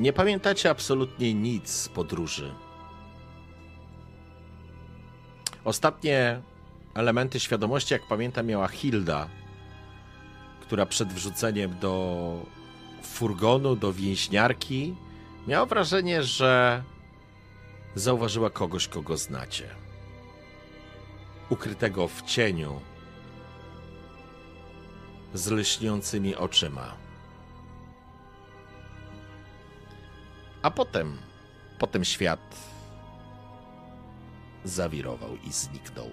[0.00, 2.54] Nie pamiętacie absolutnie nic z podróży.
[5.64, 6.42] Ostatnie
[6.94, 9.28] elementy świadomości, jak pamiętam, miała Hilda,
[10.60, 12.46] która przed wrzuceniem do
[13.02, 14.94] furgonu, do więźniarki,
[15.46, 16.82] miała wrażenie, że
[17.94, 19.68] zauważyła kogoś, kogo znacie.
[21.50, 22.80] Ukrytego w cieniu,
[25.34, 27.09] z lśniącymi oczyma.
[30.62, 31.18] A potem,
[31.78, 32.56] potem świat
[34.64, 36.10] zawirował i zniknął.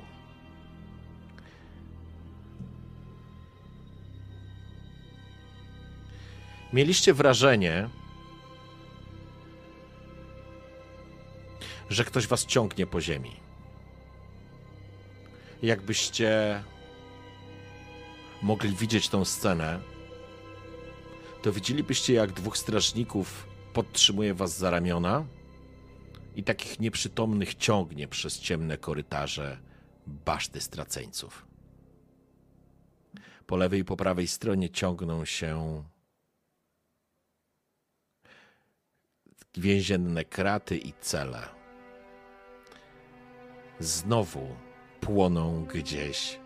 [6.73, 7.89] Mieliście wrażenie,
[11.89, 13.31] że ktoś was ciągnie po ziemi.
[15.63, 16.63] Jakbyście
[18.41, 19.79] mogli widzieć tą scenę,
[21.41, 25.25] to widzielibyście, jak dwóch strażników podtrzymuje was za ramiona
[26.35, 29.57] i takich nieprzytomnych ciągnie przez ciemne korytarze
[30.07, 31.47] baszty straceńców.
[33.47, 35.83] Po lewej i po prawej stronie ciągną się
[39.57, 41.41] więzienne kraty i cele.
[43.79, 44.55] Znowu
[45.01, 46.39] płoną gdzieś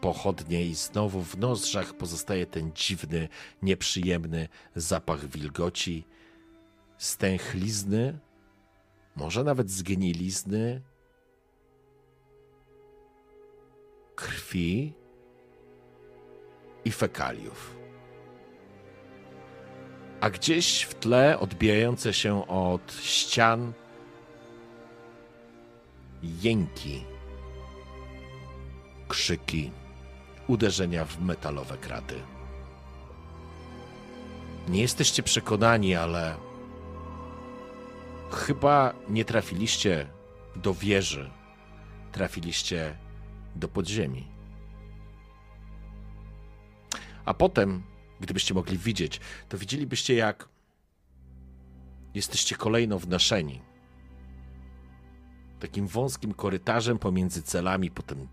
[0.00, 3.28] pochodnie i znowu w nozdrzach pozostaje ten dziwny,
[3.62, 6.04] nieprzyjemny zapach wilgoci,
[7.02, 8.18] stęchlizny,
[9.16, 10.82] może nawet zgnilizny,
[14.14, 14.92] krwi
[16.84, 17.76] i fekaliów.
[20.20, 23.72] A gdzieś w tle, odbijające się od ścian,
[26.22, 27.04] jęki,
[29.08, 29.70] krzyki,
[30.48, 32.14] uderzenia w metalowe kraty.
[34.68, 36.51] Nie jesteście przekonani, ale
[38.32, 40.06] chyba nie trafiliście
[40.56, 41.30] do wieży,
[42.12, 42.96] trafiliście
[43.56, 44.28] do podziemi.
[47.24, 47.82] A potem,
[48.20, 50.48] gdybyście mogli widzieć, to widzielibyście, jak
[52.14, 53.60] jesteście kolejno wnoszeni.
[55.60, 58.28] Takim wąskim korytarzem pomiędzy celami, potem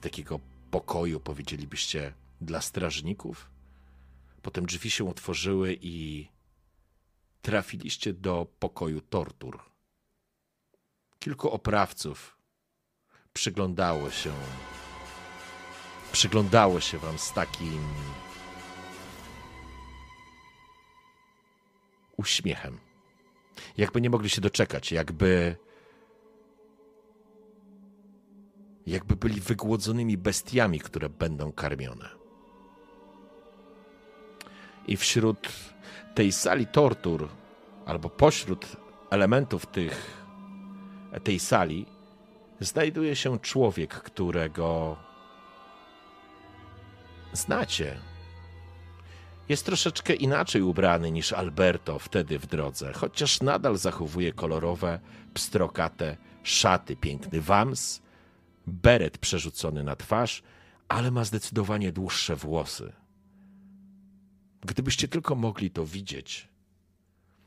[0.00, 0.40] takiego
[0.70, 3.50] pokoju, powiedzielibyście, dla strażników.
[4.42, 6.28] Potem drzwi się otworzyły i
[7.42, 9.60] trafiliście do pokoju tortur.
[11.18, 12.38] Kilku oprawców
[13.32, 14.32] przyglądało się,
[16.12, 17.80] przyglądało się wam z takim
[22.16, 22.78] uśmiechem.
[23.76, 25.56] Jakby nie mogli się doczekać, jakby
[28.86, 32.08] jakby byli wygłodzonymi bestiami, które będą karmione.
[34.86, 35.48] I wśród
[36.14, 37.28] tej sali tortur,
[37.86, 38.76] albo pośród
[39.10, 40.24] elementów tych,
[41.24, 41.86] tej sali,
[42.60, 44.96] znajduje się człowiek, którego
[47.32, 47.98] znacie.
[49.48, 55.00] Jest troszeczkę inaczej ubrany niż Alberto wtedy w drodze, chociaż nadal zachowuje kolorowe,
[55.34, 58.02] pstrokate szaty, piękny wams,
[58.66, 60.42] beret przerzucony na twarz,
[60.88, 62.92] ale ma zdecydowanie dłuższe włosy.
[64.68, 66.48] Gdybyście tylko mogli to widzieć,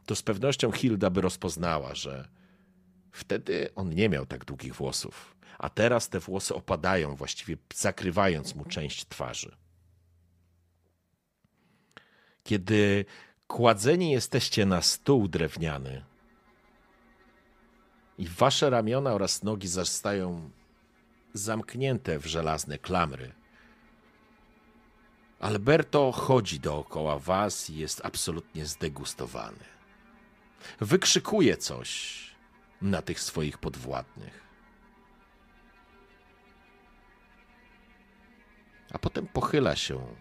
[0.05, 2.29] to z pewnością Hilda by rozpoznała, że
[3.11, 8.65] wtedy on nie miał tak długich włosów, a teraz te włosy opadają, właściwie zakrywając mu
[8.65, 9.55] część twarzy.
[12.43, 13.05] Kiedy
[13.47, 16.03] kładzeni jesteście na stół drewniany
[18.17, 20.49] i wasze ramiona oraz nogi zostają
[21.33, 23.31] zamknięte w żelazne klamry,
[25.41, 29.65] Alberto chodzi dookoła was i jest absolutnie zdegustowany.
[30.79, 32.21] Wykrzykuje coś
[32.81, 34.41] na tych swoich podwładnych.
[38.93, 40.15] A potem pochyla się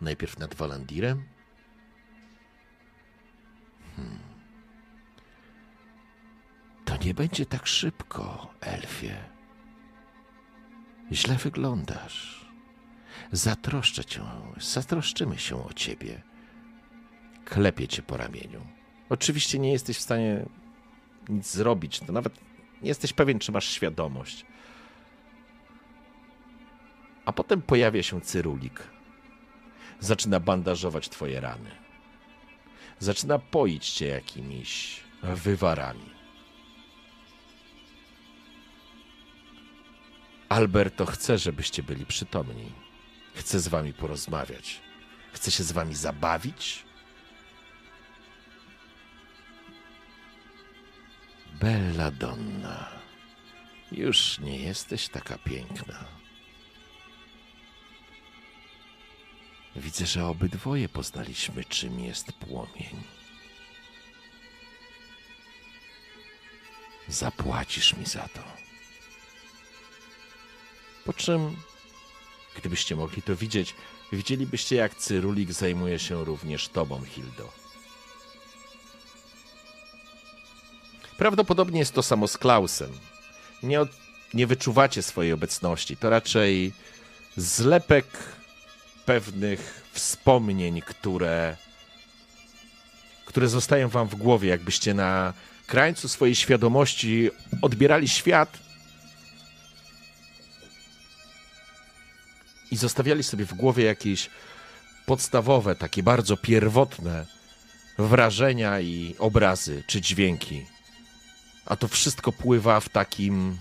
[0.00, 1.28] najpierw nad Walandirem.
[3.96, 4.18] Hmm.
[6.84, 9.24] To nie będzie tak szybko, Elfie.
[11.12, 12.41] Źle wyglądasz.
[13.32, 14.20] Zatroszczę cię,
[14.60, 16.22] zatroszczymy się o ciebie.
[17.44, 18.66] klepie cię po ramieniu.
[19.08, 20.46] Oczywiście nie jesteś w stanie
[21.28, 22.40] nic zrobić, to nawet
[22.82, 24.46] nie jesteś pewien, czy masz świadomość.
[27.24, 28.82] A potem pojawia się cyrulik.
[30.00, 31.70] Zaczyna bandażować twoje rany.
[32.98, 36.10] Zaczyna poić cię jakimiś wywarami.
[40.48, 42.81] Alberto chce, żebyście byli przytomni.
[43.34, 44.80] Chce z wami porozmawiać.
[45.32, 46.84] Chce się z wami zabawić.
[51.60, 52.88] Bella Donna,
[53.92, 56.04] już nie jesteś taka piękna.
[59.76, 63.02] Widzę, że obydwoje poznaliśmy, czym jest płomień.
[67.08, 68.42] Zapłacisz mi za to.
[71.04, 71.56] Po czym,
[72.56, 73.74] gdybyście mogli to widzieć,
[74.12, 77.52] widzielibyście, jak Cyrulik zajmuje się również tobą, Hildo.
[81.18, 82.90] Prawdopodobnie jest to samo z Klausem.
[83.62, 83.88] Nie, od,
[84.34, 85.96] nie wyczuwacie swojej obecności.
[85.96, 86.72] To raczej
[87.36, 88.06] zlepek
[89.06, 91.56] pewnych wspomnień, które,
[93.26, 95.32] które zostają wam w głowie, jakbyście na
[95.66, 97.30] krańcu swojej świadomości
[97.62, 98.58] odbierali świat
[102.72, 104.30] i zostawiali sobie w głowie jakieś
[105.06, 107.26] podstawowe, takie bardzo pierwotne
[107.98, 110.66] wrażenia i obrazy czy dźwięki.
[111.66, 113.58] A to wszystko pływa w takim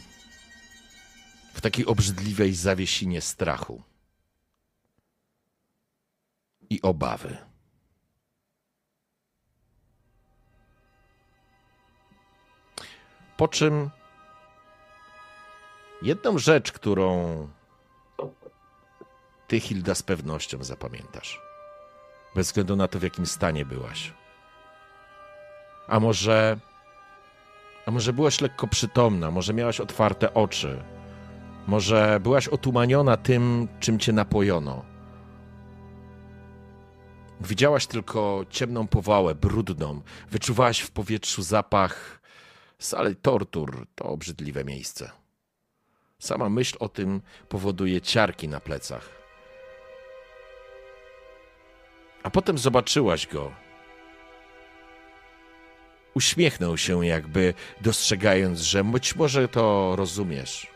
[1.53, 3.83] w takiej obrzydliwej zawiesinie strachu
[6.69, 7.37] i obawy.
[13.37, 13.89] Po czym
[16.01, 17.47] jedną rzecz, którą
[19.51, 21.42] ty, Hilda, z pewnością zapamiętasz.
[22.36, 24.13] Bez względu na to, w jakim stanie byłaś.
[25.88, 26.57] A może.
[27.86, 30.83] A może byłaś lekko przytomna, może miałaś otwarte oczy,
[31.68, 34.86] może byłaś otumaniona tym, czym cię napojono.
[37.42, 40.01] Widziałaś tylko ciemną powałę, brudną.
[40.30, 42.21] Wyczuwałaś w powietrzu zapach
[42.80, 43.88] sali tortur.
[43.95, 45.12] To obrzydliwe miejsce.
[46.19, 49.20] Sama myśl o tym powoduje ciarki na plecach.
[52.23, 53.51] A potem zobaczyłaś go.
[56.13, 60.68] Uśmiechnął się, jakby dostrzegając, że być może to rozumiesz.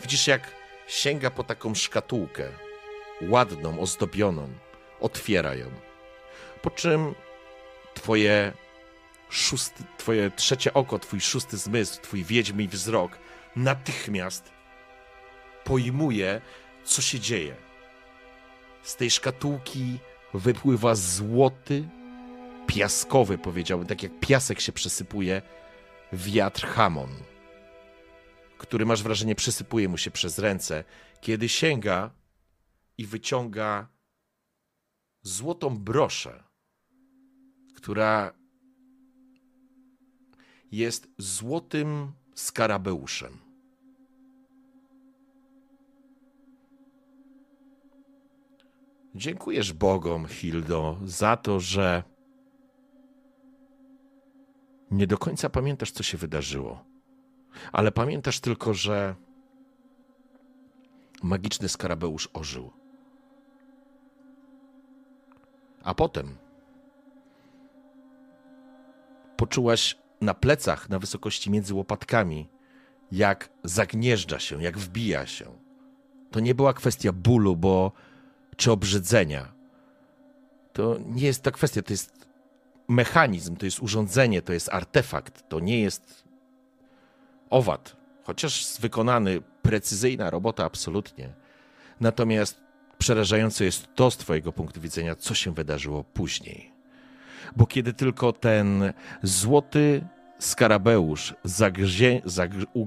[0.00, 0.50] Widzisz, jak
[0.86, 2.48] sięga po taką szkatułkę,
[3.22, 4.48] ładną, ozdobioną,
[5.00, 5.70] otwiera ją
[6.66, 7.14] po czym
[7.94, 8.52] twoje
[9.30, 13.18] szósty, twoje trzecie oko, twój szósty zmysł, twój wiedźmi wzrok
[13.56, 14.52] natychmiast
[15.64, 16.40] pojmuje,
[16.84, 17.56] co się dzieje.
[18.82, 19.98] Z tej szkatułki
[20.38, 21.88] wypływa złoty,
[22.66, 25.42] piaskowy, powiedziałbym, tak jak piasek się przesypuje,
[26.12, 27.10] wiatr Hamon,
[28.58, 30.84] który masz wrażenie przesypuje mu się przez ręce,
[31.20, 32.10] kiedy sięga
[32.98, 33.88] i wyciąga
[35.22, 36.46] złotą broszę
[37.86, 38.32] która
[40.72, 43.45] jest złotym skarabeuszem.
[49.16, 52.02] Dziękujesz Bogom, Hildo, za to, że
[54.90, 56.84] nie do końca pamiętasz, co się wydarzyło,
[57.72, 59.14] ale pamiętasz tylko, że
[61.22, 62.70] magiczny skarabeusz ożył.
[65.82, 66.36] A potem
[69.36, 72.48] poczułaś na plecach, na wysokości między łopatkami,
[73.12, 75.44] jak zagnieżdża się, jak wbija się.
[76.30, 77.92] To nie była kwestia bólu, bo
[78.56, 79.52] czy obrzydzenia.
[80.72, 82.26] To nie jest ta kwestia, to jest
[82.88, 86.24] mechanizm, to jest urządzenie, to jest artefakt, to nie jest
[87.50, 87.96] owad.
[88.24, 91.32] Chociaż wykonany precyzyjna robota, absolutnie.
[92.00, 92.60] Natomiast
[92.98, 96.76] przerażające jest to z Twojego punktu widzenia, co się wydarzyło później
[97.56, 100.06] bo kiedy tylko ten złoty
[100.38, 102.86] skarabeusz zagrzie, zagr, u,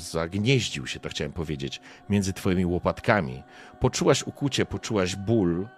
[0.00, 3.42] zagnieździł się, to chciałem powiedzieć, między twoimi łopatkami,
[3.80, 5.68] poczułaś ukucie, poczułaś ból,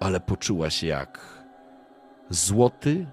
[0.00, 1.40] ale poczułaś jak
[2.30, 3.06] złoty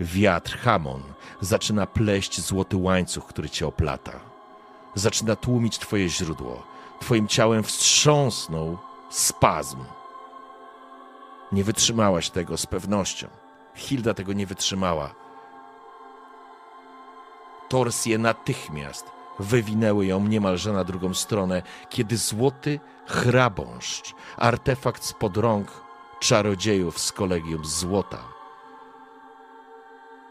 [0.00, 1.02] wiatr Hamon
[1.40, 4.20] zaczyna pleść złoty łańcuch, który cię oplata.
[4.94, 6.66] Zaczyna tłumić twoje źródło.
[7.00, 8.78] Twoim ciałem wstrząsnął
[9.10, 9.78] spazm
[11.52, 13.28] nie wytrzymałaś tego z pewnością.
[13.74, 15.14] Hilda tego nie wytrzymała.
[17.70, 19.06] Torsje natychmiast
[19.38, 25.68] wywinęły ją niemalże na drugą stronę, kiedy złoty chrabąszcz, artefakt spod rąk
[26.20, 28.18] czarodziejów z kolegium złota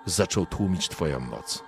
[0.06, 1.64] zaczął tłumić Twoją moc.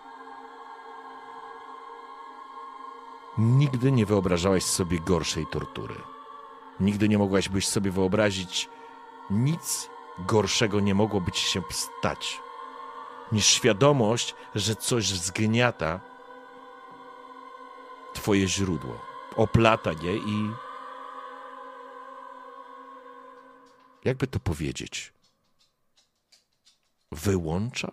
[3.37, 5.95] Nigdy nie wyobrażałaś sobie gorszej tortury.
[6.79, 8.69] Nigdy nie mogłaś byś sobie wyobrazić
[9.29, 12.39] nic gorszego nie mogłoby ci się stać
[13.31, 15.99] niż świadomość, że coś zgniata
[18.13, 19.01] twoje źródło,
[19.35, 20.49] oplata je i
[24.05, 25.13] jakby to powiedzieć,
[27.11, 27.91] wyłącza?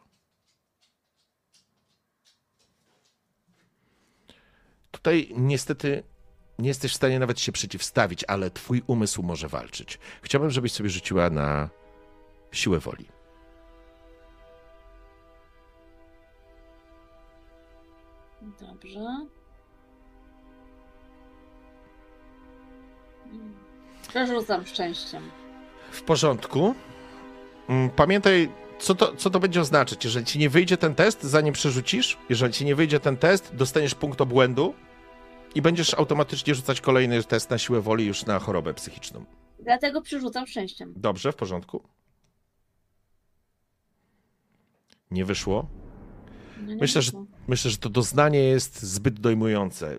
[4.90, 6.02] Tutaj niestety
[6.58, 9.98] nie jesteś w stanie nawet się przeciwstawić, ale twój umysł może walczyć.
[10.22, 11.68] Chciałbym, żebyś sobie rzuciła na
[12.52, 13.17] siłę woli.
[18.60, 19.26] Dobrze.
[24.08, 25.22] Przerzucam szczęściem.
[25.90, 26.74] W porządku.
[27.68, 30.04] Mm, pamiętaj, co to, co to będzie oznaczać.
[30.04, 33.94] Jeżeli ci nie wyjdzie ten test, zanim przerzucisz, jeżeli ci nie wyjdzie ten test, dostaniesz
[33.94, 34.74] punkt obłędu
[35.54, 39.24] i będziesz automatycznie rzucać kolejny test na siłę woli już na chorobę psychiczną.
[39.58, 40.92] Dlatego przerzucam szczęściem.
[40.96, 41.82] Dobrze, w porządku.
[45.10, 45.66] Nie wyszło.
[46.60, 47.37] No nie Myślę, że, wyszło.
[47.48, 49.98] Myślę, że to doznanie jest zbyt dojmujące.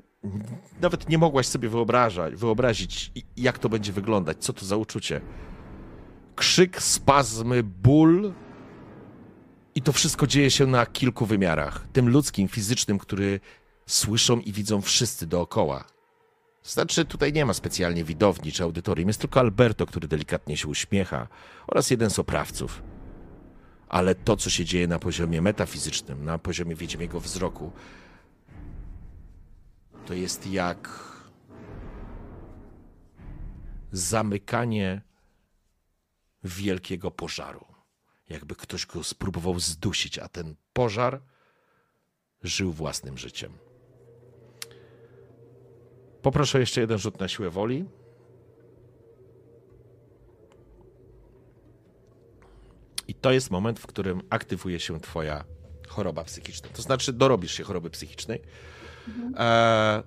[0.82, 5.22] Nawet nie mogłaś sobie wyobrażać, wyobrazić, jak to będzie wyglądać, co to za uczucie.
[6.36, 8.34] Krzyk, spazmy, ból.
[9.76, 11.88] I to wszystko dzieje się na kilku wymiarach.
[11.94, 13.40] Tym ludzkim, fizycznym, który
[13.86, 15.84] słyszą i widzą wszyscy dookoła.
[16.64, 21.28] Znaczy, tutaj nie ma specjalnie widowni czy audytorium, jest tylko Alberto, który delikatnie się uśmiecha,
[21.68, 22.82] oraz jeden z oprawców
[23.90, 27.72] ale to, co się dzieje na poziomie metafizycznym, na poziomie wiedźmiego wzroku,
[30.06, 31.10] to jest jak
[33.92, 35.02] zamykanie
[36.44, 37.66] wielkiego pożaru.
[38.30, 41.22] Jakby ktoś go spróbował zdusić, a ten pożar
[42.44, 43.58] żył własnym życiem.
[46.22, 47.86] Poproszę jeszcze jeden rzut na siłę woli.
[53.10, 55.44] I to jest moment, w którym aktywuje się Twoja
[55.88, 56.70] choroba psychiczna.
[56.70, 58.42] To znaczy, dorobisz się choroby psychicznej.
[59.38, 60.04] E,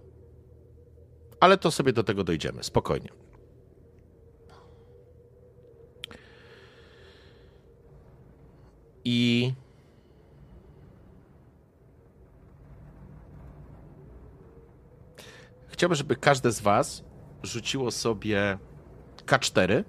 [1.41, 3.09] ale to sobie do tego dojdziemy, spokojnie.
[9.05, 9.53] I.
[15.69, 17.05] Chciałbym, żeby każde z Was
[17.43, 18.59] rzuciło sobie
[19.27, 19.85] K4.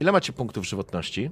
[0.00, 1.30] Ile macie punktów żywotności?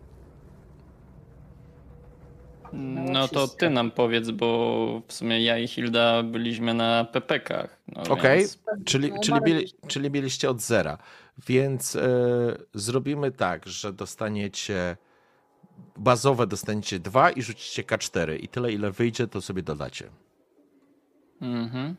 [2.72, 7.80] No to ty nam powiedz, bo w sumie ja i Hilda byliśmy na pepekach.
[7.88, 10.98] No Okej, więc- czyli, No, czyli, mieli, czyli mieliście od zera.
[11.46, 12.08] Więc e,
[12.74, 14.96] zrobimy tak, że dostaniecie
[15.96, 20.10] bazowe dostaniecie dwa i rzucicie K4 i tyle ile wyjdzie, to sobie dodacie.
[21.40, 21.96] Mhm.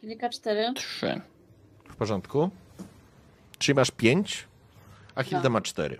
[0.00, 0.72] Czyli K4.
[0.74, 1.20] Trzy.
[1.88, 2.50] W porządku?
[3.58, 4.48] Czyli masz 5,
[5.14, 5.52] a Hilda Tak.
[5.52, 5.98] ma 4.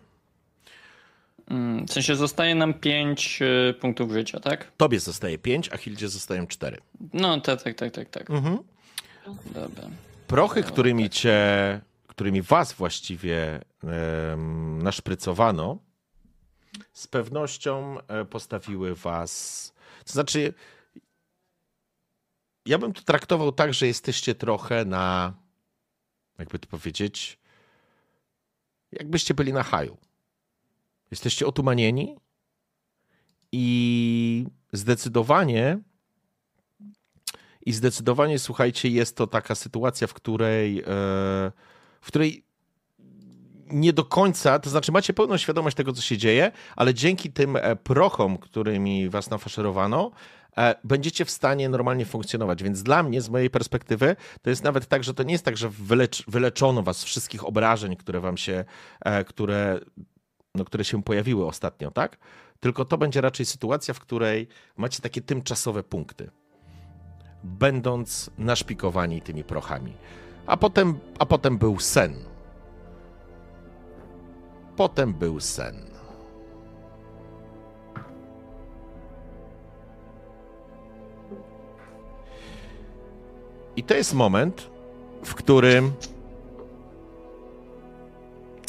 [1.51, 4.73] Mm, W sensie zostaje nam pięć y, punktów życia, tak?
[4.77, 6.79] Tobie zostaje 5, a Hildzie zostają 4.
[7.13, 8.31] No tak, tak, tak, tak, tak.
[8.31, 8.59] Mhm.
[9.47, 9.89] Dobra.
[10.27, 11.41] Prochy, którymi cię,
[12.07, 13.61] którymi was właściwie
[14.33, 15.79] em, naszprycowano,
[16.93, 19.73] z pewnością e, postawiły was.
[20.07, 20.55] To znaczy,
[22.67, 25.33] ja bym to traktował tak, że jesteście trochę na,
[26.39, 27.39] jakby to powiedzieć,
[28.93, 29.97] jakbyście byli na haju.
[31.11, 32.17] Jesteście otumanieni
[33.53, 35.79] i zdecydowanie
[37.67, 40.85] i zdecydowanie, słuchajcie, jest to taka sytuacja, w której, e,
[42.01, 42.45] w której
[43.71, 47.57] nie do końca, to znaczy macie pełną świadomość tego, co się dzieje, ale dzięki tym
[47.57, 50.11] e, prochom, którymi was nafaszerowano,
[50.57, 52.63] e, będziecie w stanie normalnie funkcjonować.
[52.63, 55.57] Więc dla mnie, z mojej perspektywy, to jest nawet tak, że to nie jest tak,
[55.57, 58.65] że wylecz, wyleczono was wszystkich obrażeń, które wam się,
[59.27, 59.81] które,
[60.55, 62.19] no, które się pojawiły ostatnio, tak?
[62.61, 66.31] Tylko to będzie raczej sytuacja, w której macie takie tymczasowe punkty
[67.45, 69.97] będąc naszpikowani tymi prochami.
[70.47, 72.15] A potem, a potem był sen.
[74.77, 75.95] Potem był sen.
[83.77, 84.71] I to jest moment,
[85.25, 85.93] w którym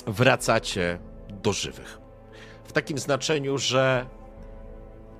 [0.08, 1.00] wracacie
[1.46, 2.00] do żywych.
[2.64, 4.06] W takim znaczeniu, że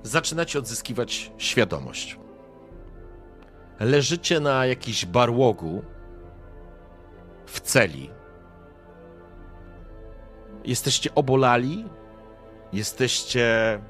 [0.02, 2.18] zaczynacie odzyskiwać świadomość.
[3.80, 5.82] Leżycie na jakiś barłogu
[7.46, 8.10] w celi,
[10.64, 11.84] jesteście obolali,
[12.72, 13.80] jesteście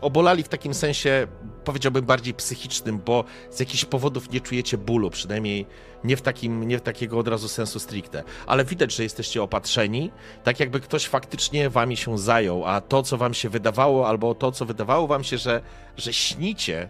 [0.00, 1.26] obolali w takim sensie,
[1.64, 5.66] powiedziałbym, bardziej psychicznym, bo z jakichś powodów nie czujecie bólu, przynajmniej
[6.04, 8.22] nie w, takim, nie w takiego od razu sensu stricte.
[8.46, 10.10] Ale widać, że jesteście opatrzeni,
[10.44, 14.52] tak jakby ktoś faktycznie wami się zajął, a to, co wam się wydawało, albo to,
[14.52, 15.60] co wydawało wam się, że,
[15.96, 16.88] że śnicie,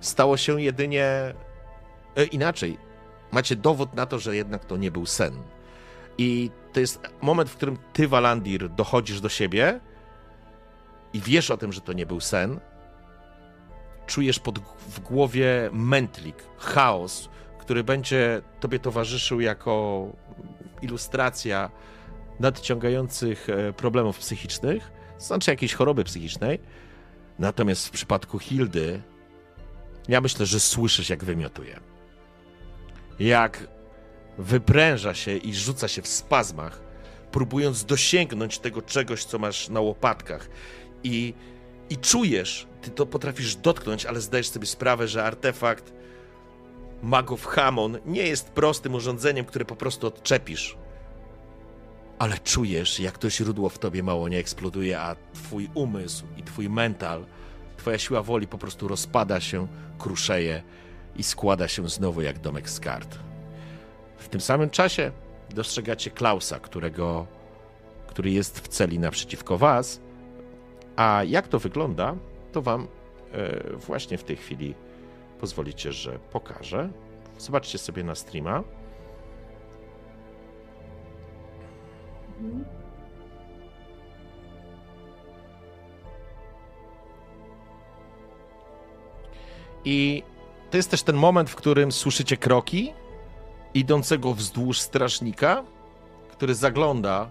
[0.00, 1.04] stało się jedynie
[2.16, 2.78] e, inaczej.
[3.32, 5.42] Macie dowód na to, że jednak to nie był sen.
[6.18, 9.80] I to jest moment, w którym ty, Walandir, dochodzisz do siebie
[11.12, 12.60] i wiesz o tym, że to nie był sen.
[14.06, 17.28] Czujesz pod, w głowie mętlik, chaos,
[17.58, 20.06] który będzie tobie towarzyszył jako
[20.82, 21.70] ilustracja
[22.40, 26.58] nadciągających e, problemów psychicznych, znaczy jakiejś choroby psychicznej.
[27.38, 29.02] Natomiast w przypadku Hildy,
[30.08, 31.80] ja myślę, że słyszysz, jak wymiotuje.
[33.18, 33.68] Jak
[34.38, 36.80] wypręża się i rzuca się w spazmach,
[37.30, 40.48] próbując dosięgnąć tego czegoś, co masz na łopatkach.
[41.04, 41.34] I,
[41.90, 45.92] i czujesz, ty to potrafisz dotknąć, ale zdajesz sobie sprawę, że artefakt
[47.02, 50.76] magów Hamon nie jest prostym urządzeniem, które po prostu odczepisz.
[52.18, 56.68] Ale czujesz, jak to źródło w tobie mało nie eksploduje, a twój umysł i twój
[56.68, 57.24] mental,
[57.76, 59.66] twoja siła woli po prostu rozpada się,
[59.98, 60.62] kruszeje
[61.16, 63.18] i składa się znowu jak domek z kart.
[64.16, 65.12] W tym samym czasie
[65.50, 67.26] dostrzegacie Klausa, którego,
[68.06, 70.00] który jest w celi naprzeciwko was,
[70.96, 72.16] a jak to wygląda,
[72.52, 72.88] to wam
[73.32, 74.74] e, właśnie w tej chwili
[75.40, 76.90] pozwolicie, że pokażę.
[77.38, 78.62] Zobaczcie sobie na streama.
[89.84, 90.22] I
[90.70, 92.92] to jest też ten moment, w którym słyszycie kroki
[93.74, 95.64] idącego wzdłuż strażnika,
[96.30, 97.28] który zagląda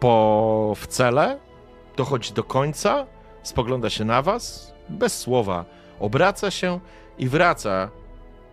[0.00, 1.38] po w cele,
[1.96, 3.06] dochodzi do końca,
[3.42, 5.64] spogląda się na was, bez słowa
[6.00, 6.80] obraca się
[7.18, 7.90] i wraca,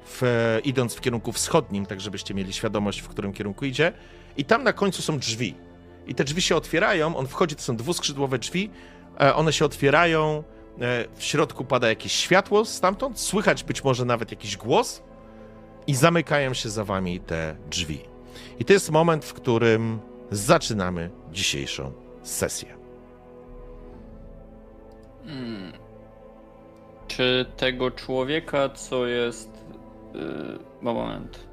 [0.06, 3.94] w, idąc w kierunku wschodnim, tak żebyście mieli świadomość, w którym kierunku idzie.
[4.38, 5.56] I tam na końcu są drzwi.
[6.08, 8.70] I te drzwi się otwierają, on wchodzi, to są dwuskrzydłowe drzwi,
[9.20, 10.44] e, one się otwierają,
[10.82, 15.04] e, w środku pada jakieś światło stamtąd, słychać być może nawet jakiś głos
[15.88, 18.02] i zamykają się za wami te drzwi.
[18.60, 20.00] I to jest moment, w którym
[20.32, 21.92] zaczynamy dzisiejszą
[22.24, 22.81] sesję.
[25.26, 25.72] Hmm.
[27.08, 29.50] Czy tego człowieka, co jest.
[30.14, 31.52] Yy, moment.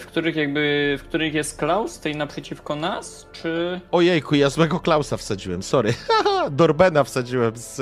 [0.00, 0.96] W których jakby.
[0.98, 3.28] W których jest Klaus, tej naprzeciwko nas?
[3.32, 3.80] Czy.
[3.92, 5.92] Ojejku, ja złego Klausa wsadziłem, sorry.
[6.08, 7.80] Haha, Dorbena wsadziłem z,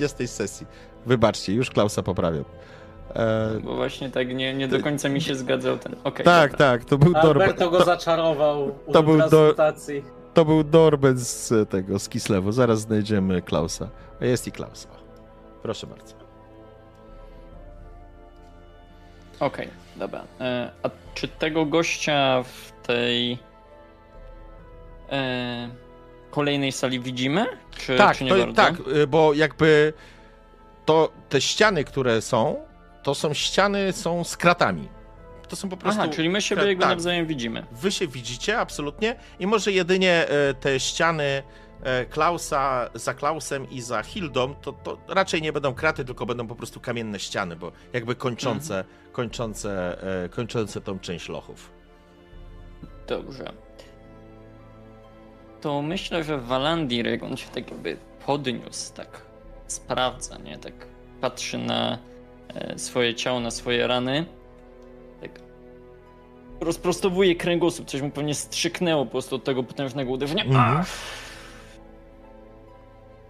[0.00, 0.66] nie z tej sesji.
[1.06, 2.44] Wybaczcie, już Klausa poprawiam.
[3.14, 5.96] E, Bo właśnie tak nie, nie do końca mi się zgadzał ten.
[6.04, 6.24] Okej.
[6.24, 6.66] tak, dobra.
[6.66, 7.42] tak, to był Dorben.
[7.42, 9.54] Alberto go To, zaczarował u to był do-.
[10.34, 12.52] To był Dorben z e, tego, z Kislewu.
[12.52, 13.88] Zaraz znajdziemy Klausa.
[14.20, 14.88] A jest i Klaus.
[15.62, 16.14] Proszę bardzo.
[19.40, 20.24] Okej, dobra.
[20.40, 23.38] E, a czy tego gościa w tej.
[25.10, 25.70] E,
[26.30, 27.46] kolejnej sali widzimy?
[27.76, 28.54] Czy, tak, czy nie to, bardzo?
[28.54, 28.74] tak,
[29.08, 29.92] bo jakby
[30.84, 32.56] to te ściany, które są,
[33.02, 34.88] to są ściany są z kratami.
[35.52, 36.00] To są po prostu.
[36.02, 36.90] Aha, czyli my siebie jakby tak.
[36.90, 37.66] nawzajem widzimy.
[37.72, 41.42] Wy się widzicie absolutnie i może jedynie e, te ściany
[41.82, 46.46] e, Klausa za Klausem i za Hildą, to, to raczej nie będą kraty, tylko będą
[46.46, 48.96] po prostu kamienne ściany, bo jakby kończące, Mhm.
[49.12, 51.70] kończące, e, kończące tą część lochów.
[53.06, 53.52] Dobrze.
[55.60, 59.22] To myślę, że Walandir, jak on się tak jakby podniósł, tak
[59.66, 60.58] sprawdza, nie?
[60.58, 60.72] Tak
[61.20, 61.98] patrzy na
[62.76, 64.26] swoje ciało, na swoje rany.
[66.64, 70.44] Rozprostowuje kręgosłup, coś mu pewnie strzyknęło po prostu od tego potężnego uderzenia.
[70.44, 70.84] Mhm.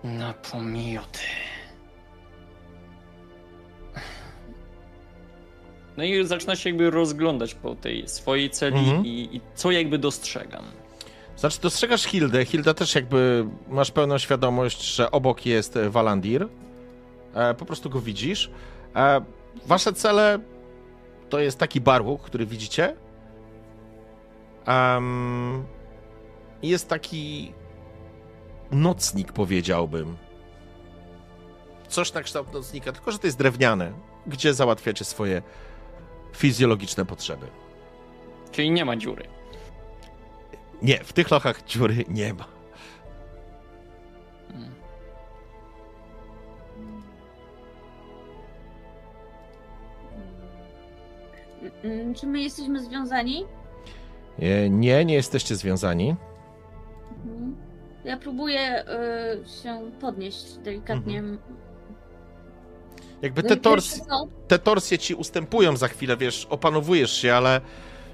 [0.05, 1.18] Na pomioty.
[5.97, 9.07] No i zaczyna się jakby rozglądać po tej swojej celi Mhm.
[9.07, 10.64] i, i co jakby dostrzegam.
[11.37, 12.45] Znaczy, dostrzegasz Hildę.
[12.45, 16.49] Hilda też jakby masz pełną świadomość, że obok jest Walandir.
[17.35, 18.51] E, po prostu go widzisz.
[18.97, 19.21] E,
[19.66, 20.38] wasze cele
[21.31, 22.97] to jest taki barwuk, który widzicie.
[24.66, 25.64] Em,
[26.62, 27.53] jest taki
[28.70, 30.16] nocnik, powiedziałbym.
[31.88, 33.92] Coś na kształt nocnika, tylko że to jest drewniane,
[34.27, 35.42] gdzie załatwiacie swoje
[36.33, 37.46] fizjologiczne potrzeby.
[38.53, 39.25] Czyli nie ma dziury.
[40.83, 42.44] Nie, w tych lochach dziury nie ma.
[44.51, 44.75] Mm.
[51.85, 53.44] Mm, Czy my jesteśmy związani?
[54.38, 56.16] E, Nie, nie jesteście związani.
[57.25, 57.57] Mhm.
[58.05, 61.23] Ja próbuję y, się podnieść delikatnie.
[63.23, 64.01] Jakby No te, tors,
[64.49, 67.61] te torsje ci ustępują za chwilę, wiesz, opanowujesz się, ale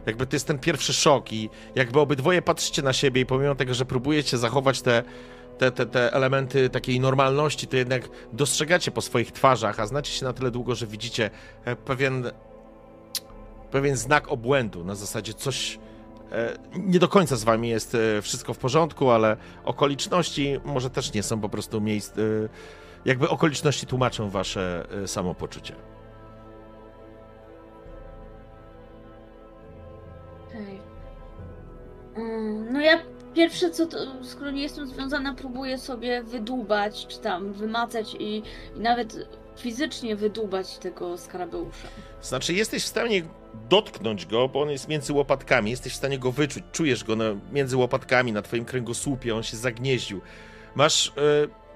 [0.07, 3.75] jakby to jest ten pierwszy szok i jakby obydwoje patrzycie na siebie i pomimo tego,
[3.75, 5.03] że próbujecie zachować te,
[5.59, 10.25] te, te, te elementy takiej normalności, to jednak dostrzegacie po swoich twarzach, a znacie się
[10.25, 11.31] na tyle długo, że widzicie
[11.65, 12.31] e, pewien,
[13.71, 15.79] pewien znak obłędu, na zasadzie coś
[16.77, 21.23] nie do końca z wami jest e, wszystko w porządku, ale okoliczności może też nie
[21.23, 22.23] są po prostu miejsc, e,
[23.05, 25.75] jakby okoliczności tłumaczą wasze e, samopoczucie.
[32.17, 32.99] Mm, No ja
[33.35, 38.43] pierwsze co, to, skoro nie jestem związana, próbuję sobie wydłubać, czy tam wymacać i,
[38.77, 41.89] i nawet fizycznie wydłubać tego skarabeusza.
[42.23, 43.23] Znaczy, jesteś w stanie
[43.69, 47.25] dotknąć go, bo on jest między łopatkami, jesteś w stanie go wyczuć, czujesz go na,
[47.53, 50.21] między łopatkami, na twoim kręgosłupie, on się zagnieździł.
[50.75, 51.13] Masz, y,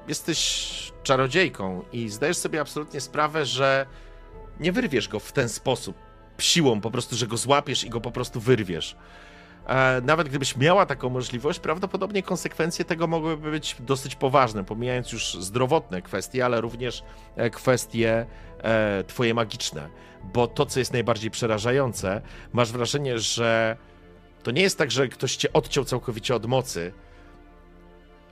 [0.09, 3.87] jesteś czarodziejką i zdajesz sobie absolutnie sprawę, że
[4.61, 5.97] nie wyrwiesz go w ten sposób,
[6.39, 8.97] siłą po prostu, że go złapiesz i go po prostu wyrwiesz.
[9.67, 15.35] E, Nawet gdybyś miała taką możliwość, prawdopodobnie konsekwencje tego mogłyby być dosyć poważne, pomijając już
[15.35, 17.03] zdrowotne kwestie, ale również
[17.37, 18.27] e, kwestie
[18.63, 19.89] e, twoje magiczne.
[20.35, 22.21] Bo to, co jest najbardziej przerażające,
[22.53, 23.77] masz wrażenie, że
[24.43, 26.93] to nie jest tak, że ktoś cię odciął całkowicie od mocy.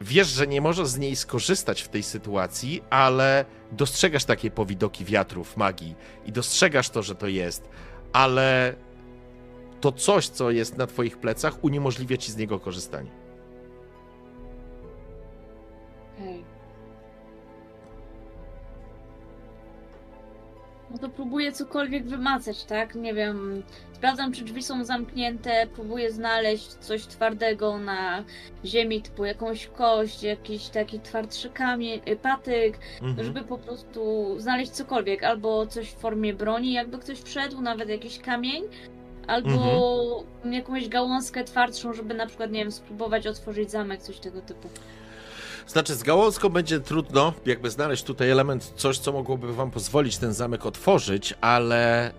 [0.00, 5.56] Wiesz, że nie możesz z niej skorzystać w tej sytuacji, ale dostrzegasz takie powidoki wiatrów
[5.56, 5.94] magii
[6.26, 7.68] i dostrzegasz to, że to jest,
[8.12, 8.74] ale
[9.80, 13.10] to coś, co jest na twoich plecach, uniemożliwia ci z niego korzystanie.
[16.14, 16.44] Okej.
[20.90, 22.94] No to próbuję cokolwiek wymacać, tak?
[22.94, 23.62] Nie wiem.
[23.92, 28.24] Sprawdzam, czy drzwi są zamknięte, próbuję znaleźć coś twardego na
[28.64, 33.26] ziemi, typu jakąś kość, jakiś taki twardszy kamień, y, patyk, Mhm.
[33.26, 38.18] żeby po prostu znaleźć cokolwiek, albo coś w formie broni, jakby ktoś wszedł, nawet jakiś
[38.18, 38.64] kamień,
[39.26, 44.68] albo jakąś gałązkę twardszą, żeby na przykład, nie wiem, spróbować otworzyć zamek, coś tego typu.
[45.66, 50.32] Znaczy, z gałązką będzie trudno, jakby znaleźć tutaj element, coś, co mogłoby wam pozwolić ten
[50.32, 52.12] zamek otworzyć, ale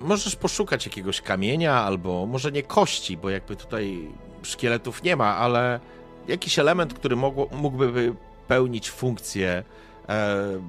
[0.00, 4.08] możesz poszukać jakiegoś kamienia, albo może nie kości, bo jakby tutaj
[4.42, 5.80] szkieletów nie ma, ale
[6.28, 8.14] jakiś element, który mogło, mógłby
[8.48, 9.64] pełnić funkcję
[10.08, 10.62] e,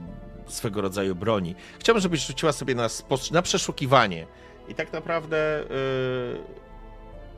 [0.48, 1.56] swego rodzaju broni.
[1.80, 2.88] Chciałbym, żebyś rzuciła sobie na,
[3.32, 4.28] na przeszukiwanie.
[4.74, 5.66] I tak naprawdę e,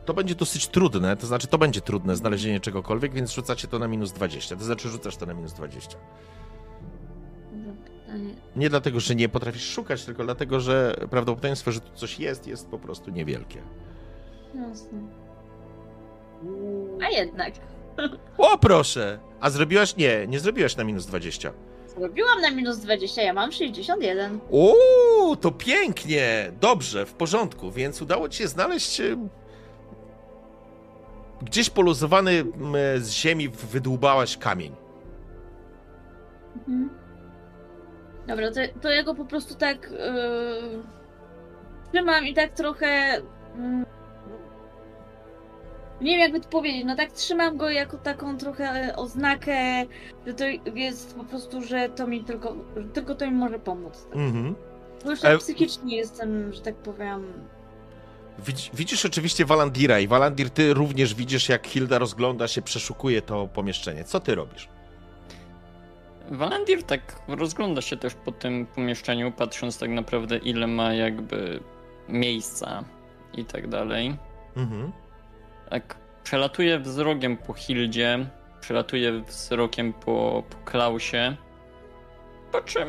[0.05, 3.87] to będzie dosyć trudne, to znaczy to będzie trudne znalezienie czegokolwiek, więc rzucacie to na
[3.87, 4.55] minus 20.
[4.55, 5.97] To znaczy rzucasz to na minus 20.
[7.51, 8.35] Dobra, pytanie.
[8.55, 12.67] Nie dlatego, że nie potrafisz szukać, tylko dlatego, że prawdopodobieństwo, że tu coś jest, jest
[12.67, 13.61] po prostu niewielkie.
[14.55, 14.99] Jasne.
[17.05, 17.53] A jednak.
[18.37, 19.19] O, proszę!
[19.39, 19.95] A zrobiłaś?
[19.95, 21.51] Nie, nie zrobiłaś na minus 20.
[21.97, 24.39] Zrobiłam na minus 20, ja mam 61.
[24.49, 26.51] Uuu, to pięknie!
[26.61, 29.27] Dobrze, w porządku, więc udało ci się znaleźć e,
[31.41, 32.43] gdzieś poluzowany
[32.97, 34.75] z ziemi wydłubałaś kamień.
[36.55, 36.89] Mhm.
[38.27, 40.83] Dobra, to, to ja go po prostu tak yy,
[41.93, 43.21] trzymam i tak trochę.
[43.55, 43.85] mm,
[46.01, 46.83] nie wiem, jakby to powiedzieć.
[46.85, 49.85] No tak trzymam go jako taką trochę oznakę,
[50.27, 50.43] że to
[50.75, 52.55] jest po prostu, że to mi tylko.
[52.77, 54.05] Że tylko to mi może pomóc.
[54.09, 54.17] Tak.
[54.17, 54.55] Mhm.
[55.03, 57.33] Bo już tak E- psychicznie jestem, że tak powiem.
[58.47, 63.47] Widz- Widzisz oczywiście Walandira i Walandir, ty również widzisz, jak Hilda rozgląda się, przeszukuje to
[63.47, 64.03] pomieszczenie.
[64.03, 64.67] Co ty robisz?
[66.31, 71.59] Walandir tak rozgląda się też po tym pomieszczeniu, patrząc tak naprawdę ile ma jakby
[72.09, 72.83] miejsca
[73.33, 74.17] i tak dalej.
[74.55, 74.91] Mhm.
[75.69, 78.25] Tak przelatuje wzrokiem po Hildzie,
[78.61, 81.35] przelatuje wzrokiem po, po Klausie,
[82.51, 82.87] po czym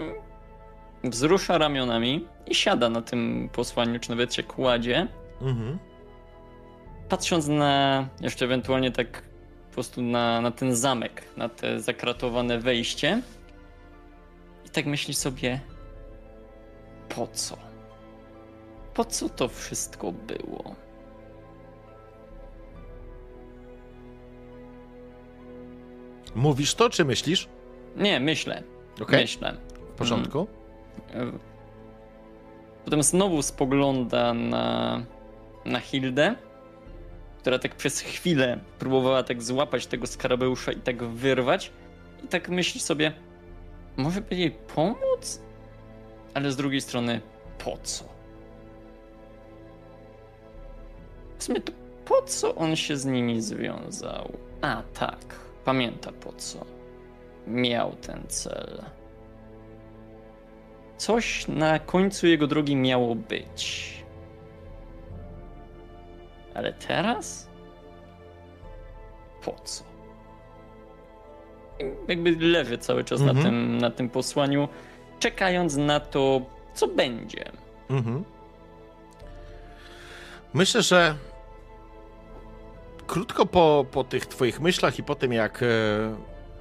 [1.05, 5.09] wzrusza ramionami i siada na tym posłaniu, czy nawet się kładzie,
[5.43, 5.79] Mhm.
[7.09, 9.23] patrząc na jeszcze ewentualnie tak
[9.69, 13.23] po prostu na, na ten zamek, na te zakratowane wejście.
[14.67, 15.61] I tak myśli sobie,
[17.09, 17.57] po co?
[18.95, 20.75] Po co to wszystko było?
[26.37, 27.49] Mówisz to, czy myślisz?
[27.97, 28.63] Nie, myślę.
[29.03, 29.57] Okej, Myślę.
[29.95, 30.47] w porządku.
[31.15, 31.33] E,
[32.85, 35.03] Potem znowu spogląda na,
[35.65, 36.35] na Hildę,
[37.39, 41.73] która tak przez chwilę próbowała tak złapać tego skarabeusza i tak wyrwać.
[42.25, 43.13] I tak myśli sobie,
[43.97, 45.41] może by jej pomóc?
[46.35, 47.21] Ale z drugiej strony,
[47.65, 48.05] po co?
[51.39, 51.73] sumie to
[52.05, 54.33] po co on się z nimi związał?
[54.63, 55.25] A tak,
[55.71, 56.59] pamięta po co.
[57.47, 58.83] Miał ten cel.
[60.97, 63.93] Coś na końcu jego drogi miało być.
[66.55, 67.49] Ale teraz?
[69.45, 69.85] Po co?
[72.09, 73.47] Jakby leży cały czas na, Mhm.
[73.47, 74.69] tym, na tym posłaniu,
[75.19, 76.41] czekając na to,
[76.75, 77.53] co będzie.
[77.91, 78.25] Mhm.
[80.55, 81.15] Myślę, że
[83.07, 85.67] krótko po, po tych twoich myślach i po tym, jak e,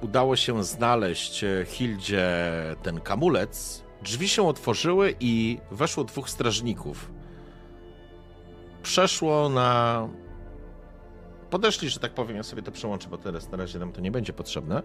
[0.00, 2.28] udało się znaleźć e, Hildzie
[2.82, 7.10] ten kamulec, drzwi się otworzyły i weszło dwóch strażników.
[8.82, 10.08] Przeszło na...
[11.50, 14.10] Podeszli, że tak powiem, ja sobie to przełączę, bo teraz na razie nam to nie
[14.10, 14.82] będzie potrzebne.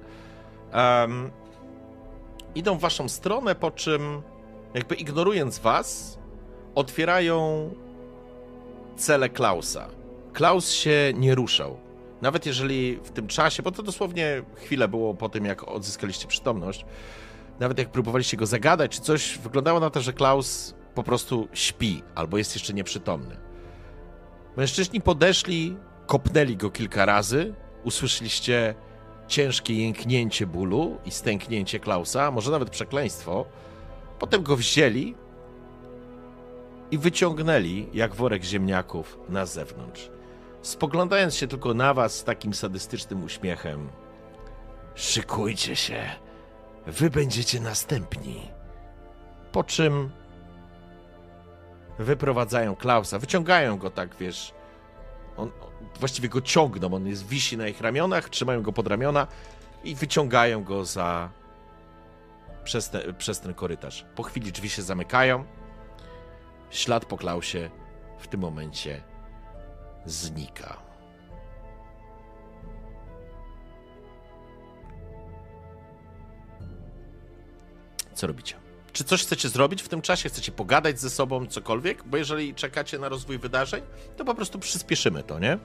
[0.72, 1.32] Em,
[2.56, 4.22] idą w waszą stronę, po czym
[4.74, 6.20] jakby ignorując was,
[6.76, 7.70] otwierają
[8.96, 10.01] cele Klausa.
[10.34, 11.78] Klaus się nie ruszał.
[12.22, 16.86] Nawet jeżeli w tym czasie, bo to dosłownie chwilę było po tym, jak odzyskaliście przytomność,
[17.60, 22.04] nawet jak próbowaliście go zagadać czy coś, wyglądało na to, że Klaus po prostu śpi
[22.16, 23.38] albo jest jeszcze nieprzytomny.
[24.58, 28.76] Mężczyźni podeszli, kopnęli go kilka razy, usłyszeliście
[29.28, 33.46] ciężkie jęknięcie bólu i stęknięcie Klausa, może nawet przekleństwo.
[34.20, 35.16] Potem go wzięli
[36.92, 40.10] i wyciągnęli, jak worek ziemniaków, na zewnątrz.
[40.62, 43.90] Spoglądając się tylko na was z takim sadystycznym uśmiechem.
[44.96, 46.10] Szykujcie się,
[46.88, 48.52] wy będziecie następni.
[49.52, 50.10] Po czym
[52.00, 54.54] wyprowadzają Klausa, wyciągają go tak, wiesz,
[55.38, 55.52] on,
[56.00, 59.28] właściwie go ciągną, on jest, wisi na ich ramionach, trzymają go pod ramiona
[59.84, 61.30] i wyciągają go za
[62.64, 64.06] przez, te, przez ten korytarz.
[64.16, 65.46] Po chwili drzwi się zamykają.
[66.70, 67.70] Ślad po Klausie
[68.20, 69.11] w tym momencie
[70.06, 70.78] znika.
[78.14, 78.56] Co robicie?
[78.94, 80.30] Czy coś chcecie zrobić w tym czasie?
[80.30, 82.04] Chcecie pogadać ze sobą, cokolwiek?
[82.04, 83.82] Bo jeżeli czekacie na rozwój wydarzeń,
[84.18, 85.58] to po prostu przyspieszymy to, nie?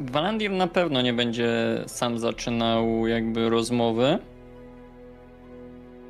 [0.00, 1.48] Walandir na pewno nie będzie
[1.86, 4.18] sam zaczynał jakby rozmowy.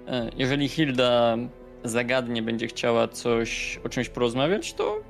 [0.08, 1.36] E, Jeżeli Hilda
[1.84, 5.00] zagadnie będzie chciała coś, o czymś porozmawiać, to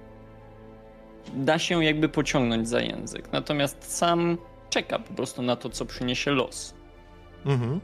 [1.34, 3.32] da się jakby pociągnąć za język.
[3.32, 4.38] Natomiast sam
[4.70, 6.74] czeka po prostu na to, co przyniesie los.
[7.46, 7.80] Mhm.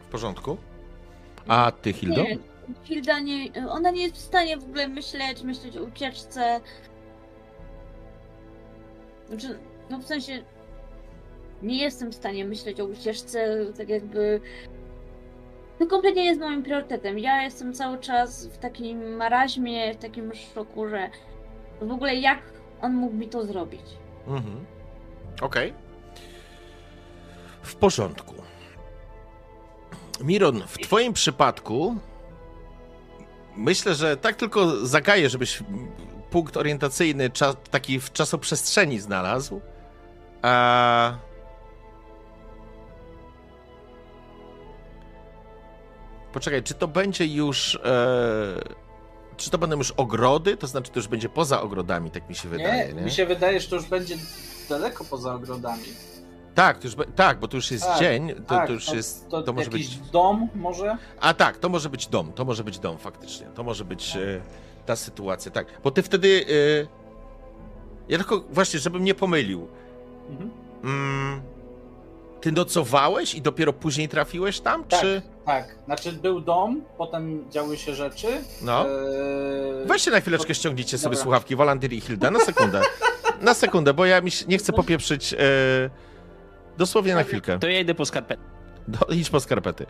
[0.00, 0.56] W porządku.
[1.48, 2.22] A ty, Hildo?
[2.22, 2.38] Nie,
[2.84, 6.60] Hilda nie, ona nie jest w stanie w ogóle myśleć, myśleć o ucieczce.
[9.28, 9.58] Znaczy,
[9.90, 10.42] no w sensie
[11.62, 14.40] nie jestem w stanie myśleć o ucieczce, tak jakby
[15.78, 17.18] to kompletnie jest moim priorytetem.
[17.18, 21.10] Ja jestem cały czas w takim maraźmie, w takim szoku, że
[21.80, 22.38] w ogóle jak
[22.80, 23.82] on mógł mi to zrobić.
[24.26, 24.66] Mhm.
[25.40, 25.74] Okej.
[27.62, 28.34] W porządku.
[30.20, 31.96] Miron, w twoim przypadku
[33.56, 35.62] myślę, że tak tylko zagaję, żebyś
[36.30, 39.60] punkt orientacyjny cza- taki w czasoprzestrzeni znalazł.
[40.42, 41.18] A...
[46.32, 47.78] Poczekaj, czy to będzie już...
[47.84, 48.87] E...
[49.38, 50.56] Czy to będą już ogrody?
[50.56, 53.02] To znaczy, to już będzie poza ogrodami, tak mi się wydaje, nie, nie?
[53.02, 54.16] mi się wydaje, że to już będzie
[54.68, 55.82] daleko poza ogrodami.
[56.54, 59.28] Tak, to już, tak, bo to już jest Tak, dzień, to, tak, to już jest,
[59.28, 60.10] To, to może jakiś być...
[60.10, 60.96] dom może?
[61.20, 64.40] A tak, to może być dom, to może być dom faktycznie, to może być e,
[64.86, 65.66] ta sytuacja, tak.
[65.84, 66.44] Bo ty wtedy,
[66.84, 66.86] e,
[68.08, 69.68] ja tylko właśnie, żebym nie pomylił,
[70.30, 70.50] Mhm.
[70.84, 71.42] mm,
[72.40, 75.00] ty nocowałeś i dopiero później trafiłeś tam, Tak.
[75.00, 75.22] czy...
[75.46, 78.26] Tak, znaczy był dom, potem działy się rzeczy.
[78.62, 78.86] No.
[78.88, 81.22] Eee, Weźcie na chwileczkę, ściągnijcie sobie Dobra.
[81.22, 82.80] słuchawki, Walantyr i Hilda, na sekundę.
[83.40, 85.38] na sekundę, bo ja mi się, nie chcę popieprzyć, e,
[86.78, 87.58] dosłownie na chwilkę.
[87.58, 88.42] To ja idę po skarpetę.
[88.88, 89.86] Do, idź po skarpety.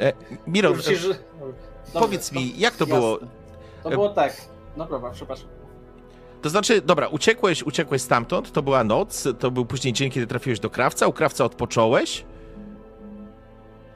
[0.00, 0.12] E,
[0.46, 0.70] Miro.
[0.70, 0.90] Dobrze,
[1.92, 2.96] powiedz mi, jak to jasne.
[3.00, 3.18] było?
[3.82, 4.36] To było tak.
[4.76, 5.48] No dobra, przepraszam.
[6.44, 10.60] To znaczy, dobra, uciekłeś, uciekłeś stamtąd, to była noc, to był później dzień, kiedy trafiłeś
[10.60, 12.24] do krawca, u krawca odpocząłeś,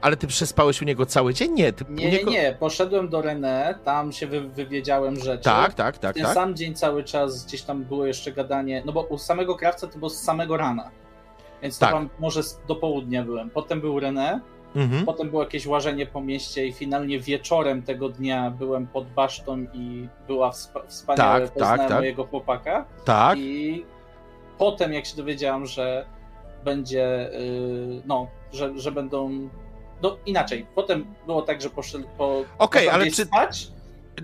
[0.01, 1.53] ale ty przespałeś u niego cały dzień?
[1.53, 2.31] Nie, ty Nie, nie, niego...
[2.31, 2.57] nie.
[2.59, 5.43] Poszedłem do René, tam się wy, wywiedziałem rzeczy.
[5.43, 6.33] Tak, tak, tak, Ten tak.
[6.33, 9.97] sam dzień cały czas gdzieś tam było jeszcze gadanie, no bo u samego krawca to
[9.97, 10.91] było z samego rana.
[11.61, 11.93] Więc to Tak.
[11.95, 13.49] tam może do południa byłem.
[13.49, 14.39] Potem był René,
[14.75, 15.05] Mhm.
[15.05, 20.07] potem było jakieś łażenie po mieście i finalnie wieczorem tego dnia byłem pod basztą i
[20.27, 21.97] była wspa- wspaniałe Tak, poznałem tak, tak.
[21.99, 22.85] mojego chłopaka.
[23.05, 23.85] Tak, I
[24.57, 26.05] potem jak się dowiedziałam, że
[26.63, 29.49] będzie, yy, no, że, że będą,
[30.01, 30.65] no inaczej.
[30.75, 33.67] Potem było tak, że poszedł po Okej, poszedłem ale czy- spać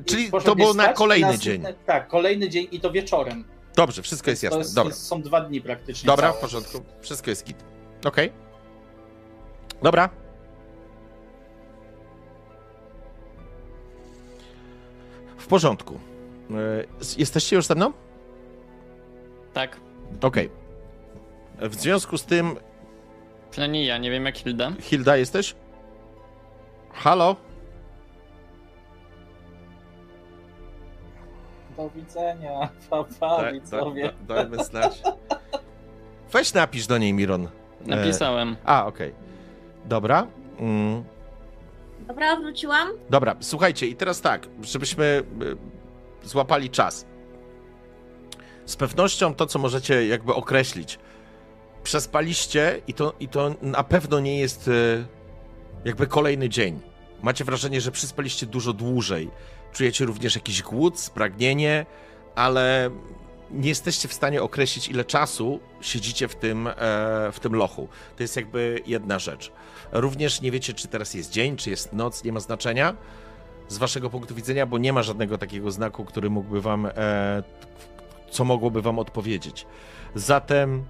[0.06, 1.64] Czyli to było na kolejny dzień.
[1.86, 3.46] Tak, kolejny dzień i to wieczorem.
[3.76, 4.58] Dobrze, wszystko jest jasne.
[4.60, 4.90] jest, Dobra.
[4.90, 6.08] jest, są dwa dni praktycznie.
[6.08, 6.42] Dobra, w całe.
[6.42, 6.78] porządku.
[7.02, 7.58] Wszystko jest git.
[8.06, 8.32] Okej.
[9.84, 10.10] Dobra.
[15.46, 16.00] W porządku.
[16.52, 16.56] E,
[17.18, 17.94] Jesteście już ze mną?
[19.54, 19.78] Tak.
[20.22, 20.50] Okej.
[21.62, 22.56] W związku z tym,
[23.52, 24.72] Przynajmniej ja, nie wiem jak Hilda.
[24.82, 25.56] Hilda, jesteś?
[26.94, 27.36] Halo?
[31.78, 34.14] Do widzenia, papa, widzowie.
[34.28, 35.02] dajmy znać.
[36.34, 37.48] Weź napisz do niej, Miron.
[37.86, 38.56] Napisałem.
[38.66, 39.14] A, okej.
[39.86, 40.28] Dobra.
[40.60, 41.04] Mm.
[42.08, 42.90] Dobra, wróciłam.
[43.10, 45.24] Dobra, słuchajcie, i teraz tak, żebyśmy
[46.24, 47.06] y, złapali czas.
[48.66, 51.00] Z pewnością to, co możecie jakby określić,
[51.84, 55.06] przespaliście i to, i to na pewno nie jest y,
[55.86, 56.80] jakby kolejny dzień.
[57.22, 59.32] Macie wrażenie, że przyspaliście dużo dłużej.
[59.74, 61.86] Czujecie również jakiś głód, spragnienie,
[62.36, 62.90] ale
[63.52, 66.74] nie jesteście w stanie określić, ile czasu siedzicie w tym, e,
[67.32, 67.88] w tym lochu.
[68.18, 69.52] To jest jakby jedna rzecz.
[69.92, 72.96] Również nie wiecie, czy teraz jest dzień, czy jest noc, nie ma znaczenia
[73.68, 77.44] z waszego punktu widzenia, bo nie ma żadnego takiego znaku, który mógłby wam, e,
[78.32, 79.66] co mogłoby wam odpowiedzieć.
[80.16, 80.86] Zatem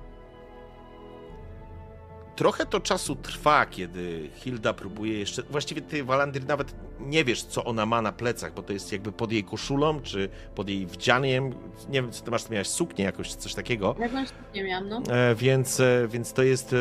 [2.36, 5.44] trochę to czasu trwa, kiedy Hilda próbuje jeszcze.
[5.44, 9.12] Właściwie ty, Walandir, nawet nie wiesz, co ona ma na plecach, bo to jest jakby
[9.12, 11.54] pod jej koszulą, czy pod jej wdzianiem.
[11.90, 13.96] Nie wiem, co ty masz, ty miałaś suknię jakoś, coś takiego.
[14.00, 15.02] Jakąś nie miałam, no.
[15.10, 16.74] E, więc, e, więc to jest.
[16.74, 16.78] e,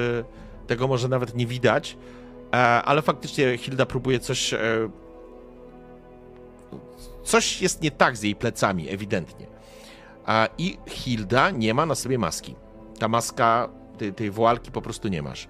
[0.66, 1.96] Tego może nawet nie widać.
[2.52, 4.54] E, Ale faktycznie Hilda próbuje coś.
[4.54, 4.58] e,
[7.24, 9.46] Coś jest nie tak z jej plecami, ewidentnie.
[10.58, 12.54] I Hilda nie ma na sobie maski.
[12.98, 13.68] Ta maska,
[14.16, 15.48] tej, woalki po prostu nie masz.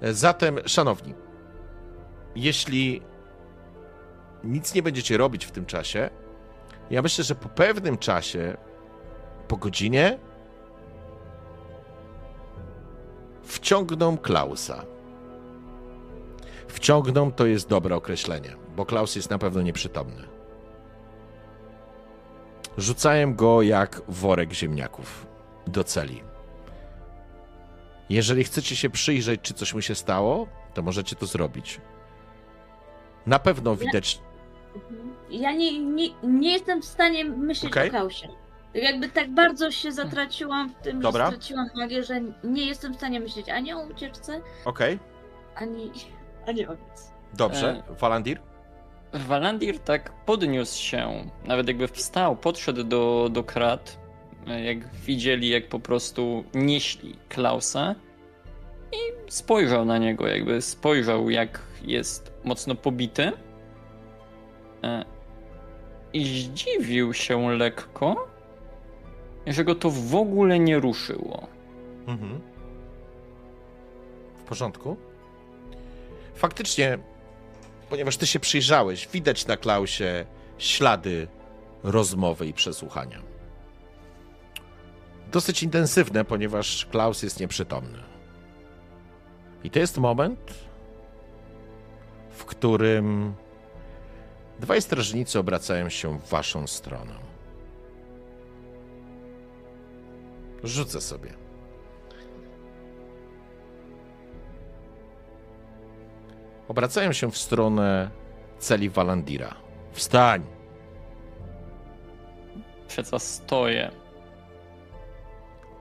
[0.00, 1.14] E, Zatem, szanowni,
[2.36, 3.02] jeśli
[4.44, 6.10] nic nie będziecie robić w tym czasie,
[6.90, 8.56] ja myślę, że po pewnym czasie,
[9.48, 10.18] po godzinie,
[13.42, 14.84] wciągną Klausa.
[16.68, 20.22] Wciągną to jest dobre określenie, bo Klaus jest na pewno nieprzytomny.
[22.78, 25.26] Rzucają go jak worek ziemniaków
[25.66, 26.29] do celi.
[28.10, 31.80] Jeżeli chcecie się przyjrzeć, czy coś mu się stało, to możecie to zrobić.
[33.26, 34.20] Na pewno widać.
[34.74, 35.14] Mhm.
[35.30, 37.88] Ja nie, nie, nie jestem w stanie myśleć Okej.
[37.88, 38.28] o Klausie.
[38.74, 41.26] Jakby tak bardzo się zatraciłam w tym, Dobra.
[41.26, 44.98] że straciłam magię, że nie jestem w stanie myśleć ani o ucieczce, Okej,
[45.54, 45.90] ani,
[46.46, 47.12] ani o nic.
[47.34, 47.82] dobrze.
[48.00, 48.40] Walandir?
[49.12, 53.99] Walandir tak podniósł się, nawet jakby wstał, podszedł do, do krat, e,
[54.46, 57.94] jak widzieli, jak po prostu nieśli Klausa
[58.92, 63.32] i spojrzał na niego, jakby spojrzał, jak jest mocno pobity
[64.82, 65.04] E,
[66.12, 68.28] i zdziwił się lekko,
[69.46, 71.46] że go to w ogóle nie ruszyło.
[72.06, 72.40] Mhm.
[74.38, 74.96] W porządku.
[76.34, 76.98] Faktycznie,
[77.90, 80.26] ponieważ ty się przyjrzałeś, widać na Klausie
[80.58, 81.28] ślady
[81.82, 83.29] rozmowy i przesłuchania.
[85.32, 87.98] Dosyć intensywne, ponieważ Klaus jest nieprzytomny.
[89.64, 90.54] I to jest moment,
[92.30, 93.34] w którym
[94.60, 97.14] dwaj strażnicy obracają się w waszą stronę.
[100.64, 101.30] Rzucę sobie.
[106.68, 108.10] Obracają się w stronę
[108.58, 109.54] celi Walandira.
[109.92, 110.42] Wstań!
[112.88, 113.99] Przeca stoję.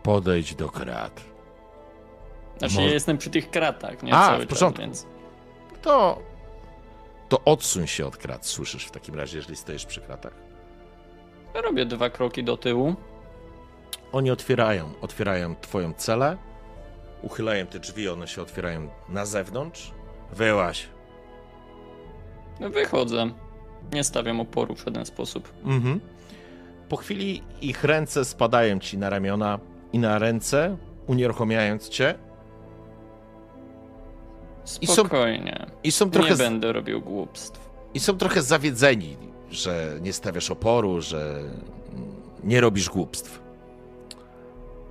[0.04, 1.22] Podejdź do krat.
[2.58, 4.14] Znaczy, Może- ja jestem przy tych kratach, nie?
[4.16, 4.78] A, Cały w porządku.
[4.82, 5.06] czas, więc.
[5.82, 6.22] To.
[7.30, 10.34] To odsuń się od krat, słyszysz w takim razie, jeżeli stoisz przy kratach.
[11.54, 12.96] Robię dwa kroki do tyłu.
[14.12, 16.38] Oni otwierają, otwierają twoją celę,
[17.22, 19.92] uchylają te drzwi, one się otwierają na zewnątrz.
[20.34, 20.88] Wyłaś.
[22.60, 23.30] No, Wychodzę.
[23.94, 25.54] Nie stawiam oporu w żaden sposób.
[25.66, 26.00] Mhm.
[26.90, 29.60] Po chwili ich ręce spadają ci na ramiona
[29.94, 30.78] i na ręce,
[31.08, 32.16] unieruchamiając cię.
[34.82, 35.66] I są- Spokojnie.
[35.84, 37.70] I są Nie trochę, z- będę robił głupstw.
[37.94, 39.18] I są trochę zawiedzeni,
[39.52, 41.42] że nie stawiasz oporu, że
[42.44, 43.40] nie robisz głupstw.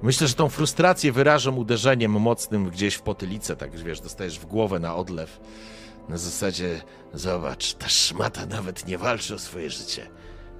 [0.03, 4.79] Myślę, że tą frustrację wyrażą uderzeniem mocnym gdzieś w potylicę, tak wiesz, dostajesz w głowę
[4.79, 5.41] na odlew.
[6.09, 6.81] Na zasadzie,
[7.15, 10.07] zobacz, ta szmata nawet nie walczy o swoje życie.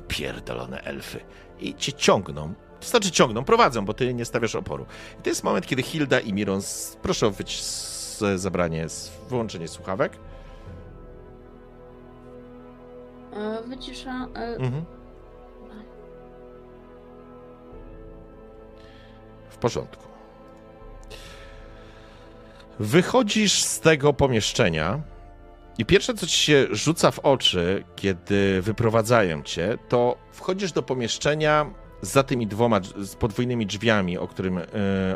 [0.09, 1.21] Pierdolone elfy.
[1.61, 2.55] I cię ciągną.
[2.81, 4.87] To znaczy ciągną, prowadzą, bo ty nie stawiasz oporu.
[5.21, 6.61] I to jest moment, kiedy Hilda i Miron,
[7.03, 7.63] proszę o wyć
[8.37, 10.13] zabranie, z wyłączenie słuchawek.
[13.33, 14.29] E, Wycisza.
[14.35, 14.85] e, Mhm.
[19.51, 20.05] W porządku.
[22.81, 25.01] Wychodzisz z tego pomieszczenia
[25.79, 31.67] i pierwsze, co ci się rzuca w oczy, kiedy wyprowadzają cię, to wchodzisz do pomieszczenia
[32.03, 34.65] za tymi dwoma, z podwójnymi drzwiami, o którym, e,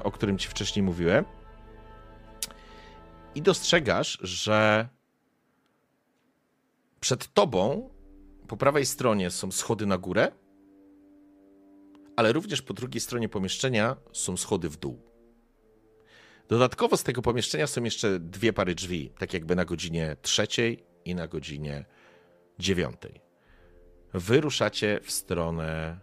[0.03, 1.25] o którym ci wcześniej mówiłem.
[3.35, 4.89] I dostrzegasz, że
[7.01, 7.91] przed tobą
[8.49, 10.33] po prawej stronie są schody na górę,
[12.17, 15.13] ale również po drugiej stronie pomieszczenia są schody w dół.
[16.49, 21.15] Dodatkowo z tego pomieszczenia są jeszcze dwie pary drzwi, tak jakby na godzinie trzeciej i
[21.15, 21.85] na godzinie
[22.59, 23.21] dziewiątej.
[24.15, 26.01] Wy ruszacie w stronę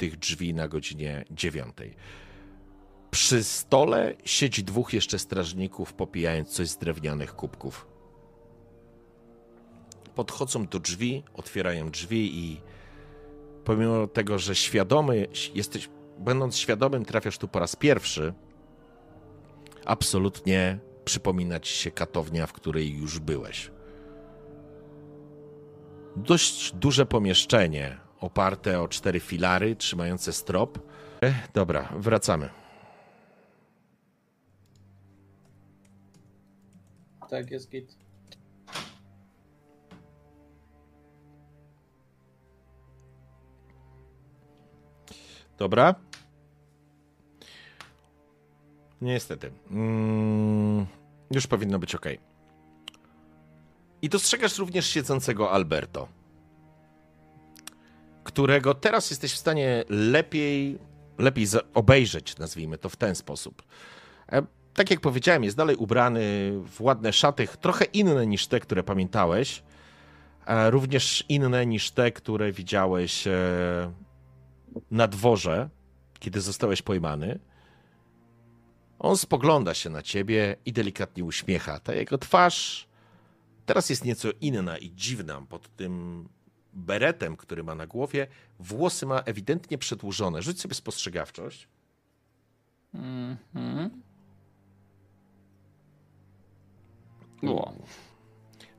[0.00, 1.94] tych drzwi na godzinie dziewiątej.
[3.10, 7.86] Przy stole siedzi dwóch jeszcze strażników, popijając coś z drewnianych kubków.
[10.14, 12.60] Podchodzą do drzwi, otwierają drzwi i
[13.64, 15.88] pomimo tego, że świadomy jesteś,
[16.18, 18.34] będąc świadomym, trafiasz tu po raz pierwszy,
[19.84, 23.70] absolutnie przypomina ci się katownia, w której już byłeś.
[26.16, 30.78] Dość duże pomieszczenie, oparte o cztery filary, trzymające strop.
[31.20, 32.50] Ech, dobra, wracamy.
[37.30, 37.96] Tak, jest git.
[45.58, 45.94] Dobra.
[49.00, 49.52] Niestety.
[49.70, 50.86] Mm,
[51.30, 52.06] już powinno być ok.
[54.02, 56.08] I dostrzegasz również siedzącego Alberto,
[58.24, 60.78] którego teraz jesteś w stanie lepiej,
[61.18, 63.62] lepiej obejrzeć, nazwijmy to w ten sposób.
[64.32, 64.42] E,
[64.74, 69.62] tak jak powiedziałem, jest dalej ubrany w ładne szaty, trochę inne niż te, które pamiętałeś.
[70.70, 73.32] Również inne niż te, które widziałeś e,
[74.90, 75.68] na dworze,
[76.18, 77.38] kiedy zostałeś pojmany.
[78.98, 81.80] On spogląda się na ciebie i delikatnie uśmiecha.
[81.80, 82.88] Ta jego twarz
[83.66, 86.28] teraz jest nieco inna i dziwna pod tym
[86.72, 88.26] beretem, który ma na głowie.
[88.58, 90.42] Włosy ma ewidentnie przedłużone.
[90.42, 91.68] Rzuć sobie spostrzegawczość.
[92.94, 94.02] Mhm.
[97.42, 97.72] Było.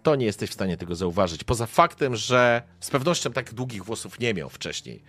[0.03, 1.43] To nie jesteś w stanie tego zauważyć.
[1.43, 5.03] Poza faktem, że z pewnością tak długich włosów nie miał wcześniej.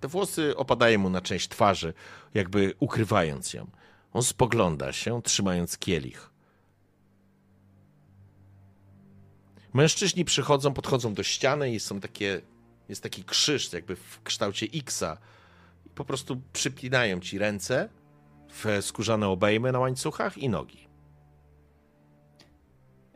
[0.00, 1.94] Te włosy opadają mu na część twarzy,
[2.34, 3.66] jakby ukrywając ją.
[4.12, 6.30] On spogląda się, trzymając kielich.
[9.76, 12.40] Mężczyźni przychodzą, podchodzą do ściany i są takie,
[12.88, 15.18] jest taki krzyż, jakby w kształcie X-a.
[15.94, 17.88] Po prostu przypinają ci ręce
[18.48, 20.88] w skórzane obejmy na łańcuchach i nogi.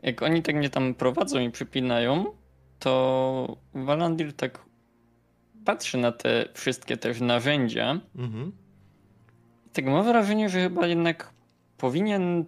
[0.03, 2.25] Jak oni tak mnie tam prowadzą i przypinają,
[2.79, 4.65] to Walandir tak
[5.65, 8.01] patrzy na te wszystkie też narzędzia.
[8.15, 8.51] Mhm.
[9.73, 11.33] Tak mam wrażenie, że chyba jednak
[11.77, 12.45] powinien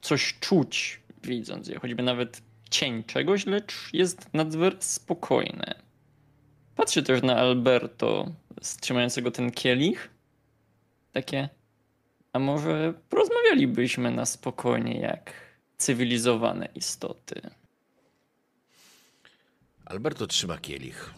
[0.00, 5.74] coś czuć, widząc je, choćby nawet cień czegoś, lecz jest nadzwyczaj spokojny.
[6.76, 8.26] Patrzy też na Alberto,
[8.80, 10.10] trzymającego ten kielich.
[11.12, 11.48] Takie,
[12.32, 15.32] a może porozmawialibyśmy na spokojnie, jak
[15.78, 17.40] cywilizowane istoty.
[19.84, 21.14] Alberto trzyma kielich.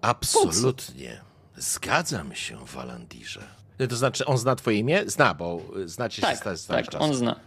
[0.00, 1.20] Absolutnie.
[1.56, 3.42] Zgadzam się, Walandirze.
[3.88, 5.02] To znaczy, on zna twoje imię?
[5.06, 7.40] Zna, bo y, znacie się Tak, sta- z tak, tak, on zna.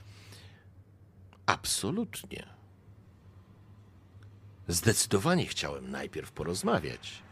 [1.48, 2.46] Absolutnie.
[4.68, 7.24] Zdecydowanie chciałem najpierw porozmawiać.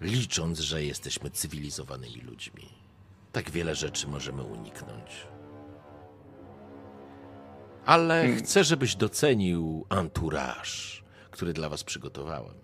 [0.00, 2.68] Licząc, że jesteśmy cywilizowanymi ludźmi.
[3.32, 5.26] Tak wiele rzeczy możemy uniknąć.
[7.86, 8.38] Ale Hmm.
[8.38, 12.54] chcę, żebyś docenił entourage, który dla was przygotowałem.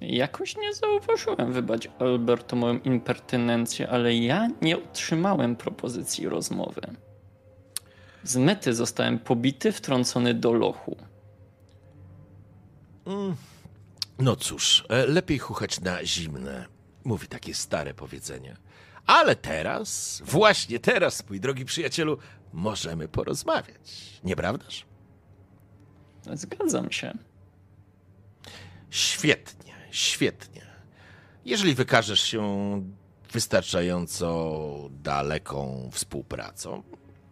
[0.00, 6.80] Jakoś nie zauważyłem, wybacz Alberto, moją impertynencję, ale ja nie otrzymałem propozycji rozmowy.
[8.24, 10.96] Z mety zostałem pobity, wtrącony do lochu.
[14.18, 16.66] No cóż, e, lepiej chuchać na zimne,
[17.04, 18.56] mówi takie stare powiedzenie.
[19.06, 22.18] Ale teraz, właśnie teraz, mój drogi przyjacielu,
[22.52, 24.86] możemy porozmawiać, nieprawdaż?
[26.34, 27.18] Zgadzam się.
[28.90, 30.66] Świetnie, świetnie.
[31.44, 32.42] Jeżeli wykażesz się
[33.32, 36.82] wystarczająco daleką współpracą,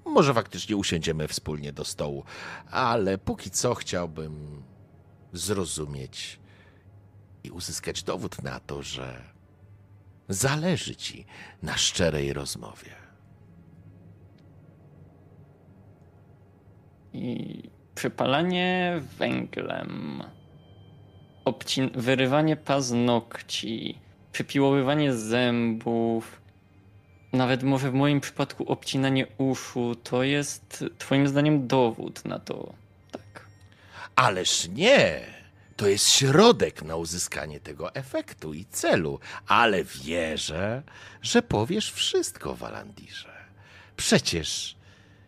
[0.09, 2.25] może faktycznie usiądziemy wspólnie do stołu,
[2.71, 4.63] ale póki co chciałbym
[5.33, 6.41] zrozumieć
[7.45, 9.23] i uzyskać dowód na to, że
[10.29, 11.27] zależy ci
[11.63, 12.91] na szczerej rozmowie.
[17.13, 17.63] I
[17.95, 20.23] Przypalanie węglem,
[21.45, 23.99] obcin- wyrywanie paznokci,
[24.33, 26.41] przypiłowywanie zębów,
[27.33, 32.75] nawet może w moim przypadku obcinanie uszu, to jest twoim zdaniem dowód na to.
[33.11, 33.47] Tak.
[34.17, 35.21] Ależ nie!
[35.77, 40.83] To jest środek na uzyskanie tego efektu i celu, ale wierzę,
[41.23, 43.39] że powiesz wszystko, Walandirze.
[43.97, 44.77] Przecież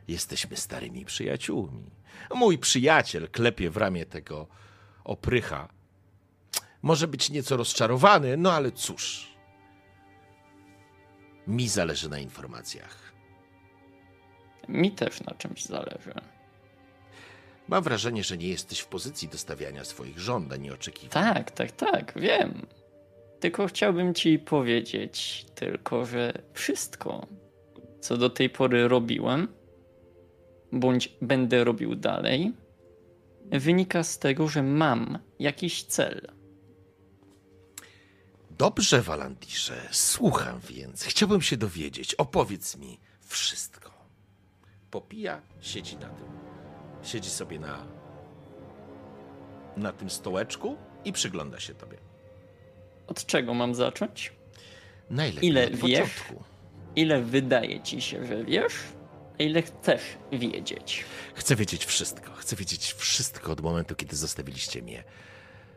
[0.09, 1.91] jesteśmy starymi przyjaciółmi.
[2.35, 4.47] Mój przyjaciel klepie w ramię tego
[5.05, 5.69] oprycha.
[6.83, 9.30] Może być nieco rozczarowany, no ale cóż.
[11.51, 13.13] Mi zależy na informacjach.
[14.69, 16.15] Mi też na czymś zależy.
[17.69, 21.11] Mam wrażenie, że nie jesteś w pozycji dostawiania swoich żądań i oczekiwań.
[21.11, 22.67] Tak, tak, tak, wiem.
[23.41, 27.27] Tylko chciałbym ci powiedzieć tylko, że wszystko,
[28.01, 29.49] co do tej pory robiłem,
[30.73, 32.53] bądź będę robił dalej,
[33.51, 36.40] wynika z tego, że mam jakiś cel.
[38.61, 41.05] Dobrze, Walandirze, słucham więc.
[41.05, 42.15] Chciałbym się dowiedzieć.
[42.15, 43.91] Opowiedz mi wszystko.
[44.91, 46.27] Popija, siedzi na tym.
[47.03, 47.87] Siedzi sobie na,
[49.77, 51.99] na tym stołeczku i przygląda się tobie.
[53.07, 54.33] Od czego mam zacząć?
[55.11, 56.01] Najlepiej Ile od wiesz?
[56.01, 56.45] początku.
[56.97, 58.75] Ile wydaje ci się, że wiesz,
[59.39, 60.03] a ile chcesz
[60.33, 61.05] wiedzieć?
[61.35, 62.33] Chcę wiedzieć wszystko.
[62.33, 65.05] Chcę wiedzieć wszystko od momentu, kiedy zostawiliście mnie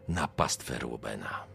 [0.07, 1.52] na pastwę Rubena.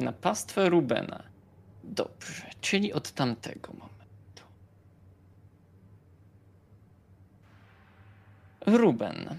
[0.00, 1.22] Na pastwę Rubena.
[1.84, 4.42] Dobrze, czyli od tamtego momentu.
[8.66, 9.38] Ruben.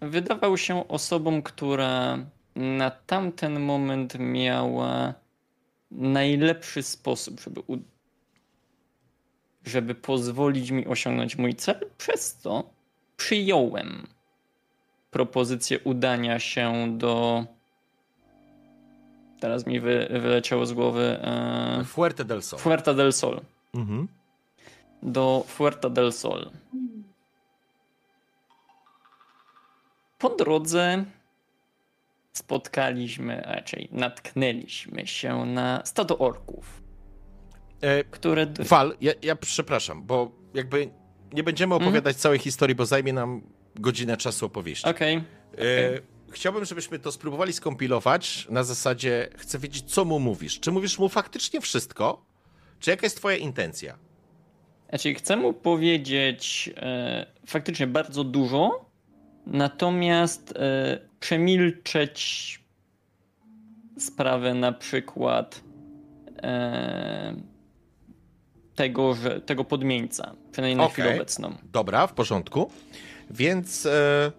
[0.00, 2.18] Wydawał się osobą, która
[2.56, 5.14] na tamten moment miała
[5.90, 7.78] najlepszy sposób, żeby, u...
[9.64, 11.90] żeby pozwolić mi osiągnąć mój cel.
[11.98, 12.70] Przez to
[13.16, 14.06] przyjąłem
[15.10, 17.44] propozycję udania się do
[19.40, 21.18] Teraz mi wy, wyleciało z głowy.
[21.22, 22.60] E, Fuerte del Sol.
[22.60, 23.40] Fuerta del Sol.
[23.74, 24.08] Mhm.
[25.02, 26.50] Do Fuerta del Sol.
[30.18, 31.04] Po drodze
[32.32, 36.82] spotkaliśmy, raczej natknęliśmy się na stado orków,
[37.80, 38.46] E, które.
[38.58, 40.90] Wal, ja, ja przepraszam, bo jakby
[41.32, 43.42] nie będziemy opowiadać całej historii, bo zajmie nam
[43.76, 44.88] godzinę czasu opowieści.
[44.88, 45.16] Okej.
[45.16, 45.22] E,
[46.30, 50.60] Chciałbym, żebyśmy to spróbowali skompilować na zasadzie, chcę wiedzieć, co mu mówisz.
[50.60, 52.24] Czy mówisz mu faktycznie wszystko?
[52.80, 53.98] Czy jaka jest twoja intencja?
[54.88, 58.90] Znaczy, chcę mu powiedzieć e, faktycznie bardzo dużo,
[59.46, 62.60] natomiast e, przemilczeć
[63.98, 65.60] sprawę na przykład
[66.42, 67.34] e,
[68.74, 70.92] tego, że, tego podmieńca, przynajmniej na Okej.
[70.92, 71.54] chwilę obecną.
[71.72, 72.70] Dobra, w porządku.
[73.30, 74.32] Więc e,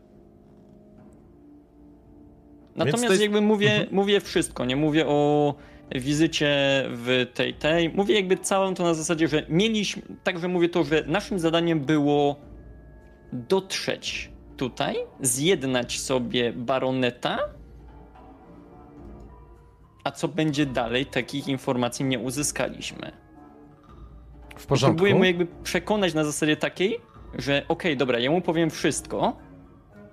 [2.79, 3.95] Natomiast to jest- jakby mówię, Mhm.
[3.95, 5.53] mówię wszystko, nie mówię o
[5.95, 6.47] wizycie
[6.87, 7.89] w tej, tej.
[7.89, 12.35] Mówię jakby całą to na zasadzie, że mieliśmy, także mówię to, że naszym zadaniem było
[13.33, 17.39] dotrzeć tutaj, zjednać sobie baroneta,
[20.03, 23.11] a co będzie dalej, takich informacji nie uzyskaliśmy.
[24.57, 24.95] w porządku.
[24.97, 26.97] Próbuję mu jakby przekonać na zasadzie takiej,
[27.37, 29.37] że okej, dobra, ja mu powiem wszystko,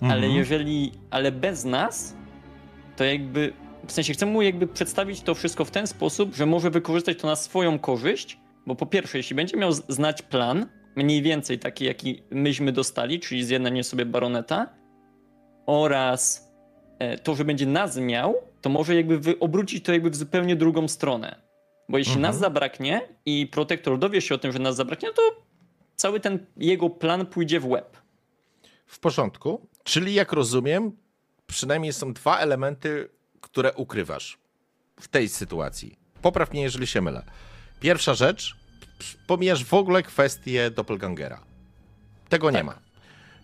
[0.00, 0.32] ale Mhm.
[0.32, 2.16] jeżeli, ale bez nas,
[2.96, 3.52] to jakby,
[3.86, 7.26] w sensie chcę mu jakby przedstawić to wszystko w ten sposób, że może wykorzystać to
[7.26, 10.66] na swoją korzyść, bo po pierwsze, jeśli będzie miał znać plan,
[10.96, 14.68] mniej więcej taki, jaki myśmy dostali, czyli zjednanie sobie baroneta,
[15.66, 16.50] oraz
[16.98, 20.88] e, to, że będzie nas miał, to może jakby obrócić to jakby w zupełnie drugą
[20.88, 21.36] stronę.
[21.88, 22.22] Bo jeśli Mhm.
[22.32, 25.22] nas zabraknie i protektor dowie się o tym, że nas zabraknie, to
[25.96, 27.96] cały ten jego plan pójdzie w łeb.
[28.86, 29.66] W porządku.
[29.84, 30.92] Czyli jak rozumiem,
[31.46, 33.08] przynajmniej są dwa elementy,
[33.40, 34.38] które ukrywasz
[35.00, 35.98] w tej sytuacji.
[36.22, 37.22] Popraw mnie, jeżeli się mylę.
[37.80, 38.56] Pierwsza rzecz,
[39.26, 41.40] pomijasz w ogóle kwestię doppelgangera.
[42.28, 42.66] Tego nie Tak.
[42.66, 42.78] ma.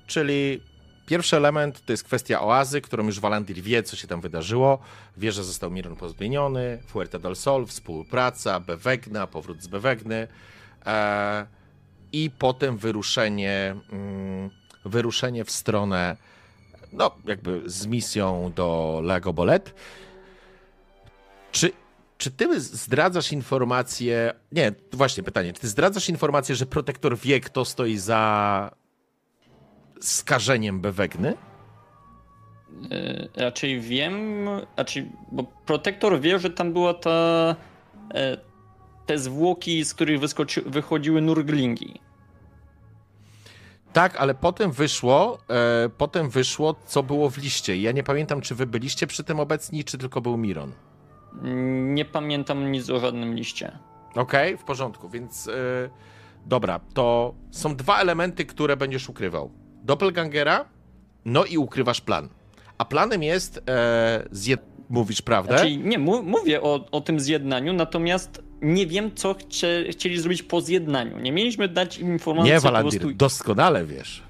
[0.07, 0.63] Czyli
[1.07, 4.79] pierwszy element to jest kwestia oazy, którą już Walandir wie, co się tam wydarzyło.
[5.17, 10.29] Wie, że został Miron pozmieniony, Fuerte del Sol, współpraca, Bewegna, powrót z Bewegny.
[10.87, 11.47] E,
[12.13, 14.51] I potem wyruszenie, mm,
[14.85, 16.17] wyruszenie w stronę,
[16.93, 19.75] no jakby z misją do Lago Bolet.
[21.53, 21.73] Czy,
[22.19, 27.65] czy ty zdradzasz informację, nie, właśnie pytanie, czy ty zdradzasz informację, że protektor wie, kto
[27.65, 28.71] stoi za
[30.01, 31.35] skażeniem Bewegny?
[32.93, 37.57] Y, raczej wiem, raczej, bo protektor wie, że tam była ta,
[38.15, 38.37] e,
[39.07, 40.21] te zwłoki, z których
[40.67, 42.01] wychodziły nurglingi.
[43.93, 47.77] Tak, ale potem wyszło, e, potem wyszło, co było w liście.
[47.77, 50.73] Ja nie pamiętam, czy wy byliście przy tym obecni, czy tylko był Miron.
[51.83, 53.79] Nie pamiętam nic o żadnym liście.
[54.15, 55.53] Okej, w porządku, więc e,
[56.47, 59.51] dobra, to są dwa elementy, które będziesz ukrywał.
[59.83, 60.65] Doppelgangera,
[61.25, 62.29] no i ukrywasz plan.
[62.79, 64.72] A planem jest, e, zjed...
[64.89, 65.59] mówisz prawdę?
[65.59, 70.61] Znaczy, nie, mówię o, o tym zjednaniu, natomiast nie wiem, co chcie, chcieli zrobić po
[70.61, 71.19] zjednaniu.
[71.19, 73.17] Nie mieliśmy dać im informacji nie, Walandir, prostu...
[73.17, 74.23] doskonale wiesz.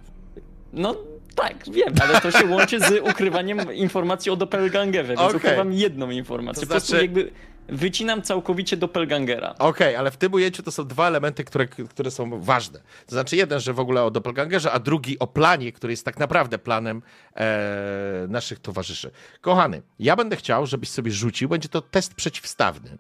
[0.73, 0.97] No
[1.35, 5.37] tak, wiem, ale to się łączy z ukrywaniem informacji o doppelgangerze, więc Okej.
[5.37, 6.61] ukrywam jedną informację.
[6.61, 7.31] To Po prostu znaczy- jakby
[7.69, 9.55] wycinam całkowicie doppelgangera.
[9.59, 12.81] Okej, ale w tym ujęciu to są dwa elementy, które, które są ważne.
[13.07, 16.19] To znaczy jeden, że w ogóle o doppelgangerze, a drugi o planie, który jest tak
[16.19, 17.03] naprawdę planem
[17.37, 19.11] e, naszych towarzyszy.
[19.41, 22.99] Kochany, ja będę chciał, żebyś sobie rzucił, będzie to test przeciwstawny.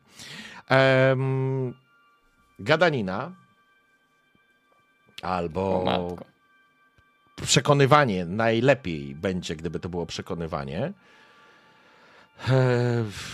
[0.68, 1.74] Em,
[2.58, 3.32] gadanina
[5.22, 6.24] albo matko.
[7.42, 10.92] przekonywanie najlepiej będzie, gdyby to było przekonywanie.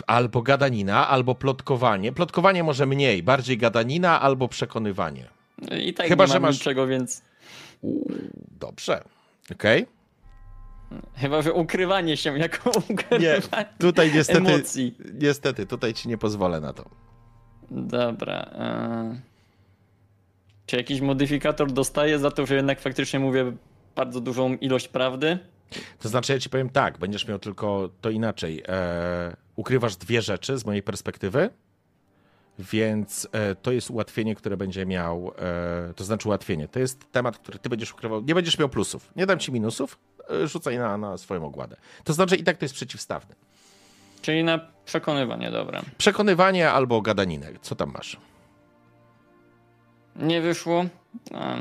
[0.06, 2.12] Albo gadanina, albo plotkowanie.
[2.12, 5.24] Plotkowanie może mniej, bardziej gadanina albo przekonywanie.
[5.80, 7.22] I tak Chyba, nie że masz- niczego, więc
[8.60, 9.04] dobrze.
[9.52, 9.86] Okej.
[11.16, 13.40] chyba, że ukrywanie się jako ukrywanie
[13.78, 14.94] Tutaj niestety, emocji.
[15.14, 16.84] niestety, tutaj ci nie pozwolę na to.
[17.70, 18.34] Dobra.
[18.52, 19.20] e,
[20.66, 23.52] Czy jakiś modyfikator dostaję za to, że jednak faktycznie mówię
[23.96, 25.38] bardzo dużą ilość prawdy?
[25.98, 28.62] To znaczy, ja ci powiem tak, będziesz miał tylko to inaczej.
[28.68, 31.50] E, ukrywasz dwie rzeczy z mojej perspektywy,
[32.58, 36.68] więc e, to jest ułatwienie, które będzie miał, e, to znaczy ułatwienie.
[36.68, 38.22] To jest temat, który ty będziesz ukrywał.
[38.22, 39.10] Nie będziesz miał plusów.
[39.16, 39.98] Nie dam ci minusów,
[40.30, 41.76] e, rzucaj na, na swoją ogładę.
[42.04, 43.34] To znaczy, i tak to jest przeciwstawne.
[44.22, 45.82] Czyli na przekonywanie, dobra.
[45.98, 47.46] Przekonywanie albo gadaninę.
[47.62, 48.16] Co tam masz?
[50.16, 50.84] Nie wyszło.
[51.34, 51.56] A.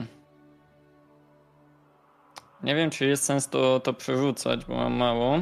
[2.63, 5.39] Nie wiem, czy jest sens to, to przerzucać, bo mam mało.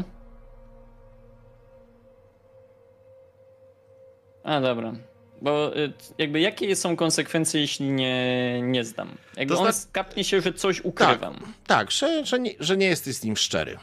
[4.43, 4.93] A, dobra.
[5.41, 9.17] Bo y, jakby jakie są konsekwencje, jeśli nie, nie zdam?
[9.37, 11.53] Jakby To on zna- skapnie się, że coś ukrywam.
[11.67, 13.77] Tak, że, że, nie, że nie jesteś z nim szczery.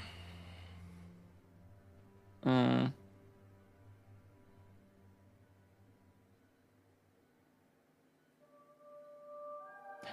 [2.45, 2.91] Mm.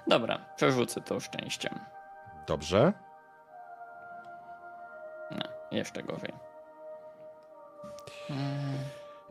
[0.08, 1.80] Dobra, przerzucę to szczęściem.
[2.48, 2.94] Dobrze.
[5.72, 6.34] Jeszcze gorzej.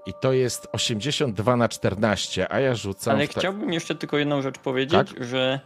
[0.06, 3.16] I to jest 82 na 14, a ja rzucam.
[3.16, 5.24] Ale ta- chciałbym jeszcze tylko jedną rzecz powiedzieć, Tak?
[5.24, 5.60] że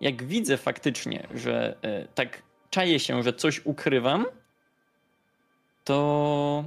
[0.00, 4.26] jak widzę faktycznie, że e, tak czaję się, że coś ukrywam,
[5.84, 6.64] to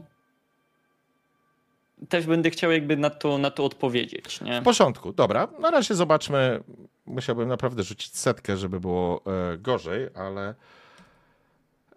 [2.10, 4.62] też będę chciał jakby na to, na to odpowiedzieć, nie?
[4.62, 5.48] W porządku, dobra.
[5.60, 6.64] Na razie zobaczmy.
[7.06, 9.22] Musiałbym naprawdę rzucić setkę, żeby było
[9.54, 10.56] e, gorzej, ale.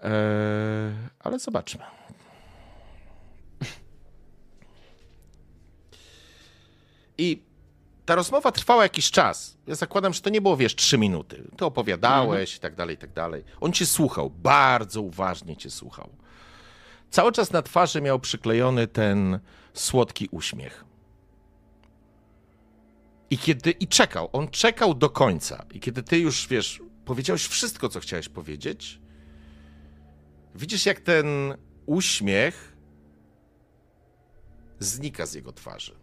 [0.03, 0.11] E,
[1.21, 1.85] ale zobaczmy.
[7.19, 7.43] I
[8.07, 9.57] ta rozmowa trwała jakiś czas.
[9.67, 11.45] Ja zakładam, że to nie było, wiesz, trzy minuty.
[11.57, 13.45] Ty opowiadałeś i tak dalej, i tak dalej.
[13.61, 16.11] On cię słuchał, bardzo uważnie cię słuchał.
[17.11, 19.39] Cały czas na twarzy miał przyklejony ten
[19.75, 20.85] słodki uśmiech.
[23.31, 25.65] I kiedy i czekał, on czekał do końca.
[25.73, 29.01] I kiedy ty już wiesz, powiedziałeś wszystko, co chciałeś powiedzieć,
[30.55, 31.27] widzisz, jak ten
[31.87, 32.77] uśmiech
[34.79, 35.95] znika z jego twarzy.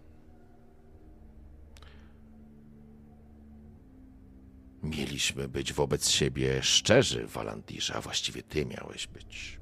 [4.84, 9.60] Mieliśmy być wobec siebie szczerzy, Walandirze, a właściwie ty miałeś być.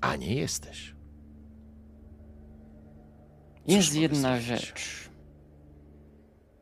[0.00, 0.94] A nie jesteś.
[3.66, 4.66] Jest mogę jedna zrobić?
[4.66, 5.08] rzecz.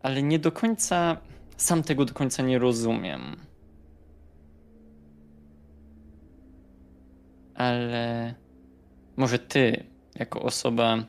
[0.03, 1.21] Ale nie do końca,
[1.57, 3.37] sam tego do końca nie rozumiem.
[7.55, 8.35] Ale
[9.17, 9.85] może ty,
[10.15, 11.05] jako osoba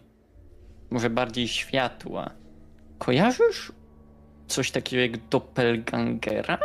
[0.89, 2.31] może bardziej światła,
[2.97, 3.71] kojarzysz
[4.47, 6.59] coś takiego jak doppelgangera?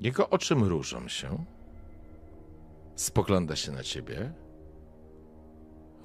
[0.00, 1.44] Jego oczy mrużą się.
[2.94, 4.32] Spogląda się na ciebie.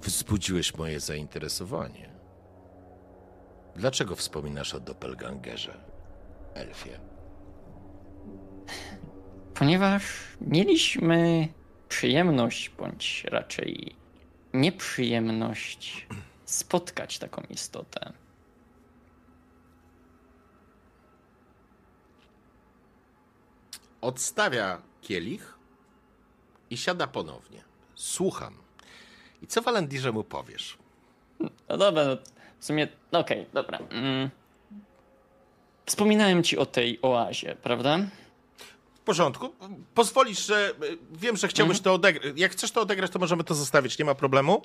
[0.01, 2.09] Wzbudziłeś moje zainteresowanie.
[3.75, 5.77] Dlaczego wspominasz o doppelgangerze,
[6.53, 6.99] Elfie?
[9.55, 10.03] Ponieważ
[10.41, 11.47] mieliśmy
[11.89, 13.95] przyjemność, bądź raczej
[14.53, 16.07] nieprzyjemność
[16.45, 18.13] spotkać taką istotę.
[24.01, 25.57] Odstawia kielich
[26.69, 27.63] i siada ponownie.
[27.95, 28.57] Słucham.
[29.41, 30.77] I co Walendirze mu powiesz?
[31.69, 32.17] No dobra, no
[32.59, 33.77] w sumie, no okej, dobra.
[33.77, 34.29] Mm.
[35.85, 37.99] Wspominałem ci o tej oazie, prawda?
[39.05, 39.49] W porządku.
[39.95, 41.83] Pozwolisz, że y, wiem, że chciałbyś Mhm.
[41.83, 42.33] to odegrać.
[42.35, 44.61] Jak chcesz to odegrać, to możemy to zostawić, nie ma problemu.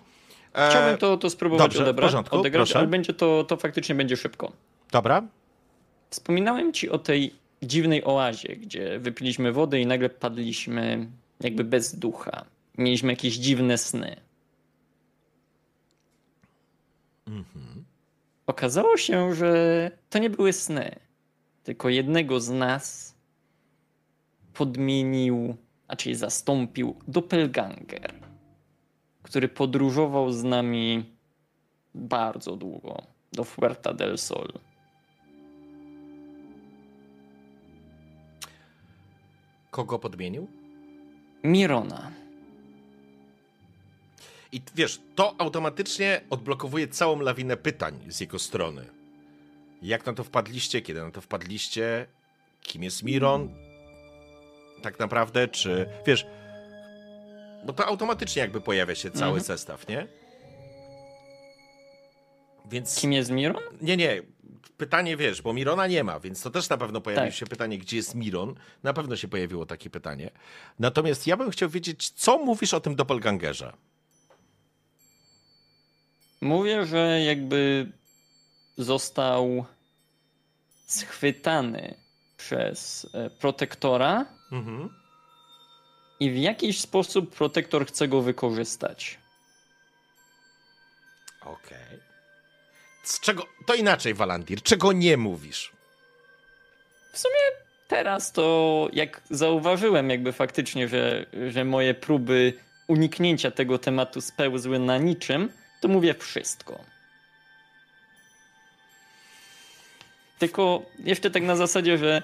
[0.55, 2.79] E, Chciałbym to, to spróbować dobrze, odebrać, porządku, odegrać, proszę.
[2.79, 4.53] ale będzie to, to faktycznie będzie szybko.
[4.93, 5.23] Dobra.
[6.11, 11.07] Wspominałem ci o tej dziwnej oazie, gdzie wypiliśmy wodę i nagle padliśmy
[11.41, 12.45] jakby bez ducha.
[12.79, 14.17] Mieliśmy jakieś dziwne sny.
[18.47, 20.97] Okazało się, że to nie były sny,
[21.65, 23.10] tylko jednego z nas
[24.55, 25.57] podmienił,
[25.89, 28.15] a czyli zastąpił doppelganger,
[29.23, 31.05] który podróżował z nami
[31.95, 34.53] bardzo długo do Fuerta del Sol.
[39.71, 40.49] Kogo podmienił?
[41.45, 42.11] Mirona.
[44.53, 48.85] I wiesz, to automatycznie odblokowuje całą lawinę pytań z jego strony.
[49.83, 50.83] Jak na to wpadliście?
[50.83, 52.07] Kiedy na to wpadliście?
[52.63, 53.70] Kim jest Miron?
[54.83, 56.27] Tak naprawdę, czy wiesz,
[57.67, 59.45] bo to automatycznie jakby pojawia się cały Mhm.
[59.45, 60.07] zestaw, nie?
[62.71, 63.63] Więc Kim jest Miron?
[63.81, 64.23] nie, nie.
[64.77, 67.35] Pytanie wiesz, bo Mirona nie ma, więc to też na pewno pojawi Tak.
[67.35, 68.55] się pytanie, gdzie jest Miron.
[68.83, 70.31] Na pewno się pojawiło takie pytanie.
[70.79, 73.73] Natomiast ja bym chciał wiedzieć, co mówisz o tym doppelgangerze?
[76.41, 77.93] Mówię, że jakby
[78.77, 79.65] został
[80.87, 81.95] schwytany
[82.37, 84.89] przez e, protektora Mhm.
[86.21, 89.19] i w jakiś sposób protektor chce go wykorzystać.
[91.41, 91.99] Okej.
[93.03, 93.47] Z czego.
[93.67, 94.63] To inaczej, Walandir.
[94.63, 95.73] Czego nie mówisz?
[97.89, 102.53] Teraz to, jak zauważyłem, jakby faktycznie, że, że moje próby
[102.87, 106.85] uniknięcia tego tematu spełzły na niczym, to mówię wszystko.
[110.39, 112.23] Tylko jeszcze tak na zasadzie, że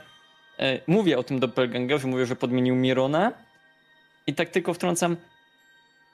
[0.86, 3.32] mówię o tym doppelgangerze, mówię, że podmienił Mirona
[4.26, 5.16] i tak tylko wtrącam,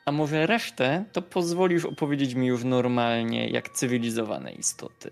[0.05, 5.11] a może resztę to pozwolisz opowiedzieć mi już normalnie, jak cywilizowane istoty.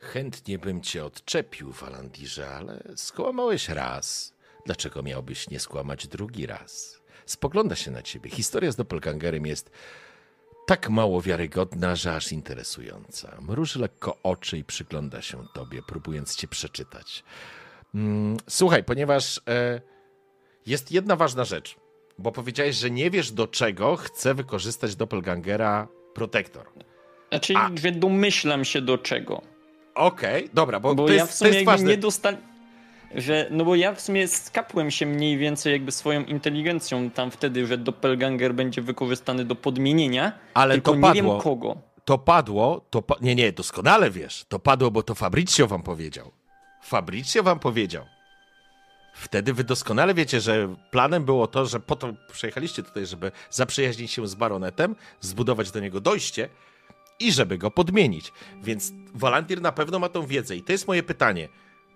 [0.00, 4.34] Chętnie bym cię odczepił, Walandirze, ale skłamałeś raz.
[4.66, 7.00] Dlaczego miałbyś nie skłamać drugi raz?
[7.26, 8.30] Spogląda się na ciebie.
[8.30, 9.70] Historia z doppelgangerem jest
[10.66, 13.36] tak mało wiarygodna, że aż interesująca.
[13.40, 17.24] Mruży lekko oczy i przygląda się tobie, próbując cię przeczytać.
[17.94, 19.80] Mm, Słuchaj, ponieważ e,
[20.66, 21.76] jest jedna ważna rzecz,
[22.18, 26.66] bo powiedziałeś, że nie wiesz do czego chce wykorzystać doppelgangera protektor.
[27.30, 27.70] Znaczy, A.
[27.82, 29.42] że domyślam się do czego.
[29.94, 31.90] Okej, dobra, bo, Bo to ja jest, w to sumie jest jakby ważne.
[31.90, 32.38] nie dostałem.
[33.14, 37.66] Że, no bo ja w sumie skapłem się mniej więcej jakby swoją inteligencją tam wtedy,
[37.66, 41.32] że doppelganger będzie wykorzystany do podmienienia, Ale tylko to nie padło.
[41.32, 41.76] wiem kogo.
[42.04, 43.14] to padło, to pa...
[43.20, 46.30] nie, nie, doskonale wiesz, to padło, bo to Fabricio wam powiedział.
[46.82, 48.04] Fabricio wam powiedział.
[49.14, 54.10] Wtedy wy doskonale wiecie, że planem było to, że po to przyjechaliście tutaj, żeby zaprzyjaźnić
[54.12, 56.48] się z baronetem, zbudować do niego dojście
[57.20, 58.32] i żeby go podmienić.
[58.62, 60.56] Więc Walantir na pewno ma tą wiedzę.
[60.56, 61.48] I to jest moje pytanie.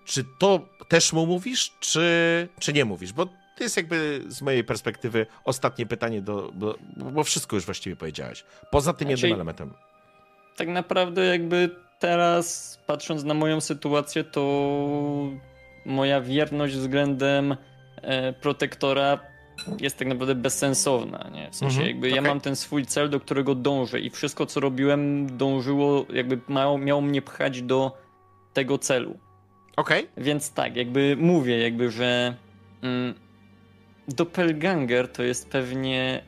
[0.09, 3.13] Czy to też mu mówisz, czy, czy nie mówisz?
[3.13, 7.95] Bo to jest jakby z mojej perspektywy ostatnie pytanie, do, bo, bo wszystko już właściwie
[7.95, 8.43] powiedziałeś.
[8.71, 9.73] Poza tym jednym elementem.
[10.57, 14.41] Tak naprawdę jakby teraz, patrząc na moją sytuację, to
[15.85, 17.55] moja wierność względem
[18.01, 19.19] e, protektora
[19.79, 21.51] jest tak naprawdę bezsensowna, nie?
[21.51, 22.27] W sensie Mhm, jakby ja okej.
[22.27, 27.01] mam ten swój cel, do którego dążę i wszystko, co robiłem, dążyło, jakby miało, miało
[27.01, 27.97] mnie pchać do
[28.53, 29.19] tego celu.
[29.79, 32.35] Okej, Więc tak, jakby mówię, jakby, że
[32.81, 33.13] mm,
[34.07, 36.23] doppelganger to jest pewnie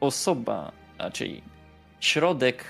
[0.00, 1.42] osoba, raczej
[2.00, 2.64] środek,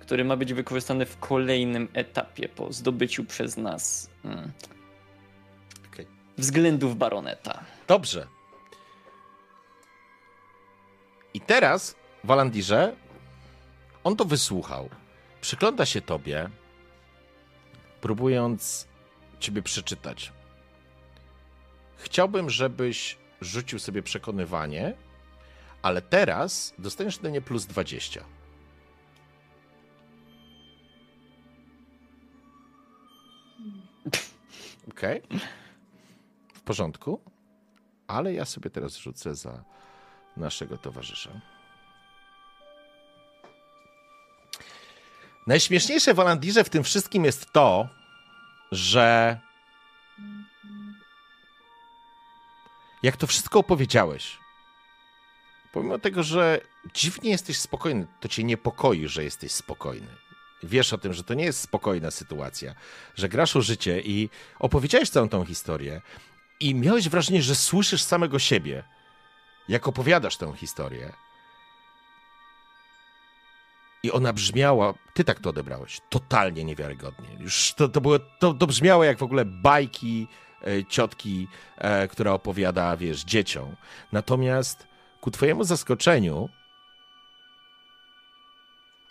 [0.00, 4.52] który ma być wykorzystany w kolejnym etapie po zdobyciu przez nas mm,
[5.92, 6.06] Okej.
[6.38, 7.64] względów baroneta.
[7.86, 8.26] dobrze.
[11.34, 12.96] I teraz, Walandirze,
[14.04, 14.88] on to wysłuchał.
[15.40, 16.50] Przygląda się tobie,
[18.00, 18.88] próbując
[19.40, 20.32] ciebie przeczytać.
[21.96, 24.94] Chciałbym, żebyś rzucił sobie przekonywanie,
[25.82, 28.24] ale teraz dostaniesz do plus 20.
[34.90, 35.22] Okej.
[36.54, 37.20] W porządku.
[38.06, 39.64] Ale ja sobie teraz rzucę za
[40.36, 41.40] naszego towarzysza.
[45.48, 47.88] Najśmieszniejsze w Alandirze w tym wszystkim jest to,
[48.72, 49.38] że
[53.02, 54.38] jak to wszystko opowiedziałeś,
[55.72, 56.60] Pomimo tego, że
[56.94, 60.06] dziwnie jesteś spokojny, to cię niepokoi, że jesteś spokojny.
[60.62, 62.74] Wiesz o tym, że to nie jest spokojna sytuacja,
[63.16, 66.02] że grasz o życie i opowiedziałeś całą tą historię
[66.60, 68.84] i miałeś wrażenie, że słyszysz samego siebie,
[69.68, 71.12] jak opowiadasz tę historię.
[74.02, 77.28] I ona brzmiała, ty tak to odebrałeś, totalnie niewiarygodnie.
[77.40, 80.26] Już to, to, było, to, to brzmiało jak w ogóle bajki
[80.66, 83.76] e, ciotki, e, która opowiada, wiesz, dzieciom.
[84.12, 84.86] Natomiast
[85.20, 86.48] ku twojemu zaskoczeniu,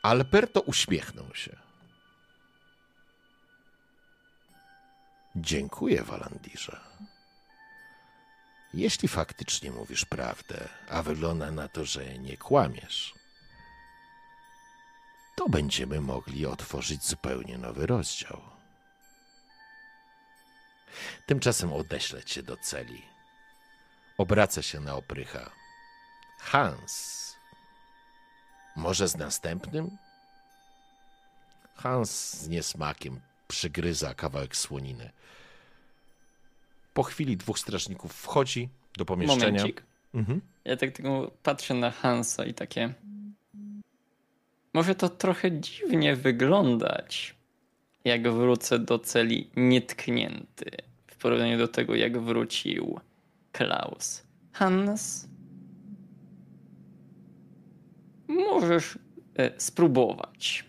[0.03, 1.55] Alberto uśmiechnął się.
[5.35, 6.79] Dziękuję, Walandirze.
[8.73, 13.16] Jeśli faktycznie mówisz prawdę, a wygląda na to, że nie kłamiesz,
[15.38, 18.41] to będziemy mogli otworzyć zupełnie nowy rozdział.
[21.25, 23.01] Tymczasem odeślę cię do celi.
[24.17, 25.51] Obraca się na oprycha.
[26.39, 27.35] Hans.
[28.75, 29.97] Może z następnym?
[31.75, 35.09] Hans z niesmakiem przygryza kawałek słoniny.
[36.93, 39.51] Po chwili dwóch strażników wchodzi do pomieszczenia.
[39.51, 39.83] Momencik.
[40.13, 40.41] Mhm.
[40.65, 42.93] Ja tak tylko patrzę na Hansa i takie.
[44.78, 47.36] Może to trochę dziwnie wyglądać,
[48.05, 50.71] jak wrócę do celi nietknięty,
[51.07, 52.99] w porównaniu do tego, jak wrócił
[53.51, 54.23] Klaus.
[54.51, 55.28] Hans,
[58.28, 58.99] możesz
[59.36, 60.65] e, spróbować.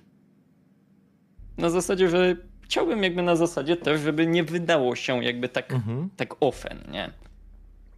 [1.59, 6.11] Na zasadzie, że chciałbym jakby na zasadzie też, żeby nie wydało się jakby tak, Mhm.
[6.17, 7.11] tak ofen, nie?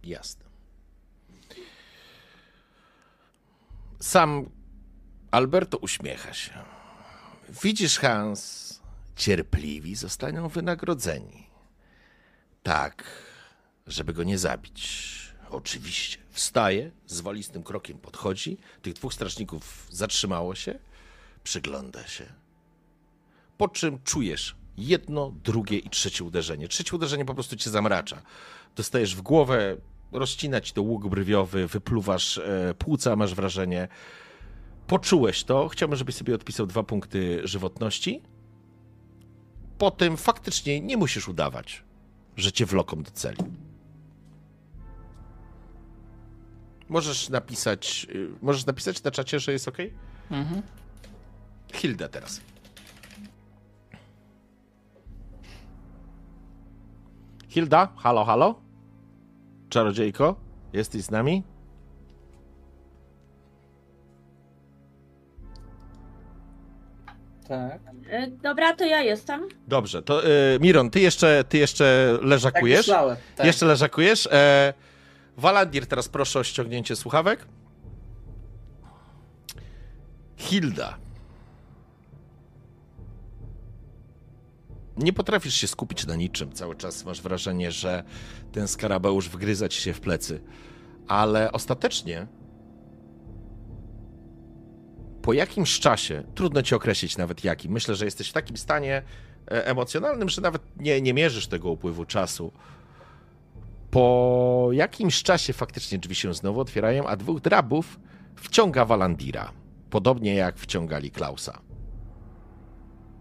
[0.03, 0.45] Jasne.
[3.99, 4.49] Sam
[5.31, 6.51] Alberto uśmiecha się.
[7.63, 8.81] Widzisz, Hans,
[9.15, 11.47] cierpliwi zostaną wynagrodzeni.
[12.63, 13.03] Tak,
[13.87, 15.11] żeby go nie zabić.
[15.49, 16.17] Oczywiście.
[16.29, 18.57] Wstaje, zwolistym krokiem podchodzi.
[18.81, 20.79] Tych dwóch strażników zatrzymało się,
[21.43, 22.25] przygląda się.
[23.57, 26.67] Po czym czujesz jedno, drugie i trzecie uderzenie.
[26.67, 28.21] Trzecie uderzenie po prostu cię zamracza.
[28.75, 29.77] Dostajesz w głowę,
[30.11, 33.87] rozcina ci to łuk brwiowy, wypluwasz e, płuca, masz wrażenie.
[34.91, 35.67] Poczułeś to.
[35.67, 38.21] Chciałbym, żebyś sobie odpisał dwa punkty żywotności.
[39.77, 41.83] Potem faktycznie nie musisz udawać,
[42.37, 43.37] że cię wloką do celi.
[46.89, 49.77] Możesz napisać, y, możesz napisać na czacie, że jest ok?
[50.31, 50.61] Mhm.
[51.73, 52.41] Hilda teraz.
[57.47, 58.61] Hilda, halo, halo?
[59.69, 60.35] Czarodziejko,
[60.73, 61.43] jesteś z nami?
[67.51, 67.79] Tak.
[68.09, 69.47] E, Dobra, to ja jestem.
[69.67, 72.77] Dobrze, to y, Miron, ty jeszcze, ty jeszcze Tak leżakujesz?
[72.77, 73.17] myślałem.
[73.35, 73.45] Tak.
[73.45, 74.27] Jeszcze leżakujesz?
[74.31, 74.73] E,
[75.37, 77.45] Walandir, teraz proszę o ściągnięcie słuchawek.
[80.37, 80.97] Hilda.
[84.97, 86.51] Nie potrafisz się skupić na niczym.
[86.51, 88.03] Cały czas masz wrażenie, że
[88.51, 90.41] ten skarabeusz wgryza ci się w plecy.
[91.07, 92.27] Ale ostatecznie,
[95.21, 99.01] po jakimś czasie, trudno ci określić nawet jakim, myślę, że jesteś w takim stanie
[99.51, 102.51] e, emocjonalnym, że nawet nie, nie mierzysz tego upływu czasu.
[103.91, 107.99] Po jakimś czasie faktycznie drzwi się znowu otwierają, a dwóch drabów
[108.35, 109.51] wciąga Walandira.
[109.89, 111.61] Podobnie jak wciągali Klausa.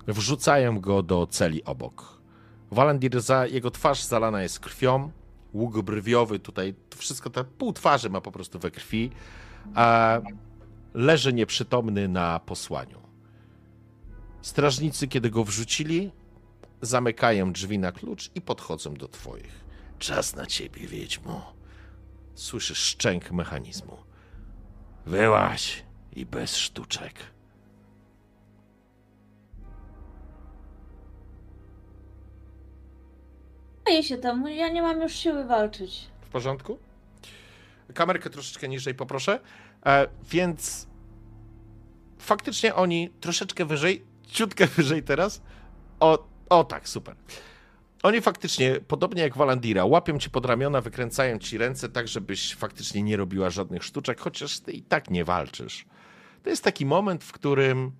[0.07, 2.21] Wrzucają go do celi obok.
[2.71, 5.11] Walandir, za, jego twarz zalana jest krwią,
[5.53, 9.11] łuk brwiowy tutaj, wszystko, ta pół twarzy ma po prostu we krwi,
[9.75, 10.19] a
[10.95, 13.01] leży nieprzytomny na posłaniu.
[14.43, 16.11] Strażnicy, kiedy go wrzucili,
[16.83, 19.65] zamykają drzwi na klucz i podchodzą do twoich.
[19.99, 21.53] Czas na ciebie, wiedźmo.
[22.35, 23.97] Słyszysz szczęk mechanizmu.
[25.07, 27.15] Wyłaź i bez sztuczek.
[33.85, 36.07] Boję się temu, ja nie mam już siły walczyć.
[36.21, 36.79] W porządku?
[37.95, 39.41] Kamerkę troszeczkę niżej poproszę.
[39.87, 40.87] E, więc
[42.19, 45.43] faktycznie oni troszeczkę wyżej, ciutkę wyżej teraz.
[46.01, 47.17] O, o tak, super.
[48.03, 53.03] Oni faktycznie, podobnie jak Walandira, łapią ci pod ramiona, wykręcają ci ręce tak, żebyś faktycznie
[53.03, 55.85] nie robiła żadnych sztuczek, chociaż ty i tak nie walczysz.
[56.43, 57.93] To jest taki moment, w którym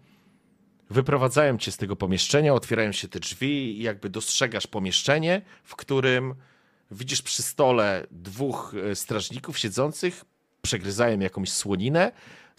[0.91, 6.35] wyprowadzają cię z tego pomieszczenia, otwierają się te drzwi i jakby dostrzegasz pomieszczenie, w którym
[6.91, 10.25] widzisz przy stole dwóch e, strażników siedzących,
[10.63, 12.13] przegryzają jakąś słoninę.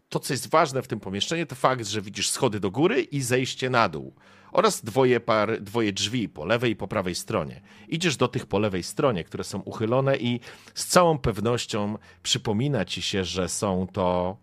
[0.09, 3.21] to, co jest ważne w tym pomieszczeniu, to fakt, że widzisz schody do góry i
[3.21, 4.13] zejście na dół.
[4.51, 7.61] Oraz dwoje, par, dwoje drzwi po lewej i po prawej stronie.
[7.87, 10.39] Idziesz do tych po lewej stronie, które są uchylone, i
[10.73, 14.37] z całą pewnością przypomina ci się, że są to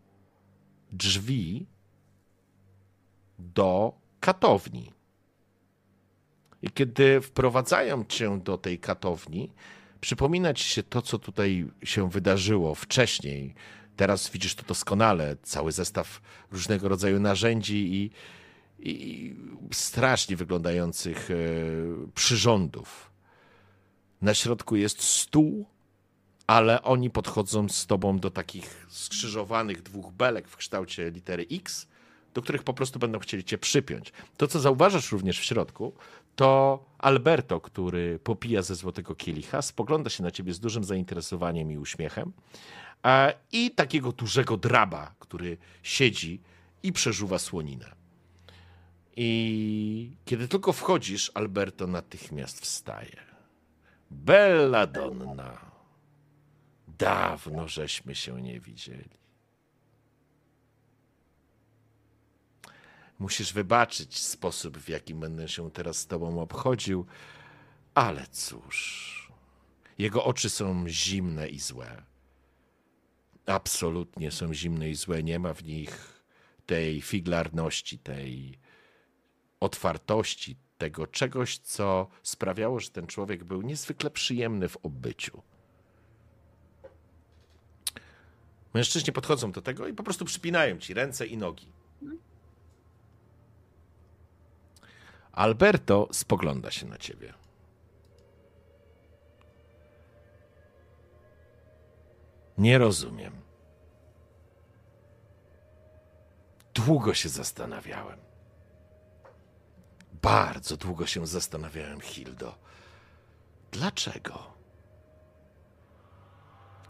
[0.93, 1.67] drzwi
[3.39, 4.93] do katowni.
[6.63, 9.53] I kiedy wprowadzają cię do tej katowni,
[10.01, 13.55] przypomina ci się to, co tutaj się wydarzyło wcześniej.
[13.97, 16.21] Teraz widzisz to doskonale, cały zestaw
[16.53, 18.11] różnego rodzaju narzędzi i,
[18.79, 19.35] i
[19.73, 21.35] strasznie wyglądających e,
[22.15, 23.11] przyrządów.
[24.23, 25.67] Na środku jest stół,
[26.47, 31.87] ale oni podchodzą z tobą do takich skrzyżowanych dwóch belek w kształcie litery X,
[32.35, 34.13] do których po prostu będą chcieli cię przypiąć.
[34.37, 35.93] To, co zauważasz również w środku,
[36.39, 41.79] to Alberto, który popija ze złotego kielicha, spogląda się na ciebie z dużym zainteresowaniem i
[41.79, 42.33] uśmiechem,
[43.53, 46.41] i takiego dużego draba, który siedzi
[46.83, 47.95] i przeżuwa słoninę.
[49.17, 53.17] I kiedy tylko wchodzisz, Alberto natychmiast wstaje.
[54.11, 55.71] Bella donna.
[56.99, 59.19] Dawno żeśmy się nie widzieli.
[63.19, 67.07] Musisz wybaczyć sposób, w jaki będę się teraz z tobą obchodził,
[67.95, 69.33] ale cóż.
[69.99, 72.03] Jego oczy są zimne i złe.
[73.47, 75.23] Absolutnie są zimne i złe.
[75.23, 76.23] Nie ma w nich
[76.67, 78.59] tej figlarności, tej
[79.61, 85.43] otwartości, tego czegoś, co sprawiało, że ten człowiek był niezwykle przyjemny w obbyciu.
[88.75, 91.78] Mężczyźni podchodzą do tego i po prostu przypinają ci ręce i nogi.
[95.39, 97.35] Alberto spogląda się na ciebie.
[102.59, 103.33] Nie rozumiem.
[106.75, 108.19] Długo się zastanawiałem.
[110.23, 112.59] Bardzo długo się zastanawiałem, Hildo.
[113.71, 114.53] Dlaczego?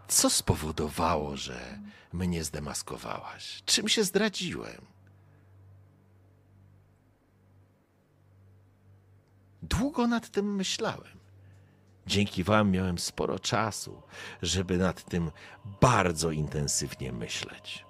[0.09, 1.78] Co spowodowało, że
[2.12, 3.62] mnie zdemaskowałaś?
[3.66, 4.97] Czym się zdradziłem?
[9.69, 11.19] Długo nad tym myślałem.
[12.07, 14.03] Dzięki Wam miałem sporo czasu,
[14.43, 15.31] żeby nad tym
[15.81, 17.85] bardzo intensywnie myśleć.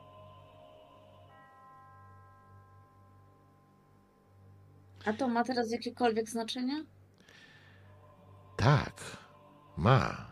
[5.04, 6.84] A to ma teraz jakiekolwiek znaczenie?
[8.56, 9.16] Tak,
[9.76, 10.28] ma.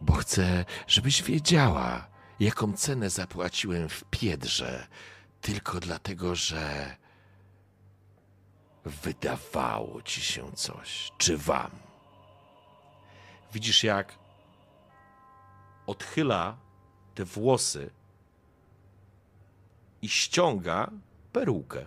[0.00, 2.08] Bo chcę, żebyś wiedziała,
[2.40, 4.86] jaką cenę zapłaciłem w Piedrze,
[5.40, 6.96] tylko dlatego, że
[8.84, 11.70] wydawało ci się coś, czy wam.
[13.52, 14.18] Widzisz, jak
[15.86, 16.56] odchyla
[17.14, 17.90] te włosy
[20.02, 20.90] i ściąga
[21.32, 21.84] perukę.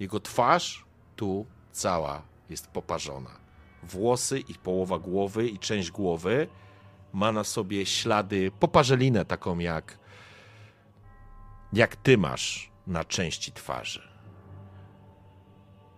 [0.00, 0.84] Jego twarz
[1.16, 3.30] tu cała jest poparzona.
[3.82, 6.48] Włosy i połowa głowy i część głowy
[7.12, 9.98] ma na sobie ślady, poparzelinę taką jak
[11.72, 14.11] jak ty masz na części twarzy.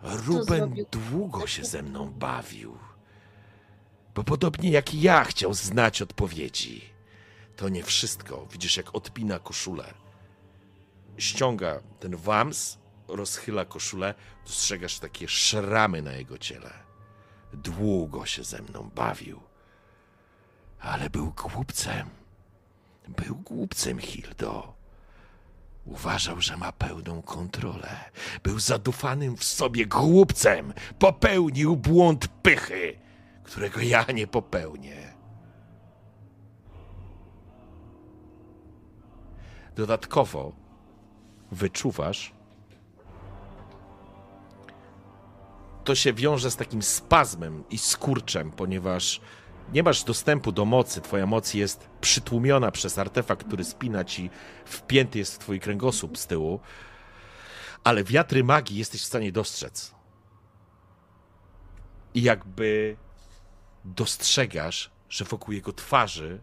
[0.04, 0.86] Ruben zrobił?
[0.90, 2.78] długo się ze mną bawił,
[4.14, 6.94] bo podobnie jak ja chciał znać odpowiedzi.
[7.56, 8.46] To nie wszystko.
[8.52, 9.94] Widzisz, jak odpina koszulę.
[11.18, 12.78] Ściąga ten wams,
[13.08, 14.14] rozchyla koszulę,
[14.46, 16.70] dostrzegasz takie szramy na jego ciele.
[17.52, 19.40] Długo się ze mną bawił,
[20.80, 22.10] ale był głupcem.
[23.08, 24.73] Był głupcem, Hildo.
[25.84, 28.10] Uważał, że ma pełną kontrolę.
[28.42, 30.72] Był zadufanym w sobie głupcem.
[30.98, 32.98] Popełnił błąd pychy,
[33.42, 35.14] którego ja nie popełnię.
[39.76, 40.52] Dodatkowo
[41.52, 42.32] wyczuwasz,
[45.84, 49.20] to się wiąże z takim spazmem i skurczem, ponieważ
[49.72, 51.00] nie masz dostępu do mocy.
[51.00, 54.30] Twoja moc jest przytłumiona przez artefakt, który spina ci,
[54.64, 56.60] wpięty jest w twój kręgosłup z tyłu.
[57.84, 59.94] Ale wiatry magii jesteś w stanie dostrzec.
[62.14, 62.96] I jakby
[63.84, 66.40] dostrzegasz, że wokół jego twarzy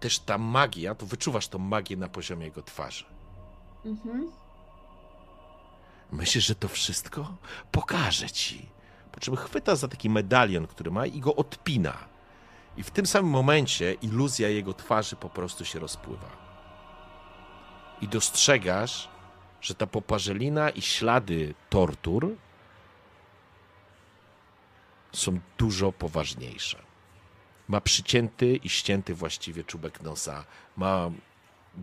[0.00, 3.04] też ta magia, to wyczuwasz tą magię na poziomie jego twarzy.
[3.84, 4.32] Mhm.
[6.12, 7.34] Myślisz, że to wszystko?
[7.72, 8.77] Pokażę ci.
[9.18, 11.96] Po czym chwyta za taki medalion, który ma i go odpina.
[12.76, 16.28] I w tym samym momencie iluzja jego twarzy po prostu się rozpływa.
[18.00, 19.08] I dostrzegasz,
[19.60, 22.36] że ta poparzelina i ślady tortur
[25.12, 26.78] są dużo poważniejsze.
[27.68, 30.44] Ma przycięty i ścięty właściwie czubek nosa.
[30.76, 31.10] Ma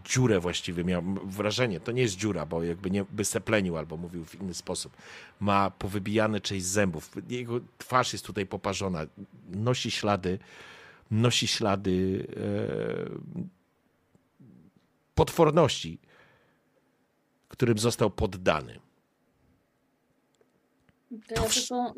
[0.04, 4.26] dziurę właściwie, miałem wrażenie, to nie jest dziura, bo jakby nie by seplenił albo mówił
[4.26, 4.98] w inny sposób.
[5.40, 7.12] Ma powybijane część zębów.
[7.30, 9.06] Jego twarz jest tutaj poparzona.
[9.50, 10.40] Nosi ślady,
[11.12, 13.46] nosi ślady e,
[15.16, 16.00] potworności,
[17.48, 18.80] którym został poddany.
[21.28, 21.94] To ja tylko,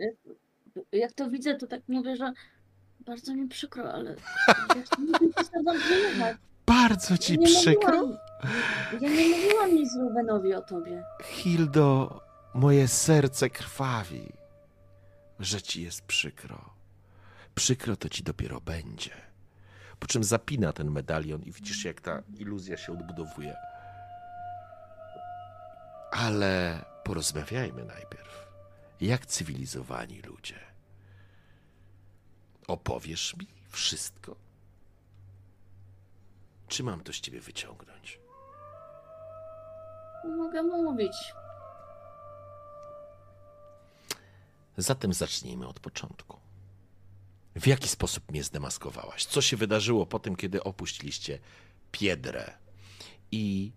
[0.92, 2.34] jak, to widzę, to tak mówię, że
[3.00, 4.16] bardzo mi przykro, ale
[5.54, 6.47] ja nie.
[6.68, 7.98] Bardzo ci Ja przykro.
[7.98, 8.18] mówiłam-
[9.02, 11.04] Ja nie mówiłam nic Rubenowi o tobie.
[11.24, 12.22] Hildo,
[12.54, 14.34] moje serce krwawi,
[15.40, 16.70] że ci jest przykro.
[17.56, 19.12] Przykro to ci dopiero będzie.
[20.00, 23.56] Po czym zapina ten medalion i widzisz, jak ta iluzja się odbudowuje.
[26.12, 28.48] Ale porozmawiajmy najpierw.
[29.02, 30.60] Jak cywilizowani ludzie.
[32.68, 34.36] Opowiesz mi wszystko?
[36.68, 38.20] Czy mam to z ciebie wyciągnąć?
[40.38, 41.34] Mogę mówić.
[44.78, 46.40] Zatem zacznijmy od początku.
[47.56, 49.26] W jaki sposób mnie zdemaskowałaś?
[49.26, 51.40] Co się wydarzyło po tym, kiedy opuściliście
[51.92, 52.54] Piedrę?
[53.32, 53.72] I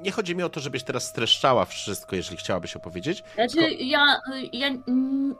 [0.00, 3.22] nie chodzi mi o to, żebyś teraz streszczała wszystko, jeżeli chciałabyś opowiedzieć.
[3.34, 4.20] Znaczy, Tylko- ja,
[4.52, 4.68] ja,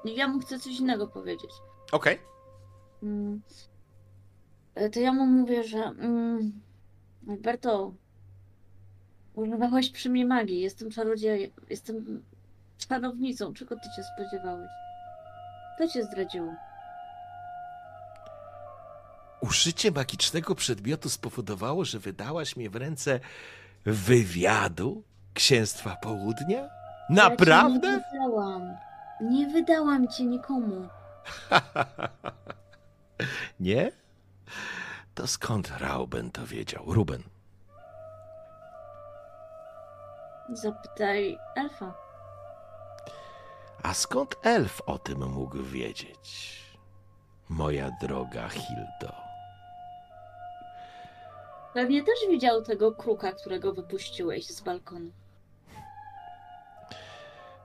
[0.04, 1.50] ja mu chcę coś innego powiedzieć.
[1.92, 2.18] Okej.
[3.02, 3.42] Mm.
[4.74, 6.52] E, To ja mu mówię, że mm,
[7.28, 7.92] Alberto,
[9.34, 12.22] używałeś przy mnie magii, jestem czarodziejem, jestem
[12.78, 14.68] czarownicą, czego ty się spodziewałeś?
[15.78, 16.54] To cię zdradziło.
[19.40, 23.20] Użycie magicznego przedmiotu spowodowało, że wydałaś mnie w ręce
[23.84, 25.02] wywiadu
[25.34, 26.68] Księstwa Południa?
[27.10, 27.88] Naprawdę?
[27.88, 28.76] Ja cię nie wydałam.
[29.20, 30.88] Nie wydałam cię nikomu.
[33.60, 33.92] nie?
[35.14, 36.84] To skąd Rauben to wiedział?
[36.86, 37.22] Ruben.
[40.52, 41.94] Zapytaj elfa.
[43.82, 46.60] A skąd elf o tym mógł wiedzieć?
[47.48, 49.14] Moja droga Hildo.
[51.74, 55.10] Pewnie też widział tego kruka, którego wypuściłeś z balkonu.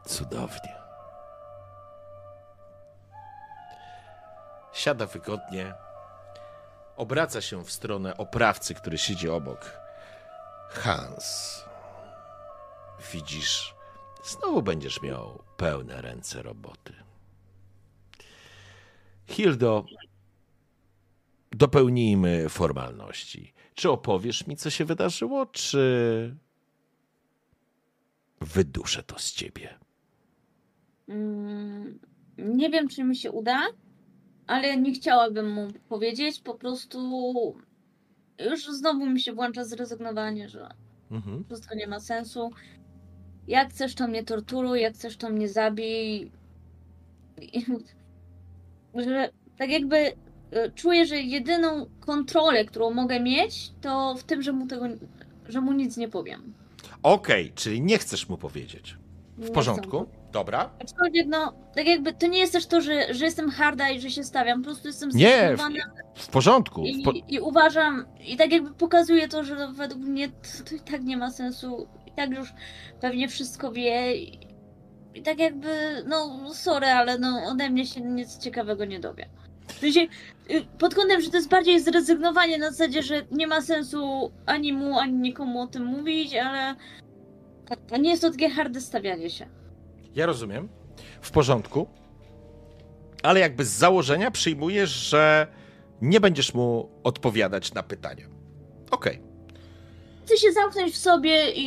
[0.05, 0.75] Cudownie.
[4.73, 5.73] Siada wygodnie,
[6.97, 9.79] obraca się w stronę oprawcy, który siedzi obok.
[10.69, 11.59] Hans,
[13.13, 13.75] widzisz,
[14.23, 16.93] znowu będziesz miał pełne ręce roboty.
[19.27, 19.85] Hildo,
[21.51, 23.53] dopełnijmy formalności.
[23.75, 26.35] Czy opowiesz mi, co się wydarzyło, czy
[28.41, 29.79] wyduszę to z ciebie?
[31.07, 31.99] Mm,
[32.37, 33.67] nie wiem, czy mi się uda,
[34.47, 36.39] ale nie chciałabym mu powiedzieć.
[36.41, 36.99] Po prostu
[38.51, 40.69] już znowu mi się włącza zrezygnowanie, że
[41.11, 41.45] Mhm.
[41.45, 42.49] wszystko nie ma sensu.
[43.47, 46.31] Jak chcesz, to mnie torturuj, jak chcesz, to mnie zabij.
[47.41, 47.65] I-
[49.05, 54.51] Że tak jakby e, czuję, że jedyną kontrolę, którą mogę mieć, to w tym, że
[54.53, 54.85] mu tego,
[55.49, 56.53] że mu nic nie powiem.
[57.03, 58.97] Okej, czyli nie chcesz mu powiedzieć.
[59.37, 59.99] Nie W chcę porządku?
[59.99, 60.69] mu Dobra.
[60.81, 64.09] Aczkolwiek, no, tak jakby to nie jest też to, że, że jestem harda i że
[64.09, 65.75] się stawiam, po prostu jestem Nie, zdenerwowana
[66.15, 66.81] W porządku.
[66.81, 67.11] W i, po...
[67.11, 71.17] i uważam, i tak jakby pokazuje to, że według mnie to, to i tak nie
[71.17, 72.53] ma sensu, i tak już
[73.01, 74.39] pewnie wszystko wie i,
[75.13, 79.29] i tak jakby, no sorry, ale no ode mnie się nic ciekawego nie dowie.
[79.67, 80.07] W sensie,
[80.51, 84.73] y, pod kątem, że to jest bardziej zrezygnowanie na zasadzie, że nie ma sensu ani
[84.73, 86.75] mu, ani nikomu o tym mówić, ale
[87.65, 89.64] to, to nie jest to takie harde stawianie się.
[90.15, 90.69] Ja rozumiem.
[91.21, 91.87] W porządku.
[93.23, 95.47] Ale jakby z założenia przyjmujesz, że
[96.01, 98.25] nie będziesz mu odpowiadać na pytania.
[98.91, 99.21] Okej.
[100.25, 101.65] Chcę się zamknąć w sobie i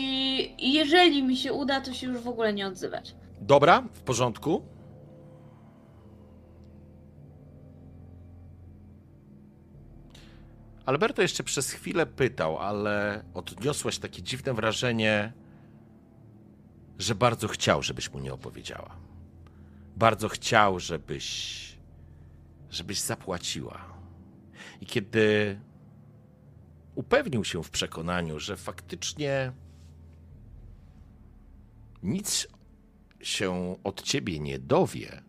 [0.58, 3.14] i jeżeli mi się uda, to się już w ogóle nie odzywać.
[3.40, 4.62] Dobra, w porządku.
[10.86, 15.32] Alberto jeszcze przez chwilę pytał, ale odniosłaś takie dziwne wrażenie,
[16.98, 18.96] że bardzo chciał, żebyś mu nie opowiedziała.
[19.96, 21.78] Bardzo chciał, żebyś,
[22.70, 23.84] żebyś zapłaciła.
[24.80, 25.60] I kiedy
[26.94, 29.52] upewnił się w przekonaniu, że faktycznie
[32.02, 32.48] nic
[33.20, 35.22] się od ciebie nie dowie,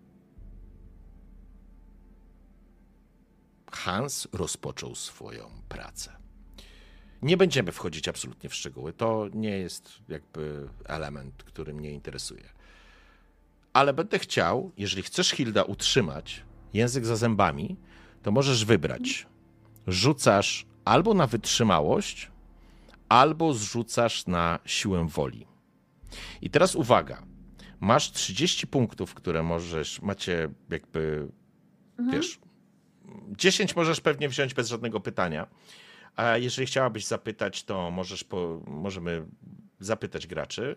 [3.71, 6.18] Hans rozpoczął swoją pracę.
[7.21, 8.93] Nie będziemy wchodzić absolutnie w szczegóły.
[8.93, 12.49] To nie jest jakby element, który mnie interesuje.
[13.73, 16.43] Ale będę chciał, jeżeli chcesz Hilda utrzymać
[16.73, 17.77] język za zębami,
[18.23, 19.27] to możesz wybrać.
[19.87, 22.31] Rzucasz albo na wytrzymałość,
[23.09, 25.47] albo zrzucasz na siłę woli.
[26.41, 27.23] I teraz uwaga.
[27.79, 31.27] Masz 30 punktów, które możesz, macie jakby,
[31.99, 32.17] Mhm.
[32.21, 32.39] wiesz,
[33.37, 35.47] 10 możesz pewnie wziąć bez żadnego pytania.
[36.19, 39.25] A jeżeli chciałabyś zapytać, to możesz po, możemy
[39.79, 40.75] zapytać graczy.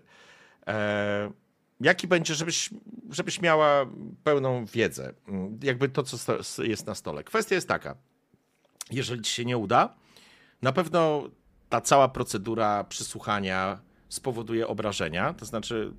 [0.66, 1.32] E,
[1.81, 2.70] jaki będzie, żebyś,
[3.10, 3.86] żebyś miała
[4.24, 7.24] pełną wiedzę, Mm, jakby to, co jest na stole.
[7.24, 7.97] Kwestia jest taka,
[8.90, 9.94] jeżeli ci się nie uda,
[10.62, 11.28] na pewno
[11.69, 15.93] ta cała procedura przysłuchania spowoduje obrażenia, to znaczy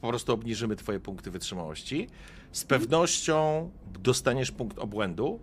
[0.00, 2.08] po prostu obniżymy twoje punkty wytrzymałości.
[2.52, 5.40] Z pewnością dostaniesz punkt obłędu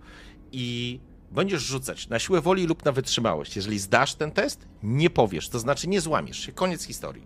[0.51, 0.99] i
[1.31, 3.55] będziesz rzucać na siłę woli lub na wytrzymałość.
[3.55, 6.51] Jeżeli zdasz ten test, nie powiesz, to znaczy nie złamiesz się.
[6.51, 7.23] Koniec historii.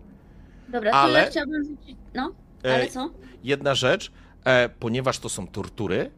[0.69, 1.98] Dobra, to Ale- ja chciałabym rzucić.
[2.14, 2.32] No,
[2.64, 3.10] ale E, co?
[3.44, 4.11] Jedna rzecz,
[4.44, 6.11] e, ponieważ to są tortury,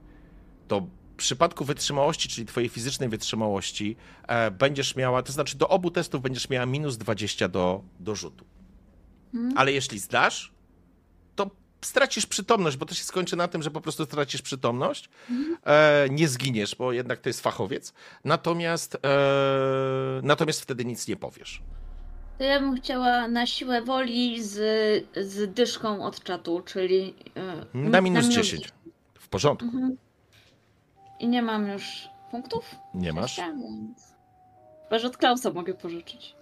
[0.67, 3.95] to w przypadku wytrzymałości, czyli twojej fizycznej wytrzymałości,
[4.27, 8.45] e, będziesz miała, to znaczy do obu testów będziesz miała minus 20 do, do rzutu.
[9.33, 9.53] Mhm.
[9.57, 10.56] Ale jeśli zdasz, to
[11.81, 15.09] stracisz przytomność, bo to się skończy na tym, że po prostu stracisz przytomność.
[15.65, 17.93] E, nie zginiesz, bo jednak to jest fachowiec.
[18.23, 18.99] Natomiast, e,
[20.23, 21.61] natomiast wtedy nic nie powiesz.
[22.37, 24.53] To ja bym chciała na siłę woli z,
[25.27, 27.15] z dyszką od czatu, czyli.
[27.35, 28.69] e, Na minus 10.
[29.19, 29.65] W porządku.
[29.65, 29.97] Mhm.
[31.19, 32.75] I nie mam już punktów?
[32.93, 33.37] Nie masz?
[33.37, 34.13] Więc...
[34.83, 36.35] Chyba, że od Klausa mogę pożyczyć.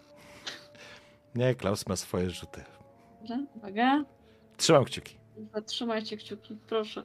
[1.35, 2.63] Nie, Klaus ma swoje rzuty.
[3.19, 3.45] Dobrze?
[3.55, 4.03] Uwaga.
[4.57, 5.17] Trzymam kciuki.
[5.53, 7.03] Zatrzymajcie kciuki, proszę.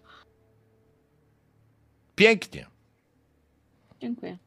[2.16, 2.66] Pięknie.
[4.00, 4.38] Dziękuję.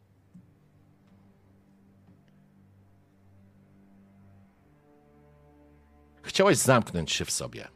[6.24, 7.68] Chciałaś zamknąć się w sobie.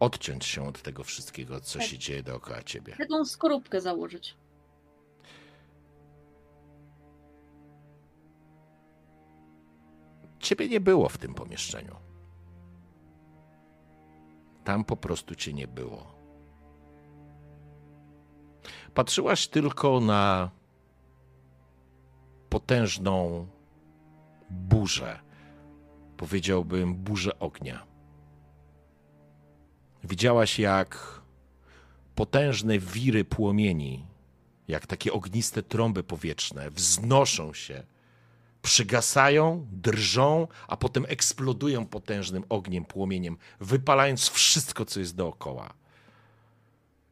[0.00, 1.88] Odciąć się od tego wszystkiego, co Tak.
[1.88, 2.96] się dzieje dookoła ciebie.
[2.98, 4.36] Taką skorupkę założyć.
[10.40, 11.96] Ciebie nie było w tym pomieszczeniu.
[14.64, 16.14] Tam po prostu cię nie było.
[18.94, 20.50] Patrzyłaś tylko na
[22.48, 23.46] potężną
[24.50, 25.18] burzę.
[26.16, 27.86] Powiedziałbym burzę ognia.
[30.04, 31.20] Widziałaś, jak
[32.14, 34.06] potężne wiry płomieni,
[34.68, 37.82] jak takie ogniste trąby powietrzne, wznoszą się
[38.62, 45.74] przygasają, drżą, a potem eksplodują potężnym ogniem, płomieniem, wypalając wszystko, co jest dookoła.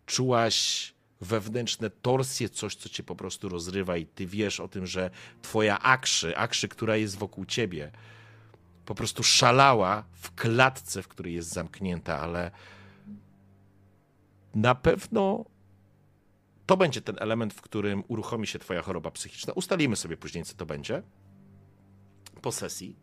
[0.06, 5.10] Czułaś wewnętrzne torsje, coś, co cię po prostu rozrywa, i ty wiesz o tym, że
[5.42, 7.90] twoja akrzy, akrzy, która jest wokół ciebie,
[8.86, 12.50] po prostu szalała w klatce, w której jest zamknięta, ale
[14.54, 15.44] na pewno
[16.66, 19.52] to będzie ten element, w którym uruchomi się twoja choroba psychiczna.
[19.52, 21.02] Ustalimy sobie później, co to będzie
[22.40, 22.98] po sesji,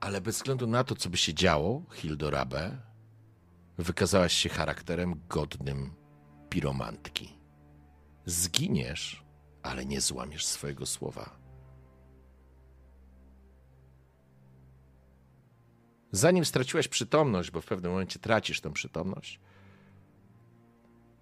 [0.00, 2.78] ale bez względu na to, co by się działo, Hildorabe,
[3.78, 5.94] wykazałaś się charakterem godnym
[6.48, 7.38] piromantki.
[8.26, 9.24] Zginiesz,
[9.62, 11.42] ale nie złamiesz swojego słowa.
[16.12, 19.40] Zanim straciłaś przytomność, bo w pewnym momencie tracisz tę przytomność,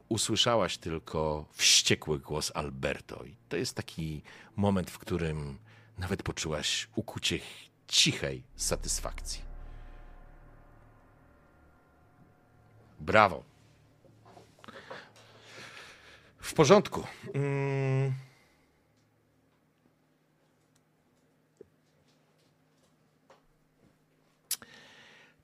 [0.08, 3.24] usłyszałaś tylko wściekły głos Alberto.
[3.24, 4.22] I to jest taki
[4.56, 5.58] moment, w którym
[6.00, 7.38] nawet poczułaś ukucie
[7.88, 9.42] cichej satysfakcji.
[13.00, 13.44] Brawo.
[16.38, 17.06] W porządku.
[17.34, 18.14] Mm.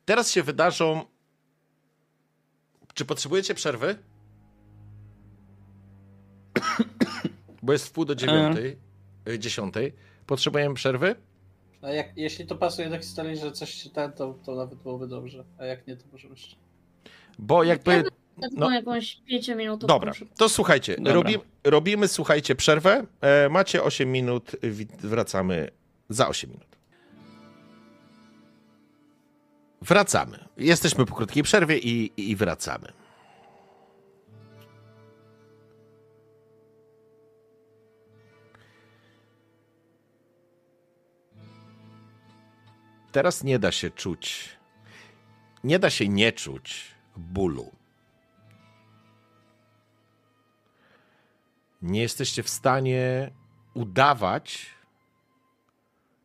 [0.05, 1.05] Teraz się wydarzą.
[2.95, 3.99] Czy potrzebujecie przerwy?
[7.63, 8.79] Bo jest w pół do dziewiątej,
[9.29, 9.93] y, dziesiątej.
[10.27, 11.15] Potrzebujemy przerwy?
[11.83, 15.07] A jak, jeśli to pasuje do historii, że coś się ten, to, to nawet byłoby
[15.07, 15.45] dobrze.
[15.59, 16.57] A jak nie, to możemy jeszcze.
[17.39, 18.05] Bo jakby.
[18.53, 18.71] No.
[18.71, 20.35] jakąś pięciominutową Dobra, szybko.
[20.37, 21.13] to słuchajcie, Dobra.
[21.13, 23.07] robi, robimy, słuchajcie, przerwę.
[23.21, 24.57] E, macie 8 minut,
[24.99, 25.71] wracamy
[26.09, 26.77] za 8 minut.
[29.83, 30.39] Wracamy.
[30.57, 32.93] Jesteśmy po krótkiej przerwie i, i wracamy.
[43.17, 44.49] Teraz nie da się czuć,
[45.65, 47.73] nie da się nie czuć bólu.
[51.83, 53.31] nie jesteście w stanie
[53.75, 54.67] udawać,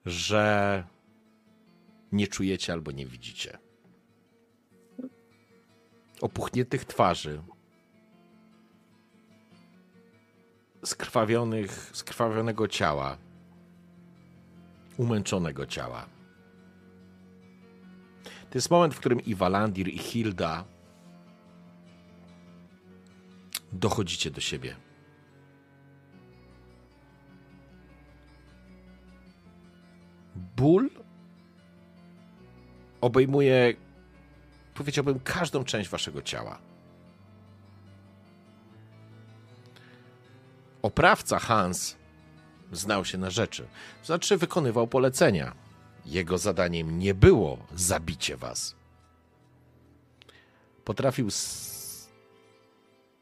[0.06, 0.84] że
[2.12, 3.58] nie czujecie albo nie widzicie.
[6.22, 7.42] Opuchniętych twarzy,
[10.86, 13.18] skrwawionych, skrwawionego ciała,
[14.98, 16.21] umęczonego ciała.
[18.52, 20.66] To jest moment, w którym i Walandir, i Hilda
[23.72, 24.76] dochodzicie do siebie.
[30.36, 30.90] Ból
[33.02, 33.74] obejmuje,
[34.74, 36.60] powiedziałbym, każdą część waszego ciała.
[40.82, 41.98] Oprawca Hans
[42.72, 43.68] znał się na rzeczy,
[44.04, 45.61] znaczy wykonywał polecenia.
[46.06, 48.76] Jego zadaniem nie było zabicie was.
[50.86, 51.28] Potrafił,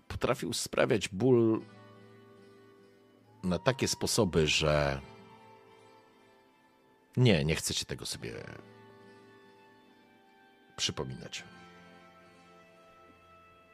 [0.08, 1.62] potrafił sprawiać ból
[3.44, 5.02] na takie sposoby, że
[7.18, 8.34] nie, nie chcecie tego sobie
[10.78, 11.44] przypominać.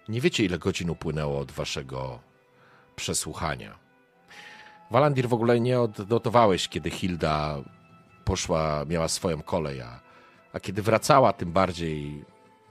[0.07, 2.19] Nie wiecie, ile godzin upłynęło od waszego
[2.95, 3.79] przesłuchania.
[4.91, 7.57] Walandir w ogóle nie odnotowałeś, kiedy Hilda
[8.25, 9.99] poszła, miała swoją kolej, a,
[10.53, 12.25] a kiedy wracała, tym bardziej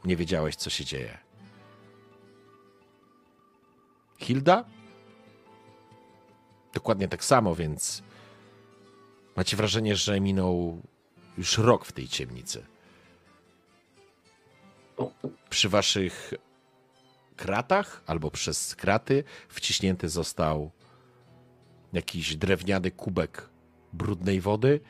[0.05, 1.19] nie wiedziałeś, co się dzieje.
[4.19, 4.65] Hilda?
[6.75, 8.03] Dokładnie tak samo, więc
[9.37, 10.83] macie wrażenie, że minął
[11.39, 12.67] już rok w tej ciemnicy.
[15.51, 16.35] Przy waszych
[17.37, 20.71] kratach albo przez kraty wciśnięty został
[21.93, 23.49] jakiś drewniany kubek
[23.93, 24.81] brudnej wody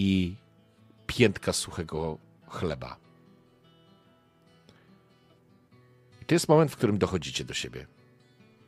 [0.00, 0.36] i
[1.06, 2.96] piętka suchego chleba.
[6.22, 7.86] I to jest moment, w którym dochodzicie do siebie.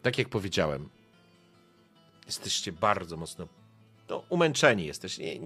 [0.03, 0.89] Tak jak powiedziałem,
[2.27, 3.49] jesteście bardzo mocno
[4.09, 4.87] no, umęczeni.
[4.87, 5.19] Jesteś.
[5.19, 5.39] Nie,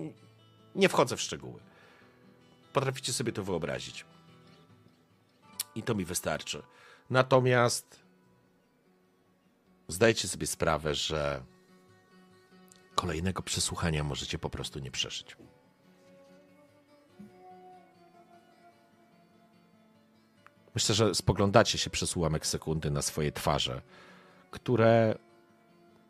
[0.75, 1.61] nie wchodzę w szczegóły.
[2.73, 4.05] Potraficie sobie to wyobrazić.
[5.75, 6.63] I to mi wystarczy.
[7.11, 8.05] Natomiast
[9.89, 11.43] zdajcie sobie sprawę, że
[12.95, 15.37] kolejnego przesłuchania możecie po prostu nie przeżyć.
[20.75, 23.83] Myślę, że spoglądacie się przez ułamek sekundy na swoje twarze,
[24.51, 25.19] które,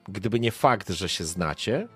[0.08, 1.88] gdyby nie fakt, że się znacie,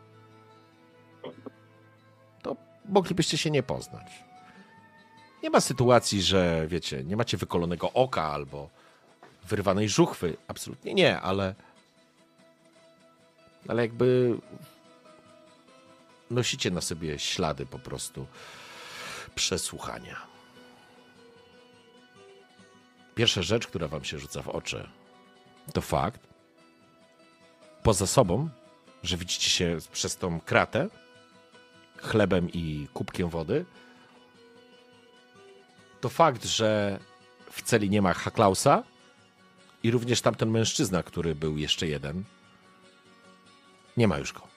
[2.42, 4.28] to moglibyście się nie poznać.
[5.42, 8.70] Nie ma sytuacji, że wiecie, nie macie wykolonego oka albo
[9.44, 10.36] wyrwanej żuchwy.
[10.48, 11.54] Absolutnie nie, ale.
[13.68, 14.38] Ale jakby
[16.30, 18.26] nosicie na sobie ślady po prostu
[19.34, 20.37] przesłuchania.
[23.18, 24.88] Pierwsza rzecz, która wam się rzuca w oczy,
[25.72, 26.20] to fakt,
[27.82, 28.48] poza sobą,
[29.02, 30.88] że widzicie się przez tą kratę
[31.96, 33.64] chlebem i kubkiem wody,
[36.00, 36.98] to fakt, że
[37.50, 38.84] w celi nie ma Haklausa
[39.82, 42.24] i również tamten mężczyzna, który był jeszcze jeden,
[43.96, 44.48] nie ma już go.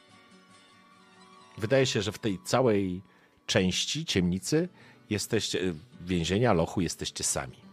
[1.57, 3.01] Wydaje się, że w tej całej
[3.45, 4.69] części ciemnicy
[5.09, 7.70] jesteście, więzienia, lochu, jesteście sami.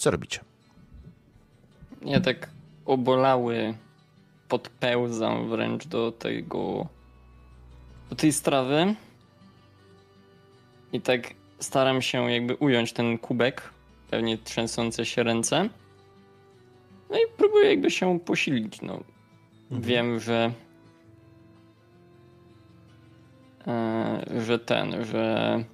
[0.00, 0.40] Co robicie?
[2.02, 2.50] Ja tak
[2.84, 3.74] obolały
[4.48, 6.86] podpełzam wręcz do tego
[8.10, 8.94] do tej strawy
[10.92, 13.70] i tak staram się jakby ująć ten kubek,
[14.10, 15.68] pewnie trzęsące się ręce.
[17.10, 18.82] No i próbuję jakby się posilić.
[18.82, 19.00] No.
[19.70, 20.52] Wiem, że
[23.66, 25.64] e, że ten, że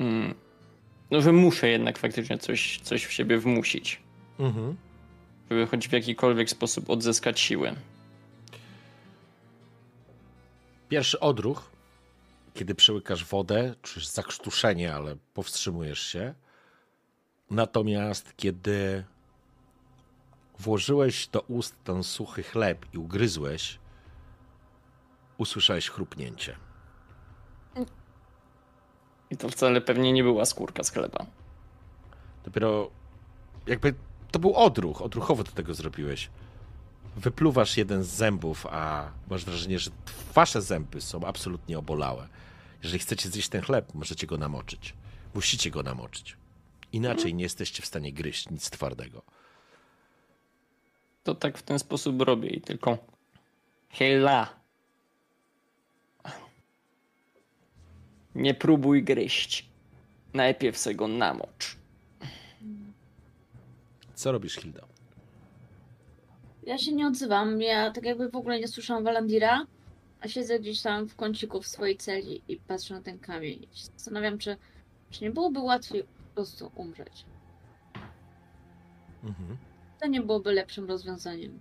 [0.00, 0.34] mm,
[1.10, 4.02] no, że muszę jednak faktycznie coś, coś w siebie wmusić,
[4.38, 4.76] Mhm.
[5.50, 7.74] żeby choć w jakikolwiek sposób odzyskać siły.
[10.88, 11.70] Pierwszy odruch,
[12.54, 16.34] kiedy przełykasz wodę, czujesz zakrztuszenie, ale powstrzymujesz się.
[17.50, 19.04] Natomiast kiedy
[20.58, 23.78] włożyłeś do ust ten suchy chleb i ugryzłeś,
[25.38, 26.56] usłyszałeś chrupnięcie.
[29.30, 31.26] I to wcale pewnie nie była skórka z chleba.
[32.44, 32.90] Dopiero
[33.66, 33.94] jakby
[34.30, 36.30] to był odruch, odruchowo do tego zrobiłeś.
[37.16, 39.90] Wypluwasz jeden z zębów, a masz wrażenie, że
[40.34, 42.28] wasze zęby są absolutnie obolałe.
[42.82, 44.94] Jeżeli chcecie zjeść ten chleb, możecie go namoczyć.
[45.34, 46.36] Musicie go namoczyć.
[46.92, 49.22] Inaczej nie jesteście w stanie gryźć nic twardego.
[51.22, 52.98] To tak w ten sposób robię i tylko
[53.90, 54.59] hela.
[58.34, 59.70] Nie próbuj gryźć.
[60.34, 61.76] Najpierw se go namocz.
[64.14, 64.86] Co robisz, Hilda?
[66.62, 69.66] Ja się nie odzywam, ja tak jakby w ogóle nie słyszałam Walandira,
[70.20, 73.66] a siedzę gdzieś tam w kąciku w swojej celi i patrzę na ten kamień.
[73.72, 74.56] I się zastanawiam, czy,
[75.10, 77.24] czy nie byłoby łatwiej po prostu umrzeć.
[79.24, 79.56] Mhm.
[80.00, 81.60] To nie byłoby lepszym rozwiązaniem.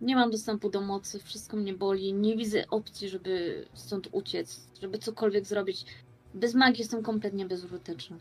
[0.00, 2.12] Nie mam dostępu do mocy, wszystko mnie boli.
[2.12, 5.86] Nie widzę opcji, żeby stąd uciec, żeby cokolwiek zrobić.
[6.34, 8.16] Bez magii jestem kompletnie bezużyteczna.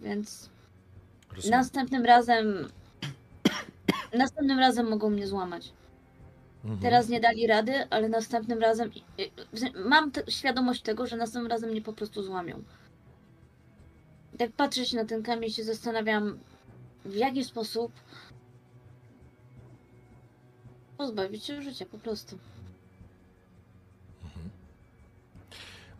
[0.00, 0.50] Więc
[1.36, 1.58] Rozumiem.
[1.58, 2.68] następnym razem.
[4.18, 5.72] Następnym razem mogą mnie złamać.
[6.64, 6.80] Mhm.
[6.80, 8.90] Teraz nie dali rady, ale następnym razem.
[9.84, 12.62] Mam te, świadomość tego, że następnym razem mnie po prostu złamią.
[14.38, 16.38] Jak patrzę się na ten kamień, się zastanawiam,
[17.04, 17.92] w jaki sposób
[20.98, 22.38] pozbawić się życia po prostu.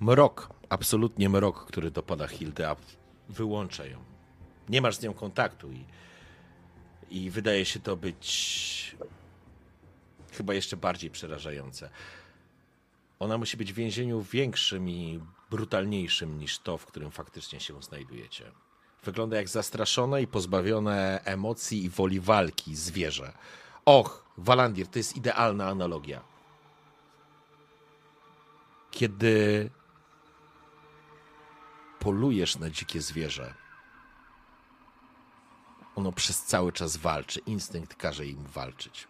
[0.00, 2.76] Mrok, absolutnie mrok, który dopada Hildy, a
[3.28, 3.98] wyłącza ją.
[4.68, 5.84] Nie masz z nią kontaktu i,
[7.10, 8.96] i wydaje się to być
[10.32, 11.90] chyba jeszcze bardziej przerażające.
[13.18, 15.20] Ona musi być w więzieniu większym i
[15.50, 18.44] brutalniejszym niż to, w którym faktycznie się znajdujecie.
[19.04, 23.32] Wygląda jak zastraszone i pozbawione emocji i woli walki zwierzę.
[23.84, 26.20] Och, Walandir, to jest idealna analogia.
[28.90, 29.70] Kiedy
[31.98, 33.54] polujesz na dzikie zwierzę,
[35.96, 37.40] ono przez cały czas walczy.
[37.40, 39.08] Instynkt każe im walczyć.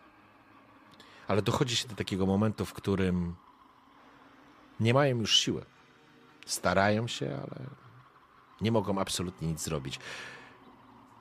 [1.29, 3.35] Ale dochodzi się do takiego momentu, w którym
[4.81, 5.65] nie mają już siły.
[6.47, 7.67] Starają się, ale
[8.61, 9.99] nie mogą absolutnie nic zrobić.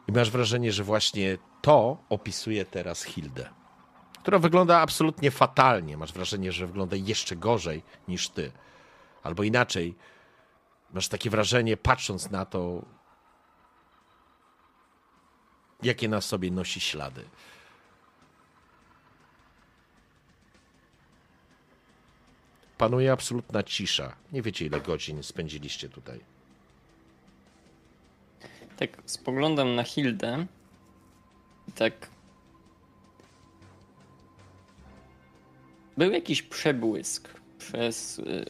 [0.07, 3.49] I masz wrażenie, że właśnie to opisuje teraz Hildę,
[4.27, 5.97] która wygląda absolutnie fatalnie.
[5.97, 8.51] Masz wrażenie, że wygląda jeszcze gorzej niż ty.
[9.23, 9.95] Albo inaczej,
[10.93, 12.85] masz takie wrażenie, patrząc na to,
[15.83, 17.23] jakie na sobie nosi ślady.
[22.77, 24.15] Panuje absolutna cisza.
[24.31, 26.19] Nie wiecie, ile godzin spędziliście tutaj.
[28.77, 30.45] Tak spoglądam na Hildę
[31.75, 32.16] tak.
[35.97, 38.45] Był jakiś przebłysk przez y,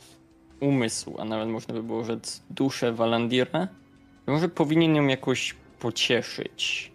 [0.60, 3.68] umysł, a nawet można by było rzec duszę Walandira.
[4.28, 6.92] Może powinien ją jakoś pocieszyć,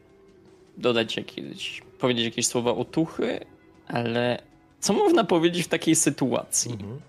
[0.77, 3.41] dodać jakieś, powiedzieć jakieś słowa otuchy,
[3.89, 4.43] ale
[4.81, 6.73] co można powiedzieć w takiej sytuacji?
[6.73, 7.01] Mhm.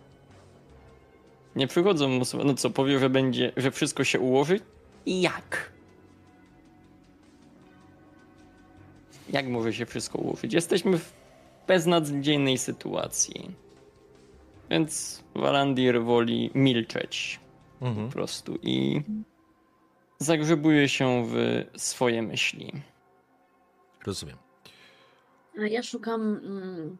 [1.55, 4.59] Nie przychodzą mu słowa, no co, powie, że będzie, że wszystko się ułoży?
[5.05, 5.71] I jak?
[9.29, 10.53] Jak może się wszystko ułożyć?
[10.53, 11.22] Jesteśmy w
[11.67, 13.55] beznadziejnej sytuacji.
[14.69, 17.39] Więc Walandir woli milczeć
[17.81, 18.07] Mhm.
[18.07, 19.01] po prostu i
[20.19, 21.35] zagrzebuje się w
[21.81, 22.71] swoje myśli.
[24.05, 24.37] Rozumiem.
[25.59, 26.21] A ja szukam.
[26.21, 26.97] Mm,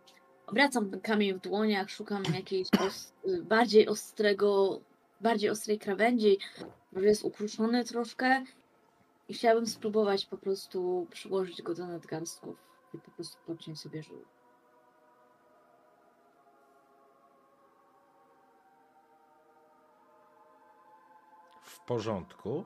[0.47, 3.13] obracam kamień w dłoniach, szukam jakiejś os,
[3.43, 4.79] bardziej ostrego,
[5.21, 6.37] bardziej ostrej krawędzi,
[6.91, 8.43] może jest ukruszony troszkę.
[9.29, 12.55] I chciałabym spróbować po prostu przyłożyć go do nadgarstków
[12.93, 14.21] i po prostu podciąć sobie żył.
[21.87, 22.65] Porządku.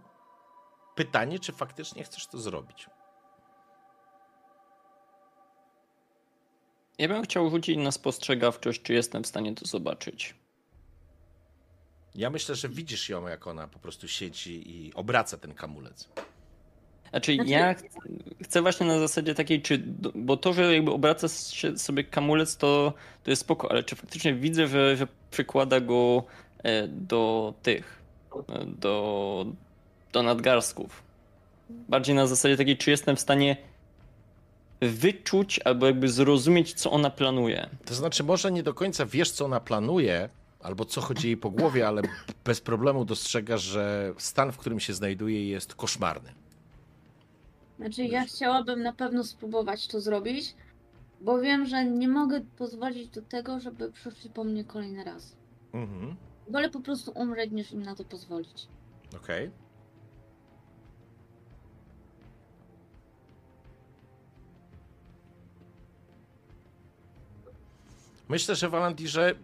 [0.95, 2.89] Pytanie, czy faktycznie chcesz to zrobić?
[6.99, 10.35] Ja bym chciał rzucić na spostrzegawczość, czy jestem w stanie to zobaczyć.
[12.15, 16.09] Ja myślę, że widzisz ją, jak ona po prostu siedzi i obraca ten kamulec.
[17.09, 17.81] Znaczy, Znaczy- ja ch-
[18.43, 19.77] chcę właśnie na zasadzie takiej, czy.
[20.15, 24.33] Bo to, że jakby obraca się sobie kamulec, to, to jest spoko, ale czy faktycznie
[24.33, 26.23] widzę, że, że przykłada go
[26.63, 28.03] e, do tych.
[28.79, 29.45] Do,
[30.13, 31.03] do nadgarstków.
[31.69, 33.57] Bardziej na zasadzie takiej, czy jestem w stanie
[34.81, 37.69] wyczuć albo jakby zrozumieć, co ona planuje.
[37.85, 41.49] To znaczy, może nie do końca wiesz, co ona planuje, albo co chodzi jej po
[41.49, 42.01] głowie, ale
[42.45, 46.29] bez problemu dostrzegasz, że stan, w którym się znajduje, jest koszmarny.
[47.77, 50.55] Znaczy, ja chciałabym na pewno spróbować to zrobić,
[51.21, 55.35] bo wiem, że nie mogę pozwolić do tego, żeby przyszli po mnie kolejny raz.
[55.73, 56.15] Mhm.
[56.49, 58.67] Wolę po prostu umrzeć, niż im na to pozwolić.
[59.15, 59.51] Okej.
[68.29, 69.35] Myślę, że Walandirze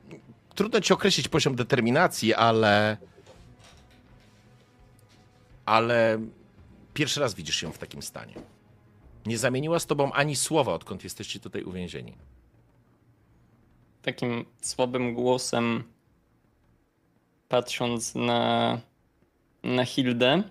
[0.55, 2.97] trudno ci określić poziom determinacji, ale.
[5.65, 6.19] Ale
[6.93, 8.33] pierwszy raz widzisz ją w takim stanie.
[9.25, 12.17] Nie zamieniła z tobą ani słowa, odkąd jesteście tutaj uwięzieni.
[14.01, 15.83] takim słabym głosem,
[17.53, 18.79] patrząc na,
[19.63, 20.43] na Hildę.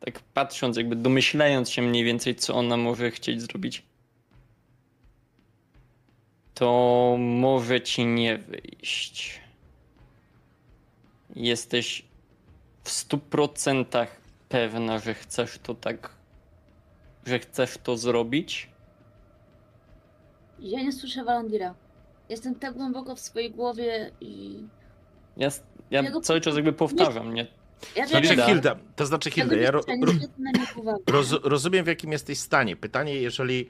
[0.00, 3.82] Tak patrząc, jakby domyślając się mniej więcej, co ona może chcieć zrobić.
[6.54, 9.40] To może ci nie wyjść.
[11.36, 12.04] Jesteś
[12.84, 16.10] w stu procentach pewna, że chcesz to tak,
[17.26, 18.68] że chcesz to zrobić?
[20.58, 21.74] Ja nie słyszę Walandira.
[22.28, 24.62] Jestem tak głęboko w swojej głowie i...
[25.40, 25.50] Ja,
[25.90, 27.46] ja cały czas jakby powtarzam, nie?
[27.96, 28.76] Ja Znaczy Hilda.
[28.96, 30.12] To znaczy Hilda, ja ro, ro,
[31.06, 32.76] roz, rozumiem w jakim jesteś stanie.
[32.76, 33.68] Pytanie, jeżeli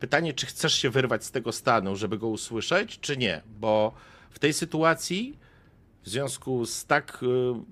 [0.00, 3.94] pytanie, czy chcesz się wyrwać z tego stanu, żeby go usłyszeć, czy nie, bo
[4.30, 5.38] w tej sytuacji
[6.02, 7.62] w związku z tak e,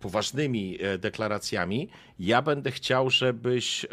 [0.00, 3.88] poważnymi e, deklaracjami, ja będę chciał, żebyś, e,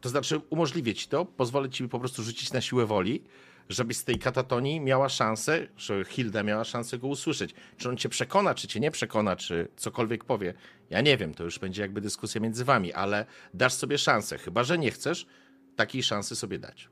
[0.00, 3.22] to znaczy umożliwię ci to, pozwolę ci po prostu rzucić na siłę woli,
[3.68, 7.54] żebyś z tej katatonii miała szansę, że Hilda miała szansę go usłyszeć.
[7.78, 10.54] Czy on cię przekona, czy cię nie przekona, czy cokolwiek powie,
[10.90, 14.64] ja nie wiem, to już będzie jakby dyskusja między wami, ale dasz sobie szansę, chyba
[14.64, 15.26] że nie chcesz
[15.76, 16.88] takiej szansy sobie dać.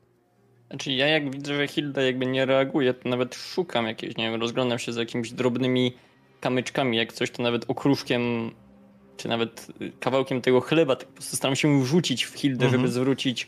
[0.69, 4.41] Znaczy ja jak widzę, że Hilda jakby nie reaguje, to nawet szukam jakiegoś, nie wiem,
[4.41, 5.93] rozglądam się za jakimiś drobnymi
[6.39, 8.51] kamyczkami, jak coś to nawet okruszkiem,
[9.17, 9.67] czy nawet
[9.99, 12.81] kawałkiem tego chleba, tak po prostu staram się wrzucić w Hildę, Mhm.
[12.81, 13.47] żeby zwrócić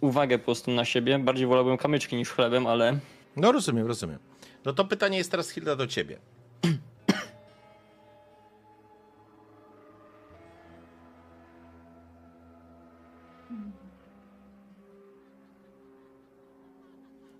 [0.00, 1.18] uwagę po prostu na siebie.
[1.18, 2.98] Bardziej wolałbym kamyczki niż chlebem, ale
[3.36, 4.18] No rozumiem, rozumiem.
[4.64, 6.18] No to pytanie jest teraz Hilda do ciebie.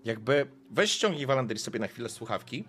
[0.05, 2.63] Jakby weź ściągnij Walandyr sobie na chwilę słuchawki.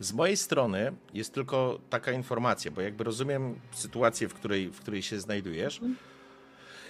[0.00, 5.02] Z mojej strony jest tylko taka informacja, bo jakby rozumiem sytuację, w której, w której
[5.02, 5.80] się znajdujesz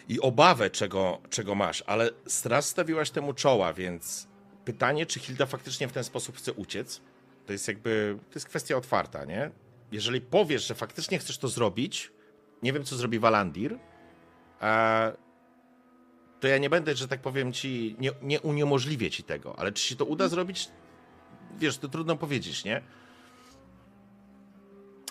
[0.08, 2.10] i obawę, czego, czego masz, ale
[2.44, 4.28] raz stawiłaś temu czoła, więc
[4.64, 7.00] pytanie, czy Hilda faktycznie w ten sposób chce uciec,
[7.46, 9.50] to jest jakby, to jest kwestia otwarta, nie?
[9.92, 12.12] Jeżeli powiesz, że faktycznie chcesz to zrobić,
[12.62, 13.78] nie wiem, co zrobi Walandir,
[14.60, 15.12] a
[16.40, 19.82] to ja nie będę, że tak powiem ci, nie, nie uniemożliwię ci tego, ale czy
[19.82, 20.68] się to uda zrobić,
[21.58, 22.82] wiesz, to trudno powiedzieć, nie?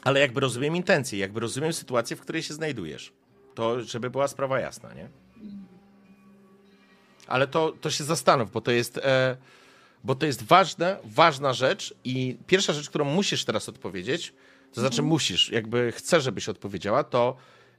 [0.04, 3.14] Ale jakby rozumiem intencje, jakby rozumiem sytuację, w której się znajdujesz.
[3.56, 5.10] To, żeby była sprawa jasna, nie?
[7.28, 9.38] Ale to, to się zastanów, bo to jest, e,
[10.04, 14.34] bo to jest ważne, ważna rzecz i pierwsza rzecz, którą musisz teraz odpowiedzieć,
[14.74, 17.36] to znaczy musisz, jakby chcę, żebyś odpowiedziała, to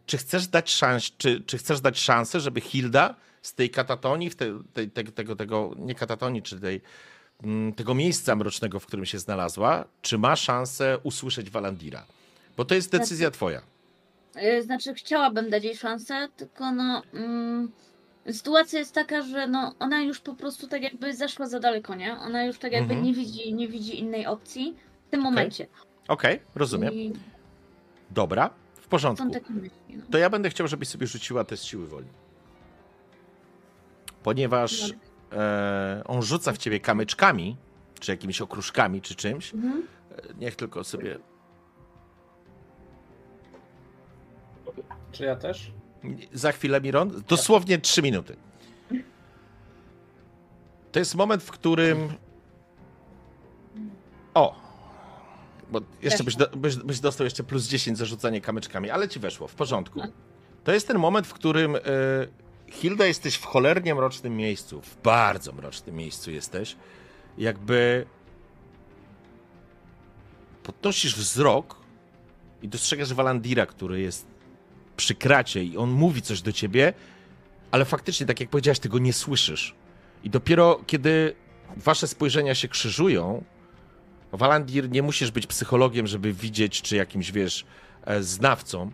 [0.06, 4.36] czy chcesz dać szans, czy, czy chcesz dać szansę, żeby Hilda z tej katatonii, w
[4.36, 6.80] te, tej, tego, tego, tego, nie katatonii, czy tej,
[7.42, 12.06] mm, tego miejsca mrocznego, w którym się znalazła, czy ma szansę usłyszeć Walandira?
[12.56, 13.73] Bo to jest decyzja twoja.
[14.36, 17.02] Y, Znaczy, chciałabym dać jej szansę, tylko no.
[17.15, 17.73] Mm,
[18.31, 22.16] sytuacja jest taka, że no, ona już po prostu tak jakby zeszła za daleko, nie?
[22.16, 23.02] Ona już tak jakby Mhm.
[23.06, 25.66] nie, widzi, nie widzi innej opcji w tym momencie.
[26.09, 26.94] Okej, rozumiem.
[26.94, 27.12] I
[28.11, 29.24] Dobra, w porządku.
[29.51, 29.70] myśli.
[29.89, 30.02] No.
[30.11, 32.06] To ja będę chciał, żebyś sobie rzuciła test siły woli.
[34.23, 34.93] Ponieważ
[35.32, 37.56] e, on rzuca w ciebie kamyczkami,
[38.01, 39.55] czy jakimiś okruszkami, czy czymś.
[39.55, 39.86] Mhm.
[40.12, 41.19] E, Niech tylko sobie.
[45.15, 45.73] Czy ja też?
[46.32, 47.23] Za chwilę, Miron.
[47.28, 48.36] Dosłownie 3 minuty.
[50.93, 52.09] To jest moment, w którym.
[54.35, 54.65] O!
[55.70, 59.20] Bo jeszcze byś, do, byś, byś dostał jeszcze plus 10 za rzucanie kamyczkami, ale ci
[59.20, 60.01] weszło, w porządku.
[60.65, 61.81] To jest ten moment, w którym e,
[62.70, 66.77] Hilda jesteś w cholernie mrocznym miejscu, w bardzo mrocznym miejscu jesteś.
[67.39, 68.07] Jakby
[70.62, 71.77] podnosisz wzrok
[72.62, 74.34] i dostrzegasz Walandira, który jest
[74.96, 76.92] przy kracie i on mówi coś do ciebie,
[77.70, 79.74] ale faktycznie, tak jak powiedziałeś, ty go nie słyszysz.
[80.24, 81.34] I dopiero kiedy
[81.76, 83.44] wasze spojrzenia się krzyżują,
[84.32, 87.64] Walandir, nie musisz być psychologiem, żeby widzieć, czy jakimś, wiesz,
[88.04, 88.90] e, znawcą,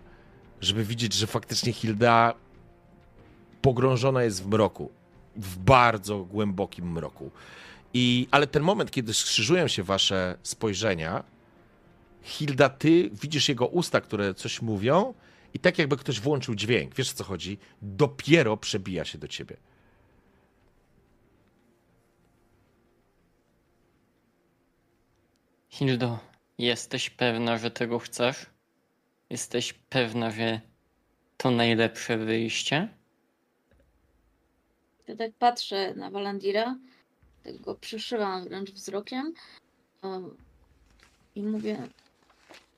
[0.61, 2.35] żeby widzieć, że faktycznie Hilda
[3.63, 4.91] pogrążona jest w mroku.
[5.37, 7.31] W bardzo głębokim mroku.
[7.95, 11.25] I, ale ten moment, kiedy skrzyżują się wasze spojrzenia,
[12.23, 15.15] Hilda, ty widzisz jego usta, które coś mówią,
[15.55, 19.57] i tak jakby ktoś włączył dźwięk, wiesz o co chodzi, dopiero przebija się do ciebie.
[25.69, 26.19] Hildo,
[26.59, 28.47] jesteś pewna, że tego chcesz?
[29.31, 30.61] Jesteś pewna, że
[31.37, 32.89] to najlepsze wyjście?
[35.09, 36.79] Ja tak patrzę na Walandira,
[37.45, 39.35] tak go przyszywam wręcz wzrokiem
[40.03, 40.37] um,
[41.35, 41.89] i mówię,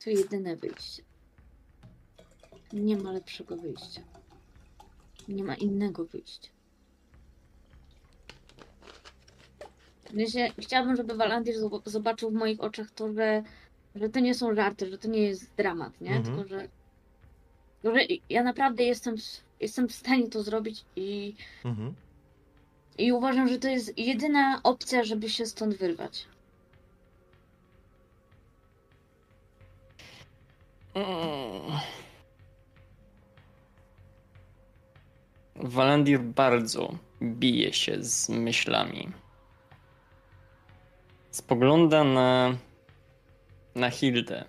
[0.04, 1.02] to jedyne wyjście.
[2.72, 4.00] Nie ma lepszego wyjścia.
[5.28, 6.48] Nie ma innego wyjścia.
[10.58, 13.42] Chciałabym, żeby Walandir zob- zobaczył w moich oczach to, że,
[13.94, 16.16] że to nie są żarty, że to nie jest dramat, nie?
[16.16, 16.24] Mhm.
[16.36, 16.68] Tylko, że,
[17.84, 18.00] że
[18.30, 21.34] ja naprawdę jestem, w- jestem w stanie to zrobić i
[21.64, 21.94] Mhm.
[22.98, 26.26] i uważam, że to jest jedyna opcja, żeby się stąd wyrwać.
[35.62, 39.08] Walandir bardzo bije się z myślami.
[41.30, 42.56] Spogląda na,
[43.74, 44.44] na Hildę,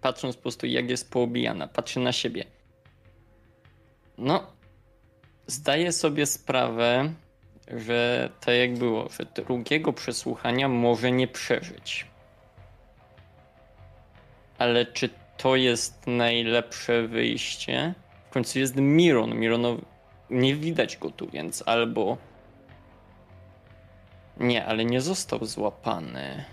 [0.00, 2.44] patrząc po prostu jak jest poobijana, patrzy na siebie.
[4.18, 4.46] No,
[5.46, 7.12] zdaje sobie sprawę,
[7.68, 12.06] że tak jak było, że drugiego przesłuchania może nie przeżyć.
[14.58, 17.94] Ale czy to jest najlepsze wyjście?
[18.30, 19.34] W końcu jest Miron.
[19.34, 19.80] Mironow
[20.34, 22.16] nie widać go tu, więc albo.
[24.40, 26.44] Nie, ale nie został złapany.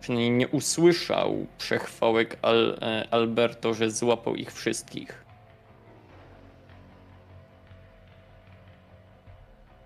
[0.00, 5.24] Przynajmniej nie usłyszał przechwałek Al e, Alberto, że złapał ich wszystkich.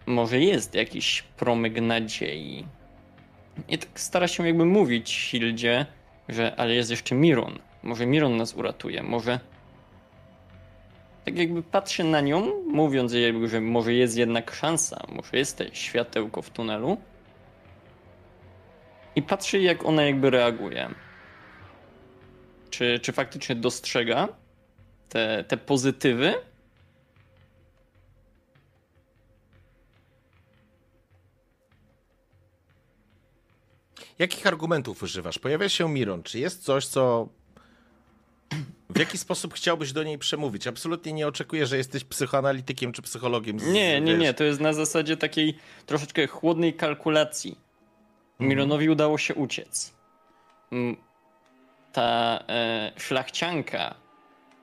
[0.06, 2.66] Może jest jakiś promyk nadziei.
[3.68, 5.86] I tak stara się jakby mówić Hildzie,
[6.28, 7.58] że ale jest jeszcze Miron.
[7.82, 9.40] Może Miron nas uratuje, może
[11.24, 15.74] tak jakby patrzy na nią, mówiąc jej, że może jest jednak szansa, może jest te
[15.74, 16.96] światełko w tunelu.
[19.16, 20.94] I patrzy, jak ona jakby reaguje.
[22.70, 24.28] Czy, czy faktycznie dostrzega
[25.08, 26.34] te, te pozytywy?
[34.18, 35.38] Jakich argumentów używasz?
[35.38, 36.22] Pojawia się Miron.
[36.22, 37.28] Czy jest coś, co.
[38.94, 40.66] W jaki sposób chciałbyś do niej przemówić?
[40.66, 43.60] Absolutnie nie oczekuję, że jesteś psychoanalitykiem czy psychologiem.
[43.60, 44.34] Z, Nie, nie, wiesz- nie.
[44.34, 47.58] To jest na zasadzie takiej troszeczkę chłodnej kalkulacji.
[48.40, 49.92] Mironowi udało się uciec.
[50.72, 50.96] Mm,
[51.92, 53.94] Ta e, szlachcianka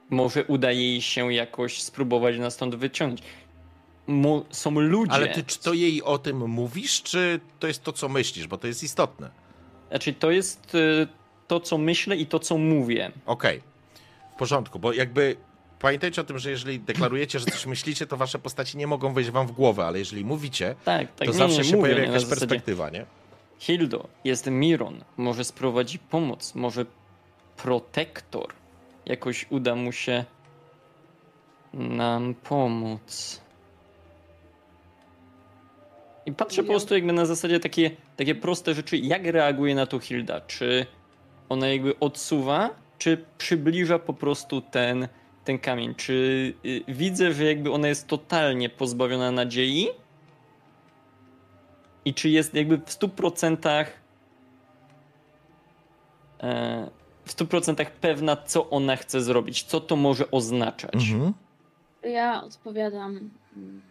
[0.10, 3.22] może uda jej się jakoś spróbować nas stąd wyciągnąć.
[4.08, 5.12] Mo, są ludzie.
[5.14, 8.48] Ale ty czy to jej o tym mówisz, czy to jest to, co myślisz?
[8.48, 9.30] Bo to jest istotne.
[9.90, 11.08] Znaczy, to jest e,
[11.48, 13.12] to, co myślę i to, co mówię.
[13.26, 13.67] Okej, w
[14.38, 15.36] porządku, bo jakby
[15.80, 19.30] pamiętajcie o tym, że jeżeli deklarujecie, że coś myślicie, to wasze postaci nie mogą wejść
[19.32, 21.18] wam w głowę, ale jeżeli mówicie, Tak, tak.
[21.18, 23.06] to nie, zawsze nie, się mówię, pojawia nie, jakaś perspektywa, nie?
[23.60, 26.86] Hildo, jest Miron, może sprowadzi pomoc, może
[27.58, 28.54] protektor
[29.06, 30.26] jakoś uda mu się
[31.74, 33.42] nam pomóc.
[36.26, 40.00] I patrzę po prostu jakby na zasadzie takie, takie proste rzeczy, jak reaguje na to
[40.00, 40.42] Hilda.
[40.42, 40.86] Czy
[41.50, 45.08] ona jakby odsuwa, czy przybliża po prostu ten,
[45.44, 45.96] ten kamień?
[45.96, 46.14] Czy
[46.66, 49.88] y, widzę, że jakby ona jest totalnie pozbawiona nadziei?
[52.06, 53.86] I czy jest jakby w 100%
[56.40, 56.90] e,
[57.26, 60.94] w 100% pewna, co ona chce zrobić, co to może oznaczać.
[61.12, 61.34] Mhm.
[62.04, 63.30] Ja odpowiadam.
[63.58, 63.82] mm,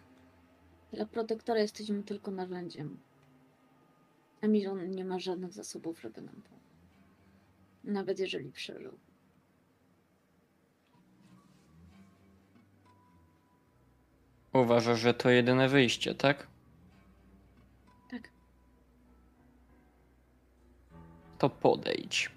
[0.93, 2.97] Dla protektora jesteśmy tylko narzędziem.
[4.41, 6.66] A Miron nie ma żadnych zasobów, żeby nam pomóc.
[7.87, 8.97] Nawet jeżeli przeżył.
[14.53, 16.47] Uważasz, że to jedyne wyjście, tak?
[18.11, 18.29] Tak.
[21.37, 22.31] To podejdź.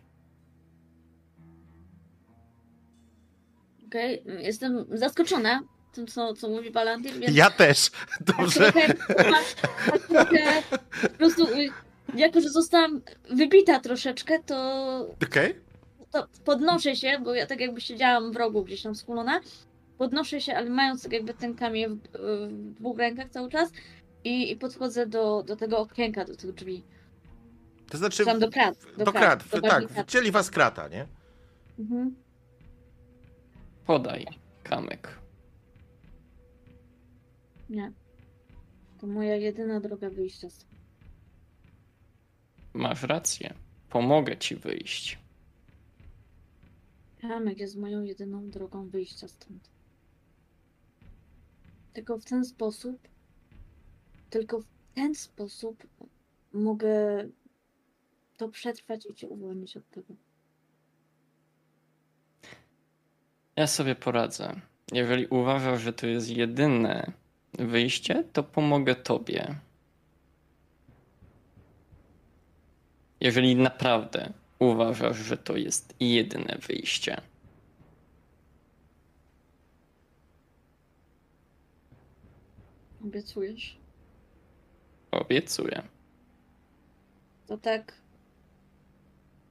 [3.86, 5.60] Okej, jestem zaskoczona
[5.92, 7.90] tym, co, co mówi Balantir, więc Ja też.
[7.90, 8.72] tak Dobrze.
[8.72, 9.44] trochę, tak
[10.08, 10.62] trochę
[11.02, 11.46] po prostu,
[12.14, 13.00] jako że zostałam
[13.30, 14.56] wybita troszeczkę, to
[15.24, 15.54] Okej.
[16.10, 19.40] to podnoszę się, bo ja tak jakby siedziałam w rogu gdzieś tam skulona.
[19.98, 22.00] Podnoszę się, ale mając tak jakby ten kamień w,
[22.48, 23.70] w dwóch rękach cały czas
[24.24, 26.82] i, i podchodzę do, do tego okienka, do tych drzwi.
[27.90, 28.24] To znaczy.
[28.24, 28.78] Tam do krat.
[28.98, 29.86] Do, Do, krat, do tak.
[29.88, 30.06] krat.
[30.08, 31.06] Wcięli was krata, nie?
[31.78, 32.14] Mhm.
[33.86, 34.26] Podaj
[34.62, 35.08] kamyk.
[37.70, 37.92] Nie.
[39.00, 40.58] To moja jedyna droga wyjścia z
[42.74, 43.54] Masz rację.
[43.88, 45.18] Pomogę ci wyjść.
[47.20, 49.70] Kamek jest moją jedyną drogą wyjścia stąd.
[51.92, 53.08] Tylko w ten sposób,
[54.30, 55.86] tylko w ten sposób
[56.52, 57.28] mogę
[58.36, 60.14] to przetrwać i cię uwolnić od tego.
[63.56, 64.60] Ja sobie poradzę.
[64.92, 67.12] Jeżeli uważasz, że to jest jedyne
[67.52, 69.54] wyjście, to pomogę tobie.
[73.20, 77.20] Jeżeli naprawdę uważasz, że to jest jedyne wyjście.
[83.04, 83.76] Obiecujesz?
[85.10, 85.82] Obiecuję.
[87.46, 87.92] To tak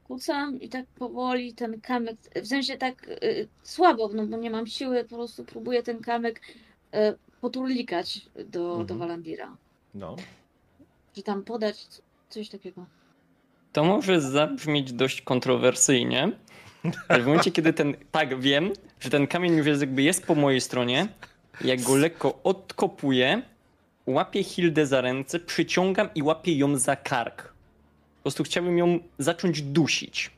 [0.03, 4.67] kucam i tak powoli ten kamyk, w sensie tak y, słabo, no bo nie mam
[4.67, 6.41] siły, po prostu próbuję ten kamyk
[6.95, 6.97] y,
[7.41, 8.99] poturlikać do, do Mhm.
[8.99, 9.57] Walandira.
[9.93, 10.15] No.
[11.13, 11.87] Czy tam podać
[12.29, 12.85] coś takiego.
[13.73, 16.31] To może zabrzmieć dość kontrowersyjnie,
[17.07, 20.35] Ale w momencie, kiedy ten, tak wiem, że ten kamień już jest jakby jest po
[20.35, 21.07] mojej stronie,
[21.61, 23.41] jak go lekko odkopuję,
[24.05, 27.43] łapię Hildę za ręce, przyciągam i łapię ją za kark.
[28.17, 30.31] Po prostu chciałbym ją zacząć dusić.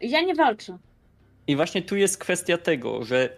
[0.00, 0.78] Ja nie walczę.
[1.46, 3.36] I właśnie tu jest kwestia tego, że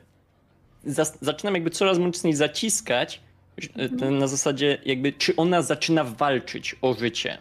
[1.21, 3.21] zaczynam jakby coraz mocniej zaciskać
[4.11, 7.39] na zasadzie jakby, czy ona zaczyna walczyć o życie.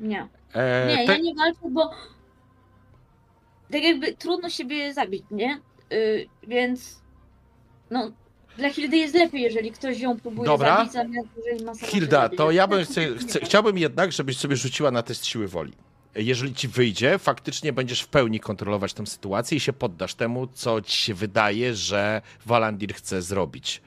[0.00, 0.28] Nie.
[0.54, 1.90] E, Nie, te- ja nie walczę, bo
[3.72, 5.60] tak jakby trudno siebie zabić, nie?
[5.92, 7.00] Y, więc
[7.90, 8.12] no,
[8.56, 10.76] dla Hildy jest lepiej, jeżeli ktoś ją próbuje Dobra.
[10.76, 15.02] zabić, zamiast jeżeli ma Hilda, to ja bym chce, chciałbym jednak, żebyś sobie rzuciła na
[15.02, 15.72] test siły woli.
[16.14, 20.80] Jeżeli ci wyjdzie, faktycznie będziesz w pełni kontrolować tę sytuację i się poddasz temu, co
[20.80, 23.82] ci się wydaje, że Walandir chce zrobić.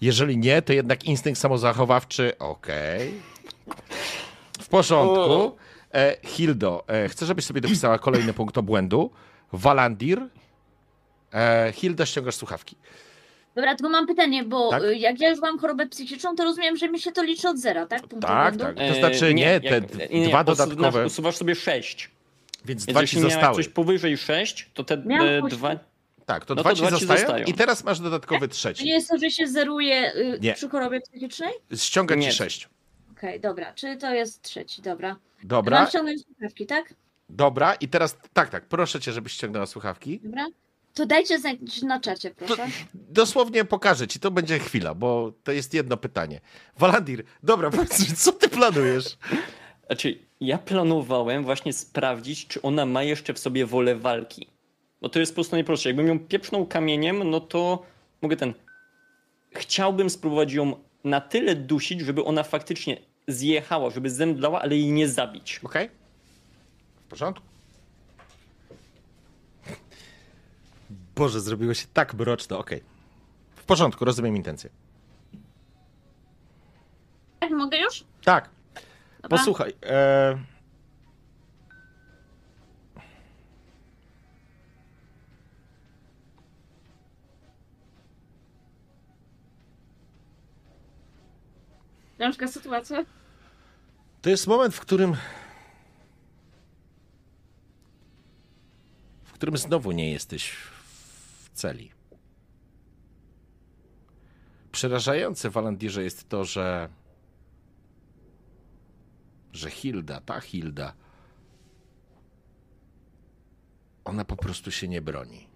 [0.00, 3.14] Jeżeli nie, to jednak instynkt samozachowawczy, okej.
[3.66, 3.86] Okay.
[4.60, 5.56] W porządku.
[5.94, 9.10] E, Hildo, e, chcę, żebyś sobie dopisała kolejny punkt obłędu.
[9.52, 10.28] Walandir.
[11.34, 12.76] E, Hilda, ściągasz słuchawki.
[13.54, 14.82] Dobra, tylko mam pytanie, bo tak?
[14.82, 17.58] E, jak ja już mam chorobę psychiczną, to rozumiem, że mi się to liczy od
[17.58, 18.06] zera, tak?
[18.06, 18.80] Punkt tak, obłędu?
[18.80, 18.88] tak.
[18.88, 21.06] To znaczy e, nie, te dwa nie, nie, dodatkowe.
[21.06, 22.10] Usuwasz sobie sześć.
[22.64, 23.56] Więc, Więc dwa jeśli ci zostały.
[23.56, 25.68] coś powyżej 6, to te miałam e, dwa.
[25.68, 25.78] 8.
[26.26, 27.46] Tak, to No dwa to ci dwa ci zostają, zostają.
[27.46, 28.88] i teraz masz dodatkowy To nie trzeci.
[28.88, 30.54] jest to, że się zeruje y, Nie.
[30.54, 31.52] przy chorobie psychicznej?
[31.76, 32.32] Ściąga ci Nie.
[32.32, 32.68] sześć.
[33.12, 33.72] Okej, dobra.
[33.72, 35.16] Czyli to jest trzeci, dobra.
[35.44, 36.94] Dobra, Mam ściągnąć słuchawki, tak?
[37.28, 40.20] dobra i teraz tak, tak, proszę cię, żebyś ściągnęła słuchawki.
[40.24, 40.46] Dobra.
[40.94, 42.66] To dajcie znać na czacie, proszę.
[42.94, 46.40] Dosłownie pokażę ci, to będzie chwila, bo to jest jedno pytanie.
[46.78, 49.16] Walandir, dobra, powiedz mi, co ty planujesz?
[49.86, 54.46] Znaczy, ja planowałem właśnie sprawdzić, czy ona ma jeszcze w sobie wolę walki.
[55.04, 55.88] Bo to jest po prostu najprostsze.
[55.88, 57.86] Jakbym ją pieprznął kamieniem, no to
[58.22, 58.54] mogę ten...
[59.54, 62.96] Chciałbym spróbować ją na tyle dusić, żeby ona faktycznie
[63.28, 65.60] zjechała, żeby zemdlała, ale jej nie zabić.
[65.62, 65.90] Okej?
[66.96, 67.46] W porządku?
[71.14, 72.82] Boże, zrobiło się tak mroczno, okej.
[73.56, 74.70] W porządku, rozumiem intencję.
[77.40, 78.04] Tak, mogę już?
[78.24, 78.48] Tak,
[79.22, 79.38] Dobra.
[79.38, 79.74] posłuchaj.
[79.82, 80.53] E...
[92.24, 93.04] Ciężka sytuacja.
[94.22, 95.16] To jest moment, w którym.
[99.24, 101.92] w którym znowu nie jesteś w celi.
[104.72, 105.56] Przerażające w
[106.02, 106.88] jest to, że.
[109.52, 110.94] że Hilda, ta Hilda.
[114.04, 115.48] Ona po prostu się nie broni.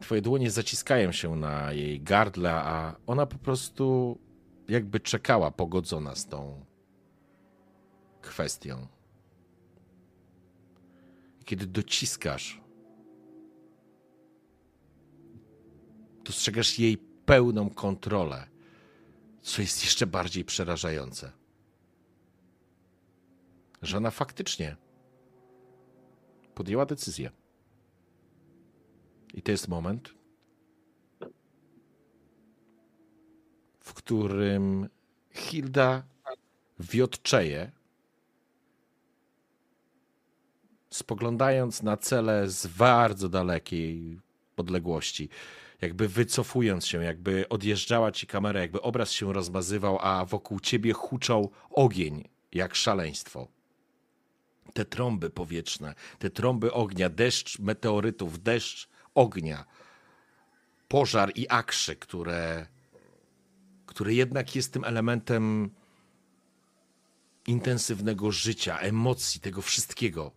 [0.00, 4.18] Twoje dłonie zaciskają się na jej gardle, a ona po prostu
[4.70, 6.64] jakby czekała pogodzona z tą
[8.22, 8.86] kwestią.
[11.44, 12.60] Kiedy dociskasz,
[16.24, 18.46] dostrzegasz jej pełną kontrolę,
[19.42, 21.32] co jest jeszcze bardziej przerażające.
[23.82, 24.76] Że ona faktycznie
[26.54, 27.30] podjęła decyzję.
[29.34, 30.19] I to jest moment,
[33.90, 34.88] w którym
[35.30, 36.02] Hilda
[36.80, 37.72] wiotczeje,
[40.90, 44.20] spoglądając na cele z bardzo dalekiej
[44.56, 45.28] odległości,
[45.80, 51.50] jakby wycofując się, jakby odjeżdżała ci kamera, jakby obraz się rozmazywał, a wokół ciebie huczał
[51.70, 53.48] ogień, jak szaleństwo.
[54.74, 59.64] Te trąby powietrzne, te trąby ognia, deszcz meteorytów, deszcz ognia,
[60.88, 62.66] pożar i akrzy, które,
[63.90, 65.70] które jednak jest tym elementem
[67.46, 70.32] intensywnego życia, emocji, tego wszystkiego.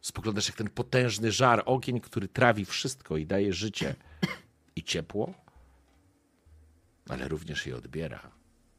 [0.00, 3.94] Spoglądasz jak ten potężny żar, ogień, który trawi wszystko i daje życie
[4.76, 5.34] i ciepło,
[7.08, 8.30] ale również je odbiera,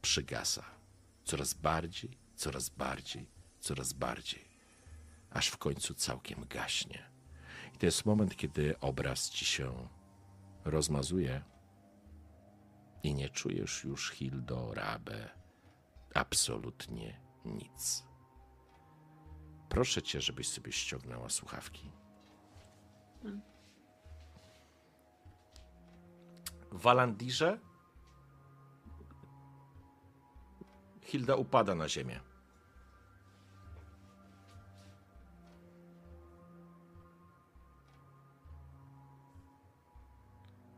[0.02, 0.66] przygasa.
[1.24, 3.28] Coraz bardziej, coraz bardziej,
[3.60, 4.46] coraz bardziej,
[5.30, 7.04] aż w końcu całkiem gaśnie.
[7.76, 9.88] I to jest moment, kiedy obraz ci się
[10.66, 11.52] rozmazuje
[13.04, 15.30] i nie czujesz już Hildo Rabe
[16.14, 18.04] absolutnie nic.
[19.70, 21.92] Proszę cię, żebyś sobie ściągnęła słuchawki.
[26.72, 27.60] W Walandirze
[31.02, 32.20] Hilda upada na ziemię.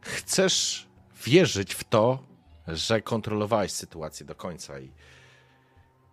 [0.01, 0.89] Chcesz
[1.23, 2.19] wierzyć w to,
[2.67, 4.91] że kontrolowałeś sytuację do końca i,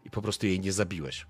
[0.05, 1.27] i po prostu jej nie zabiłeś.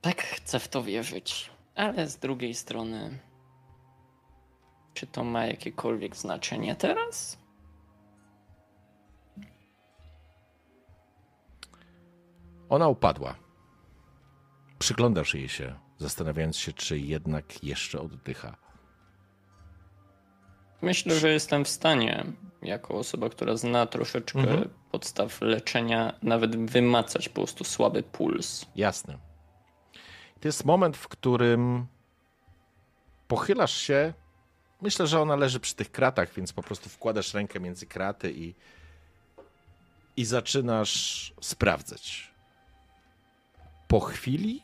[0.00, 3.18] Tak chcę w to wierzyć, ale z drugiej strony,
[4.94, 7.38] czy to ma jakiekolwiek znaczenie teraz?
[12.68, 13.36] Ona upadła.
[14.78, 18.65] Przyglądasz jej się, zastanawiając się, czy jednak jeszcze oddycha.
[20.86, 22.24] Myślę, że jestem w stanie,
[22.62, 24.68] jako osoba, która zna troszeczkę Mhm.
[24.90, 28.66] podstaw leczenia, nawet wymacać po prostu słaby puls.
[28.76, 29.18] Jasne.
[30.40, 31.86] To jest moment, w którym
[33.28, 34.12] pochylasz się.
[34.80, 38.54] Myślę, że ona leży przy tych kratach, więc po prostu wkładasz rękę między kraty i,
[40.16, 42.30] i zaczynasz sprawdzać.
[43.88, 44.62] Po chwili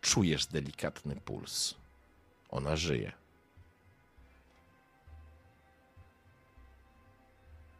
[0.00, 1.74] czujesz delikatny puls.
[2.50, 3.12] Ona żyje.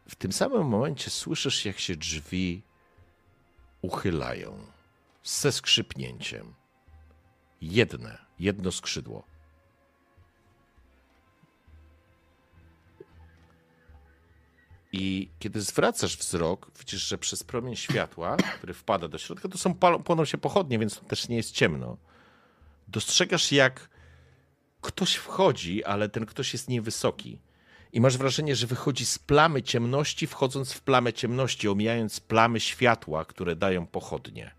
[0.09, 2.63] W tym samym momencie słyszysz, jak się drzwi
[3.81, 4.59] uchylają
[5.23, 6.53] ze skrzypnięciem.
[7.61, 9.23] Jedne, jedno skrzydło.
[14.91, 19.75] I kiedy zwracasz wzrok, widzisz, że przez promień światła, który wpada do środka, to są
[19.75, 21.97] płoną się pochodnie, więc też nie jest ciemno.
[22.87, 23.89] Dostrzegasz, jak
[24.81, 27.39] ktoś wchodzi, ale ten ktoś jest niewysoki.
[27.93, 33.25] I masz wrażenie, że wychodzi z plamy ciemności, wchodząc w plamę ciemności, omijając plamy światła,
[33.25, 34.51] które dają pochodnie.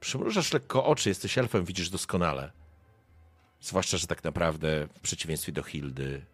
[0.00, 2.52] Przymrużasz lekko oczy, jesteś elfem, widzisz doskonale.
[3.60, 6.24] Zwłaszcza, że tak naprawdę, w przeciwieństwie do Hildy,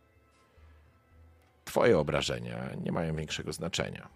[1.64, 4.08] twoje obrażenia nie mają większego znaczenia.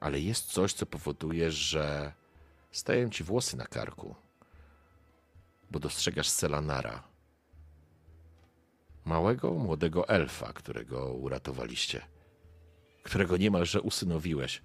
[0.00, 2.12] Ale jest coś, co powoduje, że
[2.70, 4.14] stają ci włosy na karku,
[5.70, 7.02] bo dostrzegasz Selanara,
[9.06, 12.00] małego, młodego elfa, którego uratowaliście,
[13.02, 14.62] którego niemalże usynowiłeś,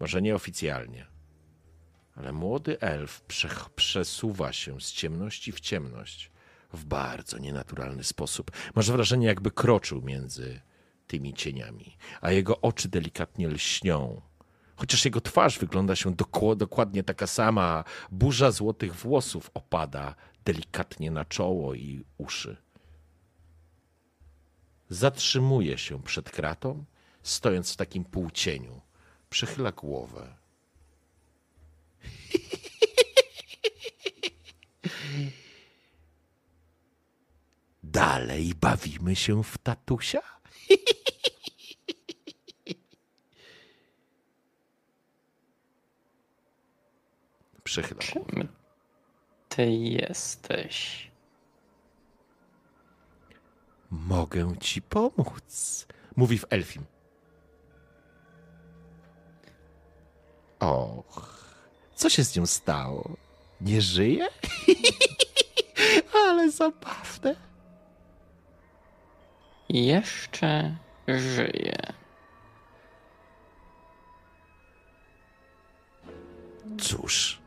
[0.00, 1.06] może nieoficjalnie.
[2.14, 6.30] Ale młody elf prze- przesuwa się z ciemności w ciemność
[6.72, 8.50] w bardzo nienaturalny sposób.
[8.74, 10.60] Masz wrażenie, jakby kroczył między
[11.06, 14.22] tymi cieniami, a jego oczy delikatnie lśnią.
[14.76, 16.14] Chociaż jego twarz wygląda się
[16.56, 20.14] dokładnie taka sama, burza złotych włosów opada
[20.44, 22.56] delikatnie na czoło i uszy.
[24.90, 26.84] Zatrzymuje się przed kratą,
[27.22, 28.80] stojąc w takim półcieniu.
[29.30, 30.34] Przechyla głowę.
[37.82, 40.20] Dalej bawimy się w tatusia?
[47.64, 48.46] Przechyla głowę.
[49.48, 51.09] Ty jesteś?
[53.90, 55.86] Mogę ci pomóc,
[56.16, 56.84] mówi w elfim.
[60.60, 61.44] Och,
[61.94, 63.16] co się z nią stało?
[63.60, 64.28] Nie żyje?
[66.26, 67.36] Ale zabawne.
[69.68, 70.76] Jeszcze
[71.08, 71.92] żyję.
[76.78, 77.40] Cóż,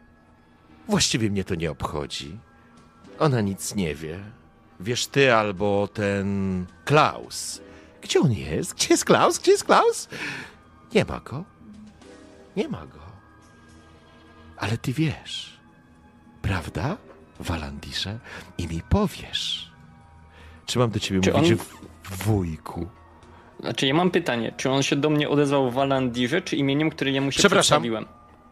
[0.87, 2.39] właściwie mnie to nie obchodzi.
[3.19, 4.19] Ona nic nie wie.
[4.79, 7.61] Wiesz ty albo ten Klaus.
[8.01, 8.73] Gdzie on jest?
[8.73, 9.39] Gdzie jest Klaus?
[9.39, 10.09] Gdzie jest Klaus?
[10.95, 11.43] Nie ma go.
[12.55, 12.99] Nie ma go.
[14.57, 15.59] Ale ty wiesz,
[16.41, 16.97] prawda,
[17.39, 18.19] Walandisze?
[18.57, 19.71] I mi powiesz.
[20.65, 22.87] Czy mam do ciebie Czy mówić on- w- wujku?
[23.59, 27.11] Znaczy, ja mam pytanie, czy on się do mnie odezwał w Walandirze, czy imieniem, które
[27.11, 27.59] ja mu się Przepraszam.
[27.81, 28.05] przedstawiłem?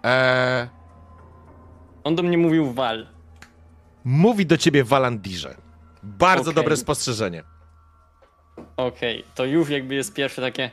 [0.04, 0.68] Eee,
[2.04, 3.08] On do mnie mówił Wal.
[4.04, 5.56] mówi do ciebie Walandirze.
[6.04, 6.56] Bardzo Okej.
[6.56, 7.44] dobre spostrzeżenie.
[8.78, 10.72] Okej, to już jakby jest pierwsze takie.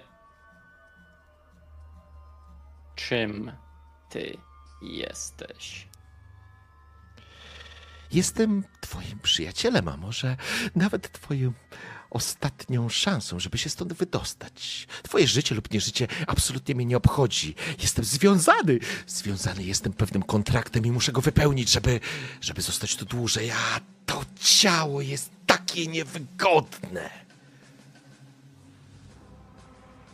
[2.94, 3.52] Czym
[4.10, 4.38] ty
[4.82, 5.88] jesteś?
[8.12, 10.36] Jestem twoim przyjacielem, a może
[10.74, 11.52] nawet twoją
[12.10, 14.86] ostatnią szansą, żeby się stąd wydostać.
[15.02, 17.54] Twoje życie lub nieżycie absolutnie mnie nie obchodzi.
[17.82, 18.78] Jestem związany.
[19.06, 22.00] Związany jestem pewnym kontraktem i muszę go wypełnić, żeby,
[22.40, 23.50] żeby zostać tu dłużej.
[23.50, 27.10] A to ciało jest takie niewygodne.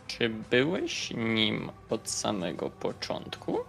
[0.07, 3.59] Czy byłeś nim od samego początku?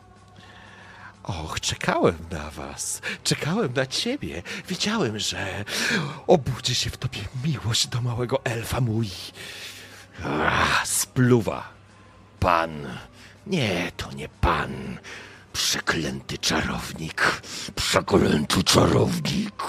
[1.27, 3.01] Och, czekałem na was.
[3.25, 4.43] Czekałem na ciebie.
[4.69, 5.65] Wiedziałem, że
[6.27, 9.11] obudzi się w tobie miłość do małego elfa mój.
[10.25, 11.69] Ah, spluwa.
[12.41, 12.99] Pan.
[13.47, 14.99] Nie, to nie pan.
[15.53, 17.43] Przeklęty czarownik.
[17.75, 19.63] Przeklęty czarownik.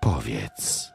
[0.00, 0.93] Powiedz.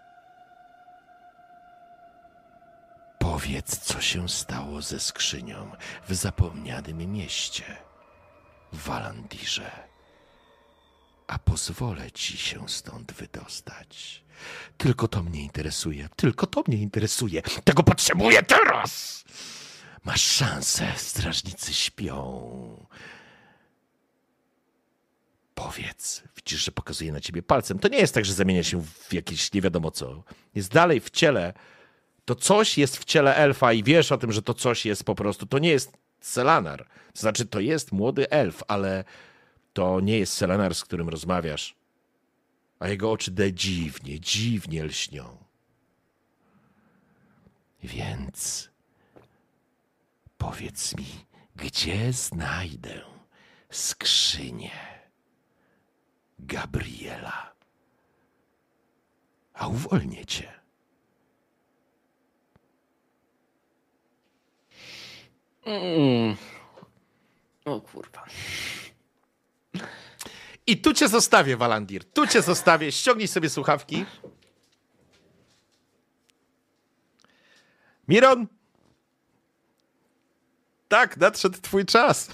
[3.19, 5.71] Powiedz coś się stało ze skrzynią
[6.07, 7.63] w zapomnianym mieście,
[8.73, 9.71] Walandirze.
[11.27, 14.23] A pozwolę ci się stąd wydostać.
[14.77, 17.41] Tylko to mnie interesuje, tylko to mnie interesuje.
[17.41, 19.23] Tego potrzebuję teraz!
[20.03, 22.87] Masz szansę, strażnicy śpią.
[25.55, 27.79] Powiedz, widzisz, że pokazuje na ciebie palcem.
[27.79, 30.23] To nie jest tak, że zamienia się w jakieś nie wiadomo co.
[30.55, 31.53] Jest dalej w ciele.
[32.29, 35.15] To coś jest w ciele elfa i wiesz o tym, że to coś jest po
[35.15, 35.45] prostu.
[35.45, 36.87] To nie jest Selanar.
[37.13, 39.03] Znaczy, to jest młody elf, ale
[39.73, 41.75] to nie jest Selanar, z którym rozmawiasz.
[42.79, 45.37] A jego oczy de dziwnie, dziwnie lśnią.
[47.83, 48.69] Więc
[50.37, 51.25] powiedz mi,
[51.55, 53.01] gdzie znajdę
[53.69, 54.71] skrzynię
[56.39, 57.53] Gabriela?
[59.53, 60.58] A uwolnię cię.
[65.65, 66.35] Mm.
[67.65, 68.25] O kurwa.
[70.67, 72.03] I tu cię zostawię, Walandir.
[72.03, 72.91] Tu cię zostawię.
[72.91, 74.05] Ściągnij sobie słuchawki.
[78.07, 78.47] Miron?
[80.87, 82.29] Tak, nadszedł twój czas.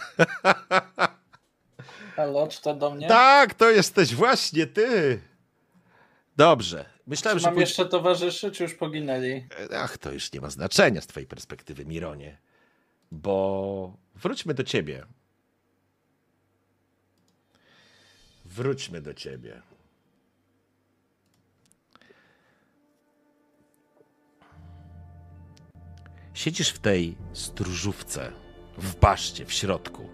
[2.16, 3.08] Halo, czy to do mnie?
[3.08, 5.22] Tak, to jesteś właśnie ty.
[6.38, 6.86] Dobrze.
[7.08, 7.48] Myślałem, Czy że...
[7.48, 9.48] mam pój- jeszcze towarzyszy, czy już poginęli?
[9.76, 12.38] Ach, to już nie ma znaczenia z twojej perspektywy, Mironie.
[13.12, 15.06] Bo wróćmy do ciebie.
[18.46, 19.62] Wróćmy do ciebie.
[26.34, 28.32] Siedzisz w tej stróżówce,
[28.78, 30.10] w baszcie, w środku.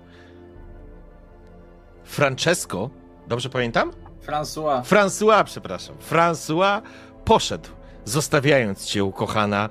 [2.04, 2.90] Francesco,
[3.28, 3.92] dobrze pamiętam?
[4.28, 5.96] François, François, przepraszam.
[6.10, 6.82] François
[7.26, 7.70] poszedł,
[8.06, 9.70] zostawiając cię, ukochana,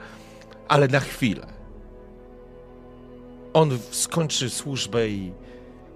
[0.68, 1.59] ale na chwilę.
[3.52, 5.32] On skończy służbę i,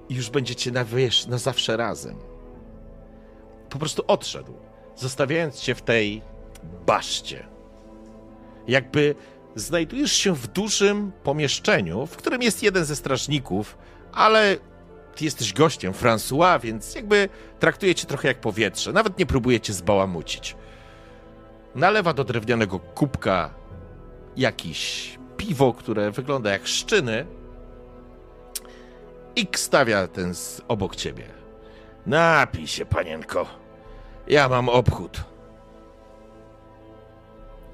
[0.08, 2.16] i już będziecie na, wiesz, na zawsze razem.
[3.70, 4.54] Po prostu odszedł,
[4.96, 6.22] zostawiając cię w tej
[6.86, 7.46] baszcie.
[8.68, 9.14] Jakby
[9.54, 13.78] znajdujesz się w dużym pomieszczeniu, w którym jest jeden ze strażników,
[14.12, 14.56] ale
[15.16, 17.28] ty jesteś gościem François, więc jakby
[17.60, 18.92] traktuje cię trochę jak powietrze.
[18.92, 20.56] Nawet nie próbuje cię zbałamucić.
[21.74, 23.54] Nalewa do drewnianego kubka
[24.36, 27.26] jakiś piwo, które wygląda jak szczyny
[29.36, 31.24] i stawia ten z obok ciebie.
[32.06, 33.46] Napij się, panienko.
[34.26, 35.24] Ja mam obchód.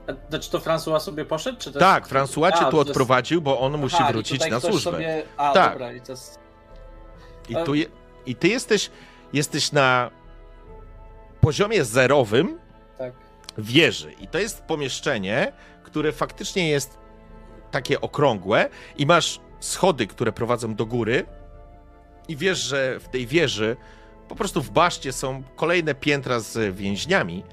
[0.08, 1.58] A, Znaczy to François sobie poszedł?
[1.58, 4.80] Czy Tak, François cię A, tu jest- odprowadził, bo on musi Aha, wrócić na służbę.
[4.90, 5.22] Sobie...
[5.36, 5.72] A, Tak.
[5.72, 6.38] dobra, i to jest...
[7.48, 7.86] I, tu je,
[8.26, 8.90] I ty jesteś,
[9.32, 10.10] jesteś na
[11.40, 12.58] poziomie zerowym
[12.98, 13.12] Tak.
[13.58, 14.12] wieży.
[14.12, 16.98] I to jest pomieszczenie, które faktycznie jest
[17.70, 21.26] takie okrągłe i masz schody, które prowadzą do góry
[22.30, 23.76] i wiesz, że w tej wieży
[24.28, 27.44] po prostu w baszcie są kolejne piętra z więźniami.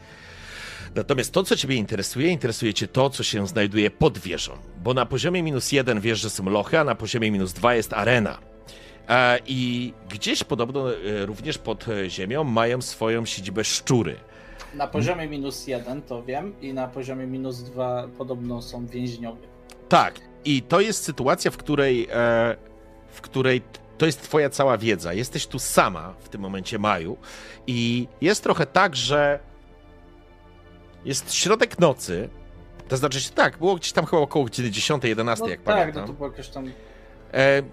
[0.95, 4.51] Natomiast to, co Ciebie interesuje, interesuje Cię to, co się znajduje pod wieżą.
[4.83, 7.93] Bo na poziomie minus jeden wiesz, że są lochy, a na poziomie minus dwa jest
[7.93, 8.39] arena.
[9.09, 14.15] E, I gdzieś podobno e, również pod ziemią mają swoją siedzibę szczury.
[14.73, 19.47] Na poziomie minus jeden to wiem i na poziomie minus dwa podobno są więźniowie.
[19.89, 22.55] Tak, i to jest sytuacja, w której, e,
[23.07, 23.61] w której
[23.97, 25.13] to jest twoja cała wiedza.
[25.13, 27.17] Jesteś tu sama w tym momencie, Maju,
[27.67, 29.39] i jest trochę tak, że
[31.05, 32.29] jest środek nocy,
[32.87, 36.01] to znaczy tak, było gdzieś tam chyba około godziny 10, 11, No jak tak, pamiętam.
[36.01, 36.71] no to było jakieś tam...
[37.33, 37.63] E,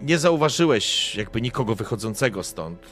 [0.00, 2.86] nie zauważyłeś jakby nikogo wychodzącego stąd.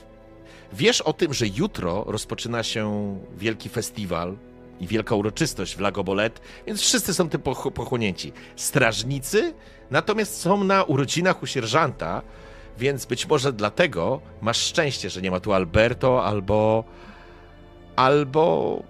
[0.73, 4.37] Wiesz o tym, że jutro rozpoczyna się wielki festiwal
[4.81, 8.32] i wielka uroczystość w Lagobolet, więc wszyscy są tym poch- pochłonięci.
[8.57, 9.55] Strażnicy
[9.91, 12.23] natomiast są na urodzinach u sierżanta,
[12.81, 16.85] więc być może dlatego masz szczęście, że nie ma tu Alberto albo...
[17.97, 18.82] albo...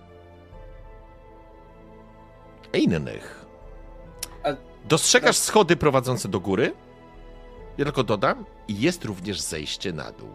[2.72, 3.46] innych.
[4.88, 6.72] Dostrzegasz schody prowadzące do góry?
[7.78, 10.30] Ja tylko dodam, i jest również zejście na dół.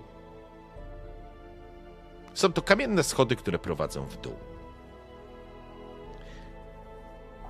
[2.33, 4.33] Są to kamienne schody, które prowadzą w dół.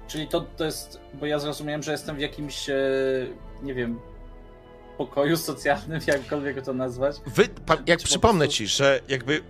[0.07, 0.99] Czyli to, to jest...
[1.13, 2.75] Bo ja zrozumiałem, że jestem w jakimś, e,
[3.63, 3.99] nie wiem,
[4.97, 7.15] pokoju socjalnym, jakkolwiek to nazwać.
[7.35, 9.41] Wy, pa, jak przypomnę prostu- ci, że jakby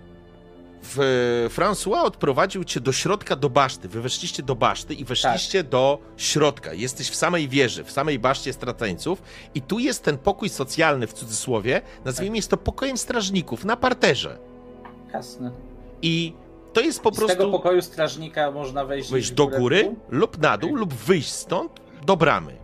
[0.82, 3.88] w, François odprowadził cię do środka do baszty.
[3.88, 5.70] Wy weszliście do baszty i weszliście Tak.
[5.70, 6.72] do środka.
[6.72, 9.22] Jesteś w samej wieży, w samej baszcie straceńców
[9.54, 11.82] i tu jest ten pokój socjalny w cudzysłowie.
[12.04, 12.36] Nazwijmy Tak.
[12.36, 14.38] jest to pokojem strażników na parterze.
[15.12, 15.50] Jasne.
[16.02, 16.32] I
[16.72, 19.10] to jest po Z prostu tego pokoju strażnika można wejść...
[19.10, 19.96] wejść do góry dół?
[20.08, 20.80] lub na dół Okej.
[20.80, 21.72] lub wyjść stąd
[22.06, 22.56] do bramy.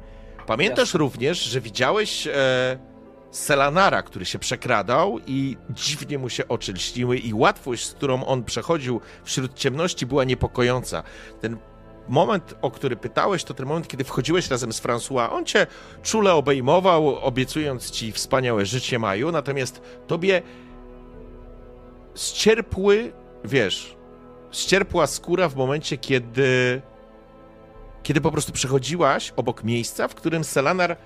[0.46, 0.98] Pamiętasz Jasne.
[0.98, 2.32] również, że widziałeś e,
[3.30, 8.44] Selanara, który się przekradał i dziwnie mu się oczy lśniły i łatwość, z którą on
[8.44, 11.02] przechodził wśród ciemności była niepokojąca.
[11.40, 11.56] Ten
[12.08, 15.32] moment, o który pytałeś, to ten moment, kiedy wchodziłeś razem z François.
[15.32, 15.66] On cię
[16.02, 20.42] czule obejmował, obiecując ci wspaniałe życie Maju, natomiast tobie
[22.16, 23.12] ścierpły,
[23.44, 23.96] wiesz,
[24.50, 26.82] ścierpła skóra w momencie, kiedy
[28.02, 30.96] kiedy po prostu przechodziłaś obok miejsca, w którym Selanar,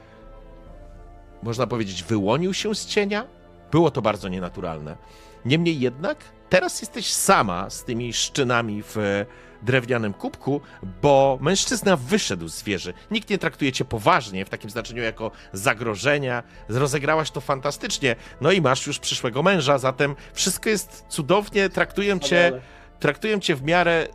[1.43, 3.27] można powiedzieć, wyłonił się z cienia.
[3.73, 4.97] Było to bardzo nienaturalne.
[5.45, 6.19] Niemniej jednak,
[6.49, 9.27] teraz jesteś sama z tymi szczynami w e,
[9.63, 10.61] drewnianym kubku,
[11.03, 12.95] bo mężczyzna wyszedł z wieży.
[13.11, 16.43] Nikt nie traktuje cię poważnie, w takim znaczeniu jako zagrożenia.
[16.69, 18.17] Rozegrałaś to fantastycznie.
[18.41, 22.61] No i masz już przyszłego męża, zatem wszystko jest cudownie, traktują cię
[23.01, 24.09] traktują cię w miarę,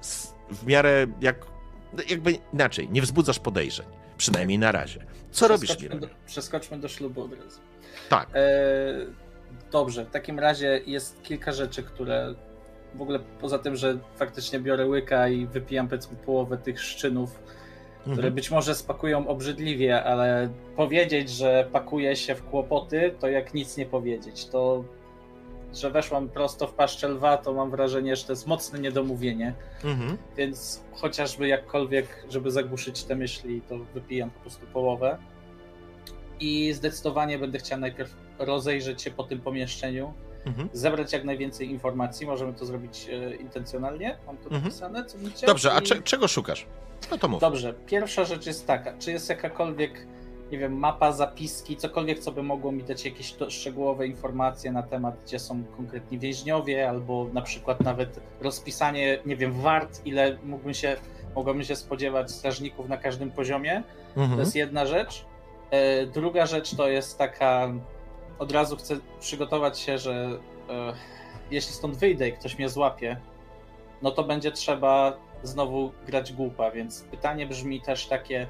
[0.52, 1.46] w miarę jak,
[2.10, 3.86] jakby inaczej, nie wzbudzasz podejrzeń,
[4.18, 5.06] przynajmniej na razie.
[5.32, 7.60] Co robisz, do, przeskoczmy do ślubu od razu.
[8.10, 8.42] Tak, E,
[9.72, 12.36] dobrze, w takim razie jest kilka rzeczy, które
[12.96, 17.40] w ogóle poza tym, że faktycznie biorę łyka i wypijam powiedzmy połowę tych szczynów,
[18.02, 18.34] które mhm.
[18.34, 23.86] być może spakują obrzydliwie, ale powiedzieć, że pakuje się w kłopoty, to jak nic nie
[23.86, 24.46] powiedzieć.
[24.46, 24.84] To,
[25.74, 29.54] że weszłam prosto w paszczę lwa, to mam wrażenie, że to jest mocne niedomówienie,
[29.84, 30.18] Mhm.
[30.38, 35.18] więc chociażby jakkolwiek, żeby zagłuszyć te myśli, to wypijam po prostu połowę.
[36.40, 40.14] I zdecydowanie będę chciał najpierw rozejrzeć się po tym pomieszczeniu,
[40.46, 40.70] Mhm.
[40.74, 42.28] zebrać jak najwięcej informacji.
[42.28, 44.18] Możemy to zrobić e, intencjonalnie.
[44.28, 44.64] Mam to Mhm.
[44.64, 45.18] napisane, co.
[45.48, 46.66] Dobrze, a cze, czego szukasz?
[47.12, 47.42] No to mów.
[47.42, 50.08] Dobrze, pierwsza rzecz jest taka, czy jest jakakolwiek,
[50.52, 54.84] nie wiem, mapa, zapiski, cokolwiek, co by mogło mi dać jakieś to, szczegółowe informacje na
[54.84, 60.74] temat, gdzie są konkretni więźniowie, albo na przykład nawet rozpisanie, nie wiem, wart, ile mógłbym
[60.74, 60.96] się,
[61.36, 63.84] mogłabym się spodziewać strażników na każdym poziomie.
[64.16, 64.40] To Mhm.
[64.40, 65.26] jest jedna rzecz.
[65.72, 67.72] E, Druga rzecz to jest taka,
[68.40, 70.94] od razu chcę przygotować się, że e,
[71.52, 73.18] jeśli stąd wyjdę i ktoś mnie złapie,
[74.02, 78.48] no to będzie trzeba znowu grać głupa, więc pytanie brzmi też takie,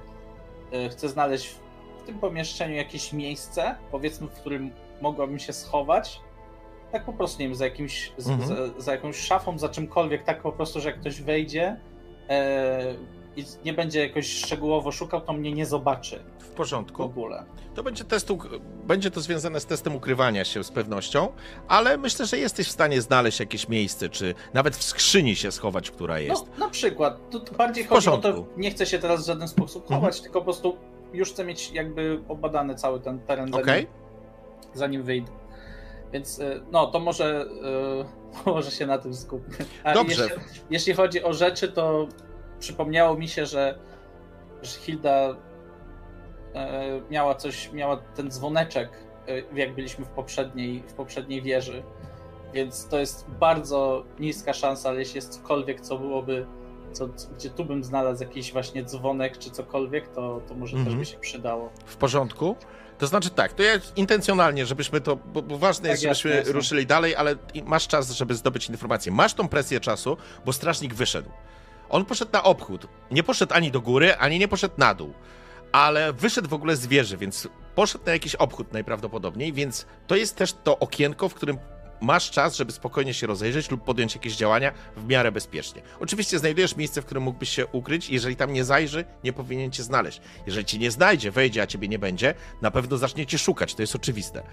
[0.71, 1.55] e, chcę znaleźć
[2.01, 4.71] w, w tym pomieszczeniu jakieś miejsce, powiedzmy, w którym
[5.01, 6.21] mogłabym się schować,
[6.91, 8.47] tak po prostu, nie wiem, za, jakimś, Mhm.
[8.47, 11.79] za, za jakąś szafą, za czymkolwiek, tak po prostu, że jak ktoś wejdzie
[12.29, 12.95] e,
[13.35, 17.03] i nie będzie jakoś szczegółowo szukał, to mnie nie zobaczy W w porządku.
[17.03, 17.45] ogóle.
[17.75, 18.29] To będzie, test,
[18.83, 21.27] będzie to związane z testem ukrywania się z pewnością,
[21.67, 25.91] ale myślę, że jesteś w stanie znaleźć jakieś miejsce, czy nawet w skrzyni się schować,
[25.91, 26.43] która jest.
[26.57, 29.47] No, na przykład, tu bardziej W chodzi o to, nie chcę się teraz w żaden
[29.47, 30.01] sposób Mhm.
[30.01, 30.77] chować, tylko po prostu
[31.13, 33.87] już chcę mieć jakby obadany cały ten teren, zanim, Okej?
[34.73, 35.31] zanim wyjdę.
[36.13, 37.45] Więc e, no, to może,
[38.45, 39.55] e, może się na tym skupmy.
[39.83, 40.23] A Dobrze.
[40.23, 42.07] Jeśli, jeśli chodzi o rzeczy, to
[42.59, 43.79] przypomniało mi się, że,
[44.61, 45.35] że Hilda
[46.55, 48.89] e, miała coś, miała ten dzwoneczek,
[49.53, 51.83] jak byliśmy w poprzedniej, w poprzedniej wieży.
[52.53, 56.45] Więc to jest bardzo niska szansa, ale jeśli jest cokolwiek, co byłoby,
[56.91, 57.07] co,
[57.37, 60.85] gdzie tu bym znalazł jakiś właśnie dzwonek czy cokolwiek, to, to może Mhm.
[60.97, 61.69] też by się przydało.
[61.85, 62.55] W porządku?
[62.97, 66.37] To znaczy tak, to ja intencjonalnie, żebyśmy to, bo, bo ważne Tak, jest, jasne, żebyśmy
[66.39, 66.53] jasne.
[66.53, 67.35] ruszyli dalej, ale
[67.65, 69.11] masz czas, żeby zdobyć informacje.
[69.11, 71.29] Masz tą presję czasu, bo strażnik wyszedł.
[71.89, 72.87] On poszedł na obchód.
[73.11, 75.13] Nie poszedł ani do góry, ani nie poszedł na dół.
[75.71, 80.35] Ale wyszedł w ogóle z wieży, więc poszedł na jakiś obchód najprawdopodobniej, więc to jest
[80.35, 81.57] też to okienko, w którym
[82.01, 85.81] masz czas, żeby spokojnie się rozejrzeć lub podjąć jakieś działania w miarę bezpiecznie.
[85.99, 88.09] Oczywiście znajdujesz miejsce, w którym mógłbyś się ukryć.
[88.09, 90.21] Jeżeli tam nie zajrzy, nie powinien cię znaleźć.
[90.45, 93.83] Jeżeli cię nie znajdzie, wejdzie, a ciebie nie będzie, na pewno zacznie cię szukać, to
[93.83, 94.43] jest oczywiste.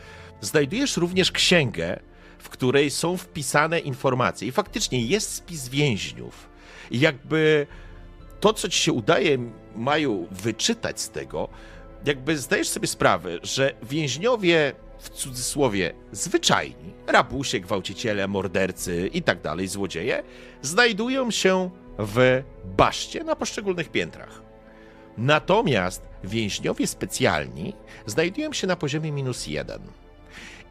[0.41, 2.01] Znajdujesz również księgę,
[2.39, 6.49] w której są wpisane informacje i faktycznie jest spis więźniów.
[6.91, 7.67] I jakby
[8.41, 9.39] to, co ci się udaje,
[9.77, 11.49] Maju, wyczytać z tego,
[12.07, 19.69] jakby zdajesz sobie sprawę, że więźniowie w cudzysłowie zwyczajni, rabusie, gwałciciele, mordercy i tak dalej,
[19.69, 20.23] złodzieje,
[20.63, 24.43] znajdują się w baszcie na poszczególnych piętrach.
[25.19, 27.75] Natomiast więźniowie specjalni
[28.07, 29.81] znajdują się na poziomie minus jeden.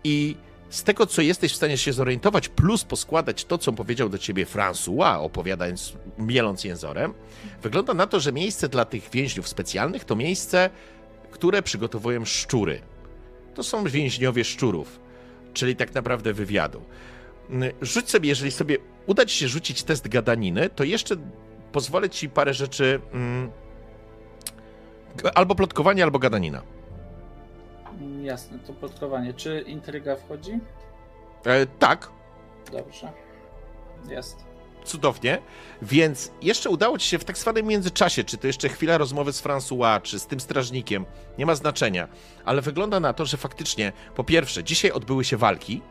[0.03, 0.35] I
[0.69, 4.45] z tego, co jesteś w stanie się zorientować, plus poskładać to, co powiedział do ciebie
[4.45, 7.13] François, opowiadając, mieląc jęzorem,
[7.61, 10.69] wygląda na to, że miejsce dla tych więźniów specjalnych to miejsce,
[11.31, 12.81] które przygotowują szczury.
[13.57, 14.99] To są więźniowie szczurów,
[15.53, 16.81] czyli tak naprawdę wywiadu.
[17.49, 18.77] Mm, Rzuć sobie, jeżeli sobie
[19.07, 21.15] uda ci się rzucić test gadaniny, to jeszcze
[21.71, 23.01] pozwolę ci parę rzeczy.
[23.13, 23.51] Mm,
[25.35, 26.61] albo plotkowanie, albo gadanina.
[28.01, 29.33] Mm, Jasne, to plotkowanie.
[29.33, 30.59] Czy intryga wchodzi?
[31.45, 32.09] E, tak,
[32.71, 33.11] Dobrze.
[34.09, 34.45] Jest.
[34.87, 35.41] Cudownie.
[35.81, 39.43] Więc jeszcze udało ci się w tak zwanym międzyczasie, czy to jeszcze chwila rozmowy z
[39.43, 41.05] François, czy z tym strażnikiem,
[41.37, 42.07] nie ma znaczenia,
[42.45, 45.81] ale wygląda na to, że faktycznie, po pierwsze, dzisiaj odbyły się walki,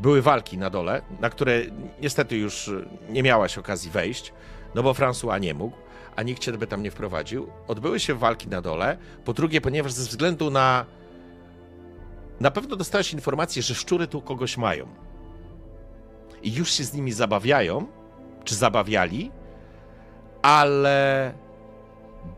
[0.00, 1.62] były walki na dole, na które
[2.00, 2.70] niestety już
[3.08, 4.32] nie miałaś okazji wejść,
[4.74, 5.76] no bo François nie mógł,
[6.16, 7.48] a nikt cię by tam nie wprowadził.
[7.68, 8.98] Odbyły się walki na dole.
[9.24, 10.86] Po drugie, ponieważ ze względu na.
[12.40, 14.88] Na pewno dostałeś informację, że szczury tu kogoś mają.
[16.42, 17.86] I już się z nimi zabawiają,
[18.48, 19.30] czy zabawiali,
[20.42, 21.32] ale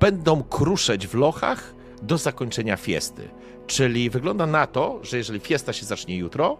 [0.00, 3.28] będą kruszeć w lochach do zakończenia fiesty.
[3.66, 6.56] Czyli wygląda na to, że jeżeli fiesta się zacznie jutro,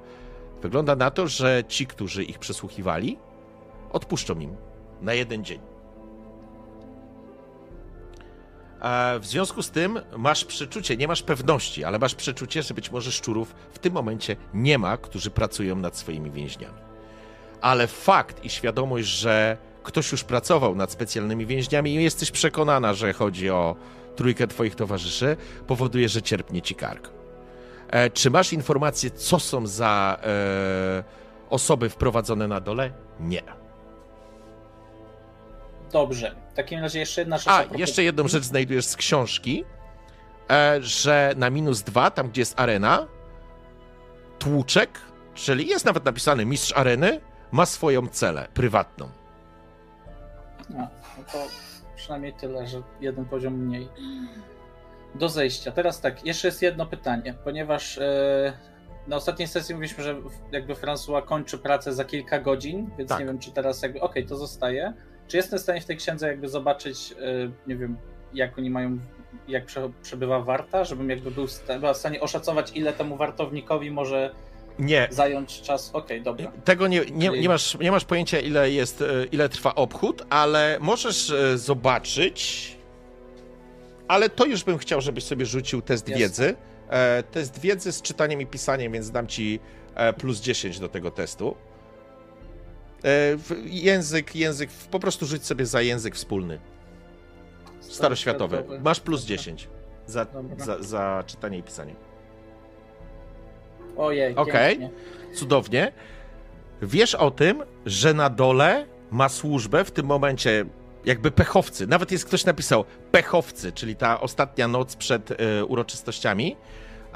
[0.63, 3.19] wygląda na to, że ci, którzy ich przesłuchiwali,
[3.93, 4.57] odpuszczą im
[5.03, 5.61] na jeden dzień.
[8.83, 12.91] E, W związku z tym masz przeczucie, nie masz pewności, ale masz przeczucie, że być
[12.91, 16.90] może szczurów w tym momencie nie ma, którzy pracują nad swoimi więźniami.
[17.61, 23.13] Ale fakt i świadomość, że ktoś już pracował nad specjalnymi więźniami i jesteś przekonana, że
[23.13, 23.77] chodzi o
[24.17, 27.11] trójkę twoich towarzyszy, powoduje, że cierpnie ci kark.
[27.89, 31.05] E, czy masz informację, co są za e,
[31.51, 32.93] osoby wprowadzone na dole?
[33.21, 33.43] Nie.
[35.93, 36.35] Dobrze.
[36.53, 37.49] W takim razie jeszcze jedna rzecz.
[37.49, 39.65] A, propos- jeszcze jedną rzecz znajdujesz z książki,
[40.51, 43.07] e, że na minus dwa, tam gdzie jest arena,
[44.39, 44.91] tłuczek,
[45.35, 47.21] czyli jest nawet napisany mistrz areny,
[47.53, 49.09] ma swoją celę prywatną.
[50.71, 50.73] A,
[51.19, 51.39] no to
[51.97, 53.89] przynajmniej tyle, że jeden poziom mniej.
[55.15, 55.73] Do zejścia.
[55.73, 58.53] Teraz tak, jeszcze jest jedno pytanie, ponieważ e,
[59.07, 60.17] na ostatniej sesji mówiliśmy, że
[60.53, 63.21] jakby François kończy pracę za kilka godzin, więc Tak.
[63.21, 64.93] nie wiem, czy teraz jakby, okej, to zostaje.
[65.29, 67.17] Czy jestem w stanie w tej księdze jakby zobaczyć, e,
[67.67, 67.97] nie wiem,
[68.35, 68.99] jak oni mają,
[69.49, 71.47] jak prze, przebywa warta, żebym jakby był
[71.81, 74.35] była w stanie oszacować, ile temu wartownikowi może
[74.81, 75.91] Nie, zająć czas.
[75.93, 76.53] Okej, dobra.
[76.65, 80.79] tego nie, nie, nie, masz, nie masz pojęcia, ile, jest, e, ile trwa obchód, ale
[80.81, 82.77] możesz e, zobaczyć.
[84.09, 86.21] Ale to już bym chciał, żebyś sobie rzucił test Jasne.
[86.21, 86.55] wiedzy.
[86.89, 89.61] E, test wiedzy z czytaniem i pisaniem, więc dam ci
[90.19, 91.57] plus 10 do tego testu.
[93.65, 96.61] Język, język, po prostu rzuć sobie za język wspólny.
[97.81, 98.65] Staroświatowy.
[98.83, 99.69] Masz plus 10
[100.07, 100.27] za,
[100.59, 101.95] za, za czytanie i pisanie.
[104.01, 104.79] Ojej, Okej.
[104.79, 104.91] pięknie.
[105.35, 105.93] Cudownie.
[106.83, 110.65] Wiesz o tym, że na dole ma służbę w tym momencie
[111.05, 111.87] jakby pechowcy.
[111.87, 116.57] Nawet jest ktoś napisał pechowcy, czyli ta ostatnia noc przed e, uroczystościami.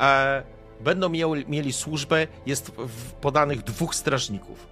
[0.01, 0.43] E,
[0.81, 4.66] będą mieli, mieli służbę, jest w podanych dwóch strażników.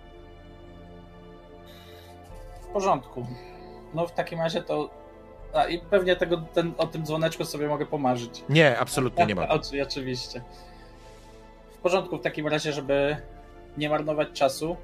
[2.63, 3.27] W porządku.
[3.95, 4.91] No w takim razie to.
[5.55, 8.45] A i pewnie tego, ten, o tym dzwoneczku sobie mogę pomarzyć.
[8.49, 9.49] Nie, absolutnie nie ma.
[9.59, 10.43] Oczy- Oczywiście.
[11.83, 13.17] Porządku, w takim razie, żeby
[13.77, 14.77] nie marnować czasu,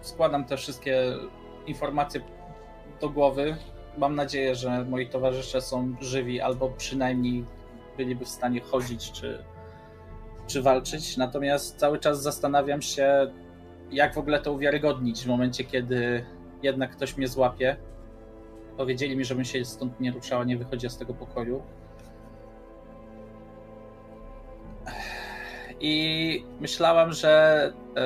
[0.00, 1.02] składam te wszystkie
[1.66, 2.20] informacje
[3.00, 3.56] do głowy.
[3.98, 7.44] Mam nadzieję, że moi towarzysze są żywi, albo przynajmniej
[7.96, 9.44] byliby w stanie chodzić czy,
[10.46, 11.16] czy walczyć.
[11.16, 13.32] Natomiast cały czas zastanawiam się,
[13.90, 16.26] jak w ogóle to uwiarygodnić w momencie, kiedy
[16.62, 17.76] jednak ktoś mnie złapie.
[18.76, 21.62] Powiedzieli mi, żebym się stąd nie ruszała, nie wychodziła z tego pokoju.
[25.80, 28.02] I myślałam, że e,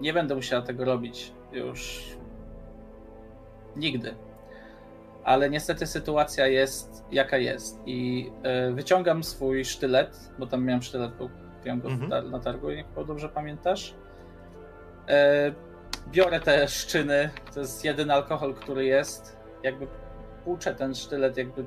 [0.00, 2.02] nie będę musiała tego robić już
[3.76, 4.14] nigdy.
[5.24, 7.80] Ale niestety sytuacja jest jaka jest.
[7.86, 12.30] I e, wyciągam swój sztylet, bo tam miałem sztylet, bo kupiłem go Mhm.
[12.30, 13.94] na targu, jak dobrze pamiętasz.
[15.08, 15.52] E,
[16.10, 19.36] biorę te szczyny, to jest jedyny alkohol, który jest.
[19.62, 19.86] Jakby
[20.44, 21.64] płuczę ten sztylet, jakby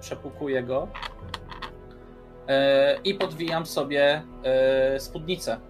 [0.00, 0.88] przepukuję go.
[2.48, 5.60] E, I podwijam sobie e, spódnicę,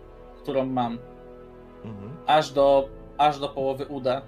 [0.43, 0.99] którą mam,
[1.85, 2.17] Mhm.
[2.27, 2.89] aż do,
[3.19, 4.23] aż do połowy uda.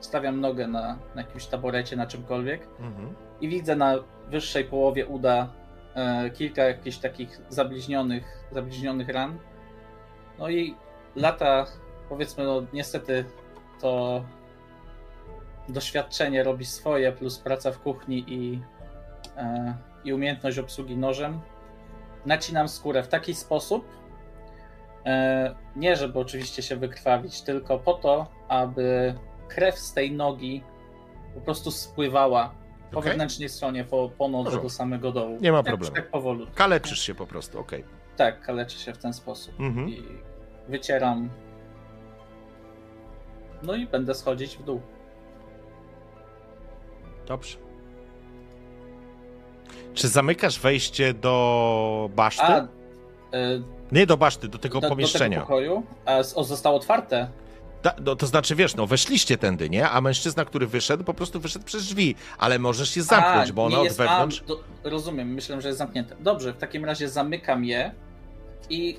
[0.00, 3.14] Stawiam nogę na, na jakimś taborecie, na czymkolwiek Mhm.
[3.40, 3.94] i widzę na
[4.28, 5.48] wyższej połowie uda
[5.94, 9.38] e, kilka jakichś takich zabliźnionych, zabliźnionych ran.
[10.38, 10.74] No i
[11.16, 11.66] lata,
[12.08, 13.24] powiedzmy, no niestety
[13.80, 14.24] to
[15.68, 18.60] doświadczenie robi swoje, plus praca w kuchni i,
[20.04, 21.40] i umiejętność obsługi nożem.
[22.26, 23.84] Nacinam skórę w taki sposób,
[25.06, 29.14] e, nie żeby oczywiście się wykrwawić, tylko po to, aby
[29.48, 30.62] krew z tej nogi
[31.34, 32.54] po prostu spływała
[32.90, 33.10] po Okej.
[33.10, 35.38] wewnętrznej stronie, po, po nodze do samego dołu.
[35.40, 35.94] Nie ma Jak- problemu.
[36.46, 36.54] Tak.
[36.54, 37.84] Kaleczysz się po prostu, okej.
[38.16, 39.60] Tak, kaleczę się w ten sposób.
[39.60, 39.88] Mhm.
[39.88, 40.02] I
[40.68, 41.30] wycieram.
[43.62, 44.80] No i będę schodzić w dół.
[47.26, 47.58] Dobrze.
[49.94, 52.42] Czy zamykasz wejście do baszty?
[52.42, 53.62] A, y,
[53.92, 55.36] Nie do baszty, do tego do, do pomieszczenia.
[55.36, 55.82] tego pokoju.
[56.06, 57.28] A, o, zostało otwarte.
[57.82, 59.90] Da, no, to znaczy, wiesz, no weszliście tędy, nie?
[59.90, 63.64] A mężczyzna, który wyszedł, po prostu wyszedł przez drzwi, ale możesz je zamknąć, A, bo
[63.64, 64.42] ona od jest- wewnątrz...
[64.44, 66.16] A, do, rozumiem, myślę, że jest zamknięte.
[66.20, 67.92] Dobrze, w takim razie zamykam je
[68.70, 68.98] i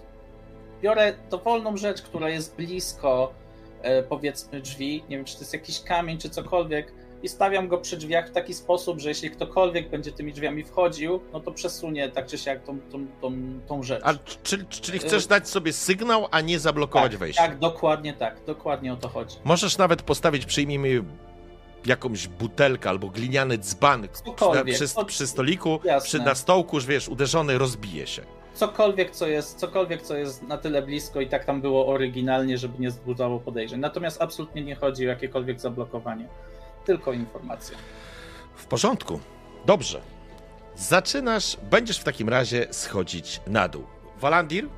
[0.81, 3.33] biorę dowolną rzecz, która jest blisko,
[3.81, 5.03] e, powiedzmy, drzwi.
[5.09, 6.93] Nie wiem, czy to jest jakiś kamień, czy cokolwiek.
[7.23, 11.19] I stawiam go przy drzwiach w taki sposób, że jeśli ktokolwiek będzie tymi drzwiami wchodził,
[11.33, 13.31] no to przesunie tak czy siak tą, tą, tą,
[13.67, 14.01] tą rzecz.
[14.05, 14.13] A,
[14.43, 17.41] czyli, czyli chcesz dać sobie sygnał, a nie zablokować tak, wejście?
[17.41, 18.37] tak, dokładnie tak.
[18.45, 19.35] Dokładnie o to chodzi.
[19.43, 21.03] Możesz nawet postawić, przyjmijmy
[21.85, 26.07] jakąś butelkę albo gliniany dzban przy, przy, przy stoliku, Jasne.
[26.07, 28.21] przy, na stołku, że wiesz, uderzony, rozbije się.
[28.53, 32.79] cokolwiek, co jest, cokolwiek, co jest na tyle blisko i tak tam było oryginalnie, żeby
[32.79, 33.79] nie wzbudzało podejrzeń.
[33.79, 36.27] Natomiast absolutnie nie chodzi o jakiekolwiek zablokowanie,
[36.85, 37.77] tylko informacje.
[38.55, 39.19] W porządku.
[39.65, 40.01] Dobrze.
[40.75, 43.83] Zaczynasz, będziesz w takim razie schodzić na dół.
[44.19, 44.69] Walandir?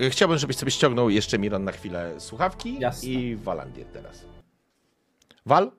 [0.00, 3.08] Y, Chciałbym, żebyś sobie ściągnął jeszcze Miron na chwilę słuchawki Jasne.
[3.08, 4.24] i Walandir teraz.
[5.46, 5.70] Wal?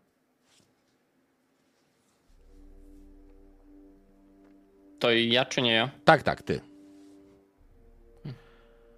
[4.99, 5.89] To i ja czy nie ja?
[6.05, 6.61] Tak, tak, ty.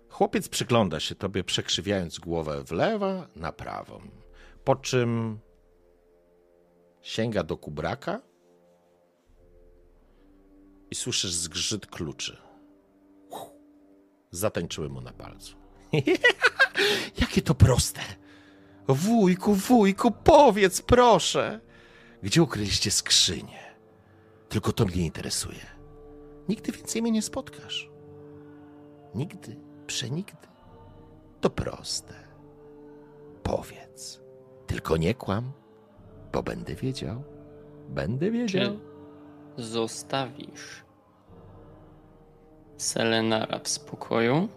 [0.10, 4.02] Chłopiec przygląda się tobie, przekrzywiając głowę w lewo, na prawą.
[4.64, 5.40] Po czym
[7.08, 8.22] sięga do kubraka
[10.92, 12.38] i słyszysz zgrzyt kluczy.
[14.32, 15.56] Zatańczyły mu na palcu.
[17.22, 18.02] Jakie to proste.
[18.88, 21.60] Wujku, wujku, powiedz proszę.
[22.24, 23.76] Gdzie ukryliście skrzynię?
[24.50, 25.66] Tylko to mnie interesuje.
[26.50, 27.90] Nigdy więcej mnie nie spotkasz.
[29.16, 29.56] Nigdy,
[29.88, 30.48] przenigdy.
[31.42, 32.14] To proste.
[33.44, 34.22] Powiedz.
[34.68, 35.52] Tylko nie kłam,
[36.32, 37.24] bo będę wiedział.
[37.90, 38.78] Będę wiedział.
[39.56, 40.84] Czy zostawisz
[42.78, 44.50] Selenara w spokoju?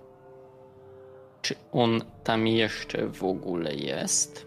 [1.43, 4.47] Czy on tam jeszcze w ogóle jest?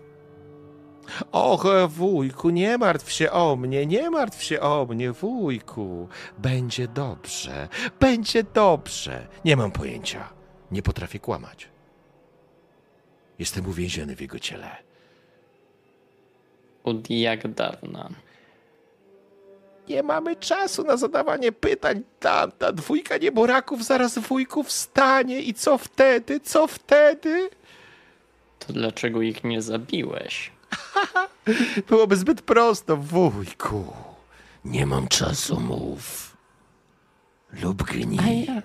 [1.32, 6.08] Och, wujku, nie martw się o mnie, nie martw się o mnie, wujku.
[6.38, 7.68] Będzie dobrze,
[8.00, 9.28] będzie dobrze.
[9.46, 10.30] Nie mam pojęcia.
[10.72, 11.70] Nie potrafię kłamać.
[13.40, 14.93] Jestem uwięziony w jego ciele.
[16.84, 18.10] Od jak dawna?
[19.90, 22.02] Nie mamy czasu na zadawanie pytań.
[22.20, 27.50] Ta, ta dwójka nieboraków zaraz wujku wstanie i co wtedy, co wtedy?
[28.60, 30.52] To dlaczego ich nie zabiłeś?
[31.90, 33.94] Byłoby zbyt prosto, wujku.
[34.66, 36.38] Nie mam czasu, mów.
[37.64, 38.46] Lub gnij.
[38.46, 38.62] ja.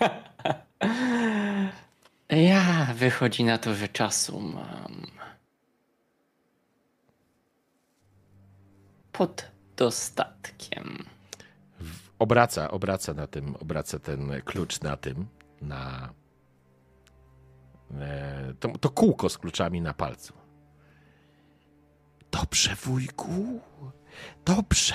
[2.36, 5.06] Ja wychodzi na to, że czasu mam.
[9.12, 11.04] Pod dostatkiem.
[12.18, 15.26] Obraca, obraca na tym, obraca ten klucz na tym,
[15.60, 16.12] na
[18.00, 20.32] e, to, to kółko z kluczami na palcu.
[22.30, 23.60] Dobrze, wujku,
[24.44, 24.94] dobrze.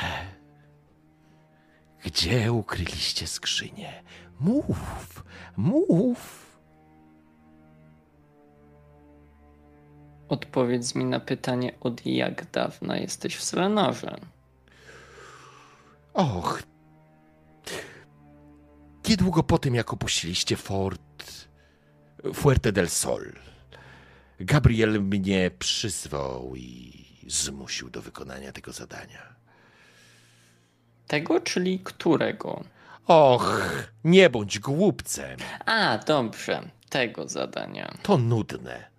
[2.03, 4.03] Gdzie ukryliście skrzynię?
[4.39, 5.23] Mów,
[5.57, 6.40] mów.
[10.31, 14.17] Odpowiedz mi na pytanie, od jak dawna jesteś w Selenorze?
[16.13, 16.63] Och.
[19.09, 21.47] Niedługo po tym, jak opuściliście fort
[22.33, 23.33] Fuerte del Sol,
[24.39, 29.35] Gabriel mnie przyzwał i zmusił do wykonania tego zadania.
[31.07, 32.63] Tego, czyli którego?
[33.07, 33.61] Och,
[34.03, 35.37] nie bądź głupcem.
[35.65, 37.93] A, dobrze, tego zadania.
[38.03, 38.91] To nudne.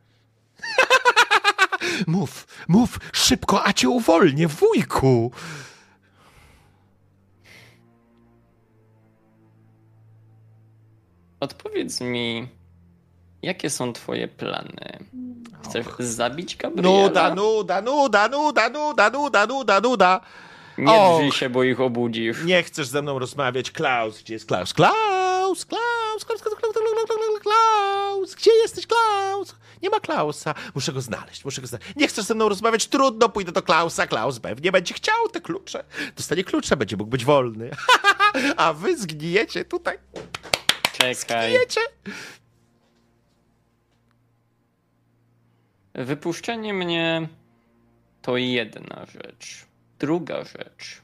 [2.07, 5.31] Mów, mów, szybko, a cię uwolnię, wujku!
[11.41, 12.49] Odpowiedz mi,
[13.43, 14.99] jakie są twoje plany?
[15.65, 16.03] Chcesz Och.
[16.03, 16.89] zabić Gabriela?
[17.03, 20.21] Nuda, nuda, nuda, nuda, nuda, nuda, nuda, nuda.
[20.79, 21.19] Nie Och.
[21.19, 22.45] drzyj się, bo ich obudzisz.
[22.45, 24.23] Nie chcesz ze mną rozmawiać, Klaus.
[24.23, 24.75] Gdzie jest Klaus?
[24.75, 28.35] Klaus, Klaus, Klaus, Klaus, Klaus, Klaus, Klaus, Klaus.
[28.35, 29.55] gdzie jesteś, Klaus?
[29.83, 30.55] Nie ma Klausa.
[30.75, 31.97] Muszę go znaleźć, muszę go znaleźć.
[31.97, 32.87] Nie chcesz ze mną rozmawiać?
[32.87, 34.07] Trudno, pójdę do Klausa.
[34.07, 35.85] Klaus pewnie będzie chciał te klucze.
[36.17, 37.71] Dostanie klucze, będzie mógł być wolny.
[38.57, 39.99] A wy zgnijecie tutaj.
[40.93, 41.15] Czekaj.
[41.51, 41.81] Zgnijecie.
[45.95, 47.29] Wypuszczenie mnie
[48.23, 49.67] to jedna rzecz.
[49.99, 51.03] Druga rzecz.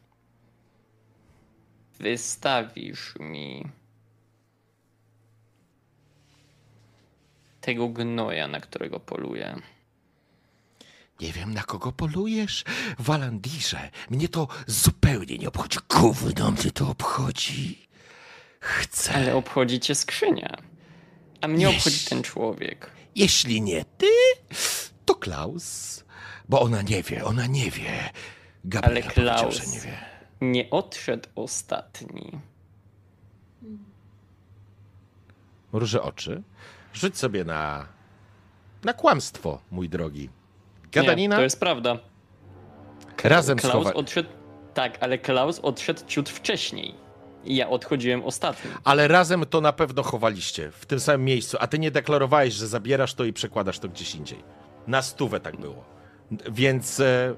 [1.99, 3.65] Wystawisz mi
[7.69, 9.57] tego gnoja, na którego poluję.
[11.21, 12.65] Nie wiem, na kogo polujesz,
[12.99, 13.91] Walandirze.
[14.11, 15.79] Mnie to zupełnie nie obchodzi.
[15.89, 17.89] Gówno mnie to obchodzi.
[18.61, 19.15] Chcę.
[19.15, 20.57] Ale obchodzi cię skrzynia.
[21.41, 21.77] A mnie Jeś.
[21.77, 22.91] obchodzi ten człowiek.
[23.15, 24.07] Jeśli nie ty,
[25.05, 26.05] to Klaus.
[26.49, 28.11] Bo ona nie wie, ona nie wie.
[28.65, 29.55] Gabriela Ale Klaus.
[29.57, 29.99] że nie wie.
[30.41, 32.39] Nie odszedł ostatni.
[35.73, 36.43] Mruży oczy.
[36.99, 37.87] Rzuć sobie na,
[38.85, 40.31] na kłamstwo, mój drogi.
[40.93, 41.99] Gadanina Nie, to jest prawda.
[43.25, 44.29] razem Klaus odszedł.
[44.75, 46.95] Tak, ale Klaus odszedł ciut wcześniej.
[47.45, 48.71] I ja odchodziłem ostatni.
[48.85, 52.69] Ale razem to na pewno chowaliście w tym samym miejscu, a ty nie deklarowałeś, że
[52.69, 54.45] zabierasz to i przekładasz to gdzieś indziej.
[54.87, 55.85] Na stówę tak było.
[56.51, 57.35] Więc e,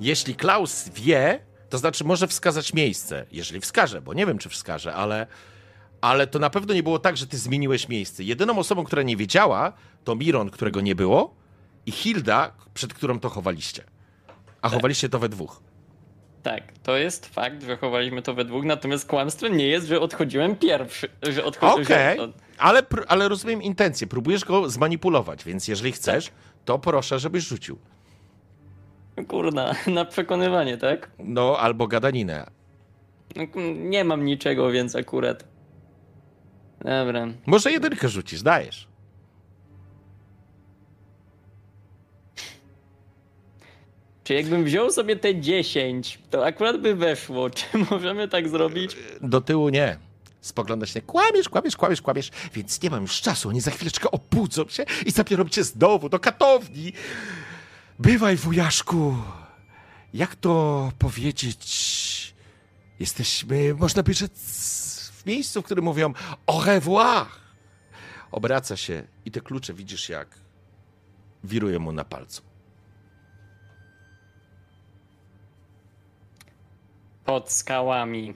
[0.00, 3.26] jeśli Klaus wie, to znaczy może wskazać miejsce.
[3.32, 5.26] Jeżeli wskaże, bo nie wiem, czy wskaże, ale,
[6.00, 8.24] ale to na pewno nie było tak, że ty zmieniłeś miejsce.
[8.24, 9.72] Jedyną osobą, która nie wiedziała,
[10.04, 11.34] to Miron, którego nie było,
[11.86, 13.84] i Hilda, przed którą to chowaliście.
[14.62, 15.60] A chowaliście to we dwóch.
[16.42, 20.56] Tak, to jest fakt, że chowaliśmy to we dwóch, natomiast kłamstwem nie jest, że odchodziłem
[20.56, 21.08] pierwszy.
[21.22, 21.84] Że odchodziłem.
[21.84, 24.06] Okej, ale, pr- ale rozumiem intencję.
[24.06, 26.30] Próbujesz go zmanipulować, więc jeżeli chcesz,
[26.64, 27.78] to proszę, żebyś rzucił.
[29.28, 31.10] Kurna, na przekonywanie, tak?
[31.18, 32.46] No, albo gadaninę.
[33.36, 33.42] No,
[33.74, 35.44] Nie mam niczego, więc akurat.
[36.80, 37.26] Dobra.
[37.46, 38.88] Może jedynkę rzucisz, dajesz.
[44.24, 47.50] Czy jakbym wziął sobie te 10, to akurat by weszło.
[47.50, 48.96] Czy możemy tak zrobić?
[49.20, 49.96] Do tyłu nie.
[50.40, 53.48] Spoglądasz się, kłamiesz, kłamiesz, kłamiesz, kłamiesz, więc nie mam już czasu.
[53.48, 56.92] Oni za chwileczkę obudzą się i zabiorą cię znowu do katowni.
[57.98, 59.16] Bywaj, wujaszku.
[60.14, 62.34] Jak to powiedzieć?
[63.00, 64.32] Jesteśmy, można by rzec,
[65.28, 66.12] miejscu, w którym mówią
[66.46, 67.26] au revoir.
[68.30, 70.28] Obraca się i te klucze widzisz, jak
[71.44, 72.42] wiruje mu na palcu.
[77.24, 78.34] Pod skałami.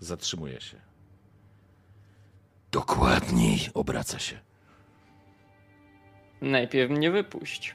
[0.00, 0.80] Zatrzymuje się.
[2.72, 4.40] Dokładniej obraca się.
[6.40, 7.74] Najpierw mnie wypuść.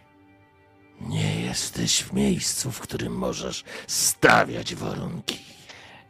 [1.01, 5.56] Nie jesteś w miejscu, w którym możesz stawiać warunki.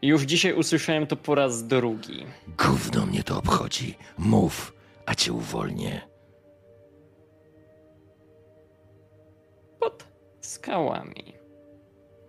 [0.02, 2.26] Już dzisiaj usłyszałem to po raz drugi.
[2.58, 3.98] Gówno mnie to obchodzi.
[4.18, 4.74] Mów,
[5.06, 6.02] a cię uwolnię.
[9.80, 10.08] Pod
[10.42, 11.34] skałami.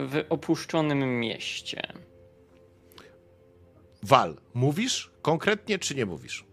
[0.01, 1.82] W opuszczonym mieście.
[4.03, 6.45] Wal, mówisz konkretnie, czy nie mówisz?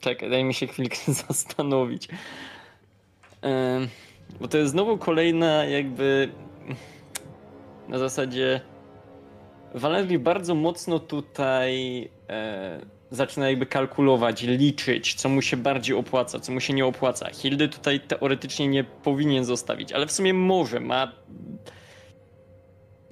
[0.00, 0.96] Czekaj, daj mi się chwilkę
[1.28, 2.08] zastanowić.
[3.44, 3.88] Ym,
[4.40, 6.28] Bo to jest znowu kolejna jakby
[7.88, 8.60] na zasadzie
[9.74, 12.80] Valerii bardzo mocno tutaj e,
[13.10, 17.30] zaczyna jakby kalkulować, liczyć, co mu się bardziej opłaca, co mu się nie opłaca.
[17.30, 21.12] Hildy tutaj teoretycznie nie powinien zostawić, ale w sumie może, ma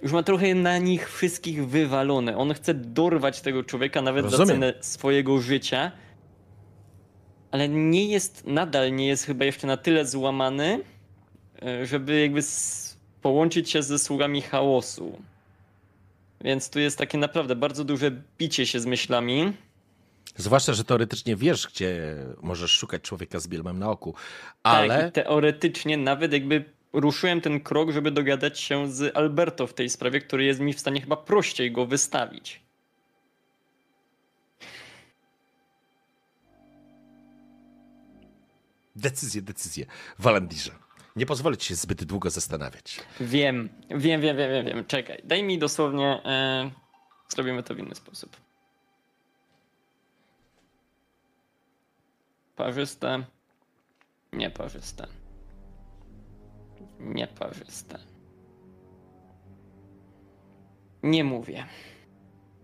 [0.03, 2.37] już ma trochę na nich wszystkich wywalone.
[2.37, 4.47] On chce dorwać tego człowieka nawet Rozumiem.
[4.47, 5.93] za cenę swojego życia.
[7.51, 10.81] Ale nie jest, nadal nie jest chyba jeszcze na tyle złamany,
[11.85, 12.41] żeby jakby
[13.23, 15.23] połączyć się ze sługami chaosu.
[16.41, 19.53] Więc tu jest takie naprawdę bardzo duże bicie się z myślami.
[20.37, 24.15] Zwłaszcza, że teoretycznie wiesz, gdzie możesz szukać człowieka z bielmem na oku,
[24.63, 29.91] ale Tak, teoretycznie nawet jakby ruszyłem ten krok, żeby dogadać się z Alberto w tej
[29.91, 32.61] sprawie, który jest mi w stanie chyba prościej go wystawić.
[38.99, 39.87] decyzje, decyzje.
[40.19, 40.71] Walendirze,
[41.19, 43.01] nie pozwolę ci się zbyt długo zastanawiać.
[43.21, 44.85] Wiem, wiem, wiem, wiem, wiem.
[44.85, 46.23] Czekaj, daj mi dosłownie.
[46.25, 46.71] E,
[47.29, 48.37] zrobimy to w inny sposób.
[52.57, 53.25] Parzyste.
[54.33, 55.07] Nieparzyste.
[57.01, 57.99] Nieparzyste.
[61.03, 61.65] Nie mówię.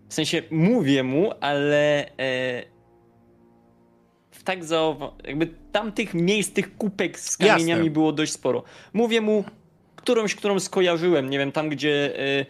[0.09, 2.74] W sensie mówię mu, ale e,
[4.45, 7.89] tak zaowa- jakby tamtych miejsc, tych kupek z kamieniami Jasne.
[7.89, 8.63] było dość sporo.
[8.93, 9.43] Mówię mu
[9.95, 12.45] którąś, którą skojarzyłem, nie wiem, tam gdzie e,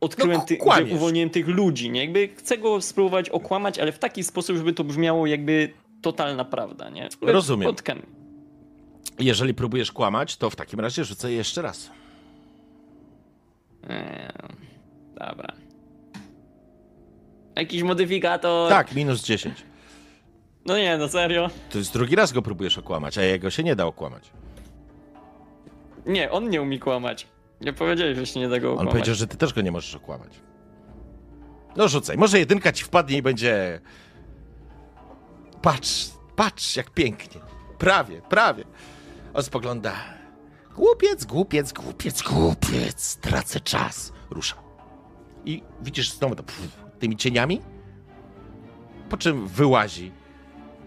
[0.00, 2.00] odkryłem, No, ty, gdzie uwolniłem tych ludzi, nie?
[2.00, 5.70] Jakby chcę go spróbować okłamać, ale w taki sposób, żeby to brzmiało jakby
[6.02, 7.00] totalna prawda, nie?
[7.02, 7.74] Jakby Rozumiem.
[7.84, 8.02] Kam-
[9.18, 11.90] Jeżeli próbujesz kłamać, to w takim razie rzucę jeszcze raz.
[13.88, 14.28] Eee,
[15.14, 15.52] dobra.
[17.56, 18.68] Jakiś modyfikator?
[18.70, 19.54] Tak, minus 10.
[20.66, 21.50] No nie, no serio.
[21.70, 24.30] To jest drugi raz go próbujesz okłamać, a jego się nie da okłamać.
[26.06, 27.26] Nie, on nie umie kłamać.
[27.60, 28.92] Nie powiedziałeś, że się nie da go On okłamać.
[28.92, 30.32] powiedział, że ty też go nie możesz okłamać.
[31.76, 33.80] No rzucaj, może jedynka ci wpadnie i będzie...
[35.62, 37.40] Patrz, patrz jak pięknie.
[37.78, 38.64] Prawie, prawie.
[39.34, 39.92] On spogląda.
[40.76, 43.16] Głupiec, głupiec, głupiec, głupiec.
[43.16, 44.12] Tracę czas.
[44.30, 44.56] Rusza.
[45.44, 46.68] i widzisz znowu to pff,
[46.98, 47.60] tymi cieniami,
[49.08, 50.12] po czym wyłazi.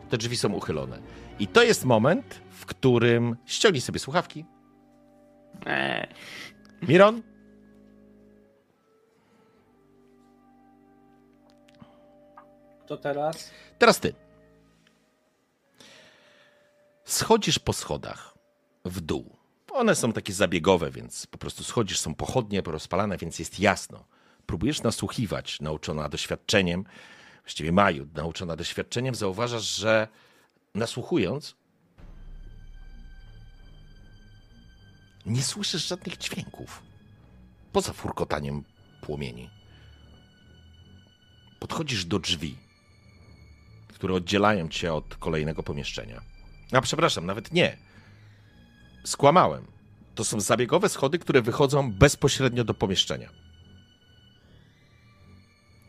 [0.10, 1.00] Te drzwi są uchylone.
[1.40, 4.46] I to jest moment, w którym ściągnij sobie słuchawki.
[5.66, 6.08] Eee,
[6.82, 7.22] Miron,
[12.88, 13.52] To teraz?
[13.78, 14.14] teraz ty.
[17.04, 18.38] Schodzisz po schodach
[18.86, 19.36] w dół.
[19.72, 24.06] One są takie zabiegowe, więc po prostu schodzisz, są pochodnie porozpalane, więc jest jasno.
[24.46, 26.84] Próbujesz nasłuchiwać, nauczona doświadczeniem,
[27.50, 30.08] właściwie Maju, nauczona doświadczeniem, zauważasz, że
[30.76, 31.56] nasłuchując,
[35.26, 36.84] nie słyszysz żadnych dźwięków.
[37.72, 38.64] Poza furkotaniem
[39.02, 39.50] płomieni.
[41.60, 42.58] Podchodzisz do drzwi,
[43.94, 46.22] które oddzielają cię od kolejnego pomieszczenia.
[46.72, 47.78] A przepraszam, nawet nie.
[49.06, 49.68] Skłamałem.
[50.16, 53.30] To są zabiegowe schody, które wychodzą bezpośrednio do pomieszczenia.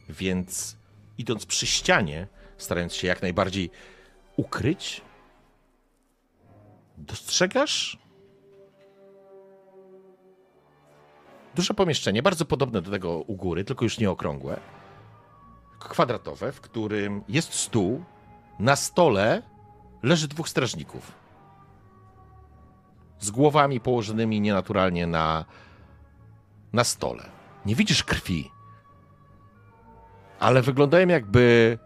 [0.09, 0.80] Więc
[1.20, 2.26] idąc przy ścianie,
[2.59, 3.70] starając się jak najbardziej
[4.36, 5.02] ukryć,
[6.98, 7.98] dostrzegasz
[11.55, 14.60] duże pomieszczenie, bardzo podobne do tego u góry, tylko już nie okrągłe,
[15.78, 18.05] kwadratowe, w którym jest stół.
[18.59, 19.42] Na stole
[20.02, 21.12] leży dwóch strażników.
[23.18, 25.44] Z głowami położonymi nienaturalnie na,
[26.72, 27.30] na stole.
[27.66, 28.51] Nie widzisz krwi,
[30.41, 31.79] ale wyglądają jakby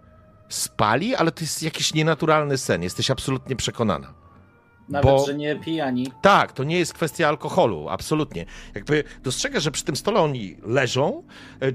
[0.48, 2.82] spali, ale to jest jakiś nienaturalny sen.
[2.82, 4.14] Jesteś absolutnie przekonana.
[4.88, 6.12] Nawet, Bo- że nie pijani.
[6.22, 8.46] Tak, to nie jest kwestia alkoholu, absolutnie.
[8.74, 11.22] Jakby dostrzegasz, że przy tym stole oni leżą
[11.62, 11.72] e,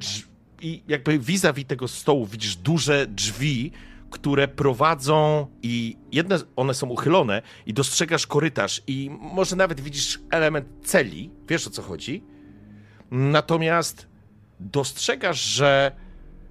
[0.62, 3.72] i jakby vis-a-vis tego stołu widzisz duże drzwi,
[4.10, 10.68] które prowadzą i jedne one są uchylone i dostrzegasz korytarz i może nawet widzisz element
[10.84, 12.24] celi, wiesz o co chodzi.
[13.12, 14.08] Natomiast
[14.60, 15.92] dostrzegasz, że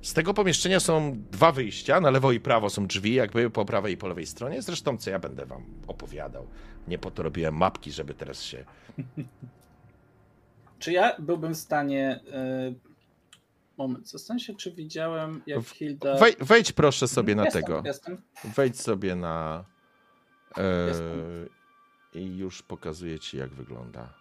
[0.02, 3.94] z tego pomieszczenia są dwa wyjścia, na lewo i prawo są drzwi, jakby po prawej
[3.94, 4.62] i po lewej stronie.
[4.62, 6.46] Zresztą, co ja będę wam opowiadał.
[6.88, 8.64] Nie po to robiłem mapki, żeby teraz się.
[10.78, 12.20] Czy ja byłbym w stanie.
[12.74, 12.88] y,
[13.78, 16.16] Moment, zastanawiam się, czy widziałem, jak Hilda.
[16.18, 17.82] Wej, wejdź proszę sobie na jestem, tego.
[17.84, 18.22] Jestem.
[18.44, 19.64] Wejdź sobie na.
[20.88, 21.48] Jestem.
[22.14, 24.14] I już pokazuję ci, jak wygląda.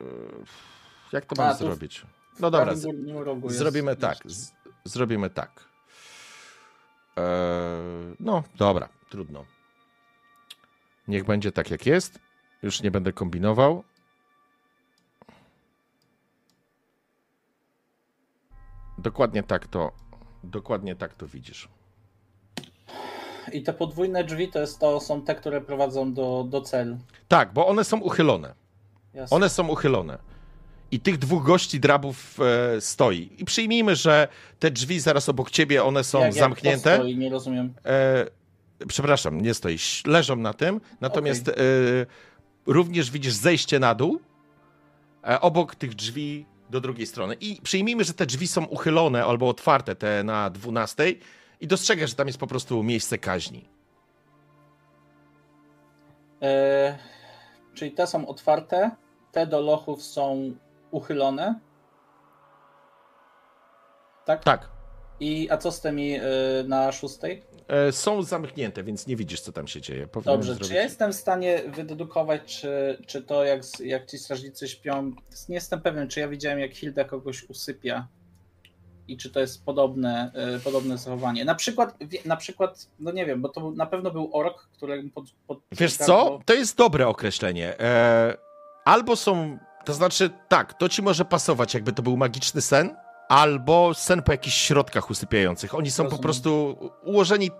[0.00, 0.04] E,
[1.12, 2.06] jak to mam A, w zrobić?
[2.40, 2.74] No dobra,
[3.46, 4.16] zrobimy tak.
[4.24, 4.52] Z,
[4.84, 5.64] zrobimy tak.
[7.18, 7.22] E,
[8.20, 9.44] no, dobra, trudno.
[11.08, 12.18] Niech będzie tak, jak jest.
[12.62, 13.84] Już nie będę kombinował.
[18.98, 19.92] Dokładnie tak to.
[20.44, 21.68] Dokładnie tak to widzisz.
[23.52, 26.96] I te podwójne drzwi to, jest, to są te, które prowadzą do, do cel.
[27.28, 28.54] Tak, bo one są uchylone.
[29.14, 29.36] Jasne.
[29.36, 30.18] One są uchylone.
[30.90, 32.38] I tych dwóch gości drabów
[32.76, 33.30] e, stoi.
[33.38, 36.94] I przyjmijmy, że te drzwi zaraz obok ciebie, one są Jak- jak zamknięte.
[36.96, 37.74] stoi, nie rozumiem.
[37.84, 38.26] E,
[38.88, 40.80] przepraszam, nie stoi, ś- leżą na tym.
[41.00, 41.52] Natomiast e,
[42.66, 44.20] również widzisz zejście na dół
[45.28, 47.34] e, obok tych drzwi do drugiej strony.
[47.40, 51.04] I przyjmijmy, że te drzwi są uchylone albo otwarte, te na 12
[51.60, 53.68] i dostrzegasz, że tam jest po prostu miejsce kaźni.
[56.42, 56.98] E,
[57.74, 58.90] czyli te są otwarte,
[59.32, 60.54] te do lochów są
[60.90, 61.60] uchylone.
[64.24, 64.44] Tak?
[64.44, 64.68] Tak.
[65.20, 66.22] I a co z tymi e,
[66.66, 67.42] na szóstej?
[67.68, 70.06] E, są zamknięte, więc nie widzisz, co tam się dzieje.
[70.06, 74.18] Powinienem Dobrze, zrobić- czy ja jestem w stanie wydedukować, czy, czy to jak, jak ci
[74.18, 75.12] strażnicy śpią,
[75.48, 78.08] nie jestem pewien, czy ja widziałem jak Hilda kogoś usypia
[79.08, 81.44] i czy to jest podobne, e, podobne zachowanie.
[81.44, 85.24] Na przykład, na przykład, no nie wiem, bo to na pewno był ork, któremu pod,
[85.46, 86.38] pod Wiesz co?
[86.44, 87.80] To jest dobre określenie.
[87.80, 88.36] E,
[88.84, 92.96] albo są, to znaczy tak, to ci może pasować, jakby to był magiczny sen,
[93.28, 95.74] albo sen po jakichś środkach usypiających.
[95.74, 96.22] Oni są po Rozumiem.
[96.22, 97.50] prostu ułożeni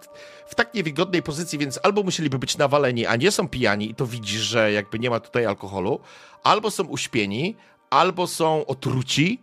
[0.46, 4.06] w tak niewygodnej pozycji, więc albo musieliby być nawaleni, a nie są pijani i to
[4.06, 6.00] widzisz, że jakby nie ma tutaj alkoholu,
[6.44, 7.56] albo są uśpieni,
[7.90, 9.42] albo są otruci.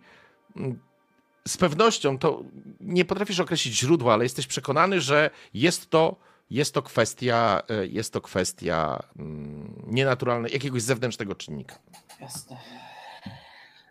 [0.56, 0.78] Mm,
[1.48, 2.42] Z pewnością to
[2.80, 6.16] nie potrafisz określić źródła, ale jesteś przekonany, że jest to
[6.50, 11.78] jest to kwestia, e, jest to kwestia mm, nienaturalnej, jakiegoś zewnętrznego czynnika.
[12.24, 12.56] Jasne.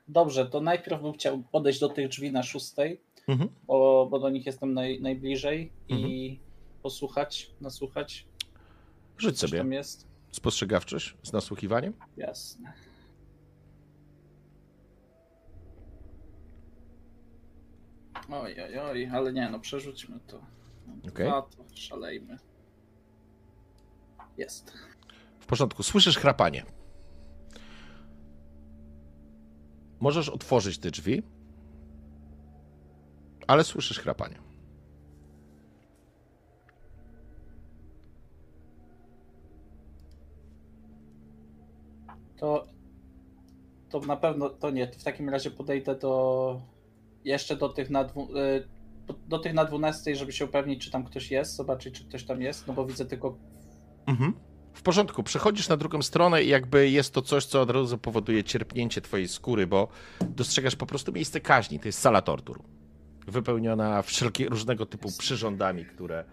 [0.07, 3.49] Dobrze, to najpierw bym chciał podejść do tych drzwi na szóstej, Mhm.
[3.67, 6.09] bo, bo do nich jestem naj, najbliżej Mhm.
[6.11, 6.39] i
[6.83, 8.25] posłuchać, nasłuchać,
[9.17, 10.07] Rzuć sobie tam jest.
[10.31, 11.93] spostrzegawczość z nasłuchiwaniem.
[12.17, 12.73] Jasne.
[18.31, 20.41] Oj, oj, oj, ale nie, no przerzućmy to.
[21.07, 21.27] Okej.
[21.27, 22.37] Dwa, to szalejmy.
[24.37, 24.73] Jest.
[25.39, 26.65] W porządku, słyszysz chrapanie.
[30.03, 31.23] Możesz otworzyć te drzwi,
[33.47, 34.35] ale słyszysz chrapanie.
[42.37, 42.67] To,
[43.89, 44.87] to na pewno to nie.
[44.87, 46.61] W takim razie podejdę do
[47.23, 48.67] jeszcze do tych na, dwu, y,
[49.27, 52.41] do tych na 12, żeby się upewnić, czy tam ktoś jest, zobaczyć, czy ktoś tam
[52.41, 53.37] jest, no bo widzę tylko.
[54.07, 54.33] Mhm.
[54.73, 58.43] W porządku, przechodzisz na drugą stronę i jakby jest to coś, co od razu powoduje
[58.43, 59.87] cierpnięcie twojej skóry, bo
[60.21, 61.79] dostrzegasz po prostu miejsce kaźni.
[61.79, 62.61] To jest sala tortur.
[63.27, 66.25] Wypełniona wszelkie różnego typu przyrządami, które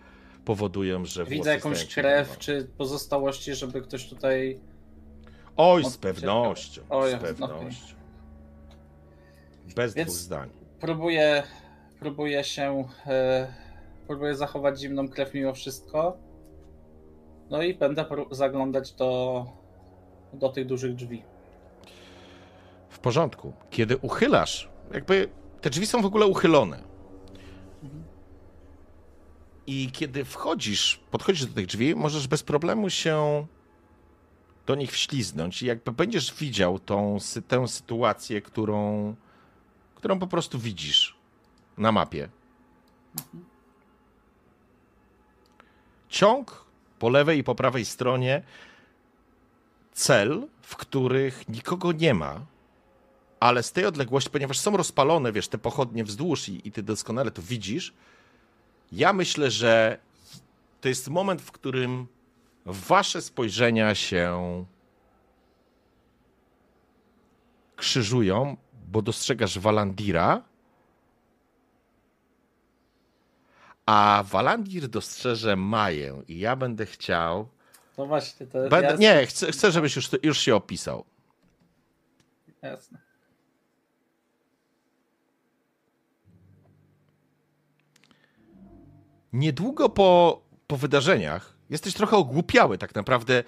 [0.45, 4.61] powodują, że Widzę jakąś krew, na- czy pozostałości, żeby ktoś tutaj.
[5.57, 6.83] Oj, z pewnością.
[6.91, 7.95] Oj, z no, pewnością.
[9.77, 10.51] Bez Więc- dwóch zdań.
[10.81, 11.43] Próbuję,
[12.01, 12.85] próbuję się.
[13.07, 13.53] E,
[14.07, 16.17] próbuję zachować zimną krew mimo wszystko.
[17.51, 19.47] No i będę zaglądać do,
[20.33, 21.23] do tych dużych drzwi.
[22.89, 23.53] W porządku.
[23.71, 25.29] Kiedy uchylasz, jakby
[25.61, 26.83] te drzwi są w ogóle uchylone.
[29.67, 33.47] I kiedy wchodzisz, podchodzisz do tych drzwi, możesz bez problemu się
[34.67, 37.19] do nich wśliznąć i jakby będziesz widział tą,
[37.49, 39.15] tę sytuację, którą,
[39.95, 41.17] którą po prostu widzisz
[41.79, 42.29] na mapie.
[46.09, 46.70] Ciąg
[47.01, 48.43] po lewej i po prawej stronie
[49.93, 52.41] cel, w których nikogo nie ma,
[53.41, 57.31] ale z tej odległości, ponieważ są rozpalone, wiesz, te pochodnie wzdłuż i, i ty doskonale
[57.31, 57.95] to widzisz,
[58.93, 59.99] ja myślę, że
[60.81, 62.07] to jest moment, w którym
[62.67, 64.65] wasze spojrzenia się
[67.77, 68.57] krzyżują,
[68.93, 70.43] bo dostrzegasz Walandira,
[73.91, 77.49] a Walandir dostrzeże Maję i ja będę chciał...
[77.99, 81.05] No właśnie, to Będę, jasne, nie, chcę, chcę, żebyś już, już się opisał.
[82.62, 82.99] jasne.
[89.33, 93.45] Niedługo po, po wydarzeniach jesteś trochę ogłupiały, tak naprawdę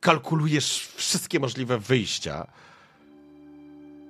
[0.00, 2.46] kalkulujesz wszystkie możliwe wyjścia,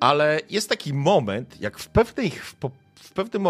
[0.00, 2.56] ale jest taki moment, jak w pewnej, w,
[2.94, 3.46] w pewnym,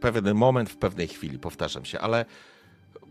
[0.00, 2.24] pewien moment w pewnej chwili, powtarzam się, ale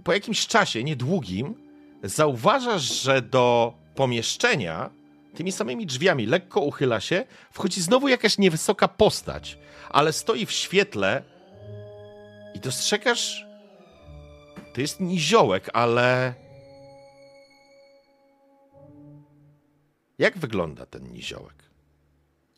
[0.04, 1.56] po jakimś czasie, niedługim,
[2.04, 4.90] zauważasz, że do pomieszczenia
[5.36, 9.58] tymi samymi drzwiami lekko uchyla się, wchodzi znowu jakaś niewysoka postać,
[9.90, 11.24] ale stoi w świetle
[12.54, 13.46] i dostrzegasz.
[14.74, 16.34] To jest niziołek, ale.
[20.20, 21.64] Jak wygląda ten niziołek?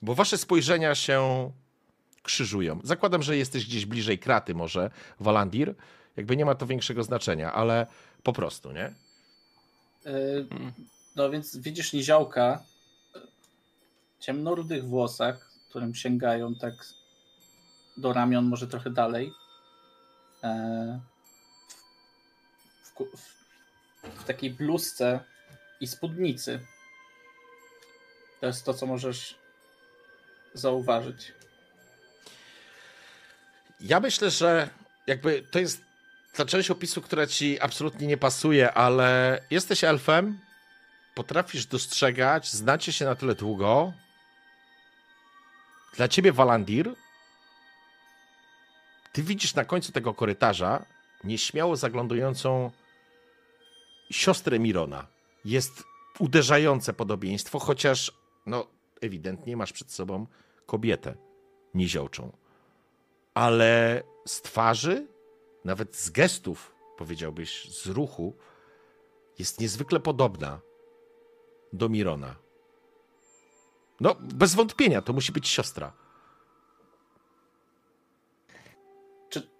[0.01, 1.51] Bo wasze spojrzenia się
[2.23, 2.79] krzyżują.
[2.83, 5.75] Zakładam, że jesteś gdzieś bliżej kraty, może, Walandir.
[6.17, 7.87] Jakby nie ma to większego znaczenia, ale
[8.23, 8.93] po prostu, nie?
[10.07, 10.47] Y,
[11.15, 12.63] No więc widzisz niziołka
[14.19, 16.73] w ciemnorudych włosach, którym sięgają tak
[17.97, 19.33] do ramion, może trochę dalej.
[20.43, 20.99] E,
[22.83, 25.19] W, w, w takiej bluzce
[25.81, 26.59] i spódnicy.
[28.39, 29.39] To jest to, co możesz
[30.53, 31.33] zauważyć.
[33.81, 34.69] Ja myślę, że
[35.07, 35.81] jakby to jest
[36.33, 40.39] ta część opisu, która ci absolutnie nie pasuje, ale jesteś elfem,
[41.15, 43.93] potrafisz dostrzegać, znacie się na tyle długo.
[45.95, 46.95] Dla ciebie Walandir,
[49.13, 50.85] ty widzisz na końcu tego korytarza
[51.23, 52.71] nieśmiało zaglądającą
[54.11, 55.07] siostrę Mirona.
[55.45, 55.83] Jest
[56.19, 58.11] uderzające podobieństwo, chociaż
[58.45, 58.67] no
[59.01, 60.27] ewidentnie masz przed sobą
[60.65, 61.15] kobietę
[61.73, 62.31] niziołczą
[63.39, 65.07] ale z twarzy,
[65.65, 68.35] nawet z gestów, powiedziałbyś, z ruchu,
[69.39, 70.59] jest niezwykle podobna
[71.73, 72.35] do Mirona.
[73.99, 75.93] No, bez wątpienia, to musi być siostra.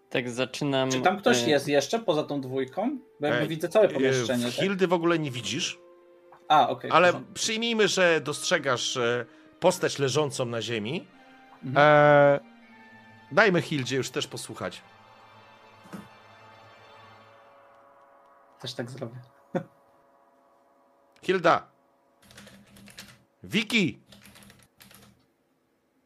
[0.10, 0.92] Tak zaczynam.
[0.92, 2.98] Czy tam ktoś e, jest jeszcze poza tą dwójką?
[3.20, 4.46] Bo jakby E, widzę całe E, pomieszczenie.
[4.46, 4.54] Tak?
[4.54, 5.80] Hildy w ogóle nie widzisz,
[6.48, 6.92] A, okej.
[6.92, 7.34] ale porządku.
[7.34, 9.26] przyjmijmy, że dostrzegasz e,
[9.60, 11.08] postać leżącą na ziemi.
[11.64, 11.78] Mhm.
[11.78, 12.59] E,
[13.32, 14.82] dajmy Hildzie już też posłuchać.
[18.62, 19.20] Też tak zrobię.
[21.26, 21.68] Hilda!
[23.44, 24.00] Wiki!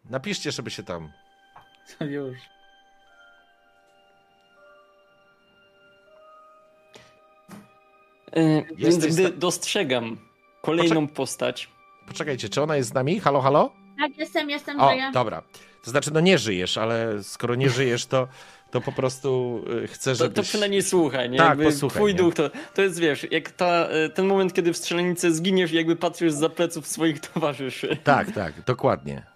[0.05, 1.11] Napiszcie, żeby się tam
[1.99, 2.37] To już.
[8.77, 10.17] Więc gdy sta- dostrzegam
[10.61, 11.69] kolejną postać,
[12.07, 13.19] Poczekajcie, czy ona jest z nami?
[13.19, 13.71] Halo, halo?
[13.99, 15.11] Tak, jestem, jestem, O, żyję.
[15.13, 15.41] dobra.
[15.83, 18.27] To znaczy, no nie żyjesz, ale skoro nie żyjesz, to,
[18.71, 20.35] to po prostu y, chcę, to, żebyś...
[20.35, 21.37] to przynajmniej słuchaj, nie?
[21.37, 22.17] Tak, jakby posłuchaj, Twój nie?
[22.17, 25.75] duch to, to jest, wiesz, jak ta, e, ten moment, kiedy w strzelanicy zginiesz i
[25.75, 27.97] jakby patrzysz za pleców swoich towarzyszy.
[28.03, 29.23] Tak, tak, dokładnie.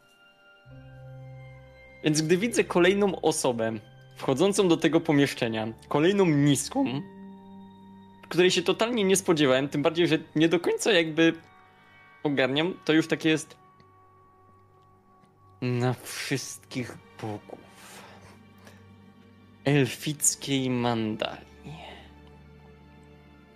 [2.04, 3.74] Więc gdy widzę kolejną osobę
[4.16, 7.02] wchodzącą do tego pomieszczenia, kolejną niską,
[8.30, 11.34] której się totalnie nie spodziewałem, tym bardziej, że nie do końca jakby
[12.24, 13.56] ogarniam, to już takie jest
[15.62, 17.68] na wszystkich bogów
[19.66, 21.48] elfickiej mandali.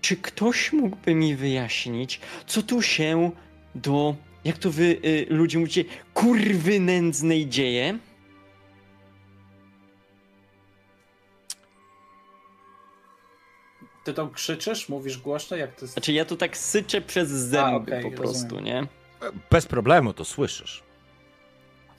[0.02, 3.32] Czy ktoś mógłby mi wyjaśnić, co tu się
[3.76, 8.00] do, jak to wy y, ludzie mówicie, kurwy nędznej dzieje?
[14.04, 15.94] Ty to krzyczysz, mówisz głośno, jak to jest...
[15.94, 18.66] Znaczy ja tu tak syczę przez zęby okej, po prostu, rozumiem.
[18.66, 18.88] nie?
[19.52, 20.84] Bez problemu to słyszysz.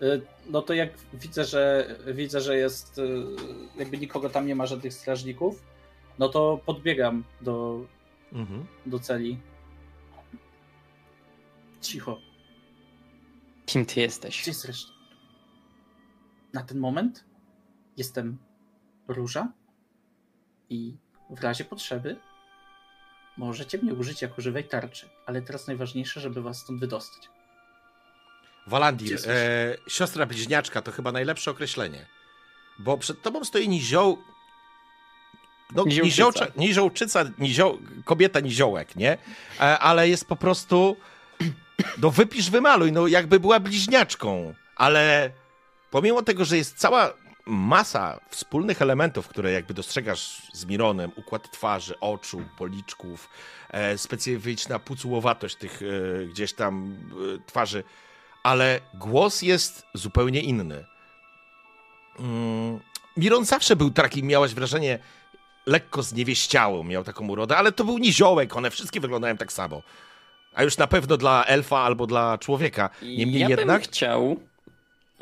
[0.03, 3.03] Y, No to jak widzę, że widzę, że jest y,
[3.79, 5.63] jakby nikogo tam nie ma żadnych strażników,
[6.19, 7.85] no to podbiegam do,
[8.33, 8.67] Mhm.
[8.87, 9.39] do celi.
[11.81, 12.19] Cicho.
[13.67, 14.43] Kim ty jesteś?
[14.43, 14.93] Gdzie jest reszta?
[16.53, 17.25] Na ten moment
[17.97, 18.39] jestem
[19.09, 19.53] róża
[20.71, 20.97] i
[21.31, 22.17] w razie potrzeby
[23.37, 27.29] możecie mnie użyć jako żywej tarczy, ale teraz najważniejsze, żeby was stąd wydostać.
[28.67, 32.07] Walandir, e, siostra bliźniaczka to chyba najlepsze określenie.
[32.79, 34.19] Bo przed tobą stoi nizioł.
[35.75, 36.47] No, Niziołczyca.
[36.57, 39.19] niziołczyca, nizioł, kobieta niziołek, nie?
[39.61, 40.97] E, ale jest po prostu.
[41.99, 44.55] No, wypisz, wymaluj, no, jakby była bliźniaczką.
[44.77, 45.31] Ale
[45.91, 47.15] pomimo tego, że jest cała
[47.47, 53.29] masa wspólnych elementów, które jakby dostrzegasz z Mironem, układ twarzy, oczu, policzków,
[53.71, 56.97] e, specyficzna pucułowatość tych e, gdzieś tam
[57.37, 57.85] e, twarzy,
[58.43, 60.85] ale głos jest zupełnie inny.
[62.19, 62.81] Mm,
[63.17, 64.99] Miron zawsze był taki, miałaś wrażenie,
[65.67, 69.83] lekko zniewieściały, miał taką urodę, ale to był niziołek, one wszystkie wyglądają tak samo.
[70.55, 72.91] A już na pewno dla elfa albo dla człowieka.
[73.03, 73.67] Niemniej ja jednak...
[73.67, 74.37] bym chciał.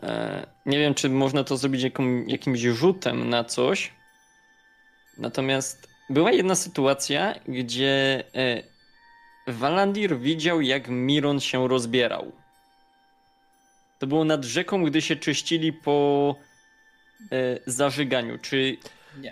[0.02, 3.92] E, nie wiem, czy można to zrobić jaką, jakimś rzutem na coś.
[5.18, 8.62] Natomiast była jedna sytuacja, gdzie e,
[9.46, 12.32] Walandir widział, jak Miron się rozbierał.
[14.00, 16.36] To było nad rzeką, gdy się czyścili po
[17.32, 18.38] e, zażyganiu.
[18.38, 18.76] Czy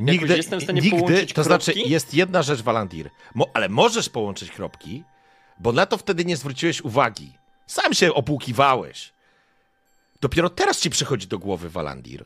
[0.01, 0.15] Nie.
[0.15, 1.91] Jakoś jestem w stanie nigdy, połączyć to znaczy kropki?
[1.91, 5.05] jest jedna rzecz, Walandir, Mo, ale możesz połączyć kropki,
[5.61, 7.33] bo na to wtedy nie zwróciłeś uwagi.
[7.67, 9.13] Sam się opłukiwałeś.
[10.21, 12.25] Dopiero teraz ci przychodzi do głowy, Walandir,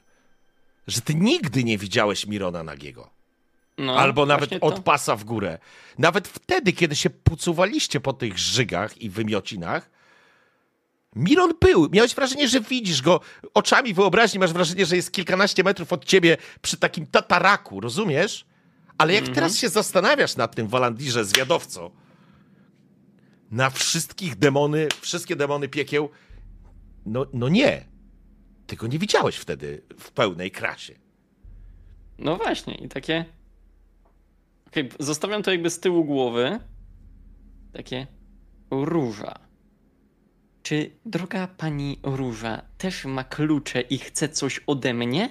[0.86, 3.10] że ty nigdy nie widziałeś Mirona nagiego.
[3.78, 5.58] no, Albo nawet od pasa w górę.
[5.98, 9.90] Nawet wtedy, kiedy się pucuwaliście po tych żygach i wymiocinach,
[11.16, 11.88] Miron był.
[11.92, 13.20] Miałeś wrażenie, że widzisz go
[13.54, 18.46] oczami wyobraźni, masz wrażenie, że jest kilkanaście metrów od ciebie przy takim tataraku, rozumiesz?
[18.98, 19.34] Ale jak Mhm.
[19.34, 21.90] teraz się zastanawiasz nad tym Walandirze, zwiadowco,
[23.50, 26.10] na wszystkich demony, wszystkie demony piekieł,
[27.06, 27.84] no, no nie.
[28.66, 30.94] Ty go nie widziałeś wtedy w pełnej krasie.
[32.18, 33.24] No właśnie, i takie.
[34.66, 36.60] Okej, zostawiam to jakby z tyłu głowy.
[37.72, 38.06] Takie.
[38.70, 39.38] Róża.
[40.62, 45.30] Czy droga pani Róża też ma klucze i chce coś ode mnie?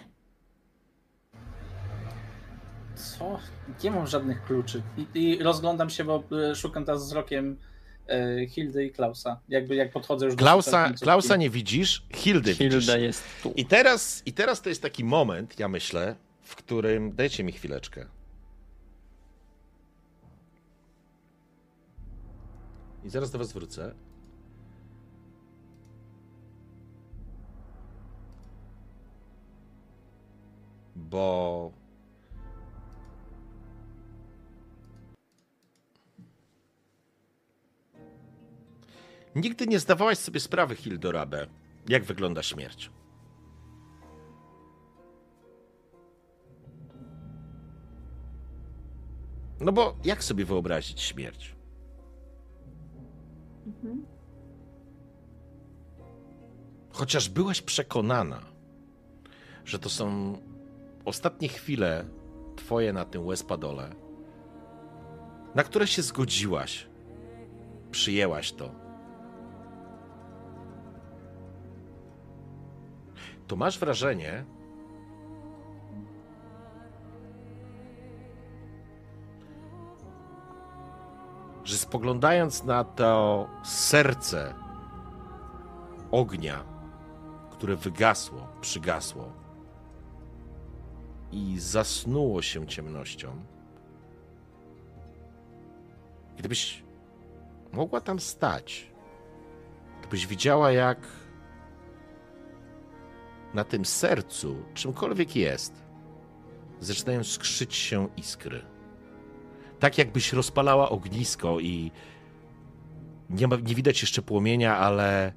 [2.95, 3.39] Co?
[3.83, 4.83] Nie mam żadnych kluczy.
[4.97, 7.57] I, i rozglądam się, bo e, szukam teraz wzrokiem
[8.07, 9.39] e, Hildy i Klausa.
[9.49, 11.03] Jakby jak podchodzę już do Klausa, szukających.
[11.03, 12.69] Klausa nie widzisz, Hildy widzisz.
[12.69, 13.53] Hilda jest tu.
[13.55, 17.15] I teraz, I teraz to jest taki moment, ja myślę, w którym.
[17.15, 18.05] Dajcie mi chwileczkę.
[23.03, 23.93] I zaraz do Was wrócę.
[31.09, 31.71] Bo.
[39.35, 41.47] Nigdy nie zdawałaś sobie sprawy, Hildorabe,
[41.87, 42.91] jak wygląda śmierć.
[49.59, 51.55] No bo jak sobie wyobrazić śmierć?
[53.65, 54.05] Mhm.
[56.91, 58.41] Chociaż byłaś przekonana,
[59.65, 60.37] że to są
[61.05, 62.05] ostatnie chwile
[62.55, 63.95] twoje na tym Wespadole,
[65.55, 66.87] na które się zgodziłaś,
[67.91, 68.71] przyjęłaś to,
[73.47, 74.45] to masz wrażenie,
[81.63, 84.53] że spoglądając na to serce
[86.11, 86.63] ognia,
[87.51, 89.40] które wygasło, przygasło
[91.31, 93.43] i zasnuło się ciemnością,
[96.37, 96.83] gdybyś
[97.71, 98.91] mogła tam stać,
[100.01, 101.07] to byś widziała, jak
[103.53, 105.73] na tym sercu, czymkolwiek jest,
[106.79, 108.61] zaczynają skrzyć się iskry.
[109.79, 111.91] Tak jakbyś rozpalała ognisko i
[113.29, 115.33] nie, ma, nie widać jeszcze płomienia, ale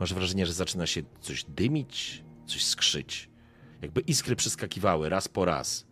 [0.00, 3.30] masz wrażenie, że zaczyna się coś dymić, coś skrzyć.
[3.84, 5.86] Jakby iskry przeskakiwały raz po raz.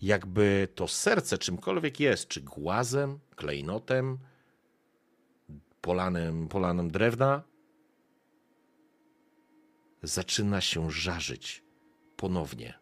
[0.00, 4.18] Jakby to serce czymkolwiek jest, czy głazem, klejnotem,
[5.80, 7.42] polanem, polanem drewna,
[10.02, 11.64] zaczyna się żarzyć
[12.16, 12.78] ponownie.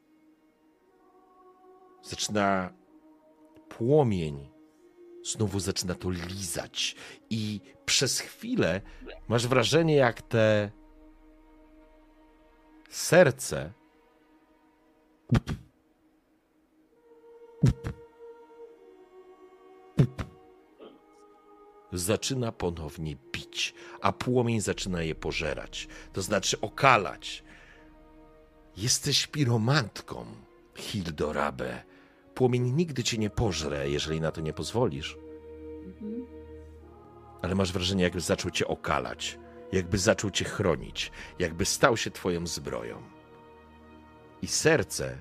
[2.02, 2.72] Zaczyna
[3.68, 4.50] płomień,
[5.24, 6.96] znowu zaczyna to lizać,
[7.30, 8.80] i przez chwilę
[9.28, 10.70] masz wrażenie, jak te
[12.90, 13.72] serce
[21.92, 27.44] zaczyna ponownie bić, a płomień zaczyna je pożerać, to znaczy okalać.
[28.76, 30.24] Jesteś piromantką,
[30.74, 31.82] Hildorabe.
[32.34, 35.18] Płomień nigdy cię nie pożre, jeżeli na to nie pozwolisz.
[35.84, 36.26] Mhm.
[37.42, 39.38] Ale masz wrażenie, jakby zaczął cię okalać,
[39.72, 43.02] jakby zaczął cię chronić, jakby stał się twoją zbroją.
[44.42, 45.18] I serce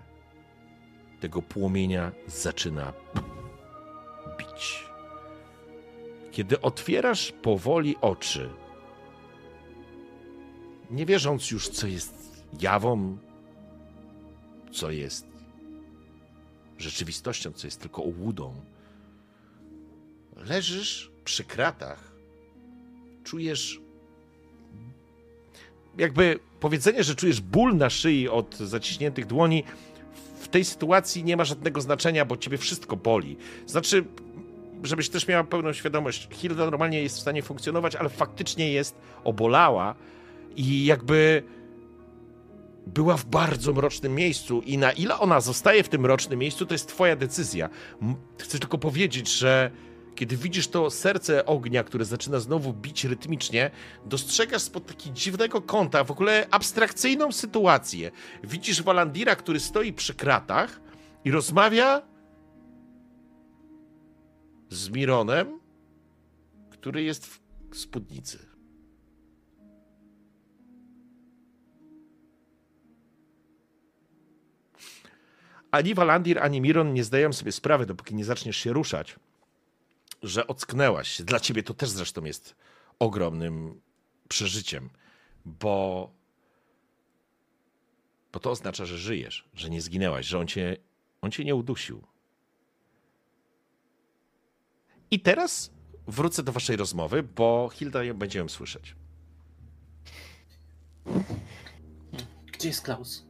[1.20, 2.94] tego płomienia zaczyna
[4.38, 4.86] bić.
[6.32, 8.50] Kiedy otwierasz powoli oczy,
[10.92, 13.18] nie wierząc już, co jest jawą,
[14.72, 15.26] co jest
[16.78, 18.62] rzeczywistością, co jest tylko ułudą,
[20.36, 22.12] leżysz przy kratach,
[23.24, 23.82] czujesz
[26.00, 29.64] jakby powiedzenie, że czujesz ból na szyi od zaciśniętych dłoni,
[30.40, 33.38] w tej sytuacji nie ma żadnego znaczenia, bo ciebie wszystko boli.
[33.66, 34.06] Znaczy,
[34.84, 39.96] żebyś też miała pełną świadomość, Hilda normalnie jest w stanie funkcjonować, ale faktycznie jest obolała
[40.56, 41.44] i jakby
[42.88, 46.74] była w bardzo mrocznym miejscu i na ile ona zostaje w tym mrocznym miejscu, to
[46.74, 47.70] jest twoja decyzja.
[48.38, 49.72] Chcę tylko powiedzieć, że
[50.20, 53.72] kiedy widzisz to serce ognia, które zaczyna znowu bić rytmicznie,
[54.06, 58.12] dostrzegasz spod takiego dziwnego kąta w ogóle abstrakcyjną sytuację.
[58.44, 60.82] Widzisz Walandira, który stoi przy kratach
[61.26, 62.02] i rozmawia
[64.70, 65.60] z Mironem,
[66.70, 67.28] który jest
[67.72, 68.40] w spódnicy.
[75.72, 79.16] Ani Walandir, ani Miron nie zdają sobie sprawy, dopóki nie zaczniesz się ruszać,
[80.24, 81.22] że ocknęłaś.
[81.22, 82.56] Dla ciebie to też zresztą jest
[83.00, 83.82] ogromnym
[84.28, 84.90] przeżyciem,
[85.46, 86.12] bo,
[88.34, 90.78] bo to oznacza, że żyjesz, że nie zginęłaś, że on cię,
[91.22, 92.04] on cię nie udusił.
[95.12, 95.72] I teraz
[96.08, 98.96] wrócę do waszej rozmowy, bo Hilda ją będzie ją słyszeć.
[102.52, 103.26] Gdzie jest Klaus?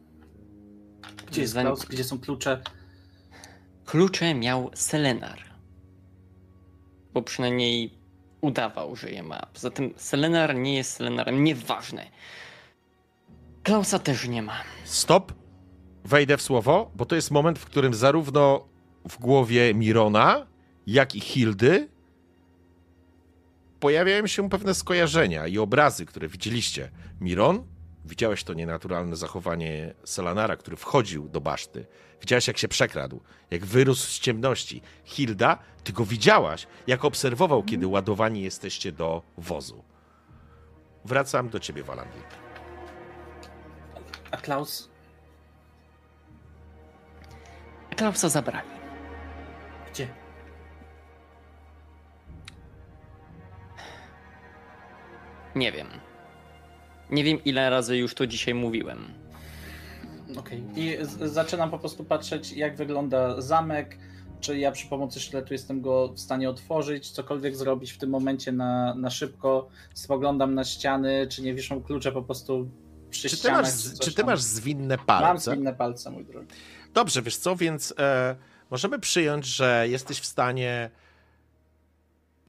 [1.28, 1.86] Gdzie jest Klaus?
[1.86, 2.62] Gdzie są klucze?
[3.86, 5.49] Klucze miał Selenar.
[7.14, 7.94] Bo przynajmniej
[8.42, 9.40] udawał, że je ma.
[9.54, 12.06] Poza tym Selenar nie jest Selenarem, nieważne.
[13.64, 14.58] Klausa też nie ma.
[14.84, 15.34] Stop.
[16.06, 18.68] Wejdę w słowo, bo to jest moment, w którym zarówno
[19.10, 20.48] w głowie Mirona,
[20.88, 21.88] jak i Hildy
[23.80, 26.92] pojawiają się pewne skojarzenia i obrazy, które widzieliście.
[27.22, 27.64] Miron,
[28.06, 31.86] widziałeś to nienaturalne zachowanie Selanara, który wchodził do baszty.
[32.22, 33.22] Widziałeś, jak się przekradł,
[33.52, 34.82] jak wyrósł z ciemności.
[35.04, 39.84] Hilda, ty go widziałaś, jak obserwował, kiedy ładowani jesteście do wozu.
[41.06, 42.24] Wracam do ciebie, Walandir.
[44.32, 44.90] A Klaus?
[47.96, 48.70] Klausa zabrali.
[49.92, 50.08] Gdzie?
[55.56, 56.09] Nie wiem.
[57.12, 59.06] Nie wiem, ile razy już to dzisiaj mówiłem.
[60.38, 60.64] Okej.
[60.76, 63.98] I z- zaczynam po prostu patrzeć, jak wygląda zamek.
[64.40, 68.52] Czy ja przy pomocy sztyletu jestem go w stanie otworzyć, cokolwiek zrobić w tym momencie
[68.52, 69.68] na, na szybko.
[69.94, 72.70] Spoglądam na ściany, czy nie wiszą klucze po prostu
[73.10, 73.62] przy Czy ty, ścianach.
[73.62, 74.26] masz, coś czy ty tam.
[74.26, 75.52] masz zwinne Mam palce?
[75.52, 76.48] zwinne palce, mój drogi.
[76.94, 78.36] Dobrze, wiesz co, więc e,
[78.72, 80.90] możemy przyjąć, że jesteś w stanie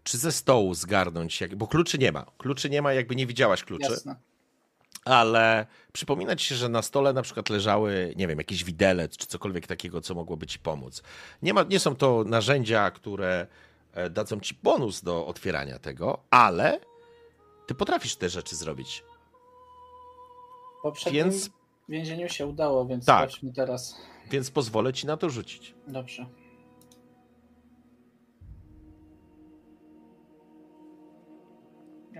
[0.03, 2.27] czy ze stołu zgarnąć, jak, bo kluczy nie ma.
[2.39, 4.17] Kluczy nie ma, jakby nie widziałaś kluczy, Jasne.
[5.05, 9.27] Ale przypomina ci się, że na stole na przykład leżały, nie wiem, jakiś widelec czy
[9.27, 11.03] cokolwiek takiego, co mogłoby ci pomóc.
[11.43, 13.47] Nie, ma, nie są to narzędzia, które
[13.93, 16.81] e, dadzą ci bonus do otwierania tego, ale
[17.67, 19.05] ty potrafisz te rzeczy zrobić.
[20.83, 21.51] Poprzednim Więc,
[21.89, 23.31] więzieniu się udało, więc Tak.
[23.55, 23.97] teraz.
[24.31, 25.75] więc pozwolę ci na to rzucić.
[25.89, 26.27] Dobrze.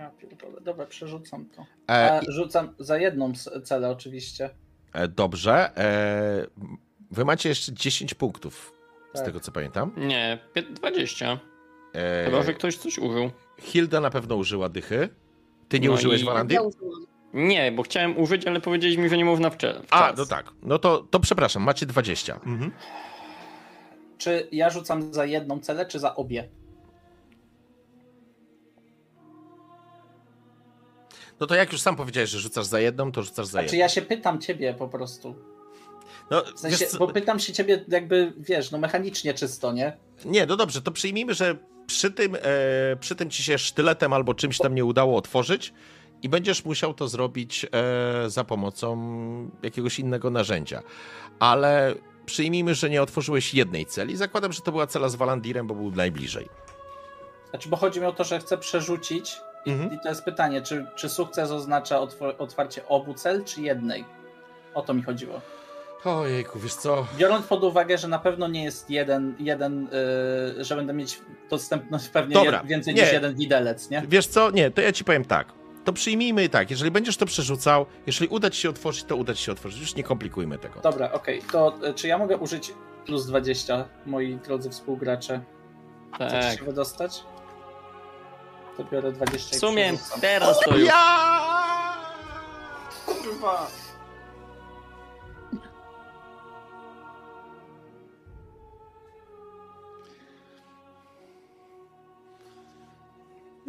[0.01, 0.61] Ja pierdolę.
[0.61, 1.65] Dobra, przerzucam to.
[1.89, 3.31] E, rzucam za jedną
[3.63, 4.49] celę oczywiście.
[4.93, 5.77] e, dobrze.
[5.77, 6.47] E,
[7.11, 8.73] wy macie jeszcze 10 punktów,
[9.13, 9.25] z Tak.
[9.25, 9.91] tego co pamiętam.
[9.97, 11.39] Nie, pię- 20.
[11.93, 13.31] E, Chyba, że ktoś coś użył.
[13.59, 15.09] Hilda na pewno użyła dychy.
[15.69, 16.25] Ty nie No użyłeś i-?
[16.49, 17.05] Ja użyłam.
[17.33, 19.57] Nie, bo chciałem użyć, ale powiedzieli mi, że nie można w, w
[19.91, 20.17] A, czas.
[20.17, 20.51] no tak.
[20.63, 22.35] No to, to przepraszam, macie 20.
[22.35, 22.71] Mhm.
[24.17, 26.49] Czy ja rzucam za jedną celę, czy za obie?
[31.41, 33.79] No to jak już sam powiedziałeś, że rzucasz za jedną, to rzucasz za Czy jedną.
[33.79, 35.35] ja się pytam ciebie po prostu?
[36.29, 39.97] No, W sensie, wiesz bo pytam się ciebie jakby, wiesz, no mechanicznie czysto, nie?
[40.25, 42.39] Nie, no dobrze, to przyjmijmy, że przy tym, e,
[42.99, 45.73] przy tym ci się sztyletem albo czymś tam nie udało otworzyć
[46.23, 48.97] i będziesz musiał to zrobić e, za pomocą
[49.63, 50.81] jakiegoś innego narzędzia.
[51.39, 51.95] Ale
[52.25, 54.17] przyjmijmy, że nie otworzyłeś jednej celi.
[54.17, 56.49] Zakładam, że to była cela z Walandirem, bo był najbliżej.
[57.49, 59.93] Znaczy, bo chodzi mi o to, że chcę przerzucić i, Mhm.
[59.93, 64.05] i to jest pytanie, czy, czy sukces oznacza otwor- otwarcie obu cel, czy jednej?
[64.73, 65.41] O to mi chodziło.
[66.05, 67.07] Ojejku, wiesz co?
[67.17, 69.87] Biorąc pod uwagę, że na pewno nie jest jeden, jeden
[70.57, 73.01] yy, że będę mieć dostępność pewnie Dobra, jed- więcej nie.
[73.01, 74.03] niż jeden widelec, nie?
[74.07, 74.51] Wiesz co?
[74.51, 75.47] Nie, to ja ci powiem tak.
[75.85, 79.43] To przyjmijmy tak, jeżeli będziesz to przerzucał, jeżeli uda ci się otworzyć, to uda ci
[79.43, 79.79] się otworzyć.
[79.81, 80.79] Już nie komplikujmy tego.
[80.81, 82.73] Dobra, okej, to y, czy ja mogę użyć
[83.05, 85.41] plus 20, moi drodzy współgracze?
[86.15, 86.59] Chcecie Tak.
[86.59, 87.23] się wydostać?
[88.77, 90.87] To biorę 20 W sumie teraz to już...
[90.87, 91.41] Ja!
[93.05, 93.67] Kurwa!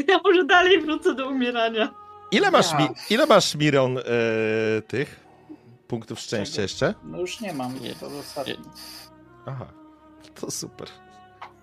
[0.08, 1.94] Ja może dalej wrócę do umierania.
[2.30, 2.78] Ile masz, Ja.
[2.78, 4.02] mi, ile masz Miron e,
[4.82, 5.20] tych
[5.88, 6.62] punktów szczęścia Czego?
[6.62, 6.94] jeszcze?
[7.04, 7.94] No już nie mam, Nie.
[7.94, 8.56] to ostatni.
[9.46, 9.66] Aha,
[10.40, 10.88] to super.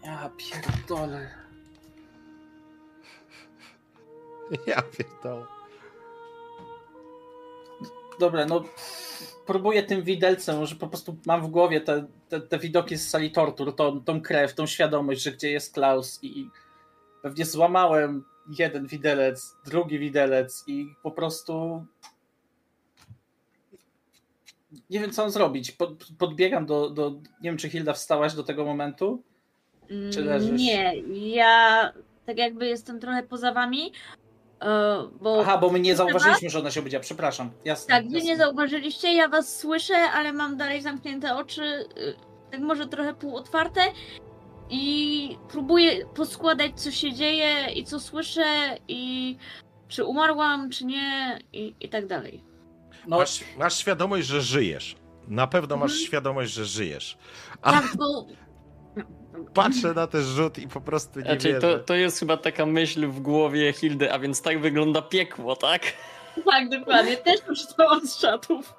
[0.03, 1.29] Ja pierdolę.
[4.67, 5.45] Ja pierdolę.
[8.19, 8.63] Dobra, no
[9.45, 13.31] próbuję tym widelcem, że po prostu mam w głowie te, te, te widoki z sali
[13.31, 16.49] tortur, tą, tą krew, tą świadomość, że gdzie jest Klaus i
[17.21, 18.25] pewnie złamałem
[18.59, 21.85] jeden widelec, drugi widelec i po prostu
[24.89, 25.71] nie wiem co mam zrobić.
[25.71, 29.23] Pod, podbiegam do, do, nie wiem czy Hilda wstałaś do tego momentu?
[30.13, 30.61] Czy leżysz?
[30.61, 30.93] Nie,
[31.33, 31.93] ja
[32.25, 33.93] tak jakby jestem trochę poza wami,
[35.21, 37.51] bo Aha, bo my nie zauważyliśmy, że ona się obudziła, przepraszam.
[37.65, 37.95] Jasne.
[37.95, 38.29] tak, wy jasne.
[38.29, 41.63] nie zauważyliście, ja was słyszę, ale mam dalej zamknięte oczy,
[41.97, 42.15] y,
[42.51, 43.81] tak może trochę półotwarte
[44.69, 49.37] i próbuję poskładać co się dzieje i co słyszę i
[49.87, 52.43] czy umarłam, czy nie i, i tak dalej.
[53.07, 54.95] No, Masz, masz świadomość, że żyjesz.
[55.27, 56.07] Na pewno masz Mhm.
[56.07, 57.17] świadomość, że żyjesz.
[57.61, 58.25] A Tak, bo...
[59.53, 61.61] patrzę na ten rzut i po prostu nie Znaczy, wierzę.
[61.61, 65.81] to, to jest chyba taka myśl w głowie Hildy, a więc tak wygląda piekło, tak?
[66.45, 68.73] Tak, dokładnie, też przeczytałam z czatów.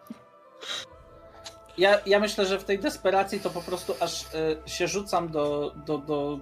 [1.78, 4.26] Ja, ja myślę, że w tej desperacji to po prostu aż y,
[4.66, 6.38] się rzucam do, do, do,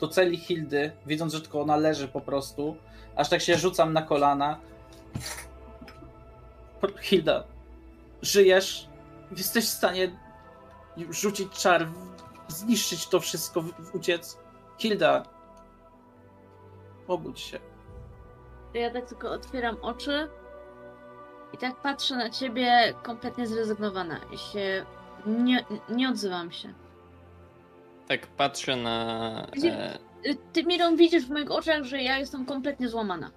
[0.00, 2.76] do celi Hildy, widząc, że tylko ona leży po prostu.
[3.16, 4.58] Aż tak się rzucam na kolana.
[7.00, 7.44] Hilda,
[8.22, 8.88] żyjesz?
[9.36, 10.10] Jesteś w stanie
[11.10, 11.88] rzucić czar,
[12.58, 14.38] zniszczyć to wszystko, uciec?
[14.78, 15.22] Hilda,
[17.08, 17.60] obudź się.
[18.74, 20.28] Ja tak tylko otwieram oczy
[21.52, 24.86] i tak patrzę na ciebie kompletnie zrezygnowana i się
[25.26, 26.74] nie, nie odzywam się.
[28.08, 29.46] Tak patrzę na...
[29.64, 33.30] E, Y, Ty, Miron, widzisz w moich oczach, że ja jestem kompletnie złamana.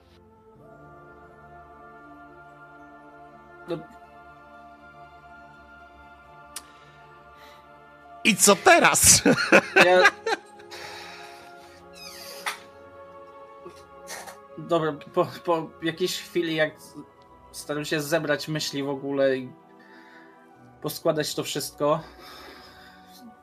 [3.68, 3.78] No,
[8.24, 9.24] I co teraz?
[9.76, 10.02] Ja...
[14.58, 16.74] Dobra, po, po jakiejś chwili, jak
[17.52, 19.52] staram się zebrać myśli w ogóle i
[20.82, 22.02] poskładać to wszystko,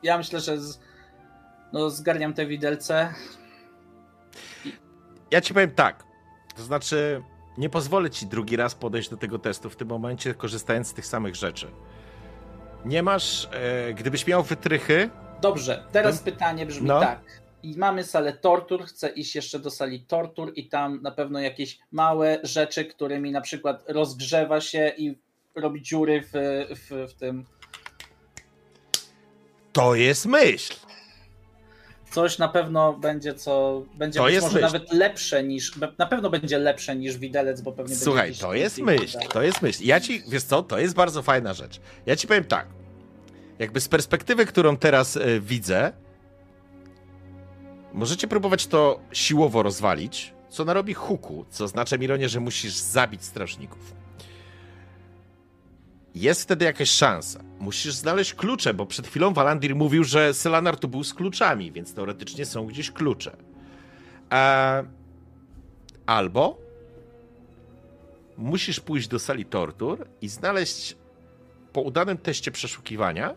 [0.03, 0.79] ja myślę, że z,
[1.73, 3.13] no, zgarniam te widelce.
[5.31, 6.03] Ja ci powiem tak.
[6.55, 7.23] To znaczy,
[7.57, 11.05] nie pozwolę ci drugi raz podejść do tego testu w tym momencie, korzystając z tych
[11.05, 11.71] samych rzeczy.
[12.85, 15.09] Nie masz, e, gdybyś miał wytrychy,
[15.41, 16.99] Dobrze, teraz pytanie brzmi No.
[16.99, 17.19] tak.
[17.63, 21.79] I mamy salę tortur, chcę iść jeszcze do sali tortur i tam na pewno jakieś
[21.91, 25.17] małe rzeczy, którymi na przykład rozgrzewa się i
[25.55, 26.31] robi dziury w,
[26.75, 27.45] w, w tym
[29.73, 30.73] to jest myśl.
[32.11, 34.61] Coś na pewno będzie, co będzie To być może myśl.
[34.61, 39.05] nawet lepsze niż, na pewno będzie lepsze niż widelec, bo pewnie Słuchaj, to jest myśl,
[39.05, 39.29] widelec.
[39.33, 39.79] to jest myśl.
[39.83, 41.81] Ja ci, wiesz co, to jest bardzo fajna rzecz.
[42.05, 42.67] Ja ci powiem tak.
[43.59, 45.91] Jakby z perspektywy, którą teraz e, widzę,
[47.93, 53.93] możecie próbować to siłowo rozwalić, co narobi huku, co oznacza, Mironie, że musisz zabić strażników.
[56.15, 57.43] Jest wtedy jakaś szansa.
[57.59, 61.93] Musisz znaleźć klucze, bo przed chwilą Walandir mówił, że Selanar tu był z kluczami, więc
[61.93, 63.37] teoretycznie są gdzieś klucze.
[64.31, 64.83] E,
[66.05, 66.57] albo
[68.37, 70.95] musisz pójść do sali tortur i znaleźć
[71.73, 73.33] po udanym teście przeszukiwania.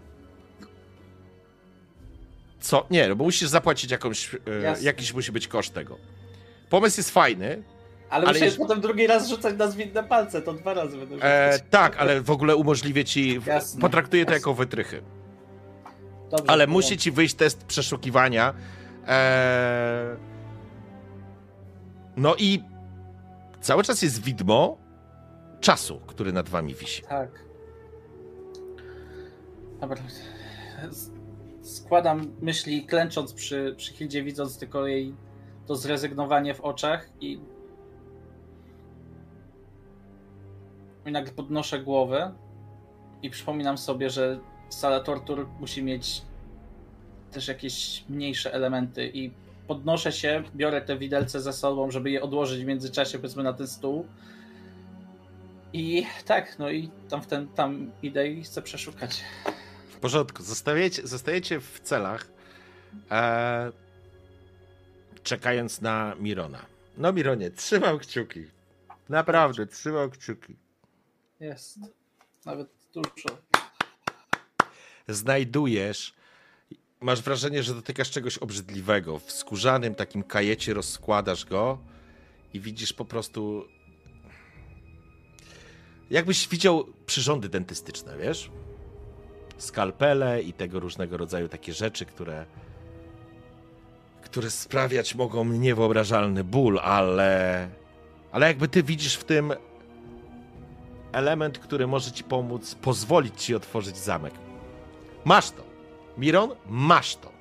[2.61, 2.87] Co?
[2.91, 4.35] Nie, no bo musisz zapłacić jakąś.
[4.35, 4.85] E, Jasne.
[4.85, 5.99] jakiś musi być koszt tego.
[6.71, 7.63] Pomysł jest fajny.
[8.13, 11.17] Ale, Ale musisz jeż- potem drugi raz rzucać na zwinne palce, to dwa razy będę
[11.25, 13.41] E, tak, ale w ogóle umożliwię ci.
[13.47, 13.81] Jasne.
[13.81, 15.03] Potraktuję to jako wytrychy.
[16.31, 18.55] Dobrze, Ale musi ci wyjść test przeszukiwania.
[19.07, 20.17] Eee...
[22.17, 22.63] No i
[23.61, 24.79] cały czas jest widmo
[25.61, 27.03] czasu, który nad wami wisi.
[27.03, 27.45] Tak.
[29.81, 29.99] Dobra.
[31.63, 35.15] Składam myśli, klęcząc przy, przy Hildzie, widząc tylko jej
[35.67, 37.41] to zrezygnowanie w oczach i.
[41.07, 42.33] I podnoszę głowę
[43.23, 46.23] i przypominam sobie, że sala tortur musi mieć
[47.33, 49.31] też jakieś mniejsze elementy i
[49.67, 53.67] podnoszę się, biorę te widelce ze sobą, żeby je odłożyć w międzyczasie powiedzmy na ten
[53.67, 54.07] stół
[55.73, 59.25] i tak, no i tam w ten, tam idę i chcę przeszukać.
[59.89, 60.43] W porządku.
[60.43, 62.27] Zostajecie, zostajecie w celach,
[63.11, 63.73] e...
[65.23, 66.67] czekając na Mirona.
[66.99, 68.45] No, Mironie, trzymam kciuki.
[69.09, 70.57] Naprawdę, trzymam kciuki.
[71.43, 71.79] Jest.
[72.47, 73.39] Nawet dużo.
[75.09, 76.15] znajdujesz.
[77.01, 79.19] Masz wrażenie, że dotykasz czegoś obrzydliwego.
[79.19, 81.79] W skórzanym takim kajecie rozkładasz go
[82.55, 83.65] i widzisz po prostu.
[86.11, 88.51] Jakbyś widział przyrządy dentystyczne, wiesz?
[89.59, 92.47] Skalpele i tego różnego rodzaju takie rzeczy, które.
[94.23, 97.69] które sprawiać mogą niewyobrażalny ból, ale.
[98.33, 99.53] Ale jakby ty widzisz w tym
[101.13, 104.35] element, który może ci pomóc, pozwolić ci otworzyć zamek.
[105.25, 105.63] Masz to.
[106.19, 107.33] Miron, masz to.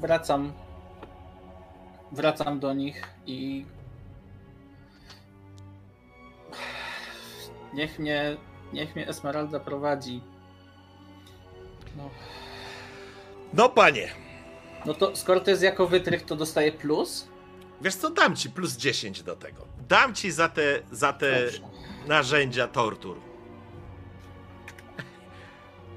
[0.00, 0.52] Wracam.
[2.12, 3.64] Wracam do nich i.
[7.74, 8.36] Niech mnie.
[8.72, 10.20] Niech mnie Esmeralda prowadzi.
[11.96, 12.10] No,
[13.52, 14.08] No panie,
[14.86, 17.28] no to skoro to jest jako wytrych, to dostaję plus?
[17.80, 19.66] Wiesz co, dam ci plus 10 do tego.
[19.88, 21.60] Dam ci za te, za te Dobrze.
[22.06, 23.16] narzędzia tortur.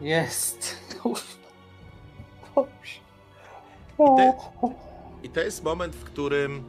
[0.02, 0.78] Jest.
[2.56, 3.00] Dobrze.
[3.98, 4.34] te-
[5.24, 6.64] I to jest moment, w którym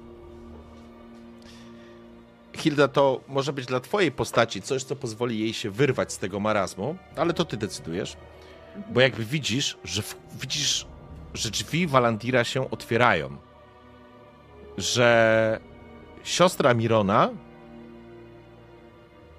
[2.57, 6.41] Hilda, to może być dla twojej postaci coś, co pozwoli jej się wyrwać z tego
[6.41, 8.17] marazmu, ale to ty decydujesz.
[8.91, 10.87] Bo jakby widzisz, że w, widzisz,
[11.35, 13.37] że drzwi Walandira się otwierają.
[14.79, 15.61] Że
[16.25, 17.31] siostra Mirona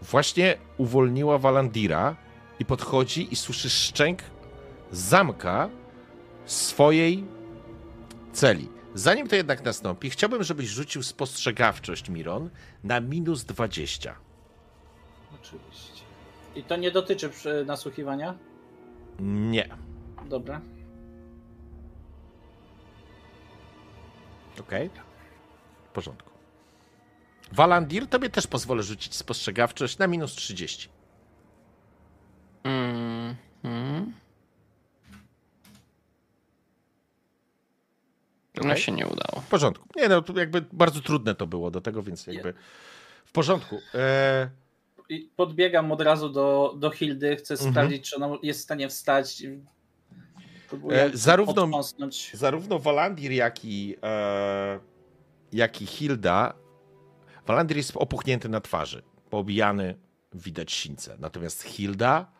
[0.01, 2.15] właśnie uwolniła Walandira
[2.59, 4.19] i podchodzi i słyszysz szczęk
[4.91, 5.69] zamka
[6.45, 7.23] swojej
[8.33, 8.69] celi.
[8.93, 12.49] Zanim to jednak nastąpi, chciałbym, żebyś rzucił spostrzegawczość, Miron,
[12.83, 14.15] na minus 20.
[15.35, 16.03] Oczywiście.
[16.55, 17.29] I to nie dotyczy
[17.65, 18.37] nasłuchiwania?
[19.19, 19.69] Nie.
[20.29, 20.61] Dobra.
[24.59, 24.89] Okej.
[25.89, 26.29] W porządku.
[27.51, 30.89] Walandir, tobie też pozwolę rzucić spostrzegawczość na minus 30.
[32.63, 34.13] Mm, mm.
[38.55, 38.81] No Okej.
[38.81, 39.41] się nie udało.
[39.41, 39.87] W porządku.
[39.95, 42.53] Nie no, to jakby bardzo trudne to było do tego, więc jakby
[43.25, 43.79] w porządku.
[43.93, 44.49] E,
[45.35, 47.71] podbiegam od razu do, do Hildy, chcę Mhm.
[47.71, 49.43] sprawdzić, czy ona jest w stanie wstać.
[50.69, 51.83] Próbuję E, zarówno-
[52.33, 54.79] zarówno Walandir, jak i, e,
[55.51, 56.53] jak i Hilda.
[57.45, 59.03] Walandir jest opuchnięty na twarzy.
[59.29, 59.95] Poobijany,
[60.33, 61.15] widać sińce.
[61.19, 62.31] Natomiast Hilda.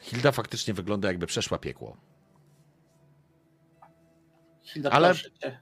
[0.00, 1.96] Hilda faktycznie wygląda, jakby przeszła piekło.
[4.62, 5.60] Hilda, ale- proszę cię,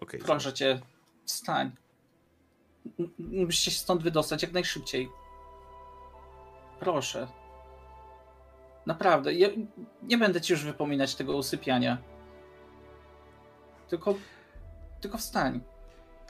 [0.00, 0.20] Okej.
[0.20, 0.80] proszę cię,
[1.24, 1.70] wstań.
[2.98, 5.08] M- Musicie się stąd wydostać jak najszybciej.
[6.80, 7.28] Proszę.
[8.86, 9.48] Naprawdę, ja
[10.02, 11.98] nie będę ci już wypominać tego usypiania.
[13.88, 14.14] Tylko,
[15.00, 15.60] tylko wstań.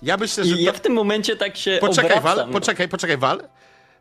[0.02, 0.56] Ja myślę, że.
[0.56, 2.36] I ja to- w tym momencie tak się Poczekaj, obracam.
[2.36, 3.48] Wal, poczekaj, poczekaj, Wal.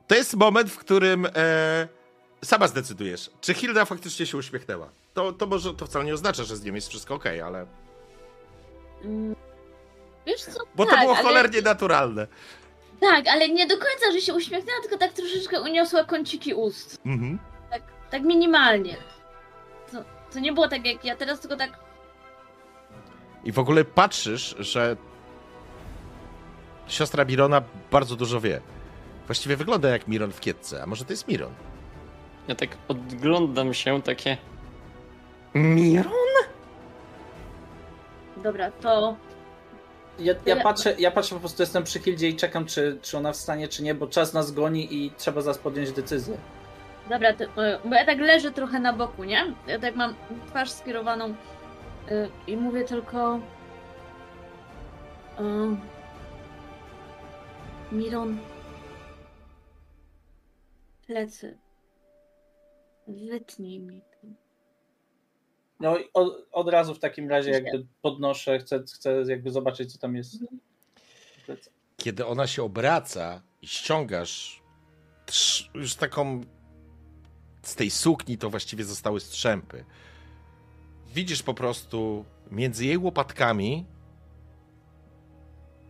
[0.07, 1.87] To jest moment, w którym e,
[2.45, 4.89] sama zdecydujesz, czy Hilda faktycznie się uśmiechnęła.
[5.13, 7.65] To, to może to wcale nie oznacza, że z nią jest wszystko ok, ale.
[9.03, 9.35] Mm,
[10.27, 10.59] Wiesz co?
[10.75, 12.27] Bo tak, to było ale- cholernie naturalne.
[13.01, 16.97] Tak, ale nie do końca, że się uśmiechnęła, tylko tak troszeczkę uniosła kąciki ust.
[17.05, 17.39] Mhm.
[18.11, 18.97] Tak minimalnie.
[20.33, 21.69] to nie było tak jak ja, teraz tylko tak
[23.43, 24.97] I w ogóle patrzysz, że
[26.87, 27.61] siostra Mirona
[27.91, 28.61] bardzo dużo wie.
[29.27, 31.53] Właściwie wygląda jak Miron w kietce, a może to jest Miron?
[32.47, 34.37] Ja tak odglądam się, takie...
[35.53, 36.13] Miron?
[38.43, 39.15] Dobra, to
[40.19, 43.31] Ja, ja, patrzę, ja patrzę po prostu, jestem przy Hildzie i czekam, czy, czy ona
[43.31, 46.37] wstanie, czy nie, bo czas nas goni i trzeba zaraz podjąć decyzję.
[47.09, 49.53] dobra, to, e, bo ja tak leżę trochę na boku, nie?
[49.67, 50.15] Ja tak mam
[50.49, 51.35] twarz skierowaną
[52.47, 53.39] i mówię tylko
[55.39, 55.41] y,
[57.91, 58.37] Miron
[61.07, 61.57] plecy
[63.07, 64.27] wytnij mi to.
[65.79, 69.99] No i od, od razu w takim razie jakby podnoszę, chcę, chcę jakby zobaczyć, co
[69.99, 70.35] tam jest.
[71.97, 74.63] Kiedy ona się obraca i ściągasz
[75.73, 76.41] już taką
[77.63, 79.85] z tej sukni to właściwie zostały strzępy.
[81.13, 83.85] Widzisz po prostu między jej łopatkami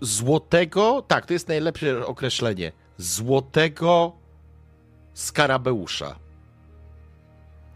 [0.01, 4.13] złotego, tak, to jest najlepsze określenie, złotego
[5.13, 6.19] skarabeusza,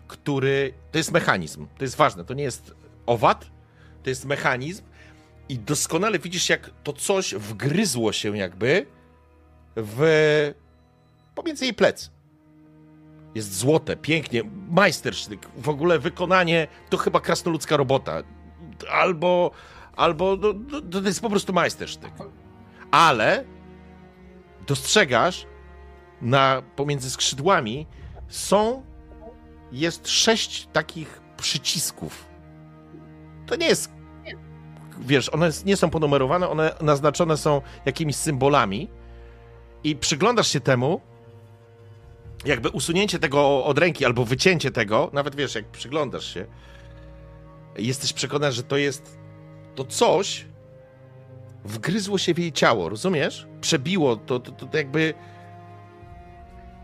[0.08, 2.74] który, to jest mechanizm, to jest ważne, to nie jest
[3.06, 3.46] owad,
[4.04, 4.84] to jest mechanizm
[5.50, 8.86] i doskonale widzisz, jak to coś wgryzło się jakby
[9.76, 10.54] w
[11.36, 12.12] pomiędzy jej plec.
[13.36, 18.24] Jest złote, pięknie, majstersztyk, w ogóle wykonanie to chyba krasnoludzka robota.
[18.92, 19.52] Albo,
[19.96, 22.14] albo no, no, to jest po prostu majstersztyk.
[22.92, 23.44] Ale
[24.68, 25.46] dostrzegasz
[26.22, 27.88] na pomiędzy skrzydłami
[28.28, 28.84] są
[29.72, 32.26] jest sześć takich przycisków.
[33.46, 33.92] To nie jest
[35.00, 38.90] wiesz, one nie są ponumerowane, one naznaczone są jakimiś symbolami
[39.84, 41.02] i przyglądasz się temu,
[42.46, 46.46] jakby usunięcie tego od ręki albo wycięcie tego, nawet wiesz, jak przyglądasz się,
[47.78, 49.18] jesteś przekonany, że to jest
[49.76, 50.46] to coś
[51.66, 53.48] wgryzło się w jej ciało, rozumiesz?
[53.62, 55.14] Przebiło, to, to, to, to jakby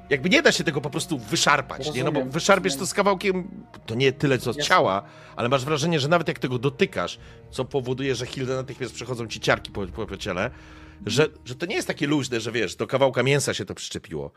[0.10, 2.04] jakby nie da się tego po prostu wyszarpać, nie?
[2.04, 2.88] No bo Rozumiem, wyszarpiesz to rozumiem.
[2.88, 5.04] z kawałkiem, to nie tyle co ciała,
[5.36, 7.20] ale masz wrażenie, że nawet jak tego dotykasz,
[7.52, 10.52] co powoduje, że Hilda natychmiast przechodzą ci ciarki po, po, po ciele,
[11.06, 14.32] że, że to nie jest takie luźne, że wiesz, do kawałka mięsa się to przyczepiło.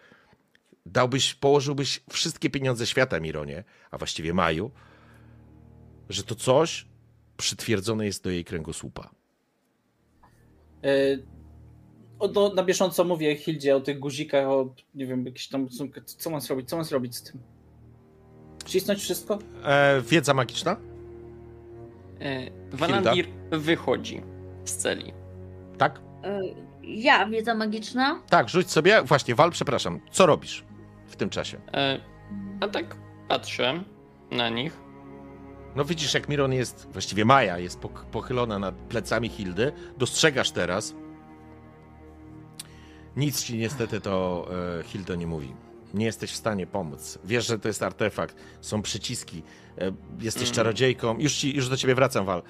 [0.87, 4.71] Dałbyś, położyłbyś wszystkie pieniądze świata Mironie, a właściwie Maju,
[6.09, 6.87] że to coś
[7.37, 9.11] przytwierdzone jest do jej kręgosłupa.
[10.83, 11.23] Yy,
[12.19, 15.85] o, no, na bieżąco mówię Hildzie o tych guzikach, o nie wiem, jakieś tam, co,
[16.05, 17.41] co mam zrobić, co mam zrobić z tym?
[18.65, 19.39] Wcisnąć wszystko?
[19.65, 20.77] E, wiedza magiczna?
[22.21, 24.23] E, Walandir wychodzi
[24.65, 25.13] z celi.
[25.79, 26.01] Tak?
[26.25, 26.41] E,
[26.83, 28.23] Ja, wiedza magiczna.
[28.29, 29.03] Tak, rzuć sobie.
[29.03, 30.01] Właśnie, Wal, przepraszam.
[30.11, 30.65] Co robisz
[31.13, 31.61] w tym czasie?
[31.75, 32.01] E,
[32.61, 32.97] a tak
[33.29, 33.85] patrzę
[34.31, 34.79] na nich.
[35.77, 37.79] No widzisz, jak Miron jest, właściwie Maja jest
[38.13, 39.73] pochylona nad plecami Hildy.
[39.99, 40.95] Dostrzegasz teraz.
[43.17, 44.49] Nic ci niestety to
[44.81, 45.55] e, Hildo nie mówi.
[45.95, 47.19] Nie jesteś w stanie pomóc.
[47.25, 49.43] Wiesz, że to jest artefakt, są przyciski,
[49.79, 50.55] e, jesteś Mhm.
[50.57, 51.19] czarodziejką.
[51.19, 52.43] Już, ci, już do ciebie wracam, Wal.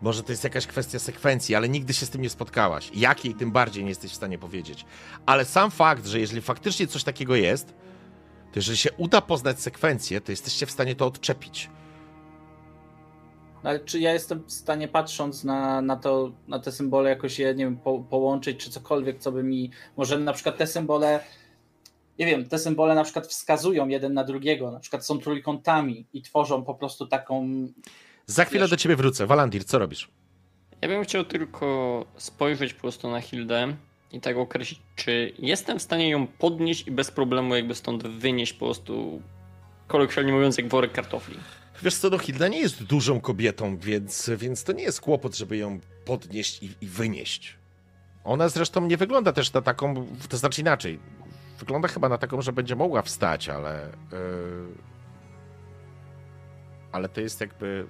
[0.00, 2.90] Może to jest jakaś kwestia sekwencji, ale nigdy się z tym nie spotkałaś.
[2.94, 4.84] Jakiej tym bardziej nie jesteś w stanie powiedzieć.
[5.26, 7.74] Ale sam fakt, że jeżeli faktycznie coś takiego jest,
[8.52, 11.70] to jeżeli się uda poznać sekwencję, to jesteście w stanie to odczepić.
[13.64, 17.38] No, Ale czy ja jestem w stanie, patrząc na, na, to, na te symbole, jakoś
[17.38, 19.70] je, nie wiem, po, połączyć, czy cokolwiek, co by mi.
[19.96, 21.20] Może na przykład te symbole.
[22.18, 26.22] Nie wiem, te symbole na przykład wskazują jeden na drugiego, na przykład są trójkątami i
[26.22, 27.48] tworzą po prostu taką.
[28.26, 29.26] Za chwilę Wiesz- do ciebie wrócę.
[29.26, 30.10] Walandir, co robisz?
[30.82, 33.76] Ja bym chciał tylko spojrzeć po prostu na Hildę
[34.12, 38.52] i tak określić, czy jestem w stanie ją podnieść i bez problemu jakby stąd wynieść
[38.52, 39.22] po prostu,
[39.86, 41.36] kolokwialnie mówiąc, jak worek kartofli.
[41.82, 45.56] Wiesz co, no Hilda nie jest dużą kobietą, więc, więc to nie jest kłopot, żeby
[45.56, 47.56] ją podnieść i, i wynieść.
[48.24, 50.98] Ona zresztą nie wygląda też na taką, to znaczy inaczej.
[51.58, 53.88] Wygląda chyba na taką, że będzie mogła wstać, ale.
[54.12, 54.18] Yy,
[56.92, 57.86] ale to jest jakby.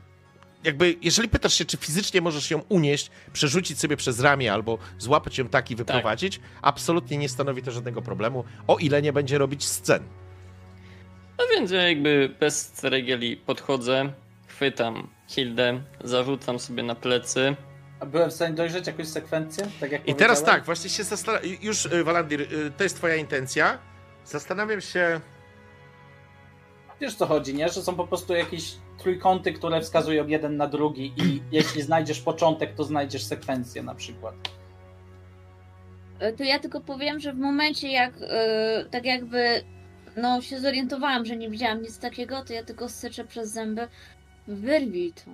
[0.64, 5.38] Jakby, jeżeli pytasz się, czy fizycznie możesz ją unieść, przerzucić sobie przez ramię albo złapać
[5.38, 9.66] ją tak i wyprowadzić, absolutnie nie stanowi to żadnego problemu, o ile nie będzie robić
[9.66, 10.02] scen.
[11.38, 14.12] No więc ja jakby bez ceregieli podchodzę,
[14.46, 17.56] chwytam Hildę, zarzucam sobie na plecy.
[18.00, 19.68] A byłem w stanie dojrzeć jakąś sekwencję?
[19.80, 21.50] Tak jak I teraz tak, właśnie się zastanawiam.
[21.62, 23.78] Już, y, Walandir, y, to jest Twoja intencja.
[24.24, 25.20] Zastanawiam się.
[27.00, 27.68] Wiesz co chodzi, nie?
[27.68, 32.74] Że są po prostu jakieś trójkąty, które wskazują jeden na drugi i jeśli znajdziesz początek,
[32.74, 34.34] to znajdziesz sekwencję na przykład.
[36.18, 39.62] E, To ja tylko powiem, że w momencie jak e, tak jakby
[40.16, 43.88] no się zorientowałam, że nie widziałam nic takiego, to ja tylko syczę przez zęby.
[44.48, 45.30] Wyrwij to.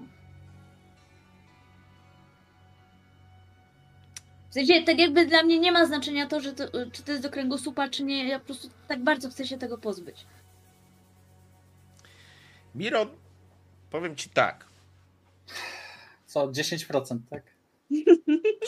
[4.51, 7.23] W sensie, tak jakby dla mnie nie ma znaczenia to, że to, czy to jest
[7.25, 8.29] do kręgosłupa, czy nie.
[8.29, 10.27] Ja po prostu tak bardzo chcę się tego pozbyć.
[12.75, 13.09] Miron,
[13.95, 14.65] powiem ci tak.
[16.27, 17.43] Co, 10%, tak?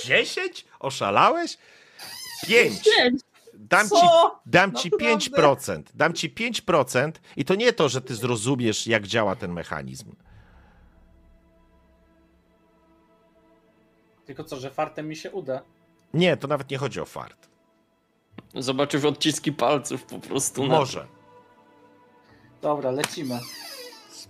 [0.05, 0.65] 10?
[0.81, 1.59] Oszalałeś?
[2.47, 2.89] 5.
[3.55, 4.41] Dam ci, Co?
[4.47, 5.17] dam ci Naprawdę?
[5.73, 5.83] 5%.
[5.95, 10.13] Dam ci 5% i to nie to, że ty zrozumiesz, jak działa ten mechanizm.
[14.27, 15.63] Tylko co, że fartem mi się uda.
[16.15, 17.49] Nie, to nawet nie chodzi o fart.
[18.55, 20.67] Zobaczysz odciski palców po prostu.
[20.67, 21.07] na- Może.
[22.63, 23.41] Dobra, lecimy.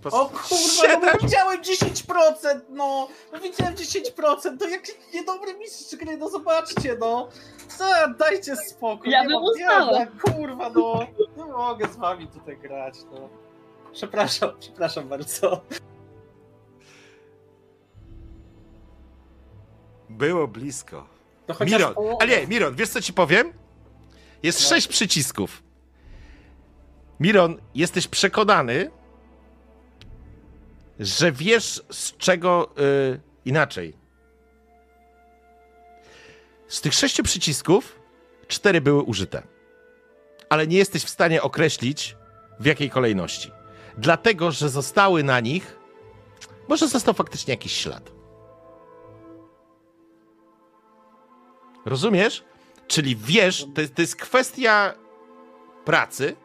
[0.03, 3.07] O kurwa, no widziałem 10%, no!
[3.33, 7.29] No widziałem 10%, to jaki niedobry mistrz gry, no zobaczcie, no!
[7.77, 7.85] Co,
[8.19, 9.11] dajcie spokój.
[9.11, 10.99] Ja nie bym ja- Kurwa, no!
[11.37, 13.29] Nie mogę z wami tutaj grać, no.
[13.93, 15.61] Przepraszam, przepraszam bardzo.
[20.09, 21.07] Było blisko.
[21.47, 22.17] Chociaż Miron, połowę.
[22.21, 23.53] a nie, Miron, wiesz co ci powiem?
[24.43, 24.69] Jest No.
[24.69, 25.63] sześć przycisków.
[27.19, 28.91] Miron, jesteś przekonany,
[30.99, 33.93] że wiesz z czego y, inaczej.
[36.67, 37.99] Z tych sześciu przycisków
[38.47, 39.43] cztery były użyte.
[40.49, 42.15] Ale nie jesteś w stanie określić
[42.59, 43.51] w jakiej kolejności.
[43.97, 45.77] Dlatego, że zostały na nich.
[46.67, 48.11] Może został faktycznie jakiś ślad.
[51.85, 52.43] Rozumiesz?
[52.87, 54.93] Czyli wiesz, to to jest kwestia
[55.85, 56.35] pracy,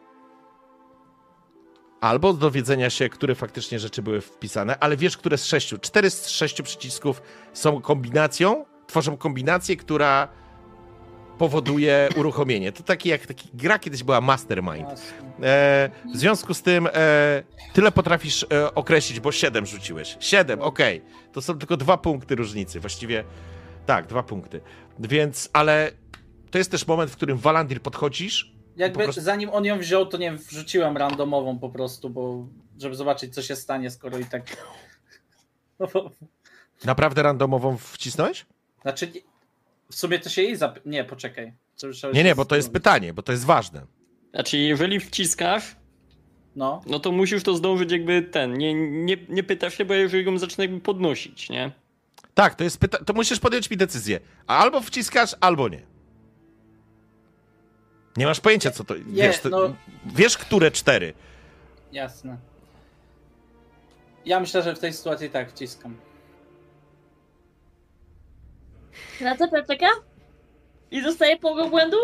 [2.03, 5.77] albo dowiedzenia się, które faktycznie rzeczy były wpisane, ale wiesz, które z sześciu.
[5.77, 7.21] Cztery z sześciu przycisków
[7.53, 10.27] są kombinacją, tworzą kombinację, która
[11.37, 12.71] powoduje uruchomienie.
[12.71, 14.87] To taki jak taki gra kiedyś była Mastermind.
[15.43, 20.17] E, w związku z tym e, tyle potrafisz e, określić, bo 7 rzuciłeś.
[20.19, 21.01] 7, okej.
[21.31, 22.79] To są tylko dwa punkty różnicy.
[22.79, 23.23] Właściwie
[23.85, 24.61] tak, dwa punkty.
[24.99, 25.91] Więc, ale
[26.51, 28.52] to jest też moment, w którym Walandir podchodzisz.
[28.77, 32.47] Jakby prostu- zanim on ją wziął, to nie wrzuciłem randomową po prostu, bo
[32.79, 34.43] żeby zobaczyć, co się stanie, skoro i tak.
[35.79, 35.87] No
[36.85, 38.45] Naprawdę randomową wcisnąłeś?
[38.81, 39.11] Znaczy,
[39.91, 40.79] w sumie to się jej zap...
[40.85, 41.53] Nie, poczekaj.
[42.13, 43.85] Nie, nie, bo to jest pytanie, bo to jest ważne.
[44.33, 45.75] Znaczy, jeżeli wciskasz,
[46.55, 48.53] No, no to musisz to zdążyć jakby ten.
[48.57, 51.71] Nie, nie, nie pytasz się, bo jeżeli ją zacznę jakby podnosić, nie?
[52.33, 54.19] Tak, to jest pyta- to musisz podjąć mi decyzję.
[54.47, 55.81] Albo wciskasz, albo nie.
[58.17, 58.93] Nie masz pojęcia, co to.
[59.07, 59.75] wiesz, to, no-
[60.05, 61.13] wiesz, które cztery.
[61.91, 62.37] jasne.
[64.25, 65.95] Ja myślę, że w tej sytuacji tak wciskam.
[69.19, 69.85] Tracę PPK?
[70.91, 71.97] I dostaję połowę błędu?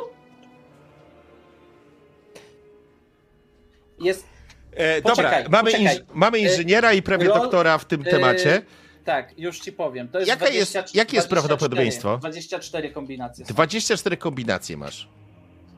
[4.00, 4.26] Jest.
[4.72, 8.62] E, Poczekaj, dobra, mamy, inż- mamy inżyniera i prawie doktora w tym e, temacie.
[9.06, 10.08] Tak, już ci powiem.
[10.10, 12.18] To jest Jaka jest- 20, jakie jest 24, prawdopodobieństwo?
[12.18, 13.46] 24 kombinacje.
[13.46, 13.54] są.
[13.54, 15.10] 24 kombinacje masz.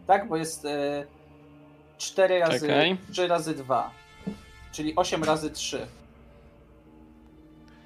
[0.07, 1.05] Tak, bo jest e,
[1.97, 2.97] 4 razy Czekaj.
[3.11, 3.91] 3 razy 2.
[4.71, 5.88] Czyli 8 razy 3.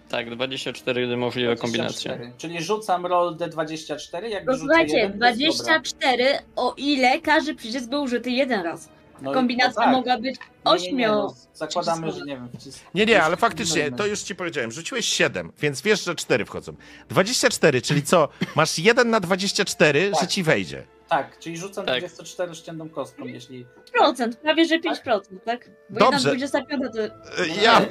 [0.09, 2.09] Tak, 24 możliwe kombinacje.
[2.11, 2.33] 24.
[2.37, 5.73] Czyli rzucam roll D24, jak No słuchajcie, jeden, to jest dobra.
[5.79, 8.89] 24, o ile każdy przycisk był użyty jeden raz.
[9.21, 9.91] No i- Kombinacja no tak.
[9.91, 11.07] mogła być Nie, nie, nie, ośmiu.
[11.07, 12.79] no, zakładamy, że nie wiem, wcisk.
[12.95, 14.71] Nie, nie, ale faktycznie, to już ci powiedziałem.
[14.71, 16.75] Rzuciłeś 7, więc wiesz, że 4 wchodzą.
[17.09, 18.27] 24, czyli co?
[18.55, 20.29] Masz 1 na 24, że Tak.
[20.29, 20.83] ci wejdzie.
[21.09, 21.99] Tak, czyli rzucam Tak.
[21.99, 23.65] 24 ściętą kostką, jeśli...
[23.93, 25.69] procent, prawie że 5%, tak?
[25.89, 26.29] Bo Dobrze.
[26.29, 27.81] jedna 25 to E, Ja.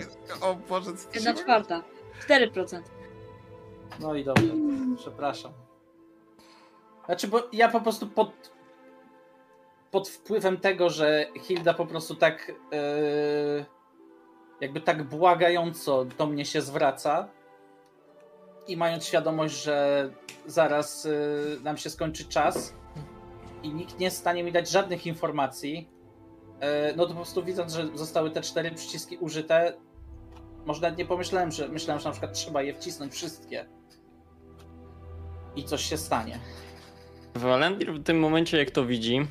[0.41, 1.83] O Boże, co ty jedna się- czwarta.
[2.29, 2.81] 4%.
[4.01, 4.47] No i dobrze,
[4.97, 5.53] przepraszam.
[7.07, 8.53] Znaczy, bo ja po prostu pod,
[9.91, 13.65] pod wpływem tego, że Hilda po prostu tak yy,
[14.61, 17.29] jakby tak błagająco do mnie się zwraca
[18.67, 20.11] i mając świadomość, że
[20.47, 22.75] zaraz yy, nam się skończy czas
[23.65, 25.89] i nikt nie jest w stanie mi dać żadnych informacji,
[26.61, 29.77] yy, no to po prostu widząc, że zostały te cztery przyciski użyte,
[30.67, 33.67] może nawet nie pomyślałem, że myślałem, że na przykład trzeba je wcisnąć wszystkie
[35.57, 36.39] i coś się stanie.
[37.35, 39.27] Walendir w tym momencie, jak to widzi,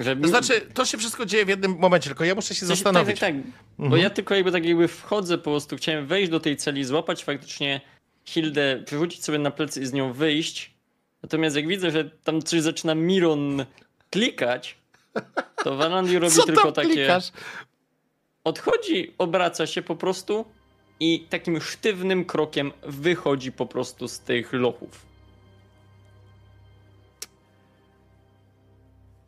[0.00, 0.16] że...
[0.16, 3.20] To znaczy, to się wszystko dzieje w jednym momencie, tylko ja muszę się zastanowić.
[3.20, 3.52] Tak, tak, tak.
[3.78, 4.02] Bo Mhm.
[4.02, 7.80] ja tylko jakby tak jakby wchodzę po prostu, chciałem wejść do tej celi, złapać faktycznie
[8.24, 10.73] Hildę, przerzucić sobie na plecy i z nią wyjść.
[11.24, 13.64] Natomiast jak widzę, że tam coś zaczyna Miron
[14.10, 14.78] klikać,
[15.64, 16.94] to Walandir robi Co tylko tam takie...
[16.94, 17.32] klikasz?
[18.44, 20.44] Odchodzi, obraca się po prostu
[21.00, 25.06] i takim sztywnym krokiem wychodzi po prostu z tych lochów.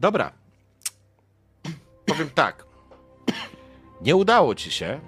[0.01, 0.33] Dobra.
[2.07, 2.67] Powiem tak.
[4.01, 5.01] Nie udało ci się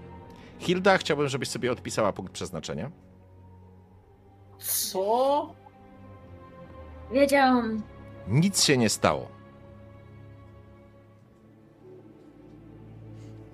[0.59, 2.91] Hilda, chciałbym, żebyś sobie odpisała punkt przeznaczenia.
[4.59, 5.55] Co?
[7.13, 7.83] Wiedziałam.
[8.29, 9.29] Nic się nie stało.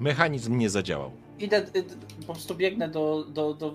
[0.01, 1.11] Mechanizm nie zadziałał.
[1.39, 1.85] Idę, y,
[2.27, 3.75] po prostu biegnę do, do, do...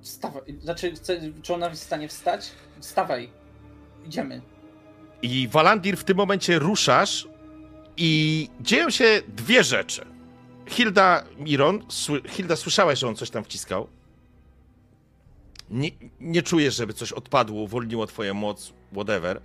[0.00, 2.50] Wstawaj, znaczy, chcę, czy ona jest w stanie wstać?
[2.80, 3.30] Wstawaj,
[4.06, 4.42] idziemy.
[5.22, 7.28] I Walandir w tym momencie ruszasz
[7.96, 10.06] i dzieją się dwie rzeczy.
[10.66, 13.88] Hilda, Miron, sły, Hilda, słyszałeś, że on coś tam wciskał?
[15.70, 19.40] Nie, nie czujesz, żeby coś odpadło, uwolniło twoją moc, whatever.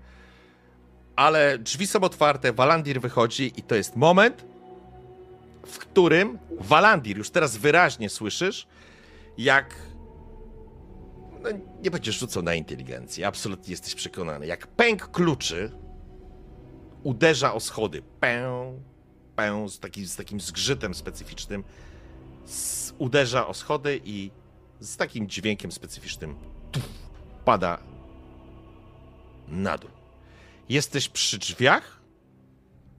[1.15, 4.45] Ale drzwi są otwarte, Walandir wychodzi i to jest moment,
[5.65, 8.67] w którym Walandir, już teraz wyraźnie słyszysz,
[9.37, 9.75] jak
[11.43, 11.49] no,
[11.83, 14.45] nie będziesz rzucał na inteligencję, absolutnie jesteś przekonany.
[14.45, 15.71] Jak pęk kluczy
[17.03, 18.73] uderza o schody, pę,
[19.35, 21.63] pę, z, taki, z takim zgrzytem specyficznym,
[22.45, 24.31] s, uderza o schody i
[24.79, 26.35] z takim dźwiękiem specyficznym
[27.45, 27.77] pada
[29.47, 29.89] na dół.
[30.69, 31.99] Jesteś przy drzwiach,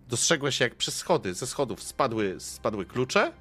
[0.08, 3.32] dostrzegłeś jak przez schody, ze schodów spadły, spadły klucze.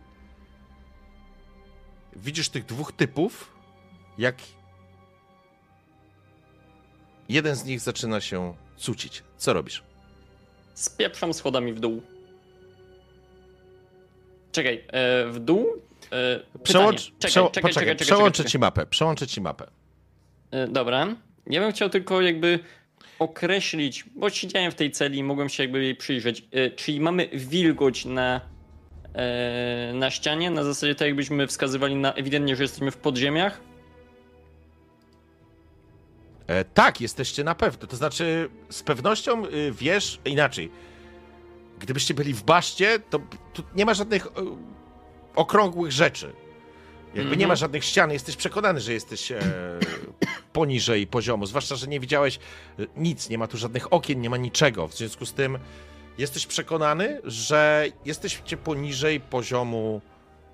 [2.15, 3.55] Widzisz tych dwóch typów,
[4.17, 4.35] jak
[7.29, 9.23] jeden z nich zaczyna się cucić.
[9.37, 9.83] Co robisz?
[10.73, 12.01] Spieprzam schodami w dół.
[14.51, 15.67] Czekaj, e, w dół?
[16.11, 16.59] E.
[16.63, 19.67] Przełącz, czekaj, przeł- czekaj, poczekaj, czekaj, czekaj, przełączę ci mapę, przełączę ci mapę.
[20.51, 21.07] E, Dobra.
[21.47, 22.59] Ja bym chciał tylko jakby
[23.19, 26.43] określić, bo siedziałem w tej celi i mogłem się jakby jej przyjrzeć.
[26.51, 28.41] E, Czyli mamy wilgoć na,
[29.13, 33.61] e, na ścianie, na zasadzie tak jakbyśmy wskazywali na ewidentnie, że jesteśmy w podziemiach.
[36.47, 37.87] E, tak, jesteście na pewno.
[37.87, 40.71] To znaczy, z pewnością y, wiesz inaczej.
[41.79, 43.19] Gdybyście byli w baszcie, to
[43.75, 44.27] nie ma żadnych
[45.35, 46.33] okrągłych rzeczy.
[47.15, 47.39] Jakby Mhm.
[47.39, 49.39] nie ma żadnych ścian, jesteś przekonany, że jesteś e,
[50.53, 51.45] poniżej poziomu.
[51.45, 52.39] Zwłaszcza, że nie widziałeś
[52.79, 54.87] e, nic, nie ma tu żadnych okien, nie ma niczego.
[54.87, 55.59] W związku z tym
[56.17, 60.01] jesteś przekonany, że jesteście poniżej poziomu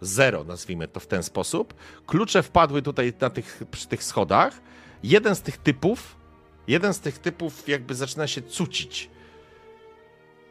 [0.02, 1.74] zero, nazwijmy to w ten sposób.
[2.08, 4.62] Klucze wpadły tutaj na tych, przy tych schodach.
[5.04, 6.16] Jeden z tych typów,
[6.68, 9.10] jeden z tych typów jakby zaczyna się cucić.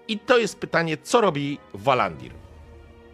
[0.08, 2.32] I to jest pytanie, co robi Walandir?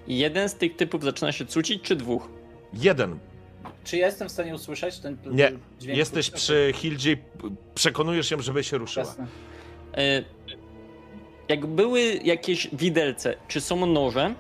[0.08, 2.28] Jeden z tych typów zaczyna się cucić, czy dwóch?
[2.76, 3.18] Jeden.
[3.84, 5.52] Czy ja jestem w stanie usłyszeć ten Nie.
[5.80, 5.98] dźwięk?
[5.98, 7.22] Jesteś przy Hildzie, p-
[7.74, 9.06] przekonujesz się, żeby się ruszyła.
[9.06, 9.26] Jasne.
[9.94, 10.22] E,
[11.48, 14.34] Jak były jakieś widelce, czy są noże?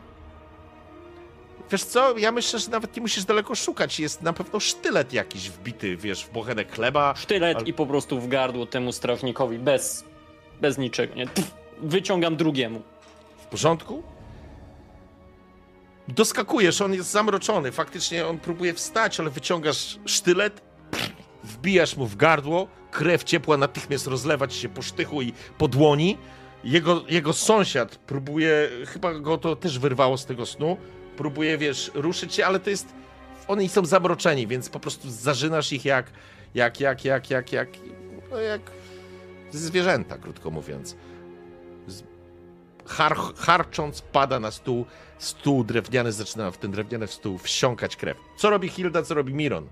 [1.72, 4.00] Wiesz co, ja myślę, że nawet nie musisz daleko szukać.
[4.00, 7.14] Jest na pewno sztylet jakiś wbity, wiesz, w bochenek chleba.
[7.16, 10.04] Sztylet i po prostu w gardło temu strażnikowi, bez,
[10.60, 11.26] bez niczego, nie?
[11.26, 12.82] Pff, wyciągam drugiemu.
[13.38, 14.02] W porządku?
[16.08, 17.72] Doskakujesz, on jest zamroczony.
[17.72, 20.62] Faktycznie on próbuje wstać, ale wyciągasz sztylet,
[21.44, 26.18] wbijasz mu w gardło, krew ciepła natychmiast rozlewać się po sztychu i po dłoni.
[26.64, 30.76] Jego, jego sąsiad próbuje, chyba go to też wyrwało z tego snu,
[31.16, 32.94] próbuje, wiesz, ruszyć się, ale to jest,
[33.48, 36.06] oni są zamroczeni, więc po prostu zażynasz ich jak,
[36.54, 37.68] jak, jak, jak, jak, jak,
[38.30, 38.60] no jak
[39.50, 40.96] zwierzęta, krótko mówiąc.
[42.86, 44.84] Har, harcząc pada na stół,
[45.18, 48.16] stół drewniany zaczyna w ten drewniany stół wsiąkać krew.
[48.36, 49.68] Co robi Hilda, co robi Miron?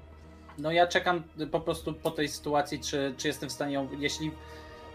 [0.59, 4.31] No ja czekam po prostu po tej sytuacji, czy, czy jestem w stanie ją, jeśli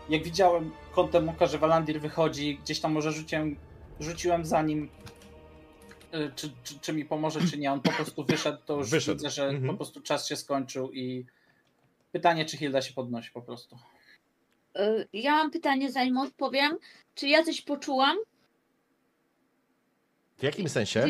[0.09, 3.55] jak widziałem kątem oka, że Walandir wychodzi, gdzieś tam może rzuciłem,
[3.99, 4.89] rzuciłem za nim,
[6.13, 9.17] y, czy, czy, czy mi pomoże, czy nie, on po prostu wyszedł, to już Wyszedł.
[9.17, 9.67] widzę, że Mhm.
[9.67, 11.25] po prostu czas się skończył i
[12.11, 13.77] pytanie, czy Hilda się podnosi po prostu.
[14.77, 16.77] Y, Ja mam pytanie, zanim odpowiem.
[17.15, 18.17] Czy ja coś poczułam?
[20.37, 21.01] W jakim sensie,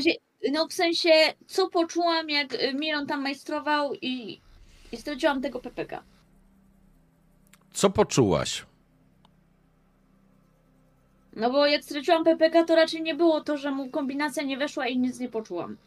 [0.52, 1.10] no w sensie,
[1.48, 4.42] co poczułam, jak y, Miron tam majstrował i,
[4.92, 6.04] i straciłam tego PPK.
[7.74, 8.66] Co poczułaś?
[11.36, 14.88] No bo jak straciłam PPK, to raczej nie było to, że mu kombinacja nie weszła
[14.88, 15.78] i nic nie poczułam.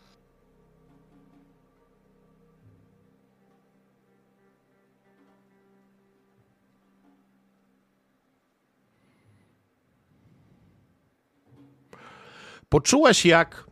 [12.73, 13.65] Poczułaś jak.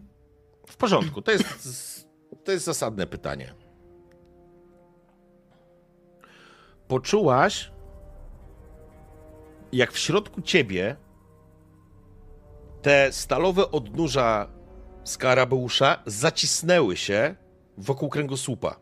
[0.66, 2.08] W porządku, to jest,
[2.44, 3.54] to jest zasadne pytanie.
[6.88, 7.72] Poczułaś,
[9.72, 10.96] jak w środku ciebie
[12.82, 14.48] te stalowe odnóża
[15.04, 17.34] skarabeusza zacisnęły się
[17.78, 18.80] wokół kręgosłupa.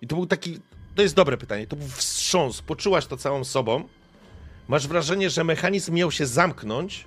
[0.00, 0.60] I to był taki.
[0.94, 1.66] To jest dobre pytanie.
[1.66, 2.62] To był wstrząs.
[2.62, 3.88] Poczułaś to całą sobą.
[4.68, 7.06] Masz wrażenie, że mechanizm miał się zamknąć,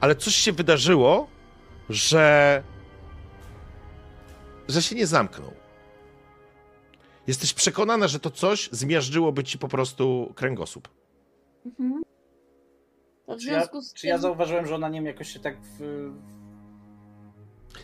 [0.00, 1.28] ale coś się wydarzyło,
[1.90, 2.62] że
[4.68, 5.52] że się nie zamknął.
[7.26, 10.88] Jesteś przekonana, że to coś zmiażdżyłoby ci po prostu kręgosłup.
[11.66, 12.02] Mhm.
[13.28, 14.22] W Czy ja, związku z czy ja tym...
[14.22, 16.10] zauważyłem, że ona nie wiem, jakoś się tak w...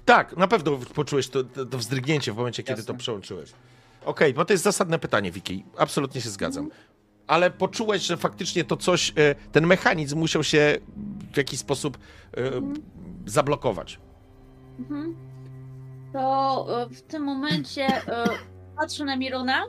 [0.05, 2.95] Tak, na pewno poczułeś to, to, to wzdrygnięcie w momencie, kiedy Jasne.
[2.95, 3.53] to przełączyłeś.
[4.05, 5.65] Okej, bo to jest zasadne pytanie, Wiki.
[5.77, 6.71] Absolutnie się zgadzam.
[7.27, 10.79] Ale poczułeś, że faktycznie to coś, e, ten mechanizm musiał się
[11.33, 12.41] w jakiś sposób e,
[13.27, 14.01] zablokować.
[14.79, 15.17] Mhm.
[16.13, 17.87] To e, w tym momencie
[18.77, 19.65] patrzę na Mirona.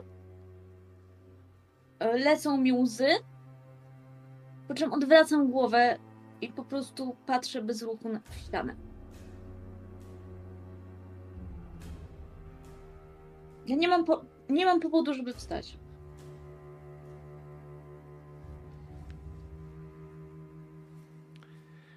[2.00, 3.08] Lecą mi łzy.
[4.68, 5.98] Po czym odwracam głowę
[6.40, 8.76] i po prostu patrzę bez ruchu na ścianę.
[13.66, 15.78] Ja nie mam, po, nie mam powodu, żeby wstać.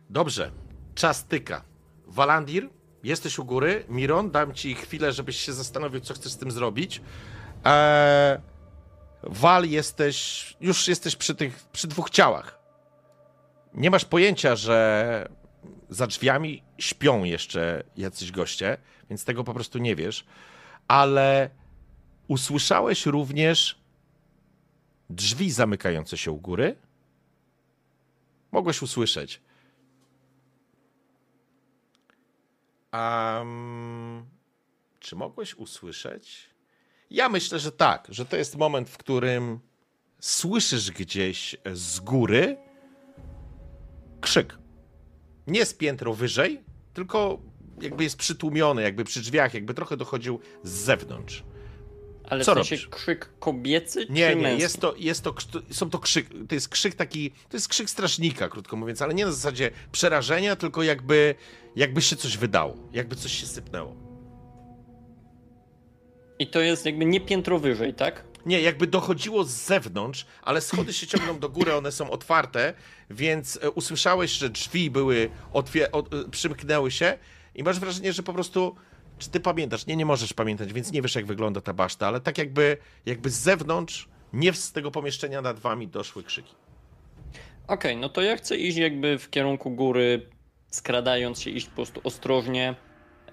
[0.09, 0.51] Dobrze,
[0.95, 1.61] czas tyka.
[2.05, 2.69] Walandir,
[3.03, 3.85] jesteś u góry.
[3.89, 7.01] Miron, dam ci chwilę, żebyś się zastanowił, co chcesz z tym zrobić.
[7.63, 8.37] Eee,
[9.23, 12.59] Wal, jesteś, już jesteś przy tych, przy dwóch ciałach.
[13.73, 15.29] Nie masz pojęcia, że
[15.89, 18.77] za drzwiami śpią jeszcze jacyś goście,
[19.09, 20.25] więc tego po prostu nie wiesz.
[20.87, 21.49] Ale
[22.27, 23.79] usłyszałeś również
[25.09, 26.75] drzwi zamykające się u góry.
[28.51, 29.41] Mogłeś usłyszeć.
[32.93, 34.25] Um,
[34.99, 36.49] czy mogłeś usłyszeć?
[37.09, 39.59] Ja myślę, że tak, że to jest moment, w którym
[40.19, 42.57] słyszysz gdzieś z góry
[44.21, 44.57] krzyk.
[45.47, 47.39] Nie z piętro wyżej, tylko
[47.81, 51.43] jakby jest przytłumiony, jakby przy drzwiach, jakby trochę dochodził z zewnątrz.
[52.29, 52.87] Ale Co w sensie robisz?
[52.87, 54.61] krzyk kobiecy Nie, czy nie, męski?
[54.61, 55.35] jest to, jest to,
[55.71, 59.25] są to krzyk, to jest krzyk taki, to jest krzyk strażnika, krótko mówiąc, ale nie
[59.25, 61.35] na zasadzie przerażenia, tylko jakby,
[61.75, 63.95] jakby się coś wydało, jakby coś się sypnęło.
[66.39, 68.23] I to jest jakby nie piętro wyżej, tak?
[68.45, 72.73] Nie, jakby dochodziło z zewnątrz, ale schody się ciągną do góry, one są otwarte,
[73.09, 77.17] więc e, usłyszałeś, że drzwi były, otwie- od, e, przymknęły się
[77.55, 78.75] i masz wrażenie, że po prostu,
[79.17, 79.85] czy ty pamiętasz?
[79.85, 83.29] Nie, nie możesz pamiętać, więc nie wiesz, jak wygląda ta baszta, ale tak jakby, jakby
[83.29, 86.55] z zewnątrz, nie z tego pomieszczenia nad wami doszły krzyki.
[87.67, 90.29] Okej, no to ja chcę iść jakby w kierunku góry,
[90.69, 92.75] skradając się, iść po prostu ostrożnie,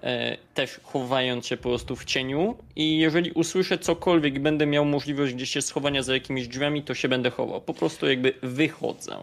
[0.03, 5.33] e, też chowając się po prostu w cieniu i jeżeli usłyszę cokolwiek będę miał możliwość
[5.33, 7.61] gdzieś się schowania za jakimiś drzwiami, to się będę chował.
[7.61, 9.17] Po prostu jakby wychodzę.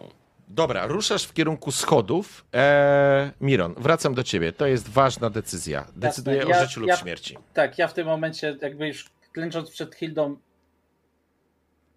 [0.47, 2.45] Dobra, ruszasz w kierunku schodów.
[2.53, 4.51] Eee, Miron, wracam do ciebie.
[4.51, 5.85] To jest ważna decyzja.
[5.95, 7.37] Decyduję Ja- o życiu lub ja- śmierci.
[7.53, 10.37] Tak, ja w tym momencie jakby już klęcząc przed Hildą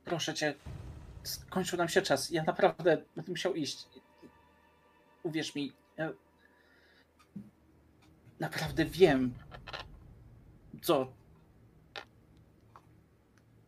[0.05, 0.55] proszę cię,
[1.23, 2.31] skończył nam się czas.
[2.31, 3.79] Ja naprawdę będę musiał iść.
[5.23, 6.11] Uwierz mi, ja
[8.41, 9.35] naprawdę wiem,
[10.83, 11.13] co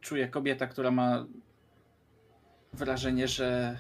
[0.01, 1.27] czuje kobieta, która ma
[2.73, 3.79] wrażenie, że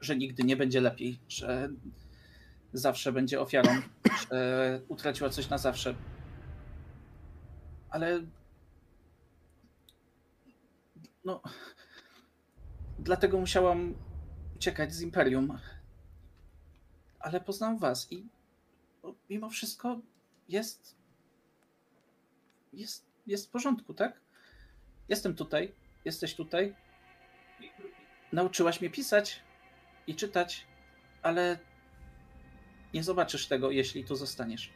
[0.00, 1.70] że nigdy nie będzie lepiej, że
[2.72, 3.70] zawsze będzie ofiarą,
[4.30, 5.94] że utraciła coś na zawsze.
[7.90, 8.20] Ale
[11.24, 11.42] no
[12.98, 13.94] dlatego musiałam
[14.56, 15.58] uciekać z Imperium.
[17.20, 18.28] Ale poznam was i
[19.30, 20.00] mimo wszystko
[20.48, 20.96] jest
[22.72, 24.20] jest jest w porządku, tak?
[25.08, 26.74] Jestem tutaj, jesteś tutaj.
[28.32, 29.42] Nauczyłaś mnie pisać
[30.08, 30.66] i czytać,
[31.22, 31.58] ale
[32.94, 34.72] nie zobaczysz tego, jeśli tu zostaniesz.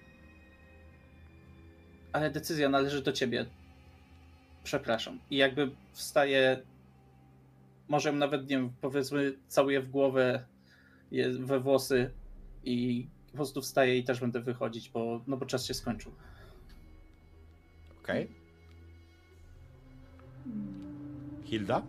[2.12, 3.46] Ale decyzja należy do ciebie.
[4.64, 5.20] Przepraszam.
[5.30, 6.62] I jakby wstaje,
[7.88, 10.46] może nawet, nie wiem, powiedzmy, całuję w głowę,
[11.38, 12.10] we włosy
[12.64, 16.12] i po prostu wstaję i też będę wychodzić, bo, no bo czas się skończył.
[18.02, 18.28] Okej.
[21.44, 21.82] Hilda?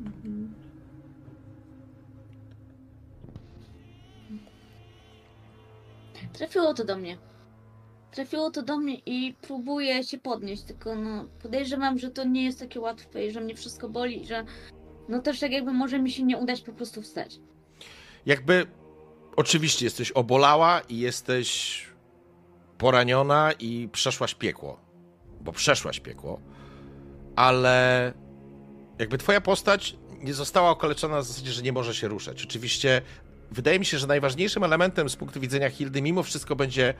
[0.00, 0.39] Mhm.
[6.32, 7.18] Trafiło to do mnie.
[8.10, 12.58] Trafiło to do mnie i próbuję się podnieść, tylko no podejrzewam, że to nie jest
[12.58, 14.44] takie łatwe i że mnie wszystko boli że
[15.08, 17.40] no też tak jakby może mi się nie udać po prostu wstać.
[18.26, 18.66] Jakby
[19.36, 21.86] oczywiście jesteś obolała i jesteś
[22.78, 24.80] poraniona i przeszłaś piekło.
[25.40, 26.40] Bo przeszłaś piekło.
[27.36, 28.12] Ale
[28.98, 32.44] jakby twoja postać nie została okaleczona w zasadzie, że nie może się ruszać.
[32.44, 33.02] Oczywiście
[33.50, 36.94] wydaje mi się, że najważniejszym elementem z punktu widzenia Hildy mimo wszystko będzie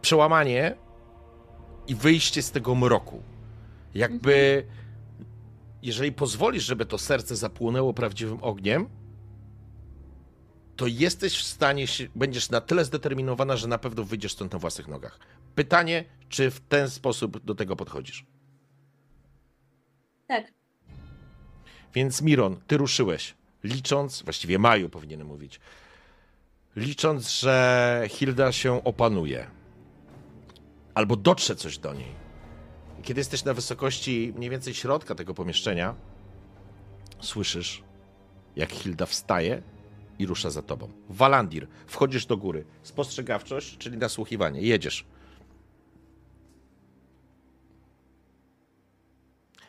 [0.00, 0.76] przełamanie
[1.88, 3.22] i wyjście z tego mroku.
[3.94, 4.66] Jakby
[5.82, 8.88] jeżeli pozwolisz, żeby to serce zapłonęło prawdziwym ogniem,
[10.76, 14.58] to jesteś w stanie, się, będziesz na tyle zdeterminowana, że na pewno wyjdziesz stąd na
[14.58, 15.18] własnych nogach.
[15.54, 18.26] Pytanie, czy w ten sposób do tego podchodzisz?
[20.28, 20.52] Tak.
[21.94, 23.34] Więc Miron, ty ruszyłeś,
[23.64, 25.60] licząc, właściwie Maju powinienem mówić,
[26.76, 29.46] licząc, że Hilda się opanuje.
[30.94, 32.14] Albo dotrze coś do niej.
[33.02, 35.94] Kiedy jesteś na wysokości mniej więcej środka tego pomieszczenia,
[37.20, 37.82] słyszysz,
[38.56, 39.62] jak Hilda wstaje
[40.18, 40.88] i rusza za tobą.
[41.08, 42.64] Walandir, wchodzisz do góry.
[42.82, 44.60] Spostrzegawczość, czyli nasłuchiwanie.
[44.60, 45.04] Jedziesz.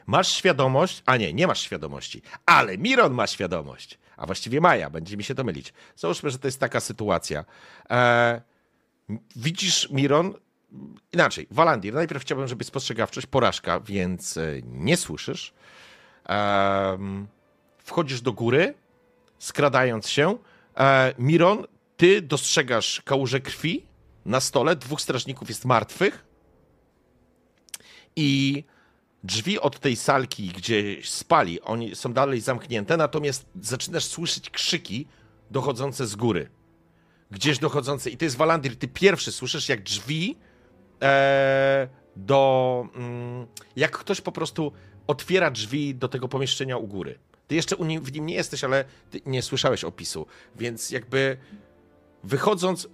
[0.09, 5.17] Masz świadomość, a nie, nie masz świadomości, ale Miron ma świadomość, a właściwie Maja, będzie
[5.17, 5.73] mi się to mylić.
[5.95, 7.45] Załóżmy, że to jest taka sytuacja.
[7.89, 8.41] E,
[9.35, 10.33] widzisz, Miron,
[11.13, 15.53] inaczej, Walandir, najpierw chciałbym, żeby spostrzegawczość, porażka, więc e, nie słyszysz.
[16.29, 16.97] E,
[17.77, 18.73] wchodzisz do góry,
[19.39, 20.37] skradając się.
[21.19, 21.65] Miron,
[21.97, 23.85] ty dostrzegasz kałużę krwi
[24.25, 26.25] na stole, dwóch strażników jest martwych
[28.15, 28.63] i
[29.23, 35.07] drzwi od tej salki, gdzie spali, oni są dalej zamknięte, natomiast zaczynasz słyszeć krzyki
[35.51, 36.49] dochodzące z góry.
[37.31, 38.09] Gdzieś dochodzące.
[38.09, 40.37] I to jest Walandir, ty pierwszy słyszysz, jak drzwi
[41.01, 42.87] e, do...
[42.95, 44.71] Mm, jak ktoś po prostu
[45.07, 47.19] otwiera drzwi do tego pomieszczenia u góry.
[47.47, 48.85] Ty jeszcze nim, w nim nie jesteś, ale
[49.25, 50.25] nie słyszałeś opisu,
[50.55, 51.37] więc jakby
[52.23, 52.87] wychodząc,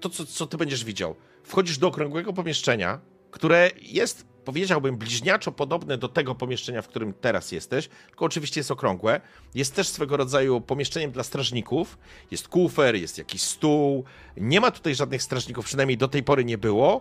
[0.00, 5.98] to co, co ty będziesz widział, wchodzisz do okrągłego pomieszczenia, które jest, powiedziałbym, bliźniaczo podobne
[5.98, 9.20] do tego pomieszczenia, w którym teraz jesteś, tylko oczywiście jest okrągłe.
[9.54, 11.98] Jest też swego rodzaju pomieszczeniem dla strażników.
[12.30, 14.04] Jest kufer, jest jakiś stół.
[14.36, 17.00] Nie ma tutaj żadnych strażników, przynajmniej do tej pory nie było.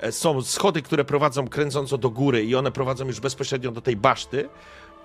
[0.00, 3.96] E, Są schody, które prowadzą kręcąco do góry i one prowadzą już bezpośrednio do tej
[3.96, 4.48] baszty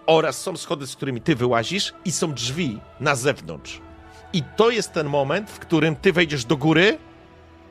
[0.05, 3.81] oraz są schody, z którymi ty wyłazisz i są drzwi na zewnątrz.
[4.33, 6.97] I to jest ten moment, w którym ty wejdziesz do góry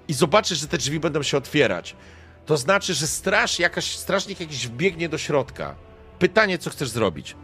[0.08, 1.96] i zobaczysz, że te drzwi będą się otwierać.
[2.46, 5.74] To znaczy, że straż jakaś, strażnik jakiś wbiegnie do środka.
[6.18, 7.36] Pytanie, co chcesz zrobić?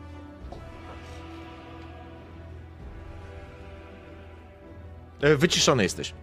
[5.21, 6.15] E, Wyciszony jesteś.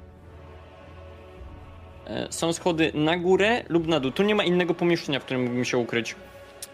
[2.07, 4.11] E, Są schody na górę lub na dół.
[4.11, 6.15] Tu nie ma innego pomieszczenia, w którym mógłbym się ukryć.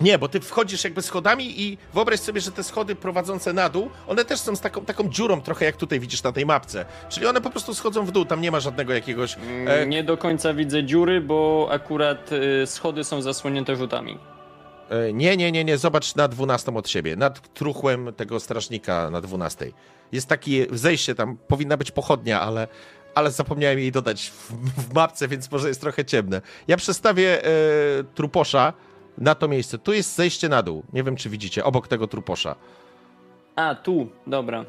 [0.01, 3.89] Nie, bo ty wchodzisz jakby schodami i wyobraź sobie, że te schody prowadzące na dół,
[4.07, 6.85] one też są z taką, taką dziurą trochę jak tutaj widzisz na tej mapce.
[7.09, 9.37] Czyli one po prostu schodzą w dół, tam nie ma żadnego jakiegoś...
[9.67, 12.29] E, Nie do końca widzę dziury, bo akurat
[12.63, 14.17] e, schody są zasłonięte rzutami.
[14.89, 19.21] e, nie, nie, nie, nie, zobacz na 12 od siebie, nad truchłem tego strażnika na
[19.21, 19.71] 12.
[20.11, 22.67] Jest takie zejście, tam powinna być pochodnia, ale,
[23.15, 24.51] ale zapomniałem jej dodać w,
[24.89, 26.41] w mapce, więc może jest trochę ciemne.
[26.67, 27.49] Ja przestawię e,
[28.15, 28.73] truposza
[29.17, 29.77] na to miejsce.
[29.77, 30.83] Tu jest zejście na dół.
[30.93, 32.55] Nie wiem, czy widzicie, obok tego truposza.
[33.55, 34.65] A, tu, dobra.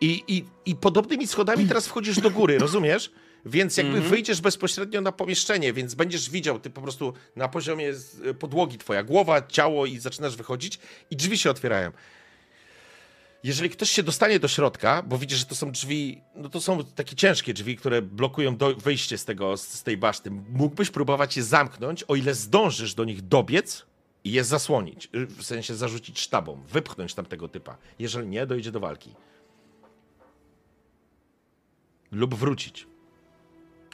[0.00, 3.10] I, i, I podobnymi schodami teraz wchodzisz do góry, rozumiesz?
[3.46, 4.10] Więc jakby Mhm.
[4.10, 7.92] wyjdziesz bezpośrednio na pomieszczenie, więc będziesz widział, ty po prostu na poziomie
[8.38, 10.78] podłogi twoja głowa, ciało i zaczynasz wychodzić
[11.10, 11.90] i drzwi się otwierają.
[13.46, 16.84] Jeżeli ktoś się dostanie do środka, bo widzisz, że to są drzwi, no to są
[16.84, 21.42] takie ciężkie drzwi, które blokują do, wyjście z, tego, z tej baszty, mógłbyś próbować je
[21.42, 23.86] zamknąć, o ile zdążysz do nich dobiec
[24.24, 27.76] i je zasłonić, y, w sensie zarzucić sztabą, wypchnąć tamtego typa.
[27.98, 29.14] Jeżeli nie, dojdzie do walki
[32.12, 32.86] lub wrócić.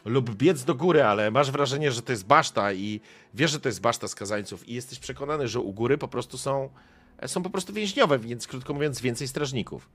[0.05, 3.01] Lub biec do góry, ale masz wrażenie, że to jest baszta i
[3.35, 6.71] wiesz, że to jest baszta skazańców i jesteś przekonany, że u góry po prostu są,
[7.27, 9.89] są po prostu więźniowe, więc krótko mówiąc więcej strażników.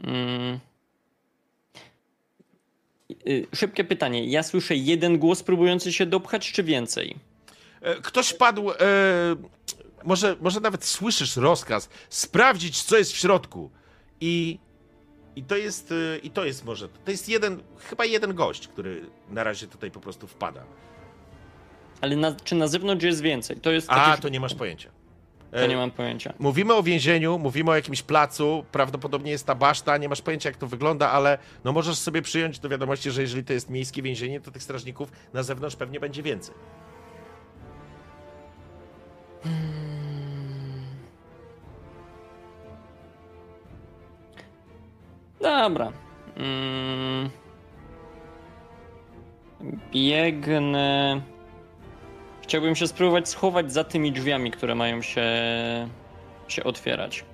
[0.00, 0.58] Mm.
[3.28, 4.26] Y, Szybkie pytanie.
[4.26, 7.16] Ja słyszę jeden głos próbujący się dopchać, czy więcej?
[7.80, 8.74] E, Ktoś padł, e,
[10.04, 13.70] może, może nawet słyszysz rozkaz, sprawdzić, co jest w środku.
[14.20, 14.58] I,
[15.36, 19.06] i to jest, e, i to jest może, to jest jeden, chyba jeden gość, który
[19.30, 20.64] na razie tutaj po prostu wpada.
[22.00, 23.56] Ale na, czy na zewnątrz jest więcej?
[23.56, 24.22] To jest A, takie...
[24.22, 24.90] to nie masz pojęcia.
[25.60, 26.32] To nie mam pojęcia.
[26.38, 30.56] Mówimy o więzieniu, mówimy o jakimś placu, prawdopodobnie jest ta baszta, nie masz pojęcia jak
[30.56, 34.40] to wygląda, ale no możesz sobie przyjąć do wiadomości, że jeżeli to jest miejskie więzienie,
[34.40, 36.54] to tych strażników na zewnątrz pewnie będzie więcej.
[45.40, 45.92] Dobra.
[46.36, 47.30] Mm.
[49.92, 51.33] Biegnę.
[52.44, 55.22] Chciałbym się spróbować schować za tymi drzwiami, które mają się,
[56.48, 57.24] się otwierać.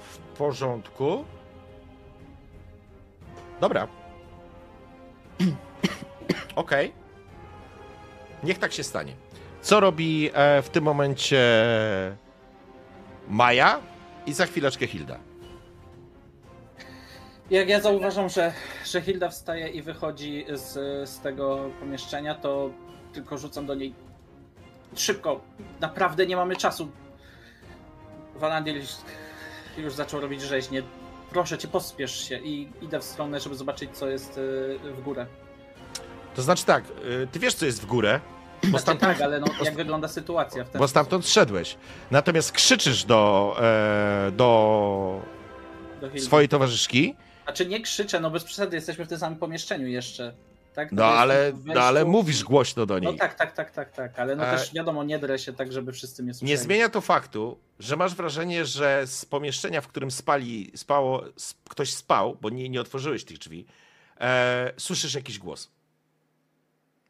[0.00, 1.24] W porządku.
[3.60, 3.88] Dobra.
[6.56, 6.92] Okej.
[8.42, 9.12] Niech tak się stanie.
[9.62, 11.40] Co robi e, w tym momencie
[13.28, 13.80] Maja
[14.26, 15.18] i za chwileczkę Hilda?
[17.50, 18.52] Jak ja zauważam, że,
[18.84, 20.72] że Hilda wstaje i wychodzi z,
[21.08, 22.70] z tego pomieszczenia, to
[23.12, 23.94] tylko rzucam do niej
[24.96, 25.40] szybko.
[25.80, 26.90] Naprawdę nie mamy czasu.
[28.36, 28.88] Valandiel już,
[29.78, 30.82] już zaczął robić rzeźnie.
[31.30, 35.26] Proszę cię, pospiesz się i idę w stronę, żeby zobaczyć, co jest y, w górę.
[36.34, 38.20] To znaczy tak, y, ty wiesz, co jest w górę,
[38.62, 41.76] bo Znaczy, stamtąd, tak, ale no, jak wygląda sytuacja w ten bo stamtąd szedłeś.
[42.10, 45.20] Natomiast krzyczysz do, e, do
[46.00, 50.34] do swojej towarzyszki, Znaczy nie krzyczę, no bez przesady, jesteśmy w tym samym pomieszczeniu jeszcze.
[50.74, 50.92] Tak?
[50.92, 53.18] no jest ale, no, ale mówisz głośno do No niej.
[53.18, 55.92] tak, tak, tak, tak, tak, ale no E, też wiadomo, nie drę się tak, żeby
[55.92, 56.50] wszyscy mnie słyszeli.
[56.50, 61.68] Nie zmienia to faktu, że masz wrażenie, że z pomieszczenia, w którym spali, spało, sp-
[61.68, 63.66] ktoś spał, bo nie, nie otworzyłeś tych drzwi,
[64.20, 65.70] e, słyszysz jakiś głos.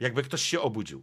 [0.00, 1.02] Jakby ktoś się obudził.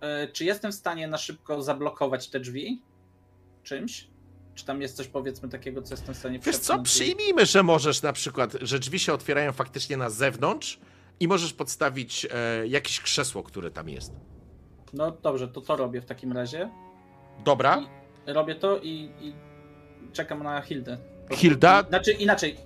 [0.00, 2.82] E, Czy jestem w stanie na szybko zablokować te drzwi?
[3.62, 4.08] Czymś?
[4.58, 7.62] Czy tam jest coś powiedzmy takiego, co jestem w stanie Wiesz co, i- przyjmijmy, że
[7.62, 10.78] możesz na przykład, że drzwi się otwierają faktycznie na zewnątrz
[11.20, 14.12] i możesz podstawić e, jakieś krzesło, które tam jest.
[14.92, 16.70] No dobrze, to to robię w takim razie.
[17.44, 17.82] Dobra,
[18.26, 19.32] Robię to i, i
[20.12, 20.98] czekam na Hildę.
[21.32, 22.56] Hilda, Znaczy inaczej.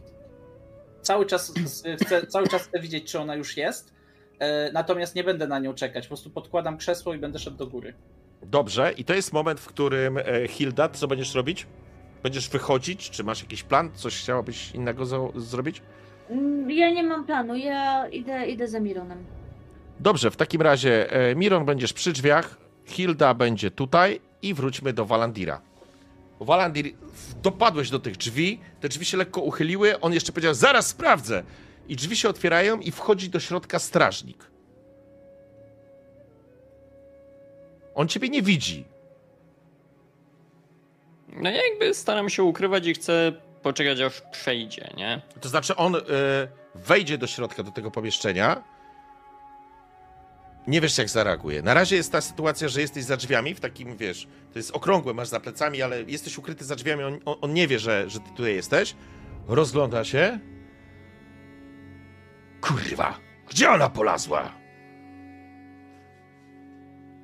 [1.03, 1.53] Cały czas
[2.01, 3.93] chcę, cały czas chcę widzieć, czy ona już jest.
[4.39, 6.05] e, Natomiast nie będę na nią czekać.
[6.05, 7.95] Po prostu podkładam krzesło i będę szedł do góry.
[8.43, 8.93] dobrze.
[8.93, 11.67] I to jest moment, w którym e, Hilda, co będziesz robić?
[12.23, 13.11] Będziesz wychodzić?
[13.11, 13.91] Czy masz jakiś plan?
[13.95, 15.07] Coś chciałabyś innego
[15.41, 15.83] zrobić?
[16.31, 19.25] Mm, Ja nie mam planu, ja idę, idę za Mironem.
[20.01, 25.07] Dobrze, w takim razie e, Miron będziesz przy drzwiach, Hilda będzie tutaj i wróćmy do
[25.07, 25.61] Walandira.
[26.41, 26.95] Walandir,
[27.43, 31.43] dopadłeś do tych drzwi, te drzwi się lekko uchyliły, on jeszcze powiedział, zaraz sprawdzę.
[31.89, 34.47] I drzwi się otwierają i wchodzi do środka strażnik.
[37.95, 38.85] On ciebie nie widzi.
[41.33, 45.23] No ja jakby staram się ukrywać i chcę poczekać aż przejdzie, nie?
[45.41, 46.01] To znaczy on e,
[46.75, 48.63] wejdzie do środka, do tego pomieszczenia.
[50.67, 51.63] Nie wiesz, jak zareaguje.
[51.63, 55.15] Na razie jest ta sytuacja, że jesteś za drzwiami, w takim, wiesz, to jest okrągłe,
[55.15, 58.31] masz za plecami, ale jesteś ukryty za drzwiami, on, on nie wie, że, że ty
[58.31, 58.95] tutaj jesteś.
[59.49, 60.39] Rozgląda się.
[62.61, 63.19] Kurwa,
[63.51, 64.53] gdzie ona polazła?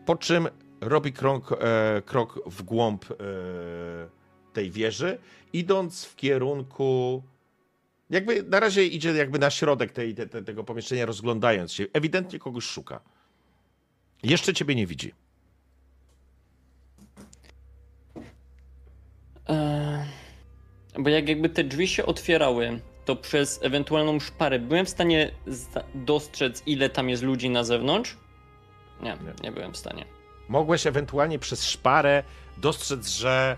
[0.06, 0.48] Po czym
[0.81, 3.15] robi krok, e, krok w głąb e,
[4.52, 5.18] tej wieży,
[5.52, 7.23] idąc w kierunku
[8.10, 11.86] jakby na razie idzie jakby na środek tej, te, te, tego pomieszczenia, rozglądając się.
[11.92, 13.00] Ewidentnie kogoś szuka.
[14.23, 15.15] Jeszcze ciebie nie widzi.
[19.48, 20.05] Eee,
[20.98, 25.31] bo jak jakby te drzwi się otwierały, to przez ewentualną szparę byłem w stanie
[25.94, 28.16] dostrzec, ile tam jest ludzi na zewnątrz?
[29.02, 29.32] Nie, Nie.
[29.42, 30.17] nie byłem w stanie.
[30.49, 32.23] Mogłeś ewentualnie przez szparę
[32.57, 33.57] dostrzec, że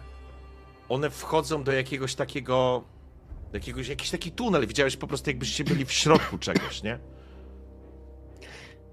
[0.89, 2.85] one wchodzą do jakiegoś takiego.
[3.51, 4.67] do Jakiegoś, jakiś taki tunel.
[4.67, 6.99] Widziałeś po prostu, jakbyście byli w środku czegoś, nie?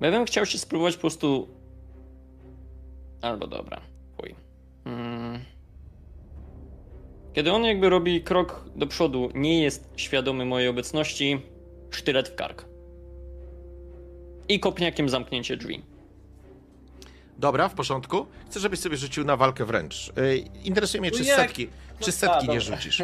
[0.01, 1.47] Ja bym chciał się spróbować po prostu.
[3.21, 3.81] Albo dobra,
[4.17, 4.35] chuj.
[4.85, 5.39] Mm.
[7.33, 11.41] Kiedy on jakby robi krok do przodu, nie jest świadomy mojej obecności,
[11.91, 12.65] sztylet w kark.
[14.49, 15.96] I kopniakiem zamknięcie drzwi.
[17.37, 18.25] Dobra, w porządku.
[18.47, 20.11] Chcę, żebyś sobie rzucił na walkę wręcz.
[20.17, 21.35] Yy, interesuje mnie, czy Ujek.
[21.35, 21.67] setki,
[21.99, 22.75] czy No, setki a, nie dobra.
[22.75, 23.03] rzucisz.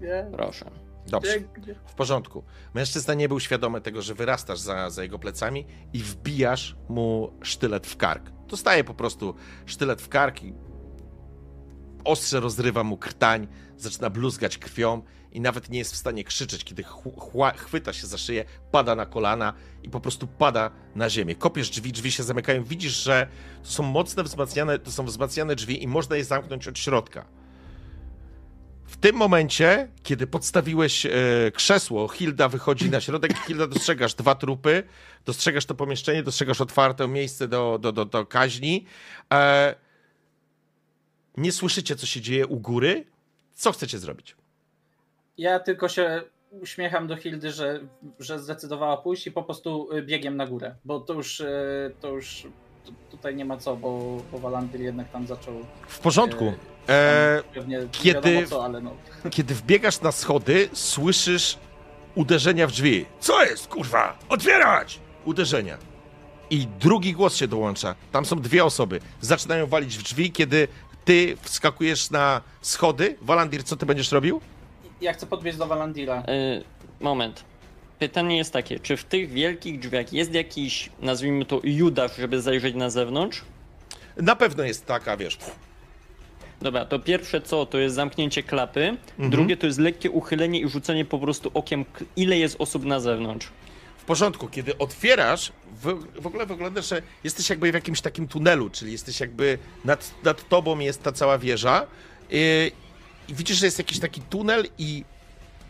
[0.00, 0.70] Nie, Dobrze.
[1.06, 1.30] Dobrze.
[1.86, 2.44] W porządku.
[2.74, 7.86] Mężczyzna nie był świadomy tego, że wyrastasz za, za jego plecami i wbijasz mu sztylet
[7.86, 8.30] w kark.
[8.48, 9.34] Dostaje po prostu
[9.66, 10.54] sztylet w kark i
[12.06, 15.02] ostrze rozrywa mu krtań, zaczyna bluzgać krwią
[15.32, 16.84] i nawet nie jest w stanie krzyczeć, kiedy
[17.56, 19.52] chwyta się za szyję, pada na kolana
[19.82, 21.34] i po prostu pada na ziemię.
[21.34, 23.26] Kopiesz drzwi, drzwi się zamykają, widzisz, że
[23.62, 27.24] to są mocne wzmacniane, to są wzmacniane drzwi i można je zamknąć od środka.
[28.86, 31.10] W tym momencie, kiedy podstawiłeś e,
[31.54, 33.38] krzesło, Hilda wychodzi na środek.
[33.46, 34.82] Hilda, dostrzegasz dwa trupy,
[35.24, 38.84] dostrzegasz to pomieszczenie, dostrzegasz otwarte miejsce do, do, do, do kaźni.
[39.32, 39.85] E,
[41.36, 43.04] nie słyszycie, co się dzieje u góry.
[43.54, 44.36] Co chcecie zrobić?
[45.38, 47.80] Ja tylko się uśmiecham do Hildy, że,
[48.20, 51.46] że zdecydowała pójść i po prostu y, biegiem na górę, bo to już, y,
[52.00, 52.46] to już
[52.84, 55.54] tu- tutaj nie ma co, bo, bo Walantyl jednak tam zaczął
[55.88, 56.52] W porządku.
[56.88, 57.42] e, E,
[57.92, 58.96] kiedy- co, ale no.
[59.30, 61.58] kiedy wbiegasz na schody, słyszysz
[62.14, 63.06] uderzenia w drzwi.
[63.20, 64.18] Co jest, kurwa?
[64.28, 65.00] Otwierać!
[65.24, 65.78] Uderzenia.
[66.50, 67.94] I drugi głos się dołącza.
[68.12, 69.00] Tam są dwie osoby.
[69.20, 70.68] Zaczynają walić w drzwi, kiedy
[71.06, 73.16] ty wskakujesz na schody.
[73.22, 74.40] Walandir, co ty będziesz robił?
[75.00, 76.16] Ja chcę podbiec do Walandira.
[76.28, 76.64] Yy,
[77.00, 77.44] moment.
[77.98, 82.74] Pytanie jest takie, czy w tych wielkich drzwiach jest jakiś, nazwijmy to, Judasz, żeby zajrzeć
[82.74, 83.42] na zewnątrz?
[84.16, 85.38] Na pewno jest taka, wiesz,
[86.62, 89.30] Dobra, to pierwsze co, to jest zamknięcie klapy, Mhm.
[89.30, 91.84] drugie to jest lekkie uchylenie i rzucenie po prostu okiem,
[92.16, 93.48] ile jest osób na zewnątrz.
[94.06, 95.52] Porządku, kiedy otwierasz,
[95.82, 100.14] w, w ogóle wygląda, że jesteś jakby w jakimś takim tunelu, czyli jesteś jakby nad,
[100.24, 101.86] nad tobą jest ta cała wieża
[102.30, 102.72] i,
[103.28, 105.04] i widzisz, że jest jakiś taki tunel i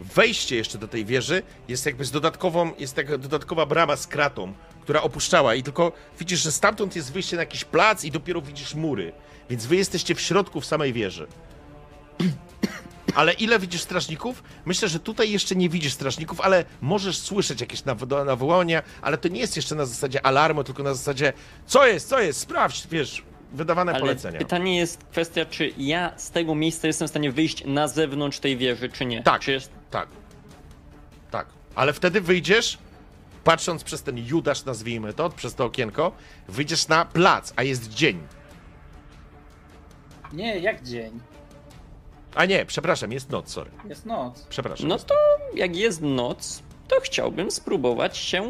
[0.01, 4.53] wejście jeszcze do tej wieży jest jakby z dodatkową, jest taka dodatkowa brama z kratą,
[4.83, 8.75] która opuszczała i tylko widzisz, że stamtąd jest wyjście na jakiś plac i dopiero widzisz
[8.75, 9.13] mury,
[9.51, 11.27] więc wy jesteście w środku w samej wieży.
[13.15, 14.43] Ale ile widzisz strażników?
[14.65, 19.29] Myślę, że tutaj jeszcze nie widzisz strażników, ale możesz słyszeć jakieś nawo- nawołania, ale to
[19.29, 21.33] nie jest jeszcze na zasadzie alarmu, tylko na zasadzie
[21.67, 24.39] co jest, co jest, sprawdź, wiesz, wydawane Ale polecenia.
[24.39, 28.57] pytanie jest kwestia, czy ja z tego miejsca jestem w stanie wyjść na zewnątrz tej
[28.57, 29.23] wieży, czy nie.
[29.23, 29.41] Tak.
[29.43, 29.71] Czy jest...
[29.91, 30.09] Tak.
[31.31, 31.47] Tak.
[31.75, 32.79] Ale wtedy wyjdziesz,
[33.45, 36.13] patrząc przez ten Judasz, nazwijmy to, przez to okienko,
[36.49, 38.19] wyjdziesz na plac, a jest dzień.
[40.33, 41.21] Nie, jak dzień.
[42.37, 43.71] A nie, przepraszam, jest noc, sorry.
[43.89, 44.47] Jest noc.
[44.49, 44.89] Przepraszam.
[44.89, 45.15] No to
[45.55, 48.49] jak jest noc, to chciałbym spróbować się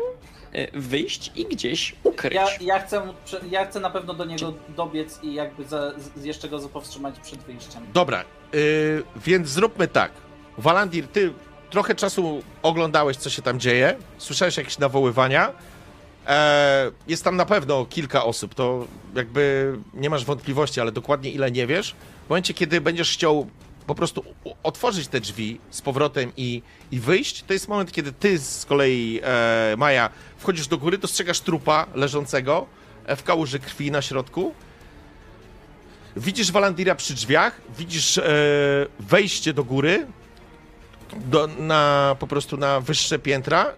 [0.53, 2.35] e, wyjść i gdzieś ukryć.
[2.35, 3.03] Ja, ja, chcę,
[3.51, 7.41] ja chcę na pewno do niego dobiec i jakby za, z, jeszcze go powstrzymać przed
[7.41, 7.87] wyjściem.
[7.95, 10.13] Dobra, yy, więc zróbmy tak.
[10.59, 11.33] Walandir, ty
[11.71, 15.53] trochę czasu oglądałeś, co się tam dzieje, słyszałeś jakieś nawoływania.
[16.27, 21.51] E, jest tam na pewno kilka osób, to jakby nie masz wątpliwości, ale dokładnie ile
[21.51, 21.95] nie wiesz.
[22.27, 23.47] W momencie, kiedy będziesz chciał
[23.87, 24.25] po prostu
[24.63, 29.21] otworzyć te drzwi z powrotem i, i wyjść, to jest moment, kiedy ty z kolei,
[29.23, 32.67] e, Maja, wchodzisz do góry, dostrzegasz trupa leżącego
[33.07, 34.55] e, w kałuży krwi na środku.
[36.17, 38.25] Widzisz Walandira przy drzwiach, widzisz e,
[39.01, 40.07] wejście do góry,
[41.17, 43.73] do, na, po prostu na wyższe piętra.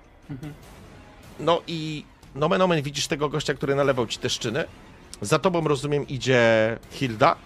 [1.41, 2.05] No i
[2.35, 4.65] nomen omen widzisz tego gościa, który nalewał ci te szczyny.
[5.23, 7.37] Za tobą, rozumiem, idzie Hilda.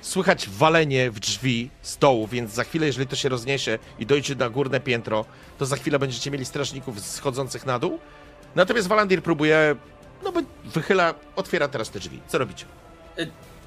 [0.00, 4.34] Słychać walenie w drzwi z dołu, więc za chwilę, jeżeli to się rozniesie i dojdzie
[4.34, 5.24] na górne piętro,
[5.58, 7.98] to za chwilę będziecie mieli strażników schodzących na dół.
[8.54, 9.76] Natomiast Walandir próbuje,
[10.24, 12.20] no bo wychyla, otwiera teraz te drzwi.
[12.28, 12.64] Co robicie?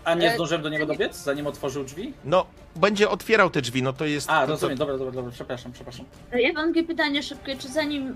[0.06, 2.14] A nie E, zdążyłem do niego dobiec, zanim otworzył drzwi?
[2.26, 4.30] No, będzie otwierał te drzwi, no to jest...
[4.30, 6.06] A, to, to, rozumiem, dobra, dobra, dobra, przepraszam, przepraszam.
[6.34, 8.16] Ja mam takie pytanie szybkie, czy zanim y,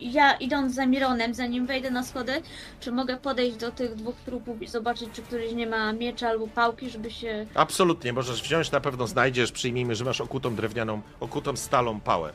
[0.00, 2.32] ja idąc za Mironem, zanim wejdę na schody,
[2.80, 6.46] czy mogę podejść do tych dwóch trupów i zobaczyć, czy któryś nie ma miecza albo
[6.46, 7.46] pałki, żeby się...
[7.54, 12.32] Absolutnie, możesz wziąć, na pewno znajdziesz, przyjmijmy, że masz okutą drewnianą, okutą stalą pałę.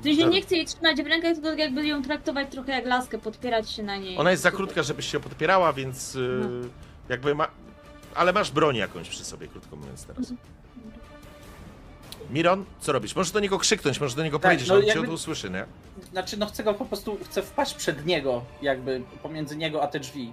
[0.00, 2.86] W sensie nie chcę jej trzymać w rękach, tylko tak jakby ją traktować trochę jak
[2.86, 4.18] laskę, podpierać się na niej.
[4.18, 6.68] Ona jest za krótka, żebyś się podpierała, więc yy, No.
[7.08, 7.48] jakby ma...
[8.14, 10.32] Ale masz broń jakąś przy sobie, krótko mówiąc teraz.
[12.30, 13.16] Miron, co robisz?
[13.16, 15.50] Możesz do niego krzyknąć, możesz do niego Tak, powiedzieć, no że on jakby- cię usłyszy,
[15.50, 15.64] nie?
[16.12, 20.00] Znaczy, no chcę go po prostu, chcę wpaść przed niego, jakby pomiędzy niego a te
[20.00, 20.32] drzwi.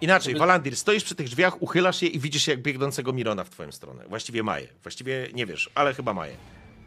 [0.00, 3.50] Inaczej, Żeby- Walandir, stoisz przy tych drzwiach, uchylasz je i widzisz jak biegnącego Mirona w
[3.50, 4.04] twoją stronę.
[4.08, 4.68] Właściwie Maję.
[4.82, 6.36] Właściwie nie wiesz, ale chyba Maję.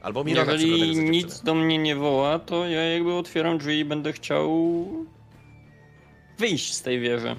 [0.02, 4.14] Albo Mirona Jeżeli nic do mnie nie woła, to ja jakby otwieram drzwi i będę
[4.14, 4.50] chciał
[6.38, 7.36] wyjść z tej wieży.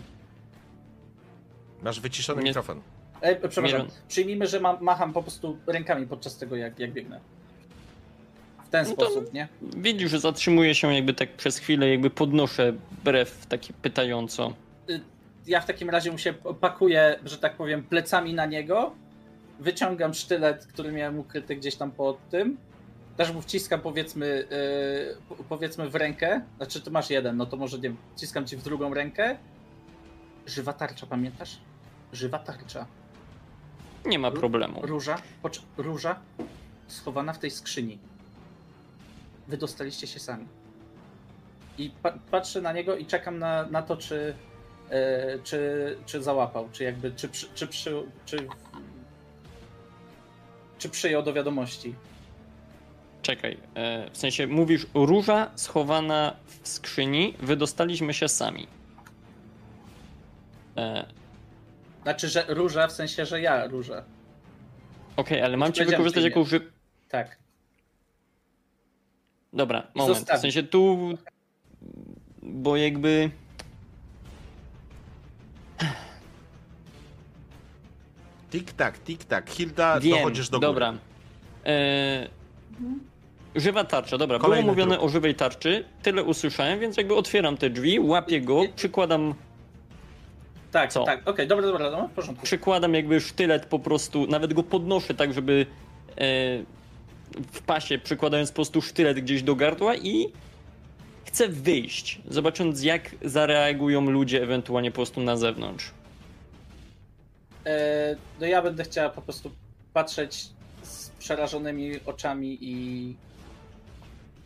[1.85, 2.81] Masz wyciszony Nie- mikrofon.
[3.23, 3.87] Ej, przepraszam, Miron.
[4.09, 7.21] przyjmijmy, że ma, macham po prostu rękami podczas tego, jak, jak biegnę.
[8.67, 9.49] W ten No to- sposób, nie?
[9.77, 12.73] Widzisz, że zatrzymuję się jakby tak przez chwilę, jakby podnoszę
[13.05, 14.53] brew taki pytająco.
[15.47, 18.93] Ja w takim razie mu się pakuję, że tak powiem, plecami na niego,
[19.61, 22.57] wyciągam sztylet, który miałem ukryty gdzieś tam pod tym,
[23.17, 27.57] też mu wciskam powiedzmy, yy, po- powiedzmy w rękę, znaczy ty masz jeden, no to
[27.57, 29.37] może nie wiem, wciskam ci w drugą rękę.
[30.47, 31.59] Żywa tarcza, pamiętasz?
[32.15, 32.87] Żywa tarcza.
[34.05, 34.81] Nie ma problemu.
[34.83, 36.21] Róża, pocz- róża
[36.89, 37.99] schowana w tej skrzyni.
[39.49, 40.47] Wy dostaliście się sami.
[41.79, 44.35] I pa- patrzę na niego i czekam na, na to, czy,
[44.91, 45.59] e, czy,
[46.07, 48.49] czy załapał, czy jakby, czy, przy, czy, przy, czy,
[50.79, 51.95] czy przyjął do wiadomości.
[53.23, 58.67] Czekaj, e, w sensie mówisz róża schowana w skrzyni, wydostaliśmy się sami.
[60.77, 61.07] E,
[62.05, 64.05] Znaczy, że róża w sensie, że ja róża.
[65.17, 66.61] Okej, ale mam Już cię powiedziałem, wykorzystać jako ży...
[67.09, 67.39] Tak.
[69.53, 70.17] Dobra, moment.
[70.17, 70.43] W zostawić.
[70.43, 70.99] sensie tu...
[72.43, 73.31] Bo jakby...
[78.51, 79.51] Tik-tak, tik-tak.
[79.51, 80.67] Hilda, Wiem, dochodzisz do góry.
[80.67, 80.95] dobra.
[81.67, 82.29] E,
[82.81, 83.01] Mhm.
[83.55, 84.39] żywa tarcza, dobra.
[84.39, 85.07] Kolejny Było mówione trup.
[85.07, 89.35] o żywej tarczy, tyle usłyszałem, więc jakby otwieram te drzwi, łapię go, przykładam,
[90.75, 91.05] Tak, Co?
[91.05, 92.45] tak, okej, dobra, dobra, no, w porządku.
[92.45, 95.67] przykładam jakby sztylet po prostu, nawet go podnoszę tak, żeby
[96.11, 96.17] e,
[97.53, 100.33] w pasie przykładając po prostu sztylet gdzieś do gardła i
[101.25, 105.91] chcę wyjść, zobacząc jak zareagują ludzie ewentualnie po prostu na zewnątrz.
[107.67, 109.51] E, no ja będę chciała po prostu
[109.93, 110.47] patrzeć
[110.83, 113.15] z przerażonymi oczami i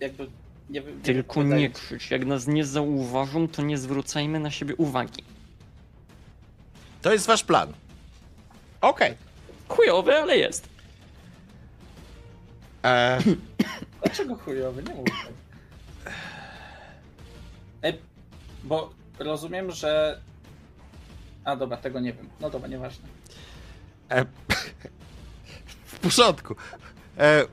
[0.00, 0.26] jakby
[0.70, 2.10] nie nie Tylko nie krzycz.
[2.10, 5.22] Jak nas nie zauważą, to nie zwracajmy na siebie uwagi.
[7.02, 7.72] To jest wasz plan.
[8.80, 9.14] Okej.
[9.68, 10.68] Chujowy, ale jest.
[12.84, 13.18] E,
[14.02, 14.82] Dlaczego chujowy?
[14.82, 15.32] Nie mów tak.
[17.82, 17.98] Ej,
[18.64, 20.20] bo rozumiem, że...
[21.44, 22.28] A dobra, tego nie wiem.
[22.40, 23.08] No dobra, nieważne.
[24.10, 24.24] E,
[25.92, 26.56] w porządku.
[27.18, 27.44] E,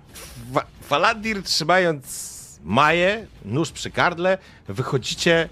[0.51, 5.49] Wa- Falandir trzymając Maję, nóż przy gardle, wychodzicie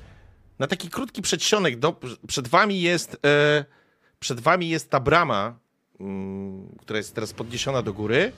[0.59, 1.79] na taki krótki przedsionek.
[1.79, 3.65] Do, przed wami jest e,
[4.23, 5.59] przed wami jest ta brama,
[5.99, 8.31] mm, która jest teraz podniesiona do góry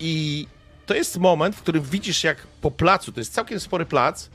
[0.00, 0.46] i
[0.86, 4.30] to jest moment, w którym widzisz jak po placu, to jest całkiem spory plac,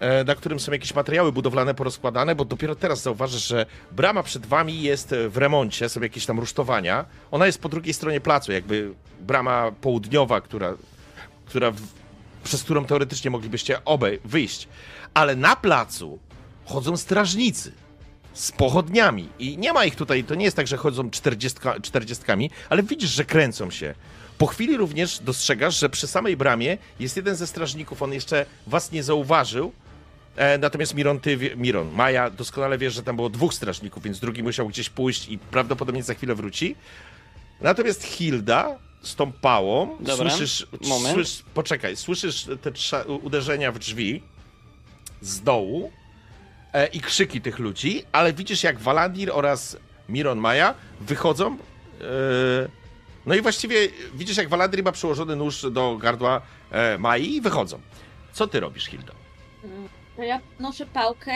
[0.00, 4.46] e, na którym są jakieś materiały budowlane porozkładane, bo dopiero teraz zauważysz, że brama przed
[4.46, 7.04] wami jest w remoncie, są jakieś tam rusztowania.
[7.30, 10.74] Ona jest po drugiej stronie placu, jakby brama południowa, która,
[11.46, 11.80] która w,
[12.44, 14.68] przez którą teoretycznie moglibyście obej wyjść.
[15.14, 16.18] Ale na placu
[16.64, 17.72] chodzą strażnicy
[18.32, 22.50] z pochodniami i nie ma ich tutaj, to nie jest tak, że chodzą czterdziestka, czterdziestkami,
[22.70, 23.94] ale widzisz, że kręcą się.
[24.38, 28.92] Po chwili również dostrzegasz, że przy samej bramie jest jeden ze strażników, on jeszcze was
[28.92, 29.72] nie zauważył,
[30.38, 34.42] E, natomiast Miron, ty, Miron, Maja, doskonale wiesz, że tam było dwóch strażników, więc drugi
[34.42, 36.76] musiał gdzieś pójść i prawdopodobnie za chwilę wróci.
[37.60, 41.14] Natomiast Hilda z tą pałą, Dobra, słyszysz, moment.
[41.14, 44.22] słysz, poczekaj, słyszysz te uderzenia w drzwi
[45.20, 45.92] z dołu
[46.72, 49.76] e, i krzyki tych ludzi, ale widzisz jak Walandir oraz
[50.08, 51.54] Miron Maja wychodzą.
[51.54, 51.58] E,
[53.26, 53.76] no i właściwie
[54.14, 56.40] widzisz jak Walandir ma przyłożony nóż do gardła
[56.70, 57.80] e, Mai i wychodzą.
[58.32, 59.12] Co ty robisz, Hilda?
[60.16, 61.32] To ja noszę pałkę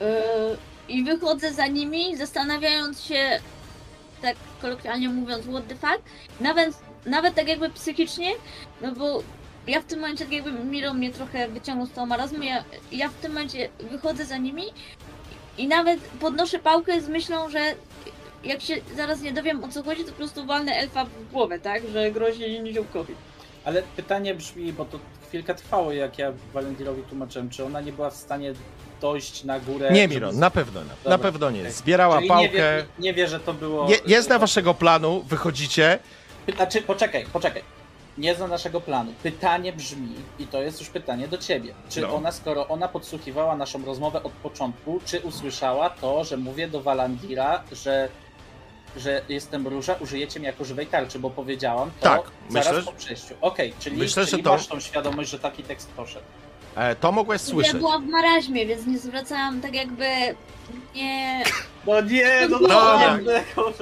[0.00, 0.06] yy,
[0.88, 3.40] i wychodzę za nimi, zastanawiając się,
[4.22, 6.02] tak kolokwialnie mówiąc, what the fuck.
[6.40, 6.74] Nawet,
[7.06, 8.32] nawet tak jakby psychicznie,
[8.80, 9.22] no bo
[9.66, 13.08] ja w tym momencie, tak jakby Miro mnie trochę wyciągnął z tą marazmu, ja, ja
[13.08, 14.62] w tym momencie wychodzę za nimi
[15.58, 17.60] i nawet podnoszę pałkę z myślą, że
[18.44, 21.58] jak się zaraz nie dowiem o co chodzi, to po prostu walnę elfa w głowę,
[21.60, 21.82] tak?
[21.92, 23.14] Że grozi niziołkowi.
[23.64, 28.10] Ale pytanie brzmi, bo to chwilkę trwało, jak ja Walendirowi tłumaczyłem, czy ona nie była
[28.10, 28.52] w stanie
[29.00, 29.90] dojść na górę.
[29.92, 30.88] Nie, żeby- Miron, na pewno nie.
[30.88, 31.70] Dobra, Na pewno nie.
[31.72, 32.84] Zbierała Czyli nie wie, pałkę.
[32.98, 33.88] nie wie, że to było...
[33.88, 35.98] Nie, nie zna waszego planu, wychodzicie.
[36.56, 37.62] Znaczy, poczekaj, poczekaj.
[38.18, 39.12] Nie zna naszego planu.
[39.22, 41.74] Pytanie brzmi, i to jest już pytanie do ciebie.
[41.88, 42.14] Czy No.
[42.14, 47.62] ona, skoro ona podsłuchiwała naszą rozmowę od początku, czy usłyszała to, że mówię do Walandira,
[47.72, 48.08] że,
[48.96, 52.92] że jestem róża, użyjecie mnie jako żywej tarczy, bo powiedziałam to Tak, zaraz myślę, po
[52.92, 53.34] przejściu.
[53.40, 56.26] Okej, czyli, Myślę, że czyli to- masz tą świadomość, że taki tekst poszedł.
[56.76, 57.72] E, to mogłeś Ja słyszeć.
[57.76, 60.06] byłam w maraźmie, więc nie zwracałam tak jakby
[60.94, 61.42] nie...
[61.86, 63.18] No nie, no Dobra.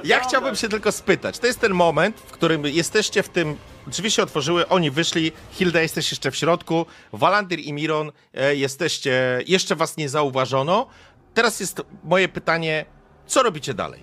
[0.05, 1.39] Ja chciałbym się tylko spytać.
[1.39, 3.57] To jest ten moment, w którym jesteście w tym.
[3.87, 5.33] Drzwi się otworzyły, oni wyszli.
[5.53, 6.87] Hilda, jesteś jeszcze w środku.
[7.12, 9.43] Walandir i Miron, e, jesteście.
[9.47, 10.87] Jeszcze was nie zauważono.
[11.35, 12.85] Teraz jest moje pytanie:
[13.27, 14.01] co robicie dalej?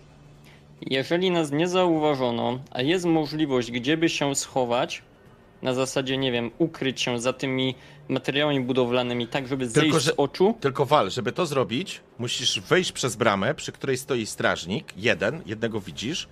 [0.81, 5.01] Jeżeli nas nie zauważono, a jest możliwość, gdzie by się schować,
[5.61, 7.75] na zasadzie, nie wiem, ukryć się za tymi
[8.07, 12.91] materiałami budowlanymi, tak żeby zejść że- z oczu, Tylko wal, żeby to zrobić, musisz wejść
[12.91, 14.93] przez bramę, przy której stoi strażnik.
[14.97, 16.27] Jeden, jednego widzisz,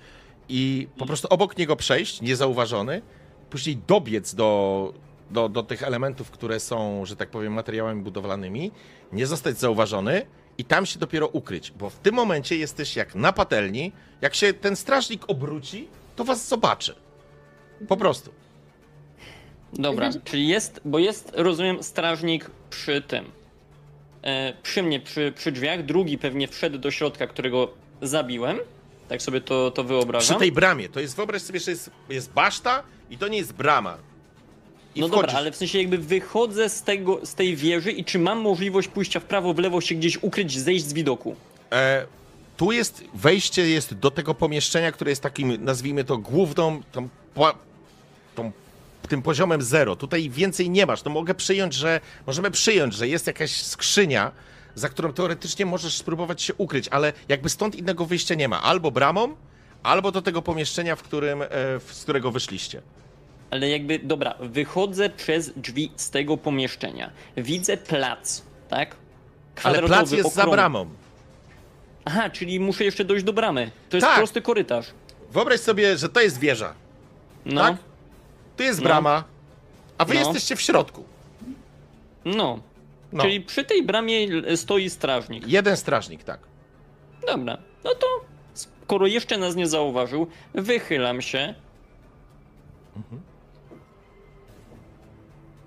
[0.49, 3.01] i po prostu obok niego przejść, niezauważony,
[3.49, 4.93] później dobiec do,
[5.31, 8.71] do, do tych elementów, które są, że tak powiem, materiałami budowlanymi,
[9.11, 10.25] nie zostać zauważony
[10.57, 13.91] i tam się dopiero ukryć, bo w tym momencie jesteś jak na patelni.
[14.21, 16.95] Jak się ten strażnik obróci, to was zobaczy.
[17.87, 18.31] Po prostu.
[19.73, 23.25] Dobra, Znaczy- czyli jest, bo jest, rozumiem, strażnik przy tym.
[24.23, 25.85] E, przy mnie, przy, przy drzwiach.
[25.85, 27.69] Drugi pewnie wszedł do środka, którego
[28.01, 28.57] zabiłem.
[29.09, 30.39] Tak sobie to, to Przy wyobrażam.
[30.39, 33.97] tej bramie, to jest, wyobraź sobie, że jest, jest baszta i to nie jest brama.
[34.95, 35.21] I no wchodzisz.
[35.25, 38.87] dobra, ale w sensie jakby wychodzę z, tego, z tej wieży i czy mam możliwość
[38.87, 41.35] pójścia w prawo, w lewo, się gdzieś ukryć, zejść z widoku?
[41.71, 42.05] E,
[42.57, 47.55] tu jest wejście jest do tego pomieszczenia, które jest takim, nazwijmy to, główną, tą, pła-
[48.35, 48.51] tą,
[49.09, 49.95] tym poziomem zero.
[49.95, 51.01] Tutaj więcej nie masz.
[51.01, 54.31] To mogę przyjąć, że możemy przyjąć, że jest jakaś skrzynia,
[54.75, 58.61] za którą teoretycznie możesz spróbować się ukryć, ale jakby stąd innego wyjścia nie ma.
[58.63, 59.35] Albo bramą,
[59.83, 61.47] albo do tego pomieszczenia, w którym, e,
[61.91, 62.81] z którego wyszliście.
[63.51, 67.11] Ale jakby, dobra, wychodzę przez drzwi z tego pomieszczenia.
[67.37, 68.95] Widzę plac, tak?
[69.63, 70.89] Ale plac jest za bramą.
[72.05, 73.71] Aha, czyli muszę jeszcze dojść do bramy.
[73.89, 74.17] To jest Tak.
[74.17, 74.85] prosty korytarz.
[75.31, 76.73] Wyobraź sobie, że to jest wieża,
[77.45, 77.77] No, tak?
[78.57, 79.23] Tu jest brama,
[79.97, 80.19] a wy No.
[80.19, 81.03] jesteście w środku.
[82.25, 82.59] no.
[83.11, 83.23] No.
[83.23, 84.27] Czyli przy tej bramie
[84.57, 85.47] stoi strażnik.
[85.47, 86.39] Jeden strażnik, tak.
[87.27, 88.07] Dobra, no to
[88.53, 91.53] skoro jeszcze nas nie zauważył, wychylam się.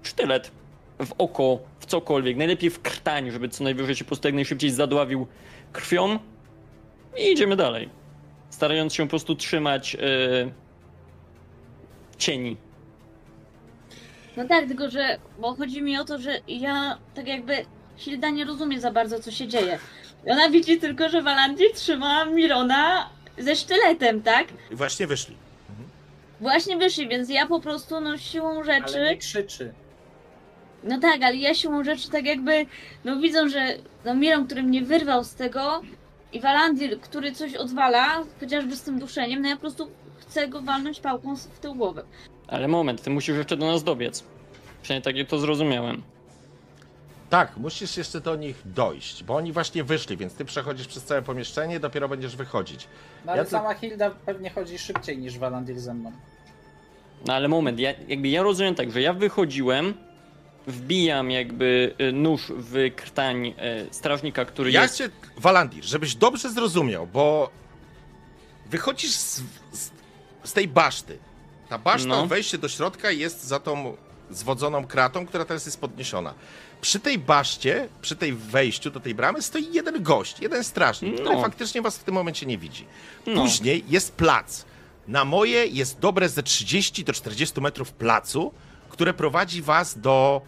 [0.02, 0.51] Sztylet
[0.99, 4.70] w oko, w cokolwiek, najlepiej w krtań, żeby co najwyżej się po prostu jak najszybciej
[4.70, 5.27] zadławił
[5.73, 6.19] krwią
[7.19, 7.89] i idziemy dalej.
[8.51, 10.52] Starając się po prostu trzymać yy,
[12.19, 12.57] cieni.
[14.41, 17.65] No tak, tylko że, bo chodzi mi o to, że ja tak jakby
[17.97, 19.78] Hilda nie rozumie za bardzo, co się dzieje.
[20.27, 24.47] I Ona widzi tylko, że Walandir trzyma Mirona ze sztyletem, tak?
[24.70, 25.36] I właśnie wyszli.
[26.41, 29.01] Właśnie wyszli, więc ja po prostu, no siłą Ale rzeczy...
[29.01, 29.73] nie krzyczy.
[30.85, 32.67] No tak, ale ja siłą rzeczy tak jakby,
[33.05, 35.83] no widzą, że no Miron, który mnie wyrwał z tego
[36.33, 40.62] i Walandir, który coś odwala, chociażby z tym duszeniem, no ja po prostu chcę go
[40.62, 42.02] walnąć pałką w tył głowy.
[42.51, 44.25] Ale moment, ty musisz jeszcze do nas dobiec.
[44.83, 46.03] Przynajmniej tak jak to zrozumiałem.
[47.31, 51.23] Tak, musisz jeszcze do nich dojść, bo oni właśnie wyszli, więc ty przechodzisz przez całe
[51.23, 52.89] pomieszczenie, dopiero będziesz wychodzić.
[53.25, 56.12] No ale Ja sama Hilda pewnie chodzi szybciej niż Walandir ze mną.
[57.27, 59.95] No ale moment, ja, jakby ja rozumiem tak, że ja wychodziłem,
[60.67, 63.55] wbijam jakby y, nóż w krtań y,
[63.91, 64.95] strażnika, który Ja jest...
[64.95, 67.51] chcę, Walandir, żebyś dobrze zrozumiał, bo
[68.67, 69.91] wychodzisz z, z,
[70.45, 71.19] z tej baszty.
[71.70, 72.26] Ta baszta, No.
[72.26, 73.97] wejście do środka jest za tą
[74.31, 76.34] zwodzoną kratą, która teraz jest podniesiona.
[76.81, 81.24] Przy tej baszcie, przy tej wejściu do tej bramy stoi jeden gość, jeden strażnik, No.
[81.24, 82.86] który faktycznie was w tym momencie nie widzi.
[83.26, 83.42] No.
[83.42, 84.65] Później jest plac.
[85.08, 88.52] Na moje jest dobre ze 30 do 40 metrów placu,
[88.89, 90.40] które prowadzi was do.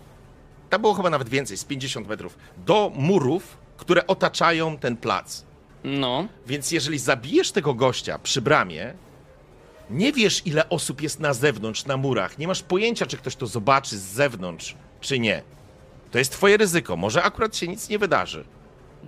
[0.71, 2.37] Tam było chyba nawet więcej, z 50 metrów.
[2.67, 5.43] Do murów, które otaczają ten plac.
[5.85, 8.95] No, Więc jeżeli zabijesz tego gościa przy bramie,
[9.91, 12.39] nie wiesz, ile osób jest na zewnątrz, na murach.
[12.39, 15.43] Nie masz pojęcia, czy ktoś to zobaczy z zewnątrz, czy nie.
[16.11, 16.97] To jest twoje ryzyko.
[16.97, 18.45] Może akurat się nic nie wydarzy.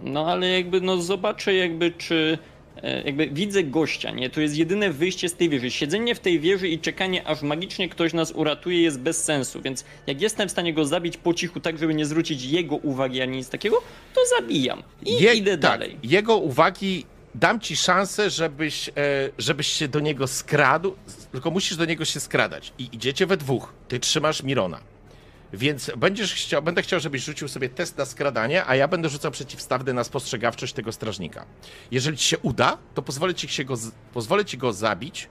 [0.03, 2.39] no ale jakby no zobaczę jakby czy...
[2.83, 4.31] e, Jakby widzę gościa, nie?
[4.31, 5.71] To jest jedyne wyjście z tej wieży.
[5.71, 9.63] Siedzenie w tej wieży i czekanie, aż magicznie ktoś nas uratuje, jest bez sensu.
[9.63, 13.23] Więc jak jestem w stanie go zabić po cichu, tak żeby nie zwrócić jego uwagi
[13.23, 13.83] ani nic takiego,
[14.15, 14.83] to zabijam.
[15.07, 15.97] I Je- idę tak, dalej.
[16.03, 18.93] Jego uwagi dam ci szansę, żebyś, e,
[19.39, 20.95] żebyś się do niego skradł,
[21.33, 22.73] tylko musisz do niego się skradać.
[22.79, 23.73] I idziecie we dwóch.
[23.89, 24.81] Ty trzymasz Mirona.
[25.53, 29.31] Więc będziesz chciał, będę chciał, żebyś rzucił sobie test na skradanie, a ja będę rzucał
[29.31, 31.47] przeciwstawny na spostrzegawczość tego strażnika.
[31.91, 33.75] Jeżeli ci się uda, to pozwolę ci, się go,
[34.13, 35.29] pozwolę ci go zabić,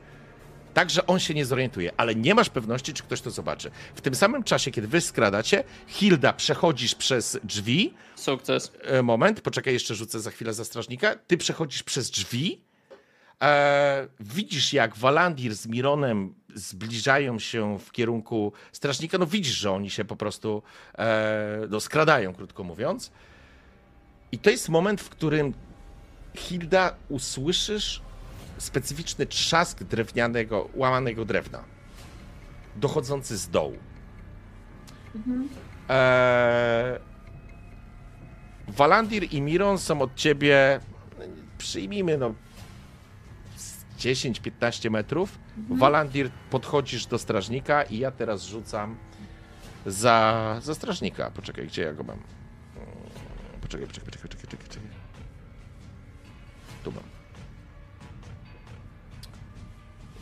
[0.73, 3.71] tak, że on się nie zorientuje, ale nie masz pewności, czy ktoś to zobaczy.
[3.95, 8.71] W tym samym czasie, kiedy wy skradacie, Hilda, przechodzisz przez drzwi, Sukces.
[8.81, 11.15] E, moment, poczekaj, jeszcze rzucę za chwilę za strażnika.
[11.27, 12.61] Ty przechodzisz przez drzwi.
[13.41, 19.17] E, widzisz, jak Walandir z Mironem zbliżają się w kierunku strażnika.
[19.17, 20.63] No widzisz, że oni się po prostu
[20.97, 23.11] e, no, skradają, krótko mówiąc.
[24.31, 25.53] I to jest moment, w którym
[26.35, 28.01] Hilda usłyszysz
[28.57, 31.63] specyficzny trzask drewnianego, łamanego drewna,
[32.75, 33.77] dochodzący z dołu.
[35.89, 36.99] Eee,
[38.67, 40.79] Walandir i Miron są od ciebie,
[41.19, 41.25] no,
[41.57, 42.33] przyjmijmy, no,
[43.57, 45.39] z 10-15 metrów.
[45.69, 48.97] Walandir, podchodzisz do strażnika i ja teraz rzucam
[49.85, 51.31] za, za strażnika.
[51.31, 52.15] Poczekaj, gdzie ja go mam?
[52.17, 52.87] Mm,
[53.61, 54.67] Poczekaj, poczekaj, poczekaj, poczekaj, poczekaj.
[54.67, 54.89] poczekaj.
[56.83, 57.03] Tu mam.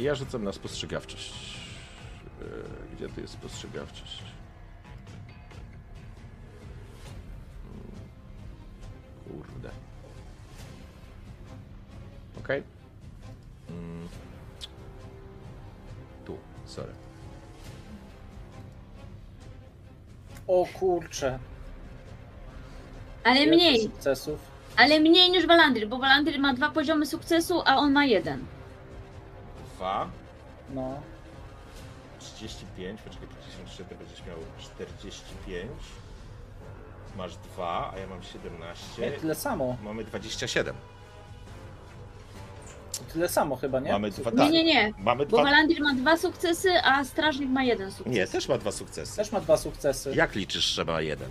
[0.02, 1.34] I ja rzucam na spostrzegawczość.
[2.42, 4.22] Eee, Gdzie tu jest spostrzegawczość?
[9.28, 9.70] Kurde.
[12.40, 12.64] Okej.
[13.70, 14.08] Mm.
[16.26, 16.92] Tu, sorry.
[20.48, 21.40] O kurcze.
[23.24, 24.40] Ale mniej, sukcesów.
[24.78, 28.46] ale mniej niż Walandir, bo Walandir ma dwa poziomy sukcesu, a on ma jeden.
[29.82, 30.10] Dwa.
[30.74, 31.02] No.
[32.20, 35.72] 35, poczekaj, 53 to będziesz miał 45.
[37.18, 39.12] Masz 2, a ja mam Nie, 17.
[39.12, 39.78] tyle samo.
[39.84, 40.76] Mamy 27.
[43.14, 43.92] Tyle samo chyba, nie?
[43.92, 44.52] Mamy dwa, Nie, tak.
[44.52, 44.94] nie, nie.
[44.98, 45.44] Mamy Bo dwa.
[45.44, 48.14] Walandir ma dwa sukcesy, a strażnik ma jeden sukces.
[48.14, 49.16] Nie, też ma dwa sukcesy.
[49.16, 50.16] Też ma dwa sukcesy.
[50.16, 51.30] Jak liczysz, że ma jeden?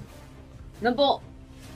[0.83, 1.21] No bo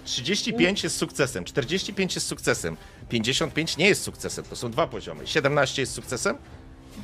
[0.05, 2.77] 35 jest sukcesem, 45 jest sukcesem,
[3.09, 5.27] 55 nie jest sukcesem, to są dwa poziomy.
[5.27, 6.39] 17 jest sukcesem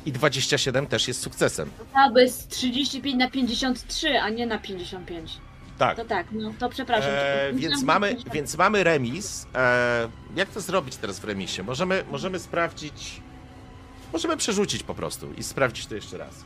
[0.05, 1.69] i 27 też jest sukcesem.
[2.13, 5.37] to jest 35 na 53, a nie na 55.
[5.77, 5.97] Tak.
[5.97, 7.09] To tak, no to przepraszam.
[7.13, 8.35] E, to- więc, mamy, że 50.
[8.35, 9.47] więc mamy remis.
[9.55, 11.63] E, jak to zrobić teraz w remisie?
[11.63, 13.21] Możemy, możemy sprawdzić.
[14.13, 16.45] Możemy przerzucić po prostu i sprawdzić to jeszcze raz.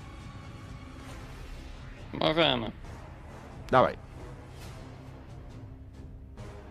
[2.14, 2.72] Możemy.
[3.72, 3.98] Dawaj.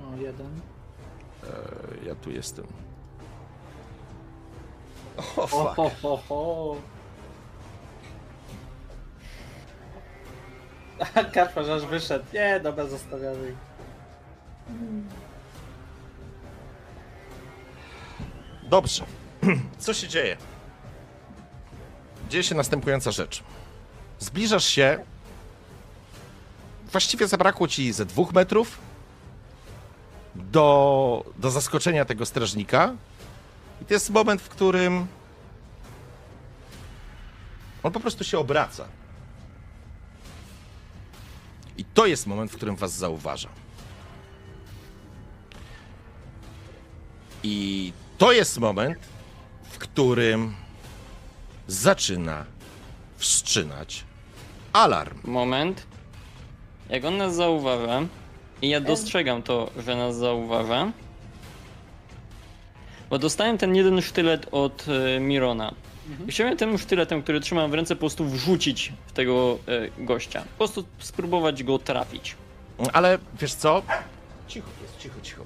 [0.03, 0.61] O, jeden.
[1.45, 2.67] E, ja tu jestem.
[5.17, 5.77] O, O, fuck.
[5.77, 6.77] ho, ho, ho.
[11.77, 12.25] Aż wyszedł.
[12.35, 13.57] Nie, dobra, zostawiamy ich.
[18.63, 19.05] Dobrze.
[19.79, 20.37] Co się dzieje?
[22.31, 23.43] Dzieje się następująca rzecz.
[24.19, 24.99] Zbliżasz się.
[26.93, 28.79] Właściwie zabrakło ci ze dwóch metrów
[30.35, 32.93] do, do zaskoczenia tego strażnika.
[33.83, 35.07] I to jest moment, w którym
[37.83, 38.89] on po prostu się obraca.
[41.79, 43.49] I to jest moment, w którym was zauważa.
[47.43, 48.99] I to jest moment,
[49.71, 50.55] w którym
[51.69, 52.45] zaczyna
[53.17, 54.05] wszczynać
[54.73, 55.19] alarm.
[55.25, 55.87] Moment.
[56.89, 58.03] Jak on nas zauważa,
[58.63, 60.93] i ja dostrzegam to, że nas zauważa,
[63.15, 64.87] bo dostałem ten jeden sztylet od
[65.17, 65.75] e, Mirona.
[66.29, 69.59] I chciałem tym sztyletem, który trzymam w ręce, po prostu wrzucić w tego
[69.99, 70.41] e, gościa.
[70.41, 72.37] Po prostu spróbować go trafić.
[72.93, 73.83] Ale wiesz co?
[74.49, 75.43] Cicho jest, cicho, cicho.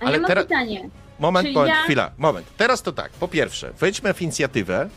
[0.00, 0.88] Ale ja mam teraz- pytanie.
[1.18, 2.46] Moment, Czy moment, ja- chwila, moment.
[2.56, 4.88] Teraz to tak, po pierwsze, wejdźmy w inicjatywę.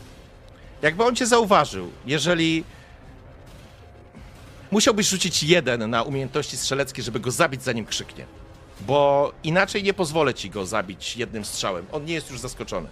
[0.82, 2.64] Jakby on cię zauważył, jeżeli
[4.70, 8.26] musiałbyś rzucić jeden na umiejętności strzeleckie, żeby go zabić, zanim krzyknie.
[8.80, 11.86] Bo inaczej nie pozwolę ci go zabić jednym strzałem.
[11.92, 12.88] On nie jest już zaskoczony.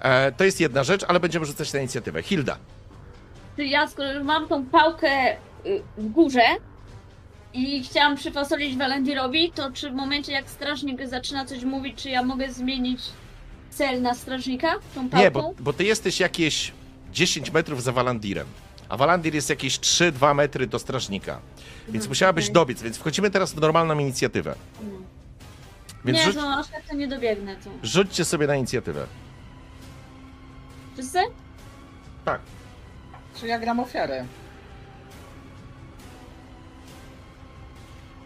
[0.00, 2.22] E, to jest jedna rzecz, ale będziemy rzucać na inicjatywę.
[2.22, 2.58] Hilda.
[3.56, 5.32] Czy ja, skoro już mam tą pałkę
[5.66, 6.42] y, w górze
[7.54, 12.22] i chciałam przyfasolić Walendirowi, to czy w momencie jak strażnik zaczyna coś mówić, czy ja
[12.22, 13.00] mogę zmienić
[13.70, 15.24] cel na strażnika tą pałką?
[15.24, 16.72] Nie, bo, bo ty jesteś jakieś
[17.12, 18.46] 10 metrów za Walandirem.
[18.90, 21.40] A Walandir jest jakieś 3-2 metry do strażnika.
[21.78, 24.54] Więc Mhm, musiałabyś dobiec, więc wchodzimy teraz w normalną inicjatywę.
[24.82, 24.88] No.
[26.04, 27.56] Więc nie, rzuć, aż tak to nie dobiegnę.
[27.56, 27.70] To.
[27.82, 29.06] rzućcie sobie na inicjatywę.
[30.94, 31.18] Wszyscy?
[32.24, 32.40] Tak.
[33.40, 34.24] Czy ja gram ofiarę?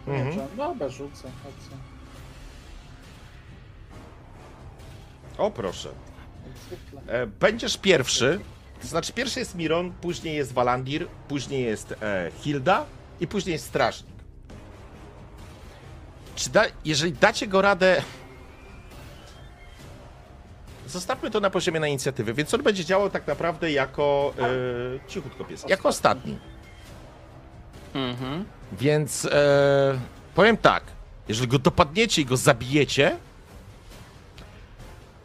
[0.06, 0.26] Mhm.
[0.36, 1.30] Dobrze, dobra, rzucę.
[1.42, 1.76] chodźcie.
[5.38, 5.88] O proszę.
[6.46, 7.12] Jak zwykle.
[7.22, 8.40] E, będziesz pierwszy.
[8.84, 12.84] To znaczy pierwszy jest Miron, później jest Walandir, później jest e, Hilda
[13.20, 14.14] i później jest strażnik.
[16.36, 18.02] Czy da, jeżeli dacie go radę...
[20.86, 24.34] Zostawmy to na poziomie na inicjatywy, więc on będzie działał tak naprawdę jako...
[24.38, 25.64] E, cichutko pies.
[25.68, 26.38] Jako ostatni.
[27.94, 28.44] Mhm.
[28.72, 29.98] Więc e,
[30.34, 30.82] powiem tak,
[31.28, 33.16] jeżeli go dopadniecie i go zabijecie,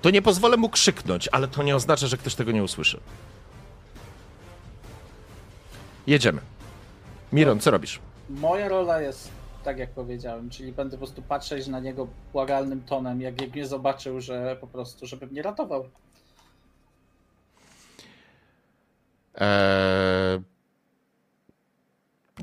[0.01, 2.99] to nie pozwolę mu krzyknąć, ale to nie oznacza, że ktoś tego nie usłyszy.
[6.09, 6.41] Jedziemy.
[7.33, 7.99] Miron, co robisz?
[8.29, 9.31] Moja rola jest
[9.63, 13.65] tak jak powiedziałem, czyli będę po prostu patrzeć na niego błagalnym tonem, jak, jak mnie
[13.65, 15.89] zobaczył, że po prostu, żeby mnie ratował.
[19.35, 20.41] Eee...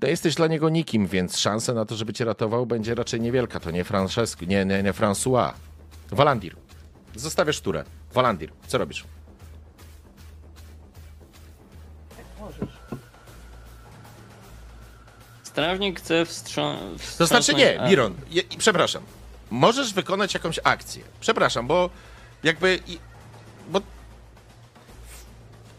[0.02, 3.60] No jesteś dla niego nikim, więc szansa na to, żeby cię ratował, będzie raczej niewielka.
[3.60, 5.52] To nie Francesco, nie, nie, nie François.
[6.10, 6.56] Walandir.
[7.14, 7.84] Zostawiasz turę.
[8.12, 9.04] Walandir, co robisz?
[15.57, 17.17] Strażnik chce wstrząs...
[17.17, 19.02] To znaczy nie, Miron, je, przepraszam.
[19.51, 21.05] Możesz wykonać jakąś akcję.
[21.20, 21.91] Przepraszam, bo
[22.43, 22.81] jakby.
[23.70, 23.81] Bo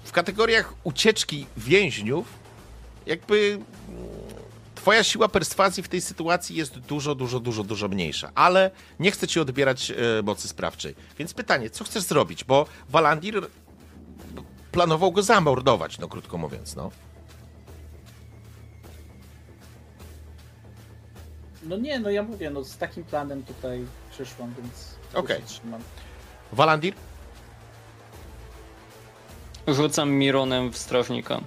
[0.04, 2.28] w kategoriach ucieczki więźniów,
[3.06, 3.60] jakby.
[4.76, 9.28] Twoja siła perswazji w tej sytuacji jest dużo, dużo, dużo, dużo mniejsza, ale nie chcę
[9.28, 10.96] ci odbierać e, mocy sprawczej.
[11.20, 12.44] Więc pytanie, co chcesz zrobić?
[12.44, 13.48] Bo Walandir
[14.72, 16.92] planował go zamordować, no krótko mówiąc, no.
[21.64, 25.38] No nie, no ja mówię, no z takim planem tutaj przyszłam, więc Okej.
[25.38, 25.82] się trzymam.
[26.54, 26.94] Walandir?
[29.68, 31.42] Rzucam Mironem w strażnika.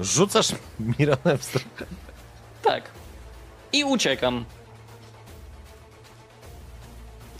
[0.00, 0.52] Rzucasz
[0.98, 1.86] Mironem w stronę.
[2.62, 2.90] Tak.
[3.72, 4.44] I uciekam.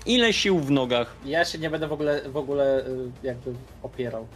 [0.06, 1.14] Ile sił w nogach?
[1.24, 4.26] Ja się nie będę w ogóle, w ogóle y, jakby opierał.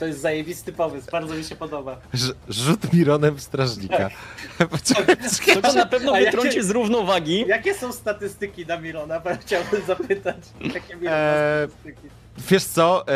[0.00, 1.96] To jest zajebisty pomysł, bardzo mi się podoba.
[2.14, 4.10] Rz- Rzut Mironem w strażnika.
[4.70, 5.16] Poczekaj,
[5.54, 7.44] To go na pewno A jakie- wytrąci z równowagi.
[7.48, 9.20] Jakie są statystyki na Mirona?
[9.20, 10.36] Bo ja chciałbym zapytać.
[10.60, 12.08] Jakie Miron ma Eee, statystyki?
[12.38, 13.04] Wiesz co?
[13.08, 13.12] E,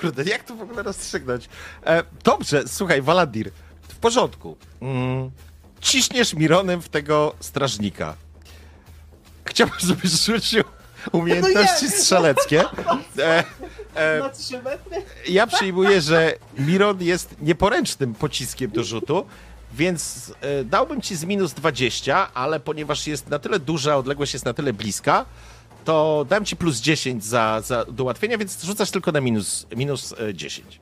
[0.00, 1.48] kurde, jak to w ogóle rozstrzygnąć?
[1.86, 3.50] E, dobrze, słuchaj, Waladir,
[3.88, 4.56] w porządku.
[4.82, 5.30] Mm,
[5.80, 8.14] ciśniesz Mironem w tego strażnika.
[9.44, 10.64] Chciałbym, żebyś rzucił
[11.12, 11.90] umiejętności nie.
[12.00, 12.60] strzeleckie.
[13.18, 13.44] E, e,
[14.20, 15.02] Na 3 metry?
[15.28, 19.26] ja przyjmuję, że Miron jest nieporęcznym pociskiem do rzutu,
[19.74, 24.44] więc e, dałbym ci z minus 20, ale ponieważ jest na tyle duża, odległość jest
[24.44, 25.24] na tyle bliska,
[25.84, 30.14] to dam ci plus 10 za, za do ułatwienia, więc rzucasz tylko na minus, minus
[30.20, 30.80] e, 10.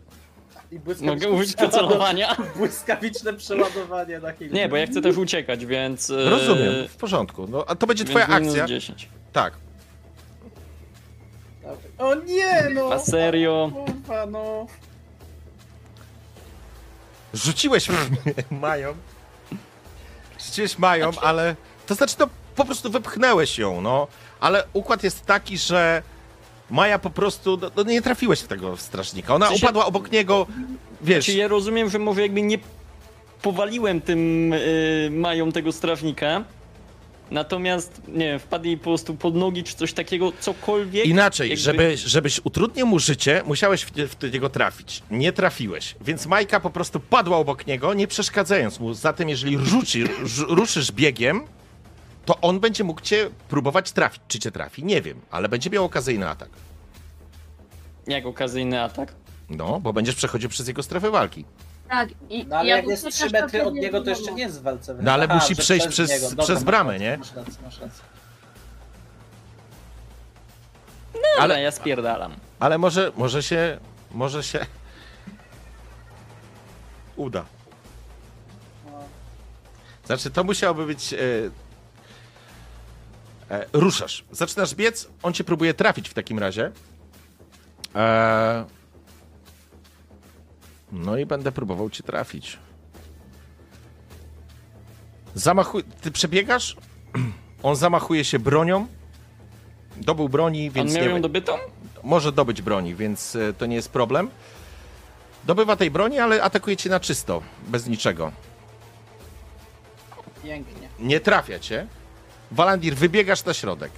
[0.73, 2.37] I błyskawiczne Mogę użyć docelowania?
[2.57, 4.51] Błyskawiczne przeładowanie na chwilę.
[4.51, 6.11] Nie, bo ja chcę też uciekać, więc...
[6.11, 7.47] e, Rozumiem, w porządku.
[7.51, 8.67] No, a to będzie twoja minus akcja.
[8.67, 9.09] 10.
[9.33, 9.55] Tak.
[11.99, 12.93] O nie, no!
[12.93, 13.71] A serio?
[13.75, 14.67] Kurwa, no.
[17.35, 17.99] Rzuciłeś mnie,
[18.61, 18.95] Mają.
[20.47, 21.57] Rzuciłeś Mają, ale...
[21.87, 24.07] To znaczy, to po prostu wypchnęłeś ją, no.
[24.41, 26.03] Ale układ jest taki, że
[26.71, 27.59] Maja po prostu...
[27.63, 29.35] No, no nie trafiłeś w tego strażnika.
[29.35, 30.47] Ona upadła obok niego,
[31.03, 31.27] wiesz...
[31.27, 32.59] Czy ja rozumiem, że może jakby nie
[33.43, 36.45] powaliłem tym y, mają tego strażnika,
[37.31, 41.07] natomiast, nie wiem, wpadł jej po prostu pod nogi czy coś takiego, cokolwiek.
[41.07, 45.03] Inaczej, jakby- żeby, żebyś utrudnił mu życie, musiałeś w, w niego trafić.
[45.11, 45.97] Nie trafiłeś.
[46.01, 48.95] Więc Majka po prostu padła obok niego, nie przeszkadzając mu.
[48.95, 51.41] Zatem, jeżeli rzuci, rz- ruszysz biegiem,
[52.25, 54.23] to on będzie mógł cię próbować trafić.
[54.29, 54.85] Czy cię trafi?
[54.85, 56.49] Nie wiem, ale będzie miał okazyjny atak.
[58.07, 59.13] Jak okazyjny atak.
[59.51, 61.45] No, bo będziesz przechodził przez jego strefę walki.
[61.89, 64.43] Tak, i No ale ja jak jest uciekam 3 metry od niego, to jeszcze nie
[64.43, 64.95] jest w walce.
[65.01, 66.29] No, ale musi że przejść przez- niego.
[66.31, 67.17] Dobra, przez masz bramę, rację, nie?
[67.17, 68.05] Masz rację, masz rację.
[71.13, 72.35] Dobra, Ale- ja spierdalam.
[72.61, 73.79] Ale może, może się,
[74.11, 74.67] może się
[77.17, 77.45] uda.
[78.87, 78.93] No.
[80.07, 81.13] Znaczy, to musiałoby być.
[81.13, 81.19] E,
[83.51, 84.25] e, ruszasz.
[84.33, 86.73] Zaczynasz biec, on cię próbuje trafić w takim razie.
[87.95, 88.65] E,
[90.95, 92.59] no i będę próbował cię trafić.
[95.35, 95.85] Zamachuj.
[95.85, 96.77] Ty przebiegasz,
[97.63, 98.87] on zamachuje się bronią.
[99.97, 101.53] Dobył broni, On więc miał nie, ją dobytą?
[102.03, 104.31] może dobyć broni, więc e, to nie jest problem.
[105.45, 108.33] Dobywa tej broni, ale atakuje cię na czysto, bez niczego.
[110.43, 110.89] Pięknie.
[110.99, 111.87] Nie trafia cię.
[112.51, 113.93] Walandir, wybiegasz na środek.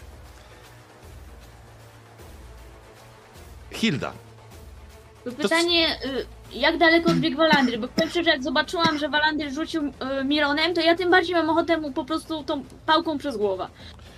[3.70, 4.12] Hilda.
[5.24, 7.80] To pytanie, y, jak daleko odbiegł Walandir?
[7.80, 9.82] Bo powiem szczerze, jak zobaczyłam, że Walandir rzucił
[10.20, 13.68] y, Mironem, to ja tym bardziej mam ochotę mu po prostu tą pałką przez głowę.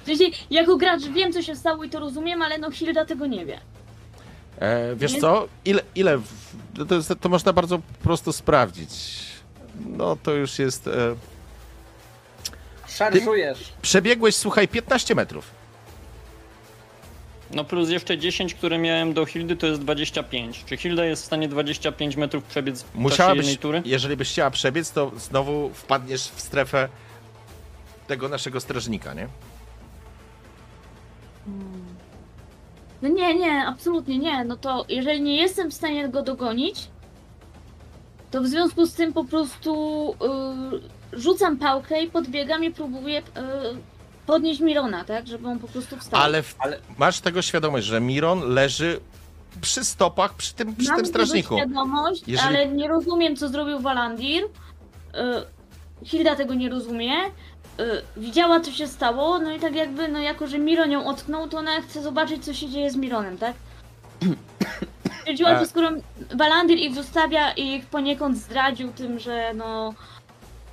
[0.03, 3.27] W sensie, jako gracz wiem, co się stało i to rozumiem, ale no Hilda tego
[3.27, 3.61] nie wie.
[4.59, 5.49] E, wiesz Nie- co?
[5.65, 8.91] Ile, ile w, to, jest, to można bardzo prosto sprawdzić.
[9.87, 10.87] No to już jest.
[10.87, 11.15] E,
[12.89, 13.73] Szarżujesz.
[13.83, 15.58] przebiegłeś, słuchaj, 15 metrów.
[17.51, 20.65] No plus jeszcze 10, które miałem do Hildy, to jest 25.
[20.65, 23.83] Czy Hilda jest w stanie 25 metrów przebiec w czasie jednej Musiałabyś, tury?
[23.85, 26.89] jeżeli byś chciała przebiec, to znowu wpadniesz w strefę
[28.07, 29.29] tego naszego strażnika, nie?
[33.03, 34.45] No nie, nie, absolutnie nie.
[34.45, 36.89] No to jeżeli nie jestem w stanie go dogonić,
[38.31, 40.15] to w związku z tym po prostu
[41.13, 43.23] y, rzucam pałkę i podbiegam i próbuję y,
[44.29, 45.27] podnieść Mirona, tak?
[45.27, 46.21] Żeby on po prostu wstał.
[46.21, 49.01] Ale, w, Ale- masz tego świadomość, że Miron leży
[49.61, 51.57] przy stopach, przy tym, przy Mam tym strażniku.
[51.57, 54.45] świadomość, Jeżeli- ale nie rozumiem, co zrobił Walandir.
[54.45, 54.49] Y,
[56.07, 57.13] Hilda tego nie rozumie.
[57.25, 57.31] Y,
[58.17, 61.59] widziała, co się stało, no i tak jakby, no jako, że Miron ją otknął, to
[61.59, 63.55] ona chce zobaczyć, co się dzieje z Mironem, tak?
[65.21, 65.91] Stwierdziłam, A- że skoro
[66.35, 69.95] Walandir ich zostawia i ich poniekąd zdradził tym, że no...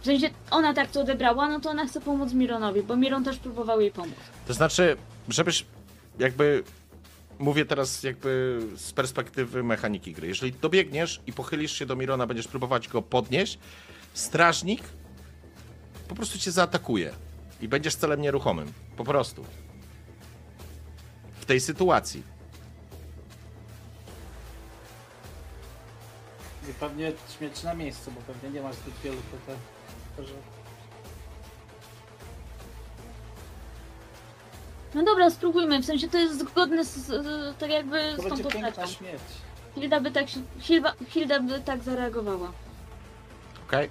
[0.06, 3.38] W sensie ona tak to odebrała, no to ona chce pomóc Mironowi, bo Miron też
[3.38, 4.16] próbował jej pomóc.
[4.48, 4.98] To znaczy,
[5.30, 5.66] żebyś
[6.20, 6.64] jakby.
[7.40, 10.28] Mówię teraz jakby z perspektywy mechaniki gry.
[10.28, 13.60] Jeżeli dobiegniesz i pochylisz się do Mirona, będziesz próbować go podnieść,
[14.14, 14.82] strażnik
[16.08, 17.14] po prostu cię zaatakuje
[17.62, 18.74] i będziesz celem nieruchomym.
[18.98, 19.46] Po prostu.
[21.40, 22.24] W tej sytuacji.
[26.70, 29.56] I pewnie śmierć na miejscu, bo pewnie nie masz zbyt wielu tutaj.
[30.18, 30.34] Że...
[34.96, 38.44] No dobra, spróbujmy, w sensie to jest zgodne z, z tak jakby z tą będzie
[38.44, 38.94] piękna postacią.
[38.94, 39.24] śmierć.
[39.76, 42.52] Hilda by tak, się- Hilda, Hilda by tak zareagowała.
[43.68, 43.90] Okej?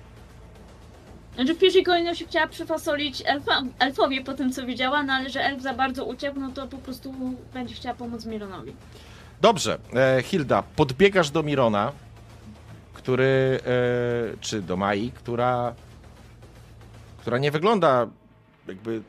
[1.35, 5.41] Znaczy w pierwszej kolejności chciała przyfasolić elfa, elfowi po tym co widziała, no ale że
[5.45, 7.15] elf za bardzo uciekł, no to po prostu
[7.55, 8.77] będzie chciała pomóc Mironowi.
[9.41, 11.93] Dobrze, e, Hilda, podbiegasz do Mirona,
[12.95, 15.75] który, e, czy do Mai, która,
[17.25, 18.07] która nie wygląda
[18.69, 19.03] jakby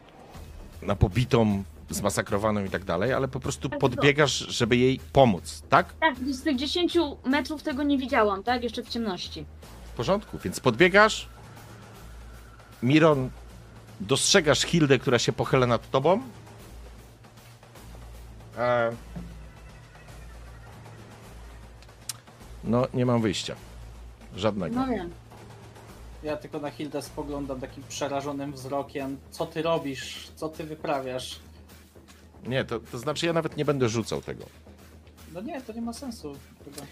[0.81, 5.93] na pobitą, zmasakrowaną i tak dalej, ale po prostu Tak, podbiegasz, żeby jej pomóc, tak?
[5.99, 8.63] Tak, z tych 10 metrów tego nie widziałam, tak?
[8.63, 9.45] Jeszcze w ciemności.
[9.85, 11.29] W porządku, więc podbiegasz,
[12.83, 13.29] Miron,
[13.99, 16.21] dostrzegasz Hildę, która się pochyla nad tobą.
[18.57, 18.91] E...
[22.63, 23.55] No, nie mam wyjścia.
[24.35, 24.75] Żadnego.
[24.75, 25.11] No wiem.
[26.25, 29.17] Ja tylko na Hildę spoglądam takim przerażonym wzrokiem.
[29.31, 30.27] Co ty robisz?
[30.35, 31.39] Co ty wyprawiasz?
[32.47, 34.45] Nie, to, to znaczy ja nawet nie będę rzucał tego.
[35.33, 36.35] No nie, to nie ma sensu.
[36.65, 36.87] Chyba.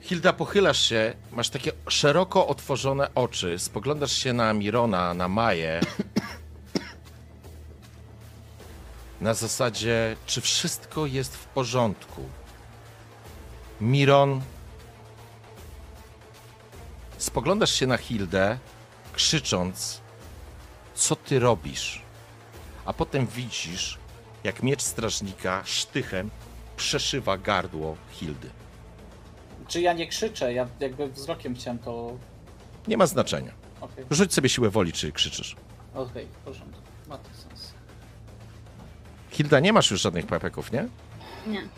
[0.00, 5.80] Hilda, pochylasz się, masz takie szeroko otworzone oczy, spoglądasz się na Mirona, na Maję.
[9.20, 12.22] Na zasadzie, czy wszystko jest w porządku.
[13.80, 14.40] Miron.
[17.18, 18.58] Spoglądasz się na Hildę,
[19.12, 20.00] krzycząc:
[20.94, 22.02] Co ty robisz?
[22.84, 23.98] A potem widzisz,
[24.44, 26.30] jak miecz strażnika sztychem
[26.76, 28.50] przeszywa gardło Hildy.
[29.68, 30.52] Czy ja nie krzyczę?
[30.52, 32.16] Ja jakby wzrokiem chciałem to.
[32.88, 33.52] Nie ma znaczenia.
[33.80, 35.56] Okej, Rzuć sobie siłę woli, czy krzyczysz.
[35.94, 36.80] okej, w porządku.
[37.08, 37.72] Ma to sens.
[39.30, 40.88] Hilda, nie masz już żadnych pepeków, nie?
[41.46, 41.68] Nie.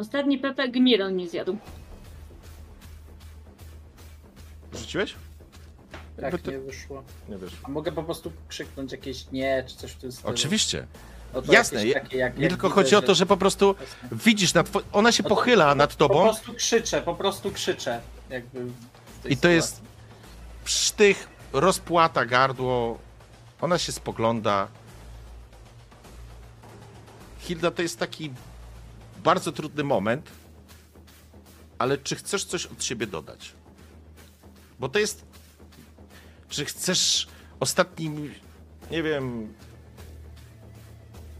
[0.00, 1.56] Ostatni pepek Miron mi zjadł.
[4.74, 5.14] Rzuciłeś?
[6.22, 7.02] Jakby to- nie wyszło.
[7.28, 7.52] Nie wiesz.
[7.62, 10.30] A mogę po prostu krzyknąć jakieś nie, czy coś w tym stylu?
[10.34, 10.86] Oczywiście.
[11.34, 13.36] No to Jasne, jakieś takie, jak, Nie jak tylko widzę, chodzi o to, że po
[13.36, 14.08] prostu Jasne.
[14.24, 14.62] widzisz, two...
[14.92, 18.00] ona się No to- pochyla nad Po tobą prostu krzyczę, po prostu krzyczę.
[18.30, 19.54] Jakby w tej i to sytuacji.
[19.56, 19.80] jest
[20.64, 22.98] sztych, rozpłata gardło,
[23.60, 24.68] ona się spogląda.
[27.38, 28.32] Hilda, to jest taki
[29.22, 30.30] bardzo trudny moment,
[31.78, 33.52] ale czy chcesz coś od siebie dodać?
[34.80, 35.24] Bo to jest.
[36.48, 37.28] Czy chcesz
[37.60, 38.34] ostatnim,
[38.90, 39.54] nie wiem,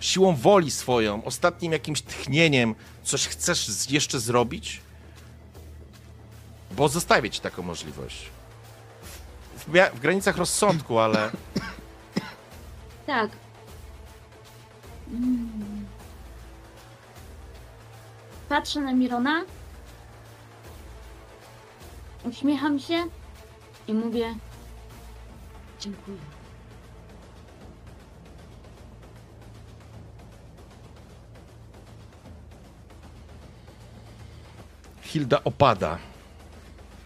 [0.00, 4.80] siłą woli swoją, ostatnim jakimś tchnieniem coś chcesz jeszcze zrobić?
[6.70, 8.30] Bo zostawię ci taką możliwość.
[9.56, 11.30] W, w granicach rozsądku, ale.
[13.06, 13.30] Tak.
[15.12, 15.79] Mm.
[18.50, 19.44] Patrzę na Mirona.
[22.24, 23.04] Uśmiecham się
[23.88, 24.34] i mówię:
[25.80, 26.16] Dziękuję.
[35.02, 35.98] Hilda opada.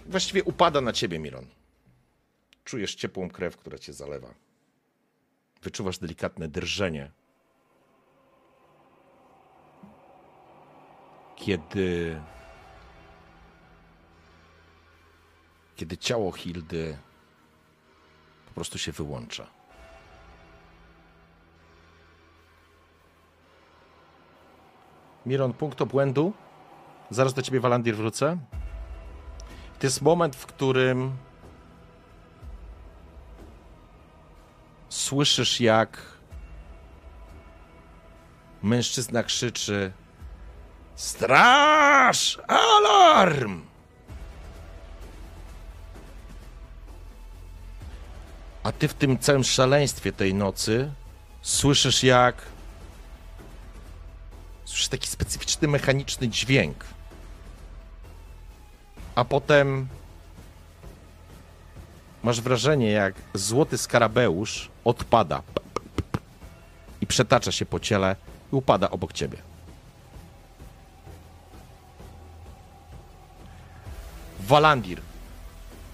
[0.07, 1.47] Właściwie upada na ciebie, Miron.
[2.65, 4.35] Czujesz ciepłą krew, która cię zalewa.
[5.63, 7.11] Wyczuwasz delikatne drżenie.
[11.37, 12.21] Kiedy.
[15.77, 16.99] Kiedy ciało Hildy
[18.47, 19.47] po prostu się wyłącza.
[25.27, 26.33] Miron, punkt obłędu.
[27.11, 28.39] Zaraz do ciebie, Walandir, wrócę.
[29.79, 31.17] To jest moment, w którym
[34.89, 35.99] słyszysz, jak
[38.63, 39.93] mężczyzna krzyczy:
[40.97, 42.39] Straż!
[42.49, 43.63] Alarm!
[48.63, 50.93] A ty w tym całym szaleństwie tej nocy
[51.43, 52.55] słyszysz, jak
[54.65, 56.85] Słyszysz taki specyficzny, mechaniczny dźwięk.
[59.15, 59.89] A potem
[62.23, 65.43] masz wrażenie, jak złoty skarabeusz odpada
[67.01, 68.17] i przetacza się po ciele
[68.53, 69.54] i upada obok ciebie.
[74.47, 75.01] Walandir,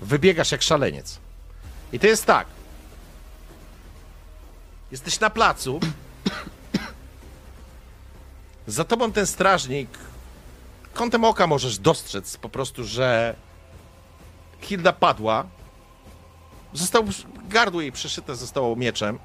[0.03, 1.19] wybiegasz jak szaleniec.
[1.93, 2.47] I to jest tak.
[4.91, 5.81] Jesteś na placu.
[8.67, 9.89] Za tobą ten strażnik.
[10.95, 13.35] Kątem oka możesz dostrzec po prostu, że
[14.61, 15.47] Hilda padła.
[16.73, 17.05] Został,
[17.49, 19.19] gardło jej przeszyte zostało mieczem.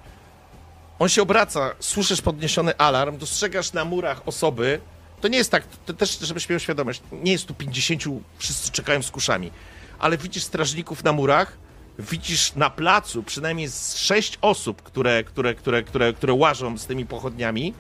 [1.00, 4.82] On się obraca, słyszysz podniesiony alarm, dostrzegasz na murach osoby.
[5.26, 8.04] To nie jest tak, to też, żebyś miał świadomość, nie jest tu 50,
[8.38, 9.52] wszyscy czekają z kuszami.
[10.00, 11.58] Ale widzisz strażników na murach,
[12.00, 17.74] widzisz na placu przynajmniej sześć osób, które, które, które, które, które łażą z tymi pochodniami.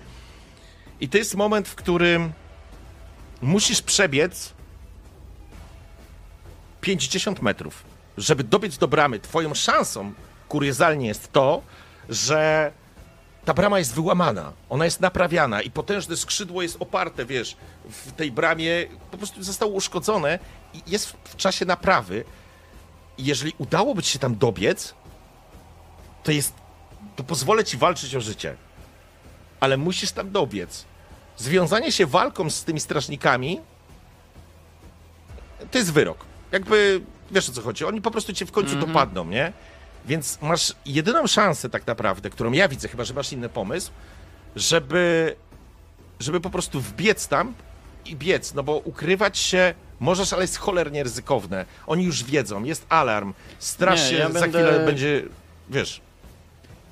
[1.01, 2.31] I to jest moment, w którym
[3.41, 4.53] musisz przebiec
[6.81, 7.83] 50 metrów,
[8.17, 9.19] żeby dobiec do bramy.
[9.19, 10.13] Twoją szansą
[10.47, 11.61] kuriozalnie jest to,
[12.09, 12.71] że
[13.45, 17.57] ta brama jest wyłamana, ona jest naprawiana i potężne skrzydło jest oparte, wiesz,
[17.89, 20.39] w tej bramie po prostu zostało uszkodzone
[20.73, 22.23] i jest w, czasie naprawy.
[23.17, 24.93] I jeżeli udałoby ci się tam dobiec,
[26.23, 26.53] to jest,
[27.15, 28.55] to pozwolę ci walczyć o życie
[29.59, 30.85] ale musisz tam dobiec.
[31.37, 33.59] Związanie się walką z tymi strażnikami
[35.71, 36.25] to jest wyrok.
[36.51, 37.01] Jakby,
[37.31, 39.53] wiesz o co chodzi, oni po prostu cię w końcu dopadną, nie?
[40.07, 43.91] Więc masz jedyną szansę tak naprawdę, którą ja widzę, chyba że masz inny pomysł,
[44.55, 45.35] żeby,
[46.19, 47.53] żeby po prostu wbiec tam
[48.05, 51.65] i biec, no bo ukrywać się możesz, ale jest cholernie ryzykowne.
[51.87, 55.23] Oni już wiedzą, jest alarm, straż Nie, się ja za będę- chwilę będzie,
[55.69, 56.01] wiesz,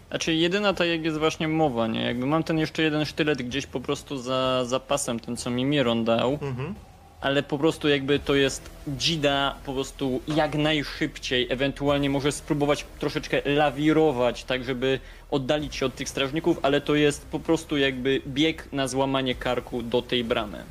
[0.09, 2.01] Znaczy jedyna tak jak jest właśnie mowa, nie?
[2.06, 6.06] Jakby mam ten jeszcze jeden sztylet gdzieś po prostu za zapasem, ten co mi Miron
[6.06, 6.75] dał, Mhm.
[7.23, 13.41] Ale po prostu jakby to jest dzida po prostu jak najszybciej, ewentualnie może spróbować troszeczkę
[13.45, 14.99] lawirować, tak żeby
[15.31, 19.83] oddalić się od tych strażników, ale to jest po prostu jakby bieg na złamanie karku
[19.83, 20.63] do tej bramy.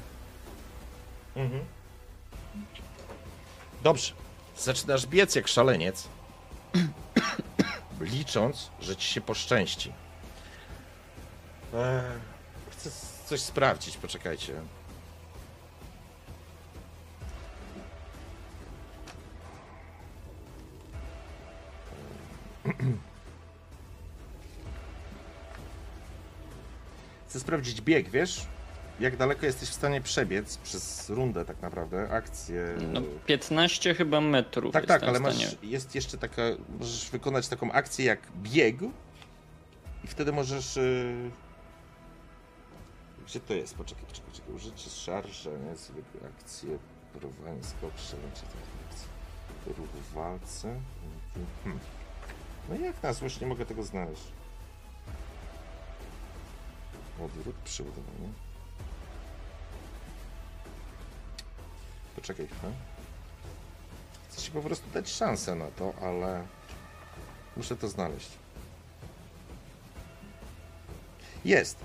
[1.37, 1.65] Mhm.
[3.83, 4.13] Dobrze.
[4.59, 6.09] Zaczynasz biec jak szaleniec,
[8.01, 9.93] licząc, że ci się poszczęści.
[11.75, 12.03] Eee,
[12.71, 12.91] chcę
[13.27, 14.53] coś sprawdzić, poczekajcie.
[27.29, 28.47] Chcę sprawdzić bieg, wiesz?
[29.01, 32.75] Jak daleko jesteś w stanie przebiec przez rundę tak naprawdę, akcję.
[32.93, 36.43] No 15 chyba metrów Tak, tak, ale masz, jest jeszcze taka,
[36.79, 38.77] możesz wykonać taką akcję jak bieg
[40.05, 40.77] i wtedy możesz...
[40.77, 41.31] Yy...
[43.27, 43.75] Gdzie to jest?
[43.75, 44.55] Poczekaj, poczekaj, poczekaj.
[44.55, 45.77] Użycie szarża, nie?
[45.77, 46.79] Zwykłe akcje,
[47.13, 49.09] porowanie, skok, strzelanie, akcje.
[49.67, 50.81] Ruch w walce.
[51.65, 51.81] Hmm.
[52.69, 54.23] No jak na złość nie mogę tego znaleźć?
[57.25, 58.29] Odwrót, przeładowanie.
[62.17, 62.73] Poczekaj chwilę.
[64.29, 66.47] Chcę ci po prostu dać szansę na to, ale
[67.57, 68.29] muszę to znaleźć.
[71.45, 71.77] Jest.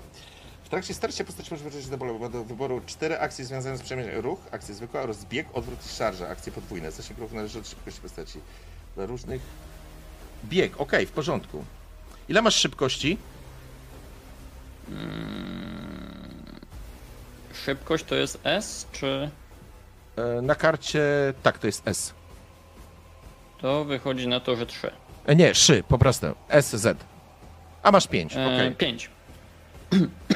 [0.64, 4.38] W trakcie starcia postać może wybrać do do wyboru cztery akcje związane z przemianem ruch,
[4.50, 6.92] akcja zwykła oraz bieg, odwrót i szarża, akcje podwójne.
[6.92, 8.40] Zasięg ruchu należy od szybkości postaci.
[8.94, 9.42] Dla różnych...
[10.44, 11.64] Bieg, okej, w porządku.
[12.28, 13.18] Ile masz szybkości?
[17.64, 19.30] Szybkość to jest S, czy
[20.16, 21.02] E, Na karcie,
[21.42, 22.12] tak, to jest S.
[23.60, 24.90] to wychodzi na to, że 3?
[25.26, 26.26] E, Nie, szy, po prostu.
[26.60, 26.86] SZ.
[27.82, 28.66] A masz 5, okej.
[28.66, 29.10] E, 5.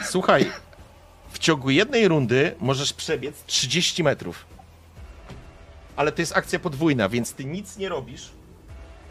[0.03, 0.51] Słuchaj,
[1.33, 4.47] w ciągu jednej rundy możesz przebiec 30 metrów.
[5.97, 8.31] Ale to jest akcja podwójna, więc ty nic nie robisz,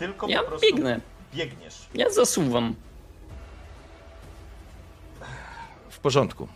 [0.01, 0.99] tylko Ja po prostu biegnę.
[1.35, 1.75] biegniesz.
[1.93, 2.75] Ja zasuwam.
[5.89, 6.47] W porządku.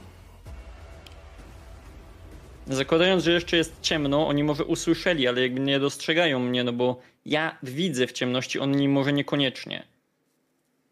[2.67, 7.01] Zakładając, że jeszcze jest ciemno, oni może usłyszeli, ale jakby nie dostrzegają mnie, no bo
[7.25, 9.83] ja widzę w ciemności, oni może niekoniecznie.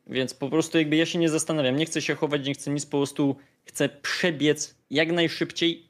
[0.07, 2.85] Więc po prostu jakby ja się nie zastanawiam, nie chcę się chować, nie chcę nic,
[2.85, 5.89] po prostu chcę przebiec jak najszybciej,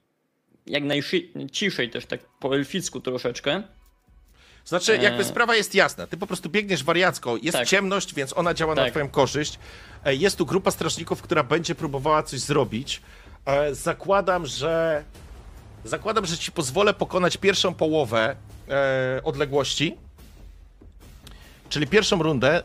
[0.67, 3.63] jak najciszej też tak po elficku troszeczkę.
[4.65, 5.29] Znaczy, jakby Eee.
[5.29, 6.07] sprawa jest jasna.
[6.07, 7.37] Ty po prostu biegniesz wariacko.
[7.41, 7.67] Jest Tak.
[7.67, 8.91] ciemność, więc ona działa na Tak.
[8.91, 9.59] twoją korzyść.
[10.05, 13.01] E, Jest tu grupa strażników, która będzie próbowała coś zrobić.
[13.45, 15.03] E, Zakładam, że.
[15.85, 18.35] Zakładam, że ci pozwolę pokonać pierwszą połowę
[18.69, 19.97] e, odległości.
[21.69, 22.63] Czyli pierwszą rundę.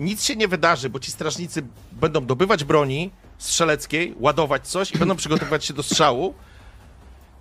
[0.00, 5.16] Nic się nie wydarzy, bo ci strażnicy będą dobywać broni strzeleckiej, ładować coś i będą
[5.16, 6.34] przygotowywać się do strzału.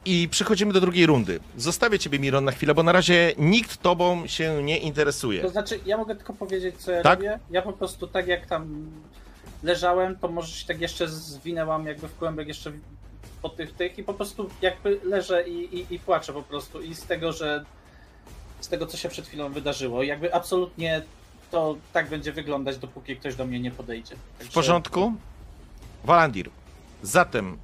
[0.09, 1.39] I przechodzimy do drugiej rundy.
[1.57, 5.41] Zostawię ciebie, Miron, na chwilę, bo na razie nikt tobą się nie interesuje.
[5.41, 7.19] To znaczy, ja mogę tylko powiedzieć, co ja Tak?
[7.19, 7.39] robię.
[7.51, 8.91] Ja po prostu tak jak tam
[9.63, 12.71] leżałem, to może się tak jeszcze zwinęłam jakby w kłębek jeszcze
[13.41, 16.95] po tych tych i po prostu jakby leżę i, i, i płaczę po prostu i
[16.95, 17.65] z tego, że
[18.59, 20.03] z tego, co się przed chwilą wydarzyło.
[20.03, 21.01] Jakby absolutnie
[21.51, 24.15] to tak będzie wyglądać, dopóki ktoś do mnie nie podejdzie.
[24.39, 25.13] W porządku?
[26.03, 26.49] Walandir.
[27.03, 27.57] Zatem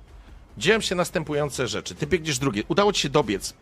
[0.58, 1.96] dzieją się następujące rzeczy.
[1.96, 2.64] Ty biegniesz drugie.
[2.68, 3.54] Udało ci się dobiec.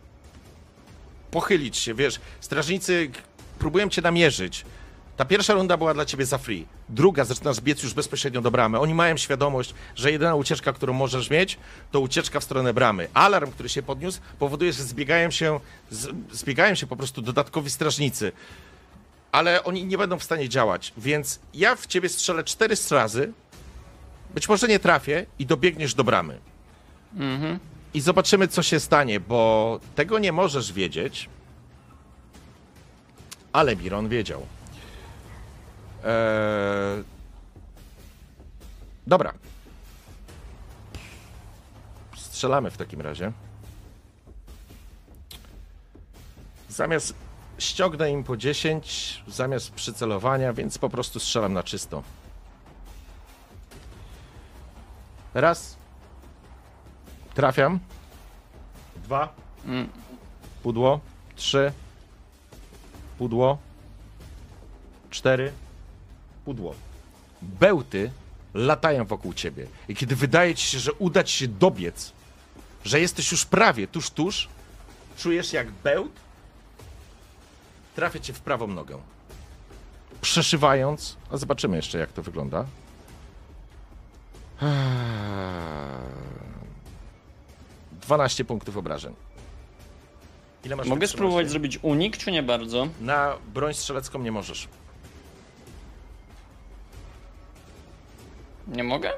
[1.30, 2.20] Pochylić się, wiesz.
[2.40, 3.10] Strażnicy
[3.58, 4.64] próbują cię namierzyć.
[5.16, 6.66] Ta pierwsza runda była dla ciebie za free.
[6.88, 8.80] Druga zaczynasz biec już bezpośrednio do bramy.
[8.80, 11.58] Oni mają świadomość, że jedyna ucieczka, którą możesz mieć,
[11.90, 13.08] to ucieczka w stronę bramy.
[13.14, 15.60] Alarm, który się podniósł, powoduje, że zbiegają się,
[16.32, 18.32] zbiegają się po prostu dodatkowi strażnicy.
[19.32, 23.32] Ale oni nie będą w stanie działać, więc ja w ciebie strzelę cztery razy,
[24.34, 26.38] być może nie trafię i dobiegniesz do bramy.
[27.16, 27.58] Mhm.
[27.94, 31.28] I zobaczymy, co się stanie, bo tego nie możesz wiedzieć.
[33.52, 34.46] Ale Miron wiedział.
[36.04, 37.04] Eee...
[39.06, 39.32] Dobra.
[42.16, 43.32] Strzelamy w takim razie.
[46.68, 47.14] Zamiast
[47.58, 52.02] ściągnę im po 10, zamiast przycelowania, więc po prostu strzelam na czysto.
[55.34, 55.81] Raz.
[57.34, 57.78] Trafiam.
[58.96, 59.34] Dwa.
[59.66, 59.88] Mm.
[60.62, 61.00] Pudło.
[61.36, 61.72] Trzy.
[63.18, 63.58] Pudło.
[65.10, 65.52] Cztery.
[66.44, 66.74] Pudło.
[67.42, 68.10] Bełty
[68.54, 69.66] latają wokół ciebie.
[69.88, 72.12] I kiedy wydaje ci się, że uda ci się dobiec,
[72.84, 74.48] że jesteś już prawie tuż, tuż,
[75.16, 76.12] czujesz jak bełt
[77.94, 78.98] trafia cię w prawą nogę.
[80.20, 81.16] przeszywając.
[81.30, 82.64] A zobaczymy jeszcze, jak to wygląda.
[84.62, 84.68] Eee,
[88.02, 89.14] 12 punktów obrażeń.
[90.64, 92.88] Ile masz Mogę spróbować zrobić unik, czy nie bardzo?
[93.00, 94.68] Na broń strzelecką nie możesz.
[98.68, 99.12] Nie mogę?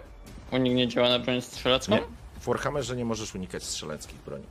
[0.51, 1.95] Unik nie działa na broń strzelecką?
[1.95, 2.03] Nie.
[2.41, 4.45] W Warhammerze nie możesz unikać strzeleckich broni.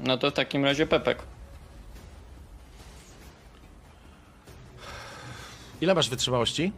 [0.00, 1.18] No to w takim razie Pepek.
[5.80, 6.72] Ile masz wytrzymałości?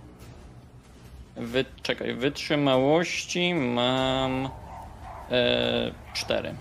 [1.36, 1.64] Wy...
[1.82, 4.48] Czekaj, wytrzymałości mam...
[5.30, 6.54] E, 4.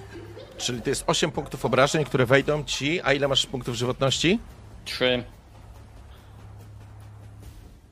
[0.58, 3.02] Czyli to jest 8 punktów obrażeń, które wejdą ci.
[3.02, 4.40] A ile masz punktów żywotności?
[4.86, 5.24] 3.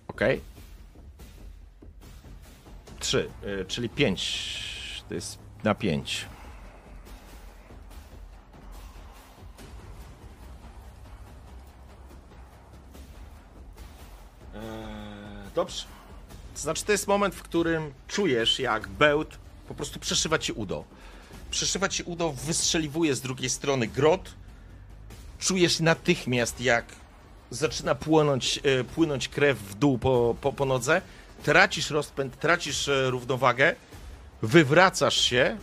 [0.07, 0.41] Okej.
[2.99, 5.03] 3, y, czyli 5.
[5.09, 6.25] To jest na 5.
[15.55, 15.92] Dobrze.
[16.53, 20.83] To znaczy, to jest moment, w którym czujesz, jak bełt po prostu przeszywa ci udo.
[21.51, 24.33] Przeszywa ci udo, wystrzeliwuje z drugiej strony grot.
[25.39, 26.85] Czujesz natychmiast, jak
[27.51, 31.01] zaczyna płynąć, e, płynąć krew w dół po, po, po nodze,
[31.43, 33.75] tracisz rozpęd, tracisz e, równowagę,
[34.41, 35.57] wywracasz się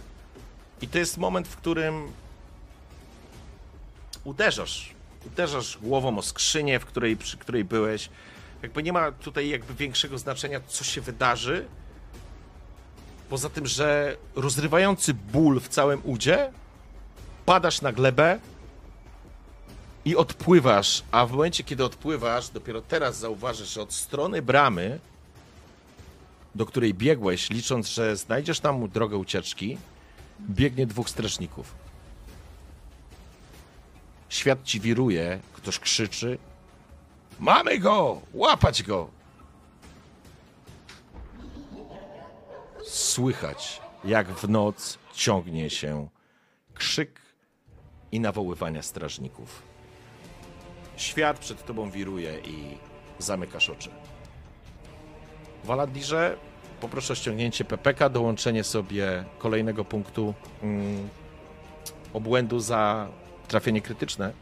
[0.83, 2.12] i to jest moment, w którym
[4.25, 4.94] uderzasz.
[5.27, 8.09] Uderzasz głową o skrzynię, w której, przy której byłeś.
[8.63, 11.67] Jakby nie ma tutaj jakby większego znaczenia, co się wydarzy.
[13.29, 16.53] Poza tym, że rozrywający ból w całym udzie,
[17.47, 18.41] padasz na glebę,
[20.05, 25.01] i odpływasz, a w momencie, kiedy odpływasz, dopiero teraz zauważysz, że od strony bramy,
[26.55, 29.79] do której biegłeś, licząc, że znajdziesz tam drogę ucieczki,
[30.41, 31.75] biegnie dwóch strażników.
[34.29, 36.39] Świat ci wiruje, ktoś krzyczy:
[37.41, 38.20] Mamy go!
[38.35, 39.09] Łapać go!
[42.85, 46.09] Słychać, jak w noc ciągnie się
[46.75, 47.20] krzyk
[48.12, 49.62] i nawoływania strażników.
[50.97, 52.78] Świat przed tobą wiruje i
[53.19, 53.91] zamykasz oczy.
[55.65, 56.36] Waladirze,
[56.81, 61.09] poproszę o ściągnięcie PPK, dołączenie sobie kolejnego punktu mm,
[62.12, 63.09] obłędu za
[63.49, 64.33] trafienie krytyczne,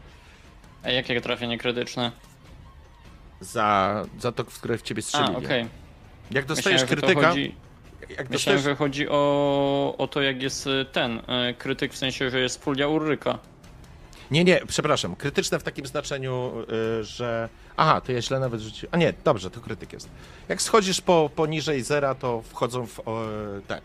[0.83, 2.11] A jakie trafienie krytyczne?
[3.41, 5.45] Za, za to, w które w ciebie A, strzelili.
[5.45, 5.67] okej.
[6.31, 7.55] Jak dostajesz Myślałem, krytyka, chodzi...
[8.01, 11.23] jak Myślałem, dostajesz, że chodzi o, o to, jak jest y, ten y,
[11.57, 13.39] krytyk, w sensie, że jest fulia Urryka.
[14.31, 15.15] Nie, nie, przepraszam.
[15.15, 16.53] Krytyczne w takim znaczeniu,
[16.99, 17.49] y, że.
[17.77, 18.89] Aha, to ja źle nawet rzuciłem.
[18.93, 20.09] A nie, dobrze, to krytyk jest.
[20.49, 23.25] Jak schodzisz po, poniżej zera, to wchodzą w o,
[23.67, 23.81] te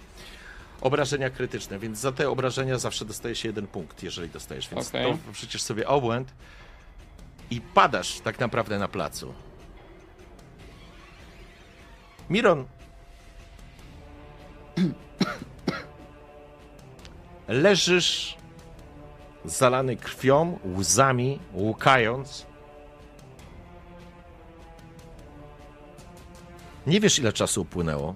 [0.81, 4.69] obrażenia krytyczne, więc za te obrażenia zawsze dostaje się jeden punkt, jeżeli dostajesz.
[4.69, 5.13] Więc Okej.
[5.13, 6.33] to przecież sobie obłęd
[7.55, 9.35] i padasz tak naprawdę na placu.
[12.31, 12.65] Miron.
[17.49, 18.37] Leżysz
[19.45, 22.47] zalany krwią, łzami, łukając.
[26.87, 28.15] Nie wiesz, ile czasu upłynęło,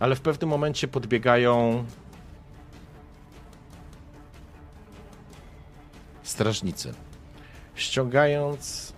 [0.00, 1.84] ale w pewnym momencie podbiegają
[6.28, 6.94] strażnicy,
[7.74, 8.92] ściągając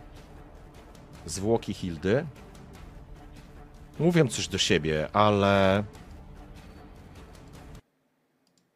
[1.27, 2.27] zwłoki Hildy.
[3.99, 5.85] Mówią coś do siebie, ale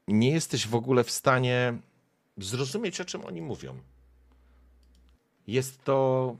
[0.08, 1.78] nie jesteś w ogóle w stanie
[2.36, 3.78] zrozumieć, o czym oni mówią.
[5.46, 6.36] Jest to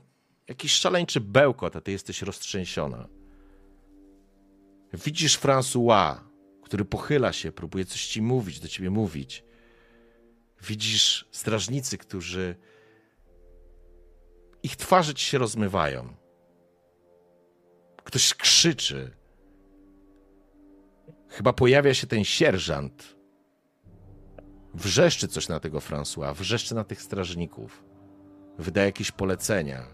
[0.47, 3.07] jakiś szaleńczy bełkot, a ty jesteś roztrzęsiona.
[4.93, 6.15] Widzisz François,
[6.63, 9.44] który pochyla się, próbuje coś ci mówić, do ciebie mówić.
[10.67, 12.55] Widzisz strażnicy, którzy.
[14.63, 16.15] Ich twarze ci się rozmywają.
[18.03, 19.11] Ktoś krzyczy.
[21.29, 23.15] Chyba pojawia się ten sierżant,
[24.73, 27.83] wrzeszczy coś na tego François, wrzeszczy na tych strażników,
[28.59, 29.87] wydaje jakieś polecenia.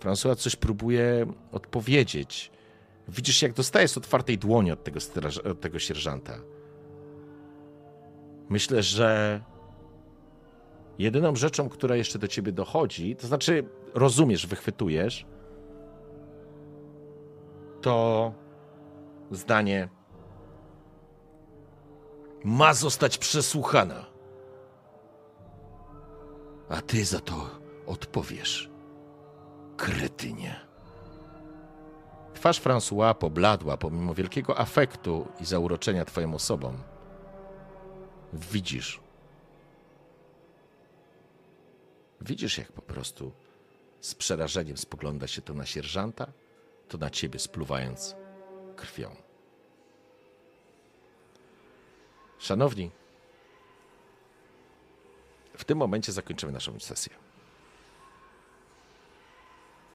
[0.00, 2.50] François coś próbuje odpowiedzieć.
[3.08, 6.38] Widzisz, jak dostaje z otwartej dłoni od tego, straż, od tego sierżanta.
[8.48, 9.40] Myślę, że
[10.98, 15.26] jedyną rzeczą, która jeszcze do ciebie dochodzi, to znaczy rozumiesz, wychwytujesz,
[17.80, 18.32] to
[19.30, 19.88] zdanie
[22.44, 24.16] ma zostać przesłuchana
[26.68, 27.50] a ty za to
[27.86, 28.70] odpowiesz.
[29.76, 30.60] Kretynie.
[32.34, 36.72] Twarz François pobladła pomimo wielkiego afektu i zauroczenia twoją osobą.
[38.32, 39.00] Widzisz,
[42.20, 43.32] Widzisz, jak po prostu
[44.00, 46.32] z przerażeniem spogląda się to na sierżanta,
[46.88, 48.16] to na ciebie spluwając
[48.76, 49.16] krwią.
[52.38, 52.90] Szanowni,
[55.56, 57.25] w tym momencie zakończymy naszą sesję.